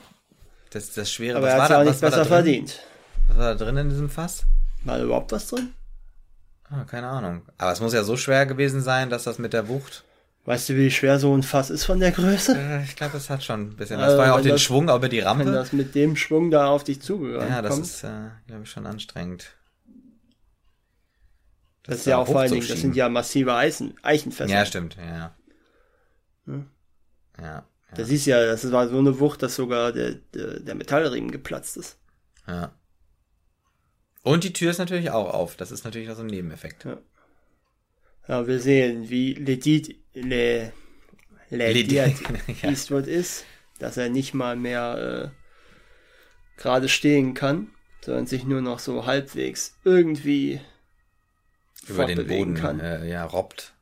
Das, 0.71 0.93
das 0.93 1.11
Schwere, 1.11 1.37
Aber 1.37 1.47
was 1.47 1.53
er 1.53 1.57
war 1.57 1.63
hat 1.65 1.69
da, 1.71 1.75
ja 1.75 1.81
auch 1.81 1.85
was 1.85 1.93
nicht 1.95 2.01
war 2.03 2.09
da 2.11 2.17
besser 2.17 2.29
verdient. 2.29 2.79
Was 3.27 3.37
war 3.37 3.55
da 3.55 3.65
drin 3.65 3.77
in 3.77 3.89
diesem 3.89 4.09
Fass? 4.09 4.43
War 4.83 4.97
da 4.97 5.03
überhaupt 5.03 5.31
was 5.31 5.47
drin? 5.47 5.73
Ah, 6.69 6.83
keine 6.85 7.07
Ahnung. 7.07 7.43
Aber 7.57 7.71
es 7.71 7.79
muss 7.81 7.93
ja 7.93 8.03
so 8.03 8.17
schwer 8.17 8.45
gewesen 8.45 8.81
sein, 8.81 9.09
dass 9.09 9.23
das 9.23 9.37
mit 9.37 9.53
der 9.53 9.67
Wucht. 9.67 10.03
Weißt 10.45 10.69
du, 10.69 10.75
wie 10.75 10.89
schwer 10.89 11.19
so 11.19 11.35
ein 11.37 11.43
Fass 11.43 11.69
ist 11.69 11.83
von 11.85 11.99
der 11.99 12.11
Größe? 12.11 12.57
Äh, 12.57 12.83
ich 12.83 12.95
glaube, 12.95 13.13
das 13.13 13.29
hat 13.29 13.43
schon 13.43 13.61
ein 13.61 13.75
bisschen. 13.75 13.97
Das 13.99 14.07
Also, 14.07 14.17
war 14.17 14.25
ja 14.27 14.33
auch 14.33 14.37
wenn 14.37 14.43
den 14.45 14.51
das- 14.53 14.61
Schwung 14.61 14.89
über 14.89 15.07
die 15.07 15.17
Wenn 15.19 15.23
Rampe. 15.27 15.51
das 15.51 15.71
mit 15.71 15.93
dem 15.93 16.15
Schwung 16.15 16.49
da 16.49 16.67
auf 16.67 16.83
dich 16.83 17.01
zugegangen 17.01 17.49
Ja, 17.49 17.61
das 17.61 17.71
kommt. 17.73 17.85
ist, 17.85 18.03
äh, 18.03 18.09
glaube 18.47 18.63
ich, 18.63 18.69
schon 18.71 18.87
anstrengend. 18.87 19.51
Das 21.83 21.97
ist 21.99 22.05
ja 22.05 22.17
auch 22.17 22.27
vor 22.27 22.41
allen 22.41 22.51
Dingen, 22.51 22.67
das 22.67 22.79
sind 22.79 22.95
ja 22.95 23.09
massive 23.09 23.55
Eisen, 23.55 23.95
Eichenfässer. 24.03 24.53
Ja, 24.53 24.65
stimmt, 24.65 24.97
ja. 24.97 25.35
Hm. 26.45 26.67
Ja, 27.39 27.65
Das 27.95 28.09
ist 28.09 28.25
ja, 28.25 28.45
das 28.45 28.71
war 28.71 28.87
so 28.87 28.99
eine 28.99 29.19
Wucht, 29.19 29.41
dass 29.41 29.55
sogar 29.55 29.91
der, 29.91 30.13
der, 30.33 30.59
der 30.59 30.75
Metallriemen 30.75 31.31
geplatzt 31.31 31.77
ist. 31.77 31.97
ja. 32.47 32.73
Und 34.23 34.43
die 34.43 34.53
Tür 34.53 34.69
ist 34.69 34.77
natürlich 34.77 35.09
auch 35.09 35.33
auf. 35.33 35.55
Das 35.55 35.71
ist 35.71 35.83
natürlich 35.83 36.07
noch 36.07 36.15
so 36.15 36.21
ein 36.21 36.27
Nebeneffekt. 36.27 36.85
Ja. 36.85 36.99
Ja, 38.27 38.45
wir 38.45 38.59
sehen, 38.59 39.09
wie 39.09 39.33
Ledit, 39.33 39.95
Le, 40.13 40.71
Ledit 41.49 41.91
ja. 42.61 42.69
Eastwood 42.69 43.07
ist, 43.07 43.45
dass 43.79 43.97
er 43.97 44.09
nicht 44.09 44.35
mal 44.35 44.55
mehr 44.55 45.31
äh, 45.33 46.61
gerade 46.61 46.87
stehen 46.87 47.33
kann, 47.33 47.71
sondern 48.01 48.27
sich 48.27 48.43
nur 48.43 48.61
noch 48.61 48.77
so 48.77 49.07
halbwegs 49.07 49.75
irgendwie 49.83 50.61
über 51.91 52.05
den 52.05 52.27
Boden 52.27 52.55
kann. 52.55 52.79
Äh, 52.79 53.07
ja, 53.07 53.23
robbt. 53.25 53.73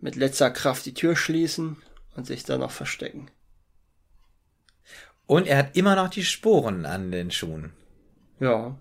Mit 0.00 0.16
letzter 0.16 0.50
Kraft 0.50 0.84
die 0.86 0.94
Tür 0.94 1.16
schließen 1.16 1.76
und 2.14 2.26
sich 2.26 2.44
dann 2.44 2.60
noch 2.60 2.70
verstecken. 2.70 3.30
Und 5.26 5.46
er 5.46 5.56
hat 5.58 5.76
immer 5.76 5.96
noch 5.96 6.10
die 6.10 6.24
Sporen 6.24 6.84
an 6.84 7.10
den 7.10 7.30
Schuhen. 7.30 7.72
Ja. 8.40 8.76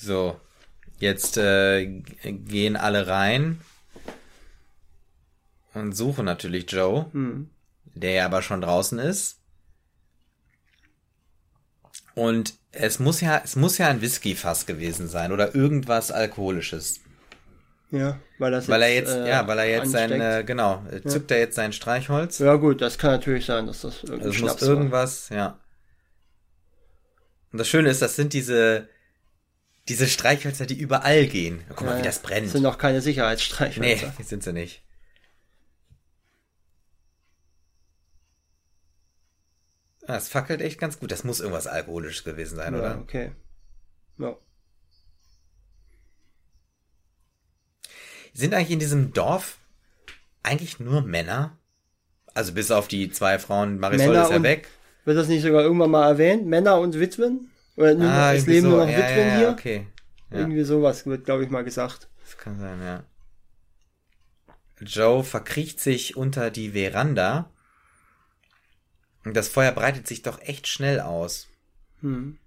So, 0.00 0.40
jetzt 1.00 1.36
äh, 1.38 1.86
gehen 2.22 2.76
alle 2.76 3.08
rein 3.08 3.60
und 5.74 5.92
suchen 5.96 6.24
natürlich 6.24 6.70
Joe, 6.70 7.06
Hm. 7.12 7.50
der 7.94 8.12
ja 8.12 8.26
aber 8.26 8.42
schon 8.42 8.60
draußen 8.60 8.98
ist. 9.00 9.40
Und 12.14 12.54
es 12.72 12.98
muss 12.98 13.20
ja, 13.20 13.40
es 13.44 13.56
muss 13.56 13.78
ja 13.78 13.88
ein 13.88 14.00
Whiskyfass 14.00 14.66
gewesen 14.66 15.08
sein 15.08 15.32
oder 15.32 15.54
irgendwas 15.54 16.10
Alkoholisches. 16.12 17.00
Ja, 17.90 18.20
weil 18.38 18.50
das 18.52 18.68
Weil 18.68 18.82
er 18.82 18.94
jetzt, 18.94 19.10
äh, 19.10 19.28
ja, 19.28 19.46
weil 19.46 19.58
er 19.58 19.68
jetzt 19.68 19.90
sein, 19.90 20.12
ansteckt. 20.12 20.22
äh, 20.40 20.44
genau, 20.44 20.84
äh, 20.90 21.00
zückt 21.02 21.30
er 21.30 21.38
jetzt 21.38 21.54
sein 21.56 21.72
Streichholz. 21.72 22.38
Ja 22.38 22.54
gut, 22.56 22.80
das 22.82 22.98
kann 22.98 23.12
natürlich 23.12 23.46
sein, 23.46 23.66
dass 23.66 23.80
das 23.80 24.02
irgendein 24.04 24.26
Also 24.26 24.46
es 24.46 24.52
muss 24.52 24.62
irgendwas, 24.62 25.28
ja. 25.30 25.58
Und 27.50 27.58
das 27.58 27.68
Schöne 27.68 27.88
ist, 27.88 28.02
das 28.02 28.14
sind 28.14 28.32
diese, 28.34 28.88
diese 29.88 30.06
Streichhölzer, 30.06 30.66
die 30.66 30.78
überall 30.78 31.26
gehen. 31.26 31.62
Guck 31.70 31.82
mal, 31.82 31.92
Ja, 31.92 31.98
wie 31.98 32.02
das 32.02 32.20
brennt. 32.20 32.46
Das 32.46 32.52
sind 32.52 32.62
noch 32.62 32.78
keine 32.78 33.00
Sicherheitsstreichhölzer. 33.00 34.14
Nee, 34.18 34.22
sind 34.24 34.42
sie 34.42 34.52
nicht. 34.52 34.82
Ah, 40.06 40.16
Es 40.16 40.28
fackelt 40.28 40.60
echt 40.62 40.78
ganz 40.80 40.98
gut. 40.98 41.10
Das 41.12 41.24
muss 41.24 41.40
irgendwas 41.40 41.66
Alkoholisches 41.66 42.24
gewesen 42.24 42.56
sein, 42.56 42.72
Ja, 42.74 42.80
oder? 42.80 42.98
okay. 43.00 43.32
Ja. 44.18 44.36
Sind 48.32 48.54
eigentlich 48.54 48.70
in 48.70 48.78
diesem 48.78 49.12
Dorf 49.12 49.58
eigentlich 50.42 50.80
nur 50.80 51.02
Männer? 51.02 51.56
Also 52.34 52.52
bis 52.52 52.70
auf 52.70 52.88
die 52.88 53.10
zwei 53.10 53.38
Frauen, 53.38 53.78
Marisol 53.80 54.08
Männer 54.08 54.22
ist 54.24 54.30
ja 54.30 54.36
und- 54.36 54.42
weg. 54.44 54.68
Wird 55.04 55.16
das 55.16 55.28
nicht 55.28 55.42
sogar 55.42 55.62
irgendwann 55.62 55.90
mal 55.90 56.06
erwähnt? 56.08 56.46
Männer 56.46 56.78
und 56.80 56.98
Witwen? 57.00 57.47
Oder 57.78 57.94
nur, 57.94 58.08
Ah, 58.10 58.34
es 58.34 58.44
leben 58.46 58.62
so. 58.62 58.68
nur 58.70 58.84
noch 58.86 58.90
ja, 58.90 58.98
Witwen 58.98 59.28
ja, 59.28 59.38
hier? 59.38 59.48
okay. 59.50 59.86
Irgendwie 60.32 60.64
sowas 60.64 61.06
wird, 61.06 61.24
glaube 61.24 61.44
ich, 61.44 61.50
mal 61.50 61.62
gesagt. 61.62 62.08
das 62.24 62.36
kann 62.36 62.58
sein, 62.58 62.82
ja. 62.82 63.04
Joe 64.80 65.22
verkriecht 65.22 65.78
sich 65.78 66.16
unter 66.16 66.50
die 66.50 66.70
Veranda. 66.72 67.50
Und 69.24 69.36
das 69.36 69.48
Feuer 69.48 69.70
breitet 69.70 70.08
sich 70.08 70.22
doch 70.22 70.40
echt 70.40 70.66
schnell 70.66 71.00
aus. 71.00 71.46
Hm. 72.00 72.38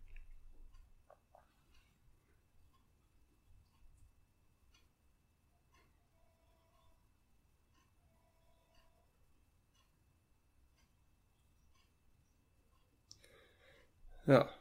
Ja. 14.28 14.61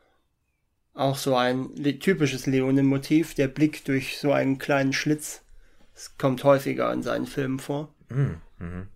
Auch 0.95 1.17
so 1.17 1.37
ein 1.37 1.75
typisches 2.01 2.47
Leonen-Motiv, 2.47 3.35
der 3.35 3.49
Blick 3.49 3.85
durch 3.85 4.19
so 4.19 4.33
einen 4.33 4.59
kleinen 4.59 4.93
Schlitz. 4.93 5.43
Es 5.95 6.17
kommt 6.19 6.45
häufiger 6.45 6.93
in 6.93 7.03
seinen 7.03 7.27
Filmen 7.27 7.59
vor. 7.59 7.93
Mhm. 8.09 8.41
Mhm. 8.59 8.89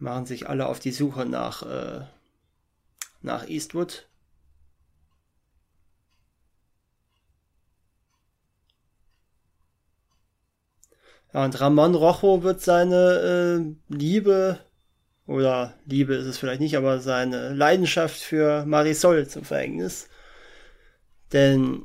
Machen 0.00 0.26
sich 0.26 0.48
alle 0.48 0.66
auf 0.66 0.78
die 0.78 0.92
Suche 0.92 1.26
nach, 1.26 1.62
äh, 1.62 2.04
nach 3.22 3.48
Eastwood. 3.48 4.07
Ja, 11.34 11.44
und 11.44 11.60
Ramon 11.60 11.94
Rojo 11.94 12.42
wird 12.42 12.60
seine 12.62 13.66
äh, 13.90 13.94
Liebe, 13.94 14.60
oder 15.26 15.74
Liebe 15.86 16.14
ist 16.14 16.26
es 16.26 16.38
vielleicht 16.38 16.60
nicht, 16.60 16.76
aber 16.76 17.00
seine 17.00 17.52
Leidenschaft 17.52 18.18
für 18.18 18.64
Marisol 18.64 19.28
zum 19.28 19.44
Verhängnis. 19.44 20.08
Denn 21.32 21.82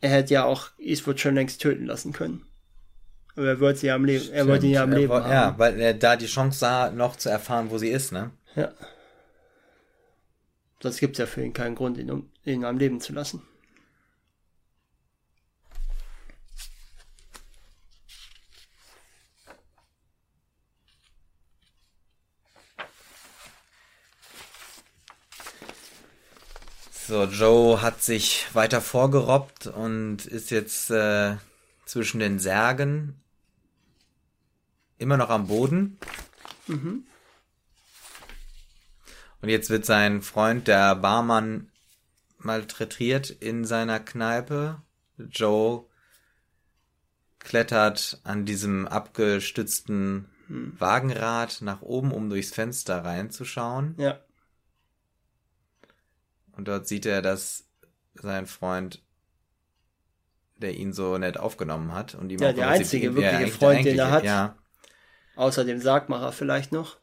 er 0.00 0.10
hätte 0.10 0.34
ja 0.34 0.44
auch 0.44 0.68
Eastwood 0.78 1.18
schon 1.18 1.34
längst 1.34 1.60
töten 1.60 1.86
lassen 1.86 2.12
können. 2.12 2.46
Aber 3.34 3.46
er 3.48 3.60
wollte 3.60 3.80
sie 3.80 3.86
ja 3.88 3.96
am 3.96 4.04
Leben, 4.04 4.30
er 4.32 4.46
wollte 4.46 4.66
ihn 4.66 4.72
ja 4.72 4.84
am. 4.84 4.92
Leben 4.92 5.10
wo- 5.12 5.16
haben. 5.16 5.30
Ja, 5.32 5.54
weil 5.58 5.80
er 5.80 5.94
da 5.94 6.14
die 6.14 6.26
Chance 6.26 6.58
sah, 6.60 6.90
noch 6.90 7.16
zu 7.16 7.28
erfahren, 7.28 7.70
wo 7.70 7.78
sie 7.78 7.88
ist, 7.88 8.12
ne? 8.12 8.30
Ja. 8.54 8.72
Sonst 10.80 11.00
gibt's 11.00 11.18
ja 11.18 11.26
für 11.26 11.42
ihn 11.42 11.52
keinen 11.52 11.74
Grund, 11.74 11.98
ihn, 11.98 12.10
um, 12.10 12.30
ihn 12.44 12.64
am 12.64 12.78
Leben 12.78 13.00
zu 13.00 13.12
lassen. 13.12 13.42
So, 27.06 27.24
Joe 27.24 27.82
hat 27.82 28.02
sich 28.02 28.46
weiter 28.54 28.80
vorgerobbt 28.80 29.66
und 29.66 30.24
ist 30.24 30.50
jetzt 30.50 30.90
äh, 30.90 31.36
zwischen 31.84 32.18
den 32.18 32.38
Särgen 32.38 33.20
immer 34.96 35.18
noch 35.18 35.28
am 35.28 35.46
Boden. 35.46 35.98
Und 39.42 39.50
jetzt 39.50 39.68
wird 39.68 39.84
sein 39.84 40.22
Freund, 40.22 40.66
der 40.66 40.94
Barmann, 40.96 41.70
malträtiert 42.38 43.28
in 43.28 43.66
seiner 43.66 44.00
Kneipe. 44.00 44.80
Joe 45.18 45.84
klettert 47.38 48.18
an 48.24 48.46
diesem 48.46 48.88
abgestützten 48.88 50.30
Wagenrad 50.48 51.58
nach 51.60 51.82
oben, 51.82 52.12
um 52.12 52.30
durchs 52.30 52.54
Fenster 52.54 53.04
reinzuschauen. 53.04 53.94
Ja. 53.98 54.23
Und 56.56 56.68
dort 56.68 56.86
sieht 56.86 57.06
er, 57.06 57.22
dass 57.22 57.64
sein 58.14 58.46
Freund, 58.46 59.02
der 60.56 60.74
ihn 60.74 60.92
so 60.92 61.18
nett 61.18 61.36
aufgenommen 61.36 61.92
hat 61.92 62.14
und 62.14 62.30
ihm 62.30 62.40
Ja, 62.40 62.50
auch 62.50 62.54
der 62.54 62.68
einzige 62.68 63.08
ja, 63.08 63.14
wirkliche 63.14 63.48
Freund, 63.48 63.84
der 63.84 63.92
den 63.92 63.98
er 63.98 64.10
hat. 64.10 64.24
Ja, 64.24 64.56
Außer 65.36 65.64
dem 65.64 65.80
Sargmacher 65.80 66.32
vielleicht 66.32 66.72
noch. 66.72 66.98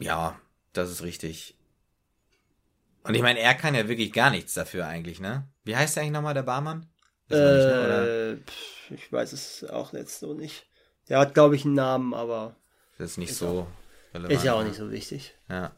ja, 0.00 0.40
das 0.72 0.90
ist 0.90 1.02
richtig. 1.02 1.56
Und 3.02 3.14
ich 3.14 3.22
meine, 3.22 3.40
er 3.40 3.54
kann 3.54 3.74
ja 3.74 3.88
wirklich 3.88 4.12
gar 4.12 4.30
nichts 4.30 4.54
dafür 4.54 4.86
eigentlich, 4.86 5.20
ne? 5.20 5.48
Wie 5.64 5.76
heißt 5.76 5.96
der 5.96 6.02
eigentlich 6.02 6.12
nochmal, 6.12 6.34
der 6.34 6.42
Barmann? 6.42 6.86
Man 7.28 7.38
nicht, 7.38 7.66
ne? 7.66 8.42
Äh, 8.90 8.94
ich 8.94 9.12
weiß 9.12 9.32
es 9.32 9.64
auch 9.64 9.92
jetzt 9.92 10.20
so 10.20 10.34
nicht. 10.34 10.66
Der 11.08 11.18
hat, 11.18 11.34
glaube 11.34 11.56
ich, 11.56 11.64
einen 11.64 11.74
Namen, 11.74 12.12
aber 12.12 12.56
das 12.98 13.12
ist 13.12 13.16
nicht 13.18 13.30
ist 13.30 13.38
so 13.38 13.66
relevant. 14.12 14.32
ist 14.32 14.44
ja 14.44 14.54
auch 14.54 14.62
ne? 14.62 14.68
nicht 14.68 14.76
so 14.76 14.90
wichtig. 14.90 15.34
Ja. 15.48 15.72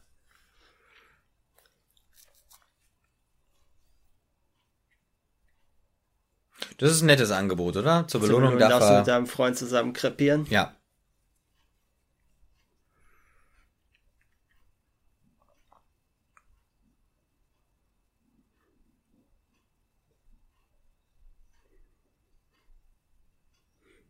Das 6.83 6.91
ist 6.91 7.03
ein 7.03 7.07
nettes 7.07 7.31
Angebot, 7.31 7.77
oder? 7.77 8.09
Zur 8.09 8.23
Belohnung 8.23 8.55
Belohnung 8.55 8.59
darf 8.59 8.81
darfst 8.81 8.91
du 8.91 8.97
mit 8.97 9.07
deinem 9.07 9.27
Freund 9.29 9.57
zusammen 9.57 9.93
krepieren. 9.93 10.49
Ja. 10.51 10.75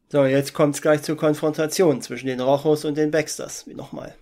So, 0.08 0.24
jetzt 0.24 0.54
kommt 0.54 0.74
es 0.74 0.80
gleich 0.80 1.02
zur 1.02 1.18
Konfrontation 1.18 2.00
zwischen 2.00 2.28
den 2.28 2.40
Rochos 2.40 2.86
und 2.86 2.96
den 2.96 3.10
Baxters. 3.10 3.66
Wie 3.66 3.74
nochmal. 3.74 4.14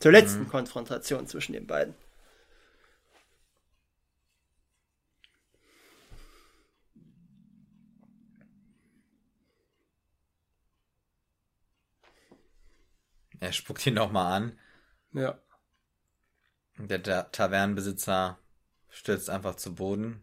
Zur 0.00 0.10
letzten 0.10 0.48
Konfrontation 0.48 1.28
zwischen 1.28 1.52
den 1.52 1.68
beiden. 1.68 1.94
Er 13.42 13.52
spuckt 13.52 13.84
ihn 13.88 13.94
nochmal 13.94 14.32
an. 14.34 14.52
Ja. 15.14 15.36
Der 16.78 17.02
Ta 17.02 17.24
Tavernenbesitzer 17.24 18.38
stürzt 18.88 19.28
einfach 19.28 19.56
zu 19.56 19.74
Boden. 19.74 20.22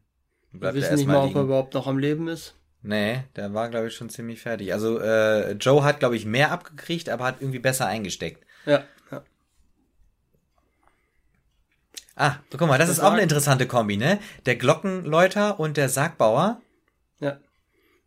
Wir 0.52 0.62
Bleibt 0.62 0.76
er 0.78 0.82
wissen 0.84 0.96
nicht 0.96 1.08
mal, 1.08 1.16
erstmal 1.16 1.18
ob 1.18 1.24
er 1.24 1.28
liegen. 1.28 1.46
überhaupt 1.48 1.74
noch 1.74 1.88
am 1.88 1.98
Leben 1.98 2.30
ist. 2.30 2.56
Nee, 2.82 3.26
der 3.36 3.54
war, 3.54 3.68
glaube 3.68 3.88
ich, 3.88 3.96
schon 3.96 4.10
ziemlich 4.10 4.40
fertig. 4.42 4.72
Also, 4.72 5.00
äh, 5.02 5.52
Joe 5.52 5.84
hat, 5.84 6.00
glaube 6.00 6.16
ich, 6.16 6.26
mehr 6.26 6.52
abgekriegt, 6.54 7.10
aber 7.10 7.26
hat 7.26 7.42
irgendwie 7.42 7.60
besser 7.60 7.88
eingesteckt. 7.88 8.42
Ja. 8.66 8.84
ja. 9.12 9.22
Ah, 12.16 12.38
guck 12.50 12.62
mal, 12.62 12.78
das, 12.78 12.88
Das 12.88 13.00
ist 13.00 13.04
auch 13.04 13.12
eine 13.12 13.22
interessante 13.22 13.68
Kombi, 13.68 13.98
ne? 13.98 14.20
Der 14.46 14.56
Glockenläuter 14.56 15.60
und 15.60 15.76
der 15.76 15.90
Sargbauer. 15.90 16.62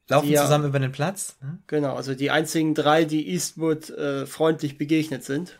Laufen 0.08 0.28
Die 0.28 0.34
zusammen 0.36 0.66
über 0.66 0.78
den 0.80 0.92
Platz. 0.92 1.36
ne? 1.40 1.58
Genau, 1.68 1.94
also 1.94 2.14
die 2.14 2.30
einzigen 2.30 2.74
drei, 2.74 3.04
die 3.04 3.28
Eastwood 3.28 3.90
äh, 3.90 4.26
freundlich 4.26 4.76
begegnet 4.76 5.24
sind, 5.24 5.58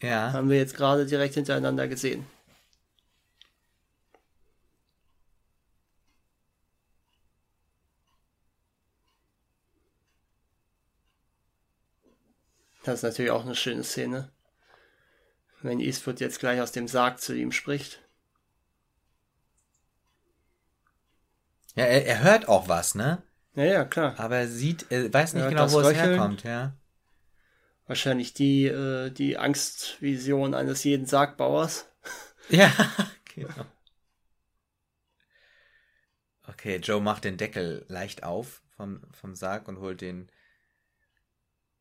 Ja. 0.00 0.32
haben 0.32 0.48
wir 0.50 0.56
jetzt 0.56 0.76
gerade 0.76 1.04
direkt 1.06 1.34
hintereinander 1.34 1.88
gesehen. 1.88 2.24
Das 12.84 13.00
ist 13.00 13.02
natürlich 13.02 13.30
auch 13.32 13.44
eine 13.44 13.54
schöne 13.56 13.82
Szene. 13.82 14.30
Wenn 15.62 15.80
Eastwood 15.80 16.20
jetzt 16.20 16.38
gleich 16.38 16.60
aus 16.60 16.72
dem 16.72 16.86
Sarg 16.86 17.20
zu 17.20 17.34
ihm 17.34 17.50
spricht. 17.50 18.00
Ja, 21.74 21.84
er, 21.84 22.06
er 22.06 22.22
hört 22.22 22.48
auch 22.48 22.68
was, 22.68 22.94
ne? 22.94 23.22
Ja, 23.56 23.64
ja, 23.64 23.84
klar. 23.86 24.14
Aber 24.20 24.36
er 24.36 24.48
sieht, 24.48 24.86
er 24.90 25.12
weiß 25.12 25.32
nicht 25.32 25.42
hört 25.42 25.50
genau, 25.52 25.72
wo 25.72 25.80
es 25.80 25.86
Röcheln. 25.88 26.10
herkommt, 26.10 26.42
ja. 26.44 26.76
Wahrscheinlich 27.86 28.34
die, 28.34 28.66
äh, 28.66 29.10
die 29.10 29.38
Angstvision 29.38 30.54
eines 30.54 30.84
jeden 30.84 31.06
Sargbauers. 31.06 31.88
Ja, 32.50 32.70
genau. 33.34 33.64
Okay, 36.46 36.76
Joe 36.76 37.00
macht 37.00 37.24
den 37.24 37.38
Deckel 37.38 37.84
leicht 37.88 38.22
auf 38.22 38.62
vom, 38.76 39.02
vom 39.12 39.34
Sarg 39.34 39.68
und 39.68 39.78
holt 39.78 40.00
den 40.00 40.30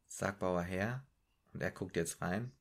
Sargbauer 0.08 0.64
her. 0.64 1.06
Und 1.54 1.62
er 1.62 1.72
guckt 1.72 1.98
jetzt 1.98 2.22
rein. 2.22 2.52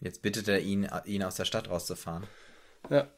Jetzt 0.00 0.22
bittet 0.22 0.48
er 0.48 0.60
ihn, 0.60 0.88
ihn 1.04 1.22
aus 1.22 1.36
der 1.36 1.44
Stadt 1.44 1.68
rauszufahren. 1.68 2.26
Ja. 2.90 3.08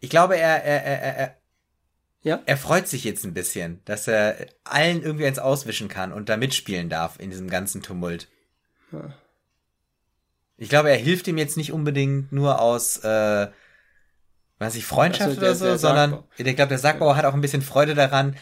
Ich 0.00 0.10
glaube, 0.10 0.36
er, 0.36 0.64
er, 0.64 0.84
er, 0.84 1.02
er, 1.02 1.16
er, 1.16 1.36
Ja. 2.22 2.40
er 2.46 2.56
freut 2.56 2.88
sich 2.88 3.04
jetzt 3.04 3.24
ein 3.24 3.34
bisschen, 3.34 3.80
dass 3.84 4.08
er 4.08 4.36
allen 4.64 5.02
irgendwie 5.02 5.26
eins 5.26 5.38
auswischen 5.38 5.88
kann 5.88 6.12
und 6.12 6.28
da 6.28 6.36
mitspielen 6.36 6.88
darf 6.88 7.18
in 7.18 7.30
diesem 7.30 7.48
ganzen 7.50 7.82
Tumult. 7.82 8.28
Ja. 8.92 9.14
Ich 10.56 10.68
glaube, 10.68 10.90
er 10.90 10.96
hilft 10.96 11.26
ihm 11.28 11.38
jetzt 11.38 11.56
nicht 11.56 11.72
unbedingt 11.72 12.32
nur 12.32 12.60
aus, 12.60 12.98
äh, 13.04 13.48
weiß 14.58 14.74
ich, 14.74 14.84
Freundschaft 14.84 15.30
Ach 15.30 15.34
so, 15.34 15.40
der- 15.40 15.50
oder 15.50 15.56
so, 15.56 15.64
der 15.66 15.78
sondern 15.78 16.24
ich 16.36 16.44
glaube, 16.56 16.68
der 16.68 16.78
Sargbauer 16.78 17.16
hat 17.16 17.24
auch 17.24 17.32
ein 17.34 17.40
bisschen 17.40 17.62
Freude 17.62 17.94
daran, 17.94 18.36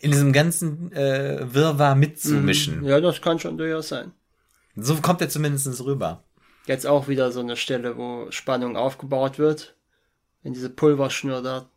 in 0.00 0.10
diesem 0.12 0.32
ganzen 0.32 0.90
äh, 0.92 1.54
Wirrwarr 1.54 1.94
mitzumischen. 1.94 2.84
Ja, 2.84 3.00
das 3.00 3.20
kann 3.20 3.38
schon 3.38 3.58
durchaus 3.58 3.88
sein. 3.88 4.12
So 4.74 4.96
kommt 4.96 5.20
er 5.20 5.28
zumindest 5.28 5.84
rüber. 5.84 6.24
Jetzt 6.66 6.86
auch 6.86 7.06
wieder 7.06 7.30
so 7.32 7.40
eine 7.40 7.56
Stelle, 7.56 7.96
wo 7.96 8.30
Spannung 8.30 8.76
aufgebaut 8.76 9.38
wird. 9.38 9.76
Wenn 10.42 10.54
diese 10.54 10.70
Pulverschnur 10.70 11.42
da 11.42 11.70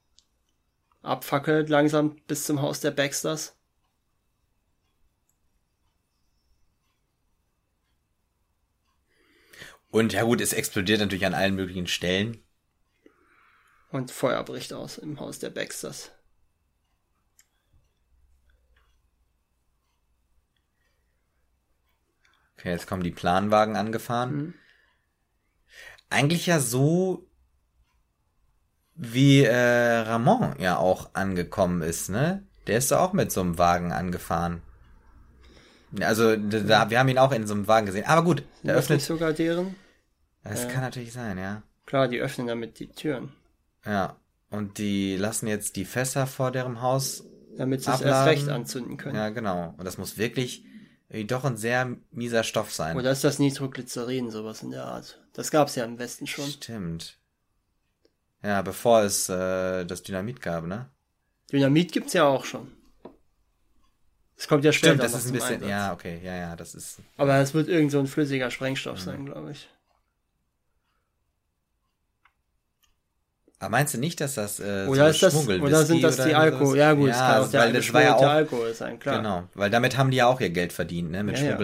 abfackelt 1.02 1.69
langsam 1.69 2.15
bis 2.27 2.45
zum 2.45 2.61
Haus 2.61 2.80
der 2.80 2.91
Baxters. 2.91 3.57
Und 9.90 10.14
ja 10.14 10.23
gut, 10.23 10.41
es 10.41 10.53
explodiert 10.53 11.02
natürlich 11.02 11.26
an 11.26 11.35
allen 11.35 11.56
möglichen 11.56 11.88
Stellen. 11.88 12.44
Und 13.91 14.10
Feuer 14.10 14.44
bricht 14.44 14.73
aus 14.73 14.98
im 14.98 15.19
Haus 15.19 15.38
der 15.38 15.52
Baxters. 15.52 16.11
Okay, 22.57 22.72
jetzt 22.72 22.88
kommen 22.88 23.03
die 23.03 23.11
Planwagen 23.11 23.76
angefahren. 23.76 24.35
Mhm. 24.35 24.53
Eigentlich 26.10 26.45
ja 26.45 26.60
so, 26.60 27.30
wie 28.95 29.43
äh, 29.43 29.55
Ramon 29.99 30.55
ja 30.59 30.77
auch 30.77 31.09
angekommen 31.13 31.81
ist, 31.81 32.09
ne? 32.09 32.43
Der 32.67 32.77
ist 32.77 32.91
doch 32.91 32.99
auch 32.99 33.13
mit 33.13 33.31
so 33.31 33.41
einem 33.41 33.57
Wagen 33.57 33.91
angefahren. 33.91 34.61
Also, 35.99 36.35
da, 36.35 36.59
da- 36.59 36.89
wir 36.89 36.99
haben 36.99 37.09
ihn 37.09 37.17
auch 37.17 37.31
in 37.31 37.45
so 37.45 37.53
einem 37.53 37.67
Wagen 37.67 37.85
gesehen. 37.85 38.05
Aber 38.05 38.23
gut, 38.23 38.43
der 38.63 38.73
Das 38.75 38.85
öffnet. 38.85 38.97
nicht 38.97 39.05
sogar 39.07 39.33
deren? 39.33 39.75
Das 40.43 40.67
kann 40.67 40.81
natürlich 40.81 41.13
sein, 41.13 41.37
ja. 41.37 41.61
Klar, 41.85 42.07
die 42.07 42.19
öffnen 42.19 42.47
damit 42.47 42.79
die 42.79 42.87
Türen. 42.87 43.31
Ja. 43.85 44.15
Und 44.49 44.77
die 44.77 45.15
lassen 45.17 45.47
jetzt 45.47 45.75
die 45.75 45.85
Fässer 45.85 46.27
vor 46.27 46.51
deren 46.51 46.81
Haus. 46.81 47.23
Damit 47.57 47.81
sie 47.83 47.89
es 47.91 48.01
erst 48.01 48.05
Abladen. 48.05 48.29
recht 48.29 48.49
anzünden 48.49 48.97
können. 48.97 49.15
Ja, 49.15 49.29
genau. 49.29 49.73
Und 49.77 49.85
das 49.85 49.97
muss 49.97 50.17
wirklich 50.17 50.65
doch 51.27 51.43
ein 51.45 51.57
sehr 51.57 51.95
mieser 52.11 52.43
Stoff 52.43 52.73
sein. 52.73 52.97
Oder 52.97 53.11
ist 53.11 53.23
das 53.23 53.37
Nitroglycerin, 53.37 54.31
sowas 54.31 54.63
in 54.63 54.71
der 54.71 54.85
Art? 54.85 55.21
Das 55.33 55.51
gab's 55.51 55.75
ja 55.75 55.85
im 55.85 55.99
Westen 55.99 56.25
schon. 56.25 56.45
Stimmt. 56.45 57.19
Ja, 58.43 58.61
bevor 58.61 59.03
es 59.03 59.29
äh, 59.29 59.85
das 59.85 60.03
Dynamit 60.03 60.41
gab, 60.41 60.65
ne? 60.65 60.89
Dynamit 61.51 61.91
gibt's 61.91 62.13
ja 62.13 62.25
auch 62.25 62.43
schon. 62.45 62.67
Es 64.35 64.47
kommt 64.47 64.65
ja 64.65 64.73
später 64.73 64.95
Stimmt, 64.95 65.13
das 65.13 65.21
ist 65.21 65.27
ein 65.27 65.33
bisschen. 65.33 65.53
Einsatz. 65.55 65.69
Ja, 65.69 65.93
okay, 65.93 66.19
ja, 66.23 66.35
ja, 66.35 66.55
das 66.55 66.75
ist. 66.75 66.99
Aber 67.17 67.37
es 67.37 67.53
wird 67.53 67.69
irgend 67.69 67.91
so 67.91 67.99
ein 67.99 68.07
flüssiger 68.07 68.51
Sprengstoff 68.51 68.99
Mhm. 68.99 69.03
sein, 69.03 69.25
glaube 69.25 69.51
ich. 69.51 69.69
Aber 73.59 73.69
meinst 73.69 73.93
du 73.93 73.97
nicht, 73.97 74.19
dass 74.19 74.33
das 74.35 74.59
äh, 74.59 74.87
Oder 74.89 75.05
so 75.05 75.09
ist 75.11 75.23
das, 75.23 75.47
oder 75.47 75.85
sind 75.85 76.03
das 76.03 76.17
die 76.17 76.35
Alkohol? 76.35 76.77
Ja 76.77 76.91
gut, 76.91 77.11
es 77.11 77.15
ja, 77.15 77.27
kann 77.27 77.43
auch 77.43 77.49
der 77.49 77.61
weil 77.61 77.73
das 77.73 77.93
war 77.93 78.01
ja 78.01 78.15
auch, 78.15 78.23
Alkohol 78.23 78.73
sein, 78.73 78.99
klar. 78.99 79.19
Genau, 79.19 79.47
weil 79.53 79.69
damit 79.69 79.97
haben 79.97 80.11
die 80.11 80.17
ja 80.17 80.27
auch 80.27 80.41
ihr 80.41 80.49
Geld 80.49 80.73
verdient, 80.73 81.11
ne, 81.11 81.23
mit 81.23 81.37
Ja, 81.37 81.43
ja. 81.51 81.55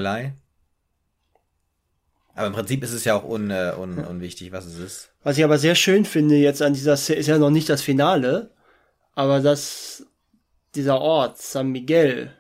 Aber 2.40 2.48
im 2.48 2.54
Prinzip 2.54 2.82
ist 2.86 2.94
es 2.94 3.04
ja 3.04 3.16
auch 3.16 3.26
un, 3.26 3.52
äh, 3.52 3.74
un, 3.78 3.98
unwichtig, 3.98 4.54
was 4.54 4.66
es 4.66 4.78
ist. 4.78 5.12
Was 5.24 5.38
ich 5.38 5.44
aber 5.44 5.58
sehr 5.58 5.76
schön 5.76 6.06
finde 6.06 6.38
jetzt 6.38 6.62
an 6.62 6.74
dieser 6.74 6.96
Szene, 6.96 7.20
ist 7.20 7.28
ja 7.28 7.38
noch 7.38 7.50
nicht 7.50 7.68
das 7.68 7.82
Finale, 7.82 8.52
aber 9.14 9.42
dass 9.42 10.06
dieser 10.74 11.02
Ort, 11.02 11.38
San 11.38 11.74
Miguel, 11.74 12.34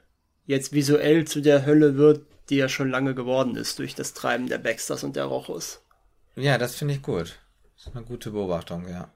jetzt 0.45 0.71
visuell 0.71 1.25
zu 1.25 1.41
der 1.41 1.65
Hölle 1.65 1.97
wird, 1.97 2.25
die 2.49 2.55
ja 2.55 2.69
schon 2.69 2.89
lange 2.89 3.13
geworden 3.13 3.57
ist 3.57 3.77
durch 3.77 3.93
das 3.93 4.13
Treiben 4.13 4.47
der 4.47 4.59
Baxters 4.59 5.03
und 5.03 5.17
der 5.17 5.25
Rochus. 5.25 5.81
Ja, 6.37 6.57
das 6.57 6.75
finde 6.75 6.93
ich 6.93 7.01
gut. 7.01 7.37
Das 7.75 7.87
ist 7.87 7.93
eine 7.93 8.05
gute 8.05 8.31
Beobachtung, 8.31 8.87
ja. 8.87 9.13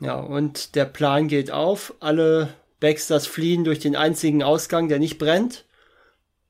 Ja, 0.00 0.16
und 0.18 0.74
der 0.74 0.86
Plan 0.86 1.28
geht 1.28 1.52
auf. 1.52 1.94
Alle 2.00 2.48
Baxters 2.80 3.26
fliehen 3.26 3.64
durch 3.64 3.78
den 3.78 3.96
einzigen 3.96 4.42
Ausgang, 4.42 4.88
der 4.88 4.98
nicht 4.98 5.18
brennt, 5.18 5.66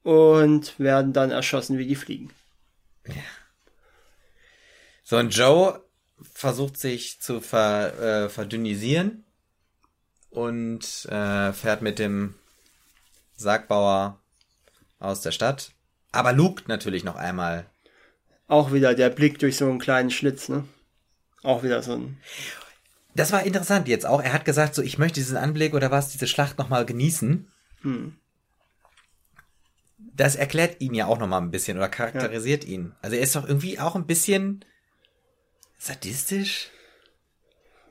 und 0.03 0.79
werden 0.79 1.13
dann 1.13 1.31
erschossen 1.31 1.79
wie 1.79 1.87
die 1.87 1.97
Fliegen. 1.97 2.31
So, 5.05 5.19
und 5.19 5.35
Joe 5.35 5.83
versucht 6.33 6.79
sich 6.79 7.21
zu 7.21 7.41
ver, 7.41 8.25
äh, 8.25 8.29
verdünnisieren 8.29 9.25
und 10.31 11.07
äh, 11.07 11.53
fährt 11.53 11.83
mit 11.83 11.99
dem 11.99 12.35
Sargbauer 13.37 14.21
aus 14.99 15.21
der 15.23 15.33
Stadt. 15.33 15.73
Aber 16.13 16.33
lugt 16.33 16.69
natürlich 16.69 17.05
noch 17.05 17.17
einmal. 17.17 17.67
Auch 18.47 18.73
wieder 18.73 18.95
der 18.95 19.11
Blick 19.11 19.39
durch 19.39 19.57
so 19.57 19.69
einen 19.69 19.79
kleinen 19.79 20.11
Schlitz, 20.11 20.49
ne? 20.49 20.65
Auch 21.43 21.63
wieder 21.63 21.83
so 21.83 21.95
ein. 21.95 22.21
Das 23.15 23.33
war 23.33 23.43
interessant 23.45 23.89
jetzt 23.89 24.07
auch. 24.07 24.23
Er 24.23 24.33
hat 24.33 24.45
gesagt, 24.45 24.75
so, 24.75 24.83
ich 24.83 24.99
möchte 24.99 25.21
diesen 25.21 25.37
Anblick 25.37 25.75
oder 25.75 25.91
was, 25.91 26.11
diese 26.11 26.27
Schlacht 26.27 26.59
nochmal 26.59 26.87
genießen. 26.87 27.51
Das 29.99 30.37
erklärt 30.37 30.81
ihn 30.81 30.95
ja 30.95 31.07
auch 31.07 31.19
nochmal 31.19 31.41
ein 31.41 31.51
bisschen 31.51 31.77
oder 31.77 31.89
charakterisiert 31.89 32.65
ihn. 32.65 32.95
Also 33.03 33.17
er 33.17 33.23
ist 33.23 33.35
doch 33.35 33.47
irgendwie 33.47 33.79
auch 33.79 33.97
ein 33.97 34.07
bisschen 34.07 34.65
sadistisch. 35.79 36.71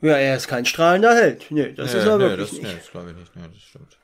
Ja, 0.02 0.16
er 0.18 0.38
ist 0.38 0.48
kein 0.48 0.66
strahlender 0.66 1.14
Held. 1.14 1.48
Nee, 1.50 1.74
das 1.74 1.94
ist 1.94 2.06
er 2.06 2.20
wirklich 2.20 2.54
nicht. 2.54 2.78
das 2.78 2.90
glaube 2.91 3.12
ich 3.12 3.18
nicht. 3.18 3.36
Nee, 3.36 3.48
das 3.52 3.62
stimmt. 3.62 3.99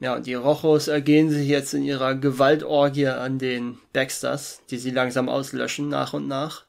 Ja, 0.00 0.14
und 0.14 0.26
die 0.26 0.34
Rochos 0.34 0.86
ergehen 0.88 1.28
sich 1.30 1.48
jetzt 1.48 1.74
in 1.74 1.82
ihrer 1.82 2.14
Gewaltorgie 2.14 3.08
an 3.08 3.38
den 3.38 3.78
Baxters, 3.92 4.62
die 4.70 4.78
sie 4.78 4.90
langsam 4.92 5.28
auslöschen, 5.28 5.88
nach 5.88 6.12
und 6.12 6.28
nach. 6.28 6.66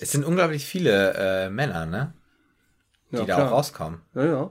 Es 0.00 0.12
sind 0.12 0.24
unglaublich 0.24 0.64
viele 0.64 1.14
äh, 1.14 1.50
Männer, 1.50 1.86
ne? 1.86 2.12
Die 3.10 3.16
Ja, 3.16 3.24
da 3.26 3.34
klar. 3.34 3.48
auch 3.48 3.52
rauskommen. 3.52 4.02
Ja, 4.14 4.24
ja. 4.24 4.50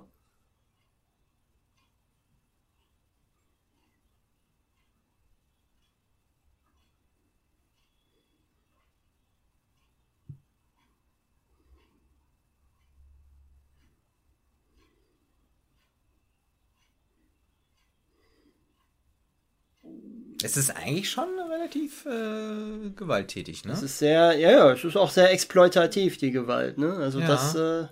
Es 20.57 20.69
ist 20.69 20.75
eigentlich 20.75 21.11
schon 21.11 21.29
relativ 21.51 22.03
äh, 22.07 22.89
gewalttätig, 22.95 23.63
ne? 23.65 23.73
Es 23.73 23.83
ist 23.83 23.99
sehr, 23.99 24.35
ja, 24.39 24.49
ja, 24.49 24.71
es 24.71 24.83
ist 24.83 24.95
auch 24.97 25.11
sehr 25.11 25.31
exploitativ, 25.31 26.17
die 26.17 26.31
Gewalt, 26.31 26.79
ne? 26.79 26.93
Also 26.93 27.19
Ja. 27.19 27.27
das 27.27 27.53
äh, 27.53 27.85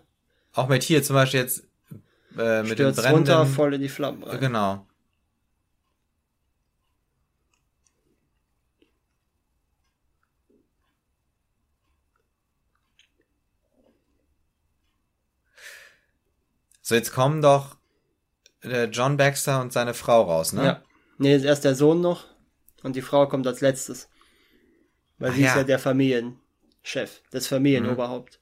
Auch 0.53 0.67
mit 0.67 0.81
hier 0.81 1.03
zum 1.03 1.15
Beispiel 1.15 1.41
jetzt 1.41 1.67
äh, 2.35 2.63
mit 2.63 2.79
dem 2.79 2.95
brennenden... 2.95 3.35
runter 3.35 3.45
voll 3.45 3.75
in 3.75 3.81
die 3.81 3.89
Flammen 3.89 4.23
rein. 4.23 4.39
Genau. 4.39 4.87
So, 16.81 16.95
jetzt 16.95 17.13
kommen 17.13 17.43
doch 17.43 17.77
äh, 18.63 18.85
John 18.85 19.17
Baxter 19.17 19.61
und 19.61 19.71
seine 19.71 19.93
Frau 19.93 20.23
raus, 20.23 20.51
ne? 20.51 20.65
Ja. 20.65 20.81
Nee, 21.19 21.35
ist 21.35 21.45
erst 21.45 21.63
der 21.63 21.75
Sohn 21.75 22.01
noch 22.01 22.34
und 22.85 22.95
die 22.95 23.01
Frau 23.01 23.27
kommt 23.27 23.47
als 23.47 23.61
letztes. 23.61 24.09
Weil 25.17 25.31
Ach 25.31 25.35
sie 25.35 25.41
ist 25.41 25.47
ja. 25.47 25.57
ja 25.57 25.63
der 25.63 25.79
Familienchef, 25.79 27.21
das 27.31 27.47
Familienoberhaupt. 27.47 28.39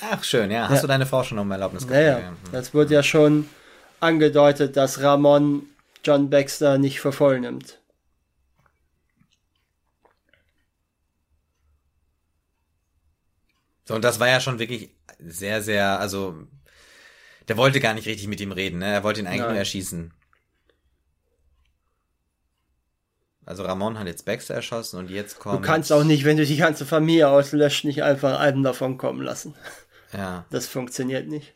Ach, 0.00 0.24
schön, 0.24 0.50
ja. 0.50 0.68
Hast 0.68 0.76
Ja. 0.76 0.80
du 0.82 0.86
deine 0.88 1.06
Frau 1.06 1.22
schon 1.22 1.38
um 1.38 1.50
Erlaubnis 1.50 1.86
Naja, 1.86 2.16
gefragt? 2.18 2.36
das 2.52 2.74
wird 2.74 2.90
ja 2.90 3.02
schon 3.02 3.48
angedeutet, 4.00 4.76
dass 4.76 5.00
Ramon 5.02 5.66
John 6.02 6.30
Baxter 6.30 6.78
nicht 6.78 7.00
für 7.00 7.12
voll 7.12 7.40
nimmt. 7.40 7.78
So, 13.86 13.94
und 13.94 14.02
das 14.04 14.20
war 14.20 14.28
ja 14.28 14.40
schon 14.40 14.58
wirklich 14.58 14.90
sehr, 15.18 15.62
sehr, 15.62 15.98
also, 16.00 16.36
der 17.48 17.56
wollte 17.56 17.80
gar 17.80 17.94
nicht 17.94 18.06
richtig 18.06 18.26
mit 18.28 18.40
ihm 18.40 18.52
reden, 18.52 18.78
ne? 18.80 18.92
Er 18.92 19.04
wollte 19.04 19.20
ihn 19.20 19.26
eigentlich 19.26 19.40
Nein. 19.40 19.50
nur 19.50 19.58
erschießen. 19.58 20.12
Also 23.44 23.62
Ramon 23.62 23.96
hat 23.98 24.08
jetzt 24.08 24.24
Baxter 24.24 24.54
erschossen 24.54 24.98
und 24.98 25.08
jetzt 25.08 25.36
Du 25.36 25.40
kommt. 25.40 25.64
kannst 25.64 25.92
auch 25.92 26.02
nicht, 26.02 26.24
wenn 26.24 26.36
du 26.36 26.44
die 26.44 26.56
ganze 26.56 26.84
Familie 26.84 27.28
auslöscht, 27.28 27.84
nicht 27.84 28.02
einfach 28.02 28.40
einen 28.40 28.64
davon 28.64 28.98
kommen 28.98 29.22
lassen. 29.22 29.54
Ja. 30.12 30.44
Das 30.50 30.66
funktioniert 30.66 31.28
nicht. 31.28 31.54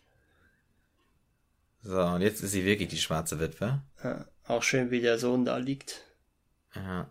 So, 1.83 2.01
und 2.01 2.21
jetzt 2.21 2.43
ist 2.43 2.53
sie 2.53 2.65
wirklich 2.65 2.91
die 2.91 2.99
schwarze 2.99 3.41
Witwe. 3.41 3.83
Ja, 4.05 4.25
auch 4.47 4.63
schön, 4.63 4.91
wie 4.93 5.01
der 5.01 5.19
Sohn 5.19 5.45
da 5.45 5.57
liegt. 5.57 6.05
Ja. 6.77 7.09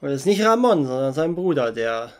Und 0.00 0.08
es 0.08 0.20
ist 0.22 0.26
nicht 0.26 0.42
Ramon, 0.44 0.86
sondern 0.86 1.12
sein 1.12 1.34
Bruder, 1.34 1.72
der, 1.72 2.12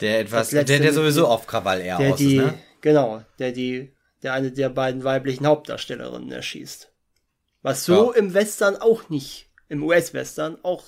Der 0.00 0.20
etwas, 0.20 0.48
Das 0.48 0.50
der, 0.50 0.60
letzte 0.62 0.80
der 0.80 0.92
sowieso 0.92 1.26
auf 1.28 1.46
Krawall 1.46 1.80
eher 1.80 1.98
der 1.98 2.12
aus 2.12 2.18
die, 2.18 2.36
ist, 2.36 2.42
ne? 2.44 2.54
genau, 2.80 3.22
der 3.38 3.52
die, 3.52 3.94
der 4.22 4.32
eine 4.34 4.50
der 4.50 4.68
beiden 4.68 5.04
weiblichen 5.04 5.46
Hauptdarstellerinnen 5.46 6.32
erschießt. 6.32 6.90
Was 7.62 7.84
so 7.84 8.12
Ja. 8.12 8.18
im 8.18 8.34
Western 8.34 8.76
auch 8.76 9.08
nicht, 9.10 9.50
im 9.68 9.82
US-Western 9.84 10.58
auch 10.64 10.84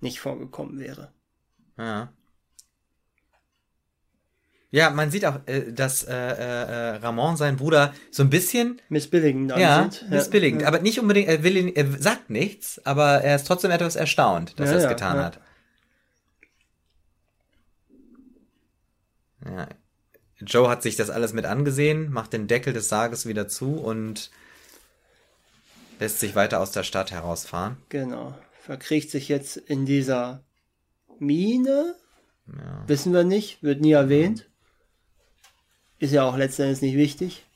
nicht 0.00 0.18
vorgekommen 0.20 0.78
wäre. 0.80 1.12
Ja. 1.78 2.12
Ja, 4.70 4.90
man 4.90 5.08
sieht 5.12 5.24
auch, 5.24 5.38
äh, 5.46 5.72
dass 5.72 6.02
äh, 6.02 6.12
äh, 6.12 6.32
äh, 6.34 6.96
Ramon, 6.96 7.36
sein 7.36 7.54
Bruder, 7.56 7.94
so 8.10 8.24
ein 8.24 8.30
bisschen 8.30 8.82
Missbilligend 8.88 9.52
Ja, 9.56 9.82
ansieht. 9.82 10.10
missbilligend. 10.10 10.62
Ja. 10.62 10.68
Aber 10.68 10.80
nicht 10.80 10.98
unbedingt, 10.98 11.28
er 11.28 11.44
will 11.44 11.56
ihn, 11.56 11.68
er 11.76 11.86
sagt 12.02 12.28
nichts, 12.28 12.84
aber 12.84 13.20
er 13.22 13.36
ist 13.36 13.46
trotzdem 13.46 13.70
etwas 13.70 13.94
erstaunt, 13.94 14.58
dass 14.58 14.70
Ja, 14.70 14.76
er 14.78 14.82
es 14.82 14.88
getan 14.88 15.16
ja. 15.18 15.24
hat. 15.26 15.38
Ja. 19.44 19.68
Joe 20.40 20.68
hat 20.68 20.82
sich 20.82 20.96
das 20.96 21.10
alles 21.10 21.32
mit 21.32 21.44
angesehen, 21.44 22.10
macht 22.10 22.32
den 22.32 22.48
Deckel 22.48 22.72
des 22.72 22.88
Sarges 22.88 23.26
wieder 23.26 23.48
zu 23.48 23.76
und 23.76 24.30
lässt 26.00 26.20
sich 26.20 26.34
weiter 26.34 26.60
aus 26.60 26.72
der 26.72 26.82
Stadt 26.82 27.12
herausfahren. 27.12 27.76
Genau. 27.88 28.36
Verkriecht 28.60 29.10
sich 29.10 29.28
jetzt 29.28 29.56
in 29.56 29.86
dieser 29.86 30.42
Mine. 31.18 31.94
Ja. 32.46 32.84
Wissen 32.86 33.12
wir 33.12 33.24
nicht, 33.24 33.62
wird 33.62 33.80
nie 33.80 33.92
erwähnt. 33.92 34.48
Ist 35.98 36.12
ja 36.12 36.24
auch 36.24 36.36
letztendlich 36.36 36.82
nicht 36.82 36.96
wichtig. 36.96 37.46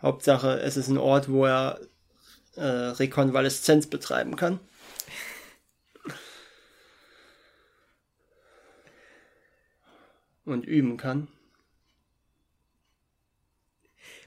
Hauptsache, 0.00 0.60
es 0.60 0.76
ist 0.76 0.88
ein 0.88 0.98
Ort, 0.98 1.30
wo 1.30 1.44
er 1.46 1.80
äh, 2.54 2.62
Rekonvaleszenz 2.62 3.88
betreiben 3.88 4.36
kann. 4.36 4.60
Und 10.46 10.64
üben 10.64 10.96
kann. 10.96 11.28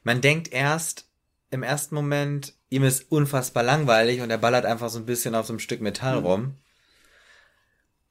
Man 0.04 0.22
denkt 0.22 0.52
erst 0.52 1.08
im 1.52 1.64
ersten 1.64 1.96
Moment, 1.96 2.54
ihm 2.70 2.84
ist 2.84 3.12
unfassbar 3.12 3.64
langweilig 3.64 4.22
und 4.22 4.30
er 4.30 4.38
ballert 4.38 4.66
einfach 4.66 4.90
so 4.90 5.00
ein 5.00 5.06
bisschen 5.06 5.34
auf 5.36 5.48
so 5.48 5.54
einem 5.54 5.60
Stück 5.60 5.82
Metall 5.82 6.20
Mhm. 6.20 6.26
rum. 6.26 6.56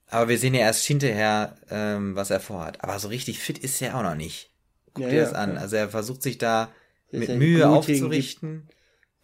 Aber 0.07 0.29
wir 0.29 0.39
sehen 0.39 0.55
ja 0.55 0.61
erst 0.61 0.85
hinterher, 0.87 1.57
ähm, 1.71 2.17
was 2.17 2.31
er 2.31 2.41
vorhat. 2.41 2.83
Aber 2.83 2.99
so 2.99 3.09
richtig 3.09 3.39
fit 3.41 3.59
ist 3.59 3.81
er 3.83 3.97
auch 3.97 4.03
noch 4.03 4.15
nicht. 4.15 4.51
Guck 4.95 5.05
Ja, 5.05 5.11
dir 5.11 5.17
ja, 5.19 5.25
das 5.25 5.35
an. 5.35 5.55
ja. 5.55 5.61
Also 5.61 5.77
er 5.77 5.89
versucht 5.91 6.23
sich 6.23 6.39
da 6.39 6.73
Das 7.11 7.21
mit 7.21 7.29
ja 7.29 7.37
Mühe 7.37 7.59
blutigen- 7.59 7.75
aufzurichten. 8.05 8.69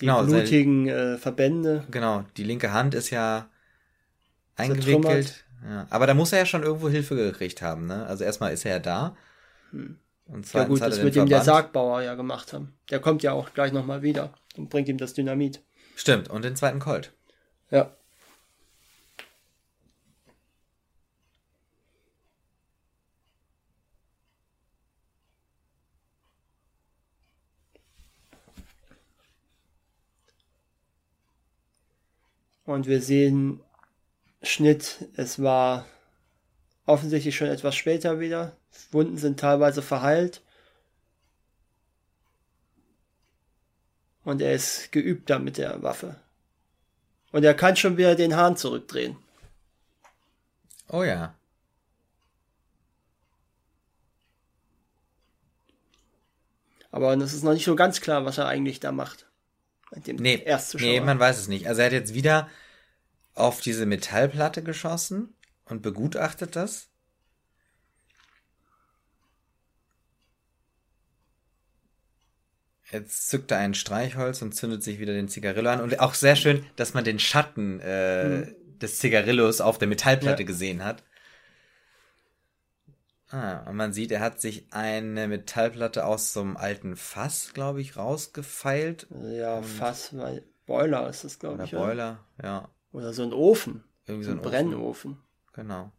Die 0.01 0.07
Genau, 0.07 0.25
seine- 0.25 0.43
blutigen 0.43 0.89
äh, 0.89 1.17
Verbände. 1.19 1.87
Genau, 1.91 2.25
die 2.37 2.45
linke 2.45 2.73
Hand 2.73 2.95
ist 2.95 3.11
ja 3.11 3.49
eingewickelt. 4.57 5.45
Ja. 5.65 5.87
Aber 5.91 6.07
da 6.07 6.15
muss 6.15 6.33
er 6.33 6.41
ja 6.41 6.47
schon 6.47 6.63
irgendwo 6.63 6.89
Hilfe 6.89 7.17
gekriegt 7.17 7.63
haben, 7.63 7.87
ne? 7.87 8.07
Also 8.07 8.23
erstmal 8.25 8.53
ist 8.53 8.65
er 8.65 8.73
ja 8.73 8.79
da. 8.79 9.17
Und 9.73 9.79
Hm. 9.81 9.99
Ja 10.27 10.43
zweitens 10.43 10.69
gut, 10.69 10.81
das 10.81 11.03
wird 11.03 11.17
ihm 11.17 11.27
der. 11.27 11.43
Sargbauer 11.43 12.03
ja 12.03 12.15
gemacht 12.15 12.53
haben. 12.53 12.75
Der 12.91 13.01
kommt 13.01 13.23
ja 13.23 13.33
auch 13.33 13.53
gleich 13.55 13.73
nochmal 13.73 14.03
wieder 14.03 14.33
und 14.57 14.71
bringt 14.71 14.89
ihm 14.89 14.99
das 14.99 15.15
Dynamit. 15.15 15.63
Stimmt, 15.97 16.29
und 16.29 16.45
den 16.45 16.57
zweiten 16.57 16.81
Colt. 16.81 17.13
Ja. 17.71 17.91
Und 32.67 32.87
wir 32.87 33.03
sehen 33.03 33.61
Schnitt, 34.45 35.09
es 35.17 35.43
war 35.43 35.87
offensichtlich 36.87 37.37
schon 37.37 37.49
etwas 37.49 37.75
später 37.75 38.21
wieder. 38.21 38.57
Wunden 38.91 39.19
sind 39.19 39.41
teilweise 39.41 39.83
verheilt. 39.83 40.43
Und 44.25 44.41
er 44.41 44.55
ist 44.55 44.91
geübter 44.93 45.39
mit 45.39 45.59
der 45.59 45.83
Waffe. 45.83 46.17
Und 47.33 47.45
er 47.45 47.55
kann 47.55 47.77
schon 47.77 47.97
wieder 47.97 48.15
den 48.15 48.37
Hahn 48.37 48.57
zurückdrehen. 48.57 49.17
Oh 50.89 51.03
ja. 51.03 51.35
Aber 56.91 57.13
es 57.15 57.33
ist 57.33 57.43
noch 57.43 57.53
nicht 57.53 57.65
so 57.65 57.75
ganz 57.75 58.01
klar, 58.01 58.25
was 58.25 58.39
er 58.39 58.47
eigentlich 58.47 58.79
da 58.79 58.93
macht. 58.93 59.27
Dem 60.07 60.17
Nee, 60.17 60.45
nee, 60.75 61.01
man 61.01 61.19
weiß 61.19 61.39
es 61.39 61.49
nicht. 61.49 61.67
Also 61.67 61.81
er 61.81 61.87
hat 61.87 61.93
jetzt 61.93 62.15
wieder 62.15 62.49
auf 63.35 63.61
diese 63.61 63.87
Metallplatte 63.87 64.63
geschossen 64.63 65.35
und 65.65 65.83
begutachtet 65.83 66.57
das. 66.57 66.89
Jetzt 72.91 73.29
zückt 73.29 73.51
er 73.51 73.59
ein 73.59 73.75
Streichholz 73.75 74.43
und 74.43 74.55
zündet 74.55 74.83
sich 74.83 74.99
wieder 75.01 75.15
den 75.15 75.29
Zigarillo 75.29 75.71
an. 75.71 75.81
Und 75.81 76.01
auch 76.01 76.15
sehr 76.15 76.37
schön, 76.37 76.65
dass 76.77 76.95
man 76.95 77.03
den 77.03 77.19
Schatten 77.19 77.81
äh, 77.81 78.55
des 78.81 78.99
Zigarillos 78.99 79.61
auf 79.61 79.79
der 79.79 79.89
Metallplatte 79.89 80.43
Ja. 80.43 80.47
gesehen 80.47 80.85
hat. 80.85 81.03
Ah, 83.31 83.69
und 83.69 83.77
man 83.77 83.93
sieht, 83.93 84.13
er 84.13 84.21
hat 84.21 84.41
sich 84.41 84.67
eine 84.71 85.27
Metallplatte 85.27 86.05
aus 86.05 86.33
so 86.33 86.41
einem 86.43 86.57
alten 86.57 86.95
Fass, 86.95 87.53
glaube 87.53 87.81
ich, 87.81 87.97
rausgefeilt. 87.97 89.09
ja, 89.33 89.61
Fass, 89.63 90.17
weil 90.17 90.45
Boiler 90.67 91.09
ist 91.09 91.25
das, 91.25 91.39
glaube 91.39 91.65
ich. 91.65 91.73
Boiler, 91.73 92.25
ja. 92.43 92.69
Oder 92.95 93.13
so 93.13 93.23
ein 93.23 93.33
Ofen. 93.35 93.85
Irgendwie 94.07 94.25
so 94.25 94.31
ein 94.31 94.39
ein 94.39 94.47
Ofen. 94.47 94.51
Brennofen. 94.51 95.19
Genau. 95.53 95.93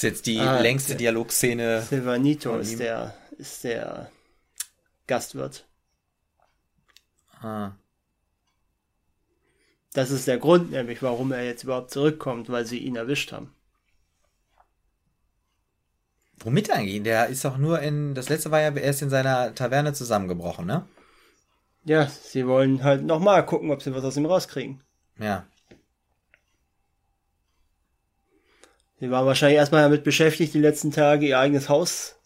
Ist 0.00 0.02
jetzt 0.02 0.26
die 0.26 0.40
Ah, 0.40 0.60
längste. 0.60 0.96
Dialogszene. 0.96 1.82
Silvanito 1.82 2.56
ist 2.56 2.80
der, 2.80 3.14
ist 3.36 3.64
der 3.64 4.10
Gastwirt. 5.06 5.66
Ah. 7.42 7.72
Das 9.92 10.10
ist 10.10 10.26
der 10.26 10.38
Grund, 10.38 10.70
nämlich 10.70 11.02
warum 11.02 11.32
er 11.32 11.44
jetzt 11.44 11.64
überhaupt 11.64 11.90
zurückkommt, 11.90 12.48
weil 12.48 12.64
sie 12.64 12.78
ihn 12.78 12.96
erwischt 12.96 13.32
haben. 13.32 13.52
Womit 16.38 16.70
eigentlich? 16.70 17.02
Der 17.02 17.26
ist 17.26 17.44
doch 17.44 17.58
nur 17.58 17.80
in. 17.80 18.14
Das 18.14 18.30
letzte 18.30 18.50
war 18.50 18.60
ja 18.62 18.74
erst 18.74 19.02
in 19.02 19.10
seiner 19.10 19.54
Taverne 19.54 19.92
zusammengebrochen, 19.92 20.64
ne? 20.64 20.86
Ja, 21.84 22.06
sie 22.06 22.46
wollen 22.46 22.82
halt 22.84 23.04
nochmal 23.04 23.44
gucken, 23.44 23.70
ob 23.70 23.82
sie 23.82 23.94
was 23.94 24.04
aus 24.04 24.16
ihm 24.16 24.24
rauskriegen. 24.26 24.82
Ja. 25.18 25.46
Sie 29.00 29.10
waren 29.10 29.26
wahrscheinlich 29.26 29.56
erstmal 29.58 29.82
damit 29.82 30.04
beschäftigt, 30.04 30.52
die 30.54 30.60
letzten 30.60 30.90
Tage 30.92 31.26
ihr 31.26 31.38
eigenes 31.38 31.68
Haus 31.68 32.16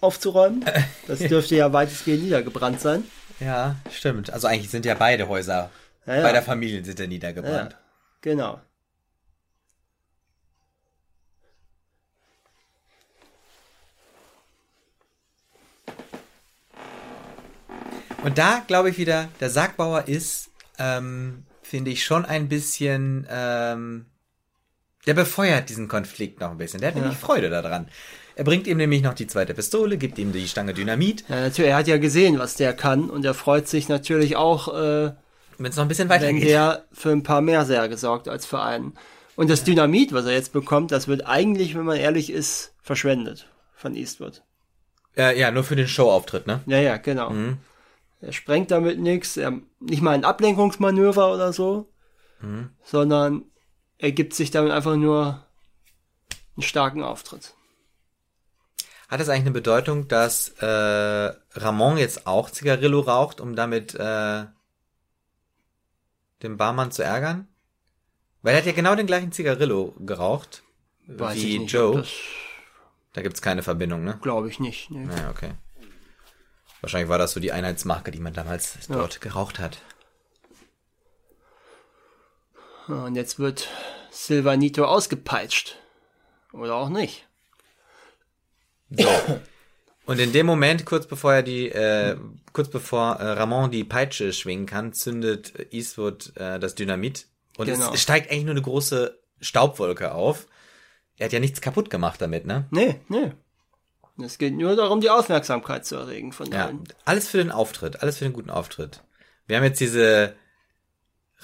aufzuräumen. 0.00 0.64
Das 1.06 1.18
dürfte 1.28 1.54
ja 1.56 1.72
weitestgehend 1.72 2.22
niedergebrannt 2.24 2.80
sein. 2.80 3.04
Ja, 3.40 3.76
stimmt. 3.92 4.30
Also 4.30 4.46
eigentlich 4.46 4.70
sind 4.70 4.86
ja 4.86 4.94
beide 4.94 5.28
Häuser. 5.28 5.70
Ja, 6.06 6.16
ja. 6.16 6.22
Beider 6.22 6.42
Familien 6.42 6.84
sind 6.84 6.98
ja 6.98 7.04
Ja, 7.04 7.08
niedergebrannt. 7.08 7.76
genau. 8.22 8.60
Und 18.24 18.38
da 18.38 18.62
glaube 18.66 18.90
ich 18.90 18.98
wieder, 18.98 19.28
der 19.40 19.50
Sargbauer 19.50 20.08
ist, 20.08 20.50
ähm, 20.78 21.44
finde 21.62 21.90
ich, 21.90 22.04
schon 22.04 22.24
ein 22.24 22.48
bisschen, 22.48 23.26
ähm, 23.30 24.06
der 25.08 25.14
befeuert 25.14 25.70
diesen 25.70 25.88
Konflikt 25.88 26.38
noch 26.40 26.50
ein 26.50 26.58
bisschen. 26.58 26.80
Der 26.80 26.90
hat 26.90 26.96
nämlich 26.96 27.16
Freude 27.16 27.48
daran. 27.48 27.88
Er 28.36 28.44
bringt 28.44 28.66
ihm 28.66 28.76
nämlich 28.76 29.02
noch 29.02 29.14
die 29.14 29.26
zweite 29.26 29.54
Pistole, 29.54 29.96
gibt 29.96 30.18
ihm 30.18 30.32
die 30.32 30.46
Stange 30.46 30.74
Dynamit, 30.74 31.24
Ja, 31.28 31.40
natürlich, 31.40 31.70
er 31.70 31.78
hat 31.78 31.88
ja 31.88 31.96
gesehen, 31.96 32.38
was 32.38 32.56
der 32.56 32.74
kann 32.74 33.08
und 33.08 33.24
er 33.24 33.32
freut 33.32 33.66
sich 33.66 33.88
natürlich 33.88 34.36
auch, 34.36 34.68
äh, 34.68 35.12
wenn 35.56 35.70
es 35.70 35.76
noch 35.76 35.84
ein 35.84 35.88
bisschen 35.88 36.10
wenn 36.10 36.20
weitergeht. 36.20 36.46
der 36.46 36.84
für 36.92 37.10
ein 37.10 37.22
paar 37.22 37.40
mehr 37.40 37.64
Särge 37.64 37.96
sorgt 37.96 38.28
als 38.28 38.44
für 38.44 38.60
einen. 38.60 38.92
Und 39.34 39.48
das 39.48 39.64
Dynamit, 39.64 40.12
was 40.12 40.26
er 40.26 40.32
jetzt 40.32 40.52
bekommt, 40.52 40.92
das 40.92 41.08
wird 41.08 41.26
eigentlich, 41.26 41.74
wenn 41.74 41.86
man 41.86 41.96
ehrlich 41.96 42.30
ist, 42.30 42.74
verschwendet 42.82 43.48
von 43.74 43.94
Eastwood. 43.96 44.42
Äh, 45.16 45.40
ja, 45.40 45.50
nur 45.50 45.64
für 45.64 45.74
den 45.74 45.88
Showauftritt, 45.88 46.46
ne? 46.46 46.60
Ja, 46.66 46.78
ja, 46.80 46.98
genau. 46.98 47.32
Er 48.20 48.32
sprengt 48.32 48.70
damit 48.70 49.00
nichts, 49.00 49.40
nicht 49.80 50.02
mal 50.02 50.12
ein 50.12 50.24
Ablenkungsmanöver 50.24 51.32
oder 51.32 51.52
so, 51.52 51.88
sondern 52.84 53.44
er 53.98 54.12
gibt 54.12 54.34
sich 54.34 54.50
damit 54.50 54.72
einfach 54.72 54.96
nur 54.96 55.44
einen 56.56 56.62
starken 56.62 57.02
Auftritt. 57.02 57.54
Hat 59.08 59.20
es 59.20 59.28
eigentlich 59.28 59.42
eine 59.42 59.50
Bedeutung, 59.52 60.06
dass 60.08 60.50
äh, 60.60 60.66
Ramon 61.54 61.96
jetzt 61.96 62.26
auch 62.26 62.50
Zigarillo 62.50 63.00
raucht, 63.00 63.40
um 63.40 63.56
damit 63.56 63.94
äh, 63.94 64.44
den 66.42 66.56
Barmann 66.56 66.92
zu 66.92 67.02
ärgern? 67.02 67.48
Weil 68.42 68.54
er 68.54 68.58
hat 68.58 68.66
ja 68.66 68.72
genau 68.72 68.94
den 68.94 69.06
gleichen 69.06 69.32
Zigarillo 69.32 69.94
geraucht 69.98 70.62
Weiß 71.08 71.36
wie 71.36 71.54
ich 71.54 71.60
nicht, 71.60 71.72
Joe. 71.72 71.96
Das 71.96 72.10
Da 73.14 73.22
gibt's 73.22 73.40
keine 73.40 73.62
Verbindung, 73.62 74.04
ne? 74.04 74.18
glaube 74.20 74.48
ich 74.48 74.60
nicht. 74.60 74.90
Nee. 74.90 75.08
Ja, 75.16 75.30
okay. 75.30 75.52
Wahrscheinlich 76.82 77.08
war 77.08 77.18
das 77.18 77.32
so 77.32 77.40
die 77.40 77.50
Einheitsmarke, 77.50 78.10
die 78.10 78.20
man 78.20 78.34
damals 78.34 78.78
dort 78.88 79.20
geraucht 79.20 79.58
hat. 79.58 79.78
Und 82.88 83.14
jetzt 83.16 83.38
wird 83.38 83.68
Silvanito 84.10 84.84
ausgepeitscht. 84.84 85.76
Oder 86.52 86.74
auch 86.74 86.88
nicht. 86.88 87.26
Und 90.06 90.18
in 90.18 90.32
dem 90.32 90.46
Moment, 90.46 90.86
kurz 90.86 91.06
bevor 91.06 91.34
er 91.34 91.42
die, 91.42 91.68
äh, 91.68 92.16
kurz 92.54 92.70
bevor 92.70 93.16
äh, 93.16 93.24
Ramon 93.32 93.70
die 93.70 93.84
Peitsche 93.84 94.32
schwingen 94.32 94.64
kann, 94.64 94.94
zündet 94.94 95.52
Eastwood 95.72 96.32
äh, 96.36 96.58
das 96.58 96.74
Dynamit 96.74 97.26
und 97.58 97.66
Genau. 97.66 97.92
es 97.92 98.00
steigt 98.02 98.30
eigentlich 98.30 98.44
nur 98.44 98.52
eine 98.52 98.62
große 98.62 99.18
Staubwolke 99.40 100.12
auf. 100.14 100.46
Er 101.18 101.26
hat 101.26 101.32
ja 101.34 101.40
nichts 101.40 101.60
kaputt 101.60 101.90
gemacht 101.90 102.22
damit, 102.22 102.46
ne? 102.46 102.66
Nee, 102.70 103.00
nee. 103.08 103.32
Es 104.24 104.38
geht 104.38 104.54
nur 104.54 104.74
darum, 104.76 105.00
die 105.00 105.10
Aufmerksamkeit 105.10 105.84
zu 105.84 105.96
erregen 105.96 106.32
von 106.32 106.50
Ja, 106.50 106.66
allen. 106.66 106.84
alles 107.04 107.28
für 107.28 107.38
den 107.38 107.50
Auftritt, 107.52 108.02
alles 108.02 108.18
für 108.18 108.24
den 108.24 108.32
guten 108.32 108.50
Auftritt. 108.50 109.02
Wir 109.46 109.58
haben 109.58 109.64
jetzt 109.64 109.80
diese 109.80 110.34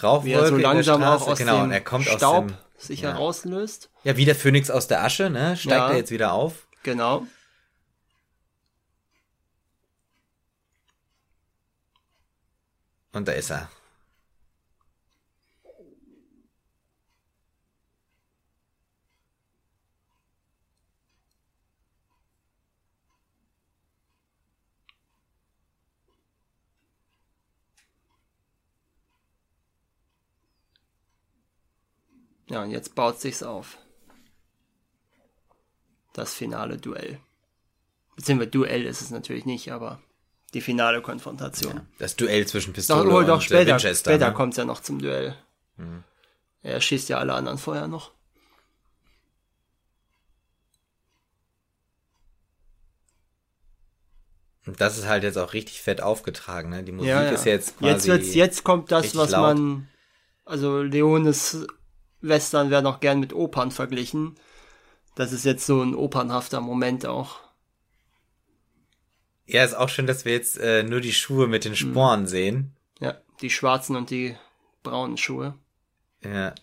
Rauchwolke 0.03 0.33
er 0.33 0.47
so 0.49 0.57
in 0.57 0.63
der 0.63 0.73
langsam 0.73 1.01
Straße, 1.01 1.25
auch 1.25 1.29
aus 1.29 1.39
genau, 1.39 1.57
dem 1.57 1.63
und 1.65 1.71
er 1.73 1.81
kommt 1.81 2.05
Staub 2.07 2.45
aus 2.45 2.51
dem, 2.51 2.57
sich 2.79 3.01
ja. 3.03 3.13
herauslöst. 3.13 3.91
ja, 4.03 4.17
wie 4.17 4.25
der 4.25 4.35
Phönix 4.35 4.71
aus 4.71 4.89
der 4.89 5.05
Asche, 5.05 5.31
ne? 5.31 5.57
Steigt 5.57 5.77
Ja. 5.77 5.91
er 5.91 5.97
jetzt 5.97 6.11
wieder 6.11 6.33
auf. 6.33 6.67
Genau. 6.83 7.27
Und 13.13 13.29
da 13.29 13.33
ist 13.33 13.51
er. 13.51 13.71
Ja, 32.55 32.63
und 32.63 32.71
jetzt 32.71 32.95
baut 32.95 33.21
sich's 33.21 33.43
auf. 33.43 33.79
Das 36.13 36.33
finale 36.35 36.77
Duell. 36.77 37.19
Beziehungsweise 38.15 38.51
Duell 38.53 38.85
ist 38.85 39.01
es 39.01 39.11
natürlich 39.11 39.45
nicht, 39.45 39.73
aber 39.73 40.01
die 40.55 40.61
finale 40.61 41.03
Konfrontation. 41.03 41.81
Das 41.99 42.15
Duell 42.15 42.47
zwischen 42.47 42.71
Doch, 42.71 42.75
Pistole 42.77 43.11
oh, 43.13 43.19
und 43.19 43.27
doch 43.27 43.41
äh, 43.41 43.45
später, 43.45 43.73
Winchester. 43.73 44.13
später 44.13 44.27
ne? 44.27 44.31
Mhm. 44.31 44.37
kommt's 44.37 44.57
ja 44.57 44.65
noch 44.65 44.79
zum 44.79 45.01
Duell. 45.01 45.37
Er 46.63 46.81
schießt 46.81 47.09
ja 47.09 47.19
alle 47.19 47.35
anderen 47.35 47.59
vorher 47.59 47.89
noch. 47.89 48.13
Und 54.67 54.81
das 54.81 54.97
ist 54.97 55.07
halt 55.09 55.25
jetzt 55.25 55.39
auch 55.39 55.55
richtig 55.55 55.83
fett 55.83 56.01
aufgetragen, 56.01 56.71
ne? 56.71 56.85
Die 56.85 56.93
Musik 56.93 57.11
Ja, 57.11 57.25
ja. 57.25 57.31
ist 57.31 57.47
jetzt 57.47 57.79
quasi. 57.79 57.91
jetzt 57.93 58.07
wird's, 58.07 58.35
jetzt 58.37 58.63
kommt 58.63 58.93
das, 58.93 59.17
was 59.17 59.31
laut. 59.33 59.57
man, 59.57 59.89
also 60.45 60.83
Leones 60.83 61.67
Western 62.29 62.71
werden 62.71 62.87
auch 62.87 63.01
gern 63.01 63.21
mit 63.21 63.33
Opern 63.33 63.71
verglichen. 63.71 64.37
Das 65.15 65.33
ist 65.33 65.45
jetzt 65.45 65.67
so 65.67 65.83
ein 65.83 65.95
opernhafter 65.95 66.61
Moment 66.61 67.07
auch. 67.07 67.41
Ja, 69.47 69.63
ist 69.63 69.75
auch 69.75 69.89
schön, 69.89 70.07
dass 70.07 70.25
wir 70.25 70.33
jetzt 70.33 70.59
äh, 70.59 70.83
nur 70.83 71.01
die 71.01 71.13
Schuhe 71.13 71.47
mit 71.47 71.65
den 71.65 71.73
Mhm. 71.73 71.77
Sporen 71.77 72.27
sehen. 72.27 72.75
Ja, 72.99 73.19
die 73.41 73.51
schwarzen 73.51 73.95
und 73.97 74.11
die 74.11 74.37
braunen 74.83 75.17
Schuhe. 75.19 75.55
Ja. 76.23 76.55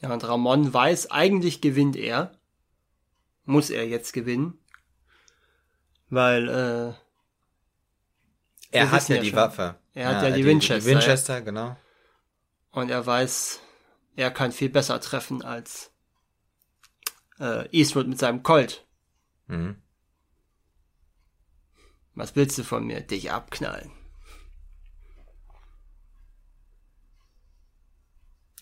Ja, 0.00 0.12
und 0.12 0.26
Ramon 0.26 0.72
weiß, 0.72 1.10
eigentlich 1.10 1.60
gewinnt 1.60 1.96
er. 1.96 2.32
Muss 3.44 3.70
er 3.70 3.86
jetzt 3.88 4.12
gewinnen. 4.12 4.58
Weil, 6.08 6.48
äh, 6.48 6.94
Er 8.72 8.90
hat 8.90 9.08
ja 9.08 9.16
ja 9.16 9.22
die 9.22 9.28
schon. 9.30 9.36
Waffe. 9.36 9.76
Er 9.94 10.08
hat 10.16 10.22
ja 10.22 10.30
die 10.30 10.44
Winchester, 10.44 10.78
Die 10.80 10.86
Winchester, 10.96 11.40
genau. 11.40 11.76
und 12.70 12.90
er 12.90 13.04
weiß, 13.04 13.60
er 14.16 14.30
kann 14.30 14.52
viel 14.52 14.68
besser 14.70 15.00
treffen 15.00 15.42
als 15.42 15.90
äh, 17.40 17.68
Eastwood 17.76 18.06
mit 18.08 18.18
seinem 18.18 18.42
Colt. 18.42 18.86
Mhm. 19.46 19.80
Was 22.14 22.36
willst 22.36 22.58
du 22.58 22.64
von 22.64 22.84
mir? 22.86 23.00
Dich 23.00 23.30
abknallen. 23.32 23.90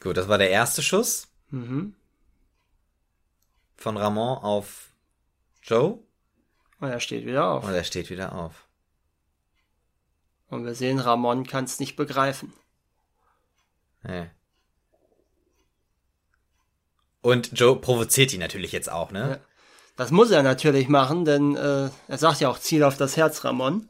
Gut, 0.01 0.17
das 0.17 0.29
war 0.29 0.39
der 0.39 0.51
erste 0.51 0.83
Schuss 0.83 1.29
Mhm. 1.51 1.95
Von 3.79 3.97
Ramon 3.97 4.39
auf 4.39 4.91
Joe. 5.63 5.99
Und 6.81 6.89
er 6.91 7.01
steht 7.01 7.25
wieder 7.25 7.49
auf. 7.49 7.65
Und 7.65 7.73
er 7.75 7.85
steht 7.85 8.11
wieder 8.11 8.35
auf. 8.35 8.67
Und 10.49 10.65
wir 10.65 10.75
sehen, 10.75 10.99
Ramon 10.99 11.47
kann 11.47 11.65
es 11.65 11.81
nicht 11.81 11.97
begreifen. 11.97 12.53
Nee. 14.03 14.27
Und 17.21 17.59
Joe 17.59 17.77
provoziert 17.77 18.33
ihn 18.33 18.41
natürlich 18.41 18.73
jetzt 18.73 18.91
auch, 18.91 19.11
ne? 19.11 19.31
Ja. 19.31 19.39
Das 19.97 20.11
muss 20.13 20.31
er 20.31 20.43
natürlich 20.45 20.89
machen, 20.89 21.25
denn 21.25 21.57
äh, 21.57 21.91
er 22.07 22.19
sagt 22.19 22.41
ja 22.41 22.49
auch 22.49 22.59
Ziel 22.61 22.85
auf 22.85 22.97
das 22.97 23.17
Herz, 23.17 23.45
Ramon. 23.45 23.89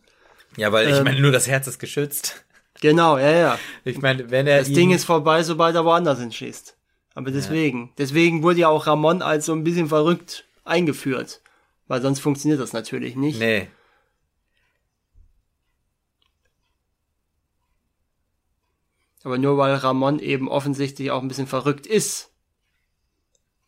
Ja, 0.56 0.72
weil 0.72 0.88
ich 0.88 0.96
Ähm. 0.96 1.04
meine, 1.04 1.20
nur 1.20 1.32
das 1.32 1.46
Herz 1.46 1.66
ist 1.66 1.78
geschützt. 1.78 2.44
Genau, 2.80 3.18
ja, 3.18 3.30
ja. 3.30 3.58
Ich 3.84 3.98
meine, 4.00 4.30
wenn 4.30 4.46
er 4.46 4.60
Das 4.60 4.68
Ding 4.68 4.90
ist 4.92 5.04
vorbei, 5.04 5.42
sobald 5.42 5.74
er 5.74 5.84
woanders 5.84 6.20
hinschießt. 6.20 6.76
Aber 7.18 7.32
deswegen, 7.32 7.86
ja. 7.86 7.92
deswegen 7.98 8.44
wurde 8.44 8.60
ja 8.60 8.68
auch 8.68 8.86
Ramon 8.86 9.22
als 9.22 9.46
so 9.46 9.52
ein 9.52 9.64
bisschen 9.64 9.88
verrückt 9.88 10.44
eingeführt. 10.64 11.40
Weil 11.88 12.00
sonst 12.00 12.20
funktioniert 12.20 12.60
das 12.60 12.72
natürlich 12.72 13.16
nicht. 13.16 13.40
Nee. 13.40 13.66
Aber 19.24 19.36
nur 19.36 19.58
weil 19.58 19.74
Ramon 19.74 20.20
eben 20.20 20.48
offensichtlich 20.48 21.10
auch 21.10 21.20
ein 21.20 21.26
bisschen 21.26 21.48
verrückt 21.48 21.88
ist, 21.88 22.30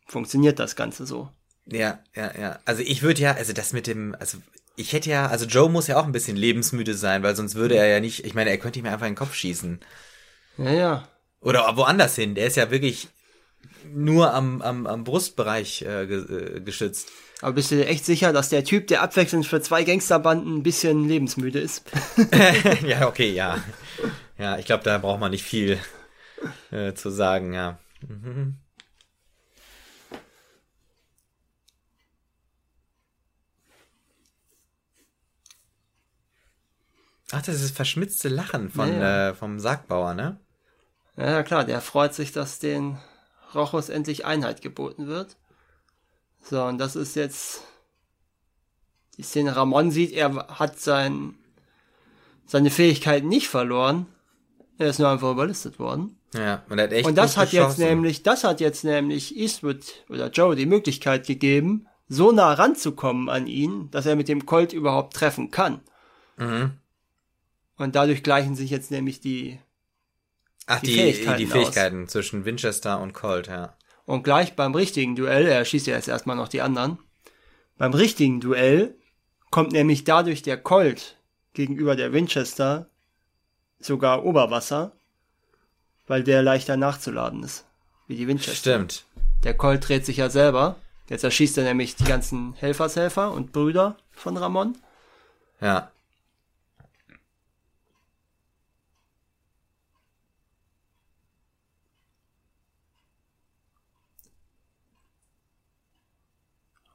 funktioniert 0.05 0.57
das 0.57 0.77
Ganze 0.77 1.05
so. 1.05 1.27
Ja, 1.65 1.99
ja, 2.15 2.31
ja. 2.39 2.59
Also 2.63 2.83
ich 2.83 3.01
würde 3.01 3.19
ja, 3.19 3.33
also 3.33 3.51
das 3.51 3.73
mit 3.73 3.85
dem, 3.85 4.15
also 4.17 4.37
ich 4.77 4.93
hätte 4.93 5.09
ja, 5.09 5.27
also 5.27 5.45
Joe 5.45 5.69
muss 5.69 5.87
ja 5.87 5.99
auch 5.99 6.05
ein 6.05 6.13
bisschen 6.13 6.37
lebensmüde 6.37 6.93
sein, 6.93 7.21
weil 7.21 7.35
sonst 7.35 7.55
würde 7.55 7.75
er 7.75 7.87
ja 7.87 7.99
nicht, 7.99 8.23
ich 8.23 8.33
meine, 8.33 8.49
er 8.49 8.59
könnte 8.59 8.81
mir 8.81 8.93
einfach 8.93 9.07
in 9.07 9.11
den 9.11 9.19
Kopf 9.19 9.33
schießen. 9.33 9.81
Ja, 10.57 10.71
ja. 10.71 11.07
Oder 11.41 11.75
woanders 11.75 12.15
hin. 12.15 12.33
Der 12.33 12.47
ist 12.47 12.55
ja 12.55 12.71
wirklich 12.71 13.09
nur 13.93 14.33
am, 14.33 14.61
am, 14.61 14.87
am 14.87 15.03
Brustbereich 15.03 15.81
äh, 15.81 16.07
ge, 16.07 16.57
äh, 16.57 16.61
geschützt. 16.61 17.09
Aber 17.41 17.53
bist 17.53 17.71
du 17.71 17.75
dir 17.75 17.87
echt 17.87 18.05
sicher, 18.05 18.33
dass 18.33 18.49
der 18.49 18.63
Typ, 18.63 18.87
der 18.87 19.01
abwechselnd 19.01 19.47
für 19.47 19.61
zwei 19.61 19.83
Gangsterbanden 19.83 20.57
ein 20.57 20.63
bisschen 20.63 21.07
lebensmüde 21.07 21.59
ist? 21.59 21.83
ja, 22.85 23.07
okay, 23.07 23.31
ja. 23.31 23.63
Ja, 24.37 24.57
ich 24.57 24.65
glaube, 24.65 24.83
da 24.83 24.97
braucht 24.99 25.19
man 25.19 25.31
nicht 25.31 25.43
viel 25.43 25.79
äh, 26.71 26.93
zu 26.93 27.09
sagen, 27.09 27.53
ja. 27.53 27.79
Mhm. 28.07 28.57
Ach, 37.31 37.41
das 37.41 37.55
ist 37.55 37.63
das 37.63 37.71
verschmitzte 37.71 38.29
Lachen 38.29 38.69
von, 38.69 38.89
Ja, 38.89 38.99
ja. 38.99 39.29
Äh, 39.29 39.35
vom 39.35 39.59
Sargbauer, 39.59 40.13
ne? 40.13 40.39
Ja, 41.17 41.31
ja, 41.31 41.43
klar, 41.43 41.63
der 41.63 41.81
freut 41.81 42.13
sich, 42.13 42.31
dass 42.31 42.59
den 42.59 42.97
Rochus 43.53 43.89
endlich 43.89 44.25
Einheit 44.25 44.61
geboten 44.61 45.07
wird. 45.07 45.37
So, 46.41 46.63
und 46.63 46.77
das 46.77 46.95
ist 46.95 47.15
jetzt 47.15 47.61
die 49.17 49.23
Szene. 49.23 49.55
Ramon 49.55 49.91
sieht, 49.91 50.11
er 50.13 50.47
hat 50.47 50.79
sein, 50.79 51.35
seine 52.45 52.71
Fähigkeiten 52.71 53.27
nicht 53.27 53.47
verloren. 53.47 54.07
Er 54.77 54.87
ist 54.87 54.99
nur 54.99 55.09
einfach 55.09 55.31
überlistet 55.31 55.79
worden. 55.79 56.17
Ja, 56.33 56.63
und 56.69 56.79
er 56.79 56.85
hat 56.85 56.93
echt 56.93 57.07
Und 57.07 57.15
das 57.15 57.37
hat 57.37 57.51
jetzt 57.51 57.77
nämlich, 57.77 58.23
das 58.23 58.43
hat 58.43 58.61
jetzt 58.61 58.83
nämlich 58.83 59.37
Eastwood 59.37 60.05
oder 60.09 60.29
Joe 60.29 60.55
die 60.55 60.65
Möglichkeit 60.65 61.27
gegeben, 61.27 61.87
so 62.07 62.31
nah 62.31 62.53
ranzukommen 62.53 63.29
an 63.29 63.47
ihn, 63.47 63.89
dass 63.91 64.05
er 64.05 64.15
mit 64.15 64.27
dem 64.27 64.45
Colt 64.45 64.73
überhaupt 64.73 65.13
treffen 65.13 65.51
kann. 65.51 65.81
Mhm. 66.37 66.71
Und 67.77 67.95
dadurch 67.95 68.23
gleichen 68.23 68.55
sich 68.55 68.69
jetzt 68.69 68.91
nämlich 68.91 69.19
die, 69.19 69.59
Ach, 70.67 70.79
die 70.79 70.87
die, 70.87 70.93
Fähigkeiten 70.95 71.37
die 71.37 71.47
Fähigkeiten 71.47 72.07
zwischen 72.07 72.45
Winchester 72.45 72.99
und 72.99 73.13
Colt, 73.13 73.47
ja. 73.47 73.75
und 74.05 74.23
gleich 74.23 74.55
beim 74.55 74.75
richtigen 74.75 75.15
Duell, 75.15 75.47
er 75.47 75.65
schießt 75.65 75.87
ja 75.87 75.95
jetzt 75.95 76.07
erstmal 76.07 76.35
noch 76.35 76.47
die 76.47 76.61
anderen, 76.61 76.99
beim 77.77 77.93
richtigen 77.93 78.39
Duell 78.39 78.95
kommt 79.49 79.71
nämlich 79.71 80.03
dadurch 80.03 80.41
der 80.41 80.57
Colt 80.57 81.17
gegenüber 81.53 81.95
der 81.95 82.13
Winchester 82.13 82.87
sogar 83.79 84.23
Oberwasser, 84.23 84.93
weil 86.07 86.23
der 86.23 86.41
leichter 86.41 86.77
nachzuladen 86.77 87.43
ist, 87.43 87.65
wie 88.07 88.15
die 88.15 88.27
Winchester. 88.27 88.55
Stimmt. 88.55 89.05
Der 89.43 89.55
Colt 89.55 89.87
dreht 89.87 90.05
sich 90.05 90.17
ja 90.17 90.29
selber. 90.29 90.77
Jetzt 91.09 91.23
erschießt 91.23 91.57
er 91.57 91.63
nämlich 91.63 91.95
die 91.95 92.05
ganzen 92.05 92.53
Helfershelfer 92.53 93.31
und 93.31 93.51
Brüder 93.51 93.97
von 94.11 94.37
Ramon. 94.37 94.77
Ja. 95.59 95.90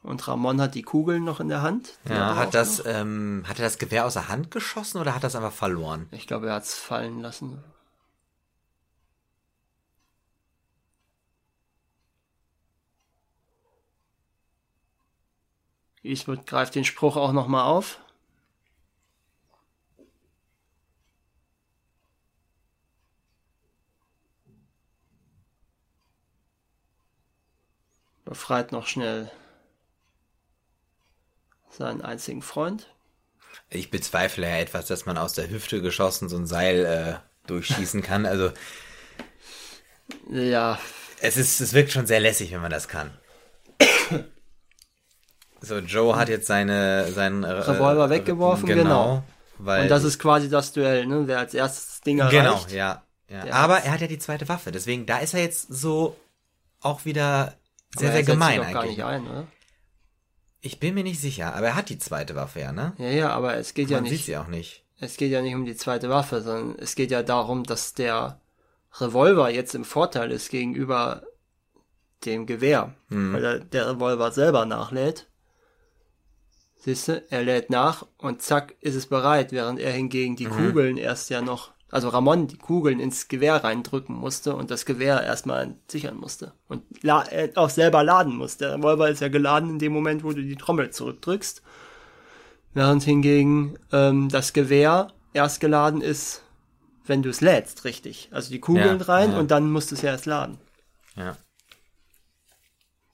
Und 0.06 0.28
Ramon 0.28 0.60
hat 0.60 0.76
die 0.76 0.82
Kugeln 0.82 1.24
noch 1.24 1.40
in 1.40 1.48
der 1.48 1.62
Hand. 1.62 1.98
Ja, 2.08 2.36
hat 2.36 2.54
das, 2.54 2.80
ähm, 2.86 3.42
hat 3.48 3.58
er 3.58 3.64
das 3.64 3.76
Gewehr 3.76 4.06
aus 4.06 4.12
der 4.12 4.28
Hand 4.28 4.52
geschossen 4.52 5.00
oder 5.00 5.16
hat 5.16 5.24
er 5.24 5.26
es 5.26 5.34
einfach 5.34 5.52
verloren? 5.52 6.06
Ich 6.12 6.28
glaube, 6.28 6.46
er 6.46 6.54
hat's 6.54 6.78
fallen 6.78 7.22
lassen. 7.22 7.64
Eastwood 16.04 16.46
greift 16.46 16.76
den 16.76 16.84
Spruch 16.84 17.16
auch 17.16 17.32
nochmal 17.32 17.64
auf. 17.64 17.98
Befreit 28.24 28.70
noch 28.70 28.86
schnell 28.86 29.32
seinen 31.70 32.02
einzigen 32.02 32.42
Freund. 32.42 32.88
Ich 33.70 33.90
bezweifle 33.90 34.48
ja 34.48 34.56
etwas, 34.56 34.86
dass 34.86 35.06
man 35.06 35.18
aus 35.18 35.32
der 35.32 35.50
Hüfte 35.50 35.82
geschossen 35.82 36.28
so 36.28 36.36
ein 36.36 36.46
Seil 36.46 36.84
äh, 36.84 37.48
durchschießen 37.48 38.02
kann. 38.02 38.26
Also 38.26 38.52
Ja, 40.30 40.78
es 41.20 41.36
ist, 41.36 41.60
es 41.60 41.72
wirkt 41.72 41.92
schon 41.92 42.06
sehr 42.06 42.20
lässig, 42.20 42.52
wenn 42.52 42.60
man 42.60 42.70
das 42.70 42.88
kann. 42.88 43.10
So, 45.60 45.78
Joe 45.78 46.16
hat 46.16 46.28
jetzt 46.28 46.46
seine, 46.46 47.10
seinen 47.12 47.42
äh, 47.42 47.50
Revolver 47.50 48.10
weggeworfen, 48.10 48.66
genau. 48.66 49.24
Weil 49.58 49.84
und 49.84 49.88
das 49.88 50.04
ist 50.04 50.18
quasi 50.18 50.50
das 50.50 50.72
Duell, 50.72 51.06
ne? 51.06 51.22
Wer 51.26 51.38
als 51.38 51.54
erstes 51.54 52.02
Ding 52.02 52.18
erreicht. 52.18 52.68
Genau, 52.68 52.76
ja. 52.76 53.02
ja. 53.28 53.52
Aber 53.52 53.78
er 53.78 53.92
hat 53.92 54.00
ja 54.00 54.06
die 54.06 54.18
zweite 54.18 54.48
Waffe, 54.48 54.70
deswegen, 54.70 55.06
da 55.06 55.18
ist 55.18 55.34
er 55.34 55.40
jetzt 55.40 55.66
so 55.68 56.16
auch 56.80 57.04
wieder 57.04 57.54
sehr, 57.96 58.12
sehr 58.12 58.22
gemein 58.22 58.58
doch 58.58 58.70
gar 58.70 58.82
eigentlich. 58.82 58.98
nicht 58.98 59.04
ein, 59.04 59.26
oder? 59.26 59.46
Ich 60.66 60.80
bin 60.80 60.94
mir 60.94 61.04
nicht 61.04 61.20
sicher, 61.20 61.54
aber 61.54 61.68
er 61.68 61.74
hat 61.76 61.88
die 61.90 61.98
zweite 61.98 62.34
Waffe, 62.34 62.60
ja, 62.60 62.72
ne? 62.72 62.92
Ja, 62.98 63.08
ja, 63.08 63.28
aber 63.30 63.56
es 63.56 63.72
geht 63.72 63.88
ja 63.88 63.98
Man 63.98 64.04
sieht 64.06 64.12
nicht, 64.14 64.24
sie 64.26 64.36
auch 64.36 64.48
nicht. 64.48 64.84
es 64.98 65.16
geht 65.16 65.30
ja 65.30 65.40
nicht 65.40 65.54
um 65.54 65.64
die 65.64 65.76
zweite 65.76 66.08
Waffe, 66.10 66.42
sondern 66.42 66.76
es 66.78 66.94
geht 66.96 67.10
ja 67.12 67.22
darum, 67.22 67.62
dass 67.62 67.94
der 67.94 68.40
Revolver 68.98 69.48
jetzt 69.50 69.74
im 69.74 69.84
Vorteil 69.84 70.32
ist 70.32 70.50
gegenüber 70.50 71.22
dem 72.24 72.46
Gewehr, 72.46 72.94
Hm. 73.10 73.32
weil 73.34 73.40
der, 73.42 73.58
der 73.60 73.90
Revolver 73.90 74.32
selber 74.32 74.66
nachlädt. 74.66 75.28
Siehst 76.78 77.08
du, 77.08 77.22
er 77.30 77.42
lädt 77.42 77.70
nach 77.70 78.06
und 78.18 78.42
zack 78.42 78.74
ist 78.80 78.94
es 78.96 79.06
bereit, 79.06 79.52
während 79.52 79.78
er 79.80 79.92
hingegen 79.92 80.32
Mhm. 80.32 80.36
die 80.36 80.46
Kugeln 80.46 80.96
erst 80.96 81.30
ja 81.30 81.42
noch, 81.42 81.72
also 81.90 82.08
Ramon 82.08 82.48
die 82.48 82.58
Kugeln 82.58 82.98
ins 83.00 83.28
Gewehr 83.28 83.62
reindrücken 83.62 84.16
musste 84.16 84.54
und 84.56 84.70
das 84.70 84.86
Gewehr 84.86 85.22
erstmal 85.22 85.76
sichern 85.88 86.16
musste 86.16 86.52
und 86.68 86.82
la 87.02 87.24
äh, 87.30 87.52
auch 87.54 87.70
selber 87.70 88.02
laden 88.02 88.36
musste. 88.36 88.64
Der 88.66 88.74
Revolver 88.78 89.08
ist 89.08 89.20
ja 89.20 89.28
geladen 89.28 89.70
in 89.70 89.78
dem 89.78 89.92
Moment, 89.92 90.24
wo 90.24 90.32
du 90.32 90.42
die 90.42 90.56
Trommel 90.56 90.90
zurückdrückst, 90.90 91.62
während 92.74 93.04
hingegen 93.04 93.78
ähm, 93.92 94.28
das 94.28 94.52
Gewehr 94.52 95.12
erst 95.32 95.60
geladen 95.60 96.00
ist, 96.00 96.42
wenn 97.06 97.22
du 97.22 97.30
es 97.30 97.40
lädst, 97.40 97.84
richtig. 97.84 98.28
Also 98.32 98.50
die 98.50 98.60
Kugeln 98.60 98.98
Ja, 98.98 99.04
rein 99.04 99.32
ja. 99.32 99.38
und 99.38 99.50
dann 99.50 99.70
musst 99.70 99.90
du 99.92 99.94
es 99.94 100.02
ja 100.02 100.10
erst 100.10 100.26
laden. 100.26 100.58
Ja. 101.14 101.36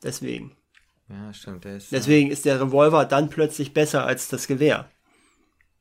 Deswegen. 0.02 0.56
Ja, 1.08 1.32
stimmt. 1.34 1.66
Ist, 1.66 1.92
Deswegen 1.92 2.30
ist 2.30 2.46
der 2.46 2.60
Revolver 2.60 3.04
dann 3.04 3.28
plötzlich 3.28 3.74
besser 3.74 4.06
als 4.06 4.28
das 4.28 4.46
Gewehr. 4.46 4.88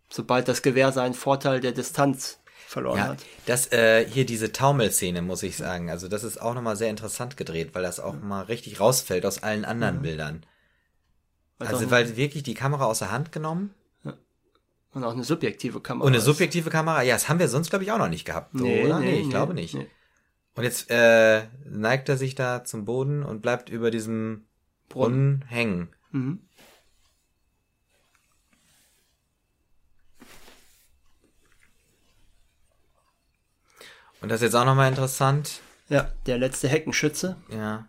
Sobald 0.10 0.50
das 0.50 0.62
Gewehr 0.62 0.92
seinen 0.92 1.14
Vorteil 1.14 1.62
der 1.62 1.72
Distanz 1.72 2.41
verloren 2.72 2.98
Ja, 2.98 3.08
hat. 3.10 3.26
das 3.46 3.72
äh, 3.72 4.08
hier 4.10 4.26
diese 4.26 4.52
Taumelszene 4.52 5.22
muss 5.22 5.44
ich 5.44 5.58
sagen. 5.58 5.90
Also 5.90 6.08
das 6.08 6.24
ist 6.24 6.42
auch 6.42 6.54
nochmal 6.54 6.76
sehr 6.78 6.90
interessant 6.90 7.36
gedreht, 7.38 7.72
weil 7.74 7.84
das 7.84 8.00
auch 8.00 8.20
mal 8.22 8.44
richtig 8.44 8.80
rausfällt 8.80 9.26
aus 9.26 9.44
allen 9.44 9.66
anderen 9.66 10.02
Bildern. 10.02 10.46
Also 11.60 11.76
Also 11.76 11.92
weil 11.92 12.16
wirklich 12.16 12.44
die 12.44 12.54
Kamera 12.54 12.86
aus 12.86 13.00
der 13.00 13.12
Hand 13.12 13.32
genommen 13.32 13.74
und 14.94 15.04
auch 15.04 15.14
eine 15.14 15.24
subjektive 15.24 15.80
Kamera. 15.80 16.06
und 16.06 16.14
eine 16.14 16.22
subjektive 16.22 16.70
Kamera. 16.70 17.02
Ja, 17.04 17.16
das 17.16 17.30
haben 17.30 17.40
wir 17.40 17.48
sonst 17.48 17.70
glaube 17.70 17.84
ich 17.86 17.92
auch 17.92 17.98
noch 17.98 18.10
nicht 18.10 18.26
gehabt, 18.26 18.52
so, 18.58 18.66
oder? 18.66 19.00
Nee, 19.00 19.20
ich 19.22 19.30
glaube 19.30 19.54
nicht. 19.54 19.74
nee. 19.76 19.88
Und 20.56 20.64
jetzt 20.64 20.90
äh, 20.92 21.44
neigt 21.66 22.10
er 22.10 22.18
sich 22.18 22.36
da 22.36 22.64
zum 22.66 22.84
Boden 22.86 23.24
und 23.24 23.42
bleibt 23.42 23.70
über 23.70 23.90
diesem 23.92 24.46
Brunnen 24.90 25.46
hängen. 25.48 25.90
Mhm. 26.12 26.40
Und 34.22 34.30
das 34.30 34.42
ist 34.42 34.46
jetzt 34.46 34.56
auch 34.56 34.66
nochmal 34.66 34.88
interessant. 34.88 35.62
Ja, 35.90 36.12
der 36.26 36.38
letzte 36.38 36.68
Heckenschütze. 36.68 37.36
Ja. 37.50 37.88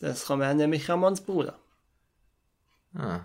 Das 0.00 0.22
ist 0.22 0.30
Roman, 0.30 0.56
nämlich 0.56 0.88
Ramons 0.88 1.20
Bruder. 1.20 1.58
Ah. 2.94 3.20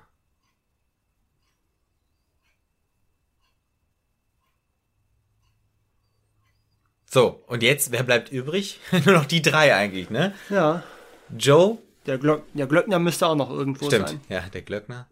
So, 7.05 7.43
und 7.47 7.63
jetzt, 7.63 7.91
wer 7.91 8.03
bleibt 8.03 8.31
übrig? 8.31 8.79
Nur 9.05 9.15
noch 9.15 9.25
die 9.25 9.41
drei 9.41 9.73
eigentlich, 9.73 10.09
ne? 10.09 10.35
Ja, 10.49 10.83
Joe. 11.35 11.79
Der, 12.09 12.17
Glock, 12.17 12.43
der 12.53 12.65
Glöckner 12.65 12.97
müsste 12.97 13.27
auch 13.27 13.35
noch 13.35 13.51
irgendwo 13.51 13.85
Stimmt, 13.85 14.09
sein. 14.09 14.21
ja, 14.29 14.41
der 14.41 14.63
Glöckner. 14.63 15.07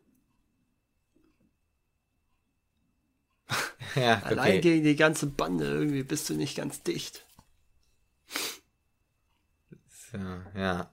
ja, 3.95 4.19
Allein 4.23 4.57
okay. 4.57 4.61
gegen 4.61 4.83
die 4.83 4.95
ganze 4.95 5.27
Bande 5.27 5.65
irgendwie 5.65 6.01
bist 6.01 6.27
du 6.29 6.33
nicht 6.33 6.57
ganz 6.57 6.81
dicht. 6.81 7.23
So, 10.11 10.17
ja. 10.55 10.89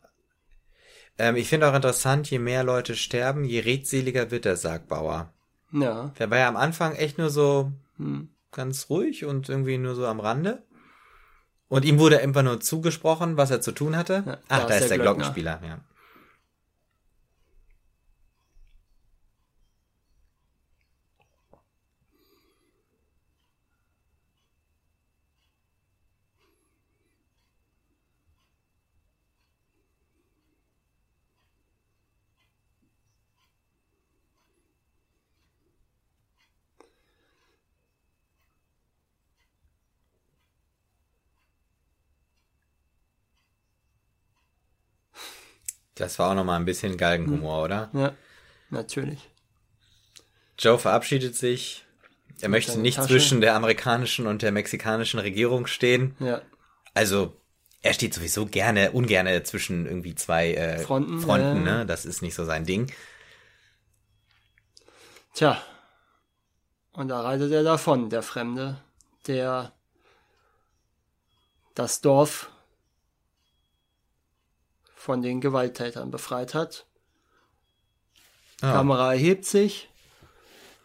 Ähm, 1.17 1.37
ich 1.37 1.49
finde 1.49 1.71
auch 1.71 1.75
interessant, 1.75 2.31
je 2.31 2.39
mehr 2.39 2.65
Leute 2.65 2.97
sterben, 2.97 3.45
je 3.45 3.61
redseliger 3.61 4.31
wird 4.31 4.45
der 4.45 4.57
Sargbauer. 4.57 5.33
Ja. 5.73 6.13
Der 6.19 6.31
war 6.31 6.39
ja 6.39 6.49
am 6.49 6.57
Anfang 6.57 6.95
echt 6.97 7.17
nur 7.17 7.31
so 7.31 7.73
hm, 7.97 8.29
ganz 8.53 8.91
ruhig 8.91 9.25
und 9.25 9.49
irgendwie 9.49 9.79
nur 9.79 9.95
so 9.95 10.07
am 10.07 10.21
Rande. 10.21 10.63
Und 11.69 11.87
ihm 11.87 11.99
wurde 11.99 12.21
einfach 12.21 12.43
nur 12.43 12.61
zugesprochen, 12.61 13.39
was 13.39 13.51
er 13.51 13.63
zu 13.63 13.73
tun 13.73 13.97
hatte. 13.97 14.23
Ja, 14.27 14.39
Ach, 14.49 14.61
da, 14.61 14.67
da 14.67 14.75
ist 14.75 14.91
der, 14.91 14.99
der 14.99 14.99
Glockenspieler, 14.99 15.61
ja. 15.67 15.81
Das 45.95 46.19
war 46.19 46.31
auch 46.31 46.35
nochmal 46.35 46.59
ein 46.59 46.65
bisschen 46.65 46.97
Galgenhumor, 46.97 47.59
hm. 47.59 47.65
oder? 47.65 47.91
Ja, 47.93 48.13
natürlich. 48.71 49.31
Joe 50.59 50.79
verabschiedet 50.79 51.37
sich. 51.37 51.85
Er 52.41 52.49
möchte 52.49 52.79
nicht 52.79 52.97
Tasche. 52.97 53.09
zwischen 53.09 53.41
der 53.41 53.55
amerikanischen 53.55 54.27
und 54.27 54.43
der 54.43 54.53
mexikanischen 54.53 55.21
Regierung 55.21 55.67
stehen. 55.67 56.17
Ja. 56.19 56.43
Also, 56.93 57.37
er 57.83 57.93
steht 57.93 58.15
sowieso 58.15 58.47
gerne, 58.47 58.93
ungerne 58.93 59.43
zwischen 59.45 59.87
irgendwie 59.87 60.15
zwei 60.15 60.55
äh, 60.55 60.79
Fronten, 60.79 61.21
Fronten 61.21 61.67
äh. 61.67 61.71
ne? 61.79 61.87
Das 61.87 62.05
ist 62.05 62.23
nicht 62.23 62.35
so 62.35 62.45
sein 62.45 62.65
Ding. 62.65 62.93
Tja. 65.35 65.61
Und 66.93 67.09
da 67.09 67.21
reitet 67.21 67.53
er 67.53 67.63
davon, 67.63 68.09
der 68.09 68.23
Fremde, 68.23 68.81
der 69.27 69.73
das 71.75 72.01
Dorf 72.01 72.51
von 75.05 75.21
den 75.21 75.43
Gewalttätern 75.43 76.11
befreit 76.11 76.55
hat. 76.55 76.87
Ja. 78.63 78.73
Kamera 78.73 79.13
erhebt 79.13 79.45
sich. 79.45 79.91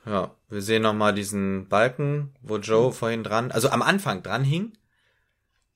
Ja, 0.05 0.35
wir 0.49 0.61
sehen 0.61 0.81
nochmal 0.81 1.13
diesen 1.13 1.69
Balken, 1.69 2.35
wo 2.41 2.57
Joe 2.57 2.87
mhm. 2.87 2.93
vorhin 2.93 3.23
dran, 3.23 3.51
also 3.51 3.69
am 3.69 3.81
Anfang 3.81 4.21
dran 4.21 4.43
hing, 4.43 4.73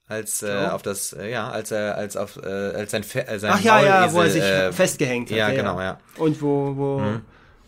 als 0.07 0.43
äh, 0.43 0.67
auf 0.69 0.81
das, 0.81 1.13
äh, 1.13 1.31
ja, 1.31 1.49
als 1.49 1.71
er, 1.71 1.95
als 1.95 2.17
auf, 2.17 2.35
äh, 2.35 2.73
als 2.75 2.91
sein, 2.91 3.03
Fe 3.03 3.25
äh, 3.25 3.39
sein 3.39 3.53
Ach 3.53 3.61
ja, 3.61 3.81
ja, 3.81 4.11
wo 4.11 4.19
er 4.19 4.29
sich 4.29 4.43
äh, 4.43 4.73
festgehängt 4.73 5.29
hat. 5.31 5.37
Ja, 5.37 5.49
ja, 5.49 5.55
genau, 5.55 5.79
ja. 5.79 5.99
Und 6.17 6.41
wo, 6.41 6.75
wo, 6.75 6.99
mhm. 6.99 7.21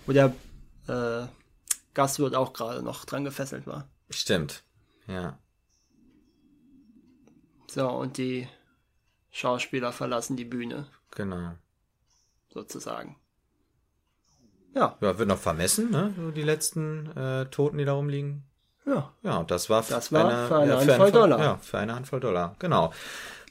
wo 0.05 0.11
der 0.11 0.33
äh, 0.89 1.27
Gastwirt 1.93 2.35
auch 2.35 2.51
gerade 2.51 2.83
noch 2.83 3.05
dran 3.05 3.23
gefesselt 3.23 3.65
war. 3.65 3.87
Stimmt, 4.09 4.63
ja. 5.07 5.39
So, 7.67 7.87
und 7.87 8.17
die 8.17 8.49
Schauspieler 9.35 9.91
verlassen 9.91 10.37
die 10.37 10.45
Bühne. 10.45 10.87
Genau. 11.11 11.55
Sozusagen. 12.47 13.17
Ja. 14.73 14.97
Ja, 15.01 15.17
wird 15.19 15.27
noch 15.27 15.37
vermessen, 15.37 15.91
ne? 15.91 16.13
So 16.15 16.31
die 16.31 16.41
letzten 16.41 17.11
äh, 17.17 17.45
Toten, 17.47 17.77
die 17.77 17.83
da 17.83 17.91
rumliegen. 17.91 18.45
Ja. 18.85 19.11
Ja, 19.23 19.37
und 19.39 19.51
das 19.51 19.69
war, 19.69 19.83
das 19.83 20.13
war 20.13 20.29
eine, 20.29 20.47
für 20.47 20.55
eine 20.55 20.71
ja, 20.71 20.79
Handvoll 20.79 21.07
für 21.07 21.11
Dollar. 21.11 21.39
Ja, 21.39 21.57
für 21.57 21.77
eine 21.77 21.95
Handvoll 21.95 22.21
Dollar. 22.21 22.55
Genau. 22.59 22.93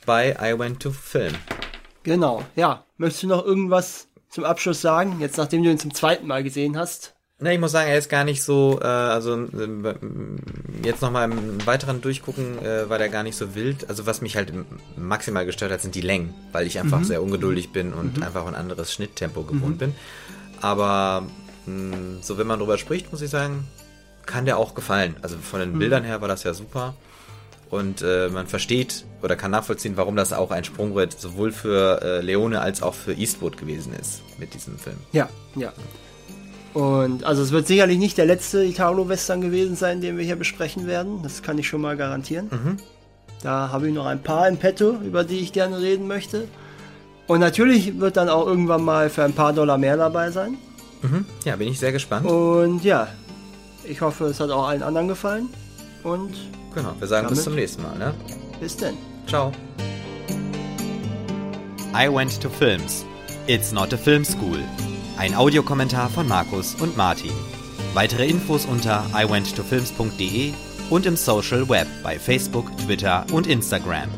Bei 0.06 0.34
I 0.40 0.58
Went 0.58 0.80
to 0.80 0.90
Film. 0.90 1.34
Genau, 2.02 2.42
ja. 2.56 2.86
Möchtest 2.96 3.24
du 3.24 3.26
noch 3.26 3.44
irgendwas 3.44 4.08
zum 4.30 4.44
Abschluss 4.44 4.80
sagen? 4.80 5.20
Jetzt, 5.20 5.36
nachdem 5.36 5.64
du 5.64 5.70
ihn 5.70 5.78
zum 5.78 5.92
zweiten 5.92 6.26
Mal 6.26 6.42
gesehen 6.42 6.78
hast. 6.78 7.14
Ne, 7.44 7.52
ich 7.52 7.60
muss 7.60 7.72
sagen, 7.72 7.90
er 7.90 7.98
ist 7.98 8.08
gar 8.08 8.24
nicht 8.24 8.42
so, 8.42 8.80
äh, 8.80 8.86
also 8.86 9.34
äh, 9.34 9.94
jetzt 10.82 11.02
nochmal 11.02 11.30
im 11.30 11.66
weiteren 11.66 12.00
Durchgucken 12.00 12.58
äh, 12.64 12.88
war 12.88 12.96
der 12.96 13.10
gar 13.10 13.22
nicht 13.22 13.36
so 13.36 13.54
wild. 13.54 13.90
Also 13.90 14.06
was 14.06 14.22
mich 14.22 14.36
halt 14.36 14.50
maximal 14.96 15.44
gestört 15.44 15.70
hat, 15.70 15.82
sind 15.82 15.94
die 15.94 16.00
Längen, 16.00 16.32
weil 16.52 16.66
ich 16.66 16.78
einfach 16.78 17.00
mhm. 17.00 17.04
sehr 17.04 17.22
ungeduldig 17.22 17.70
bin 17.70 17.92
und 17.92 18.16
mhm. 18.16 18.22
einfach 18.22 18.46
ein 18.46 18.54
anderes 18.54 18.94
Schnitttempo 18.94 19.42
gewohnt 19.42 19.74
mhm. 19.74 19.78
bin. 19.78 19.94
Aber 20.62 21.26
mh, 21.66 22.22
so 22.22 22.38
wenn 22.38 22.46
man 22.46 22.60
drüber 22.60 22.78
spricht, 22.78 23.12
muss 23.12 23.20
ich 23.20 23.28
sagen, 23.28 23.68
kann 24.24 24.46
der 24.46 24.56
auch 24.56 24.74
gefallen. 24.74 25.16
Also 25.20 25.36
von 25.36 25.60
den 25.60 25.74
mhm. 25.74 25.80
Bildern 25.80 26.02
her 26.02 26.22
war 26.22 26.28
das 26.28 26.44
ja 26.44 26.54
super. 26.54 26.94
Und 27.68 28.00
äh, 28.00 28.30
man 28.30 28.46
versteht 28.46 29.04
oder 29.20 29.36
kann 29.36 29.50
nachvollziehen, 29.50 29.98
warum 29.98 30.16
das 30.16 30.32
auch 30.32 30.50
ein 30.50 30.64
Sprungbrett 30.64 31.20
sowohl 31.20 31.52
für 31.52 32.00
äh, 32.00 32.20
Leone 32.22 32.62
als 32.62 32.82
auch 32.82 32.94
für 32.94 33.12
Eastwood 33.12 33.58
gewesen 33.58 33.92
ist 33.92 34.22
mit 34.38 34.54
diesem 34.54 34.78
Film. 34.78 34.96
Ja, 35.12 35.28
ja. 35.56 35.74
Und 36.74 37.24
also 37.24 37.42
es 37.42 37.52
wird 37.52 37.68
sicherlich 37.68 37.98
nicht 37.98 38.18
der 38.18 38.26
letzte 38.26 38.64
Italo-Western 38.64 39.40
gewesen 39.40 39.76
sein, 39.76 40.00
den 40.00 40.18
wir 40.18 40.24
hier 40.24 40.36
besprechen 40.36 40.86
werden. 40.88 41.22
Das 41.22 41.42
kann 41.42 41.56
ich 41.56 41.68
schon 41.68 41.80
mal 41.80 41.96
garantieren. 41.96 42.48
Mhm. 42.50 42.76
Da 43.42 43.68
habe 43.70 43.88
ich 43.88 43.94
noch 43.94 44.06
ein 44.06 44.22
paar 44.22 44.48
im 44.48 44.56
Petto, 44.56 44.90
über 44.90 45.22
die 45.22 45.38
ich 45.38 45.52
gerne 45.52 45.78
reden 45.80 46.08
möchte. 46.08 46.48
Und 47.26 47.40
natürlich 47.40 48.00
wird 48.00 48.16
dann 48.16 48.28
auch 48.28 48.46
irgendwann 48.46 48.84
mal 48.84 49.08
für 49.08 49.22
ein 49.22 49.32
paar 49.32 49.52
Dollar 49.52 49.78
mehr 49.78 49.96
dabei 49.96 50.30
sein. 50.30 50.56
Mhm. 51.02 51.24
Ja, 51.44 51.54
bin 51.56 51.68
ich 51.68 51.78
sehr 51.78 51.92
gespannt. 51.92 52.26
Und 52.26 52.82
ja, 52.82 53.08
ich 53.84 54.00
hoffe, 54.00 54.24
es 54.26 54.40
hat 54.40 54.50
auch 54.50 54.66
allen 54.66 54.82
anderen 54.82 55.08
gefallen. 55.08 55.48
Und 56.02 56.34
genau, 56.74 56.94
wir 56.98 57.06
sagen 57.06 57.28
bis 57.28 57.44
zum 57.44 57.54
nächsten 57.54 57.82
Mal. 57.82 57.96
Ne? 57.96 58.14
Bis 58.60 58.76
denn. 58.76 58.94
Ciao. 59.26 59.52
I 61.94 62.08
went 62.08 62.40
to 62.40 62.48
films. 62.48 63.04
It's 63.46 63.70
not 63.72 63.92
a 63.92 63.96
film 63.96 64.24
school. 64.24 64.58
Ein 65.16 65.36
Audiokommentar 65.36 66.10
von 66.10 66.26
Markus 66.26 66.74
und 66.74 66.96
Martin. 66.96 67.30
Weitere 67.94 68.26
Infos 68.26 68.66
unter 68.66 69.06
iwenttofilms.de 69.14 70.52
und 70.90 71.06
im 71.06 71.16
Social 71.16 71.68
Web 71.68 71.86
bei 72.02 72.18
Facebook, 72.18 72.76
Twitter 72.78 73.24
und 73.32 73.46
Instagram. 73.46 74.08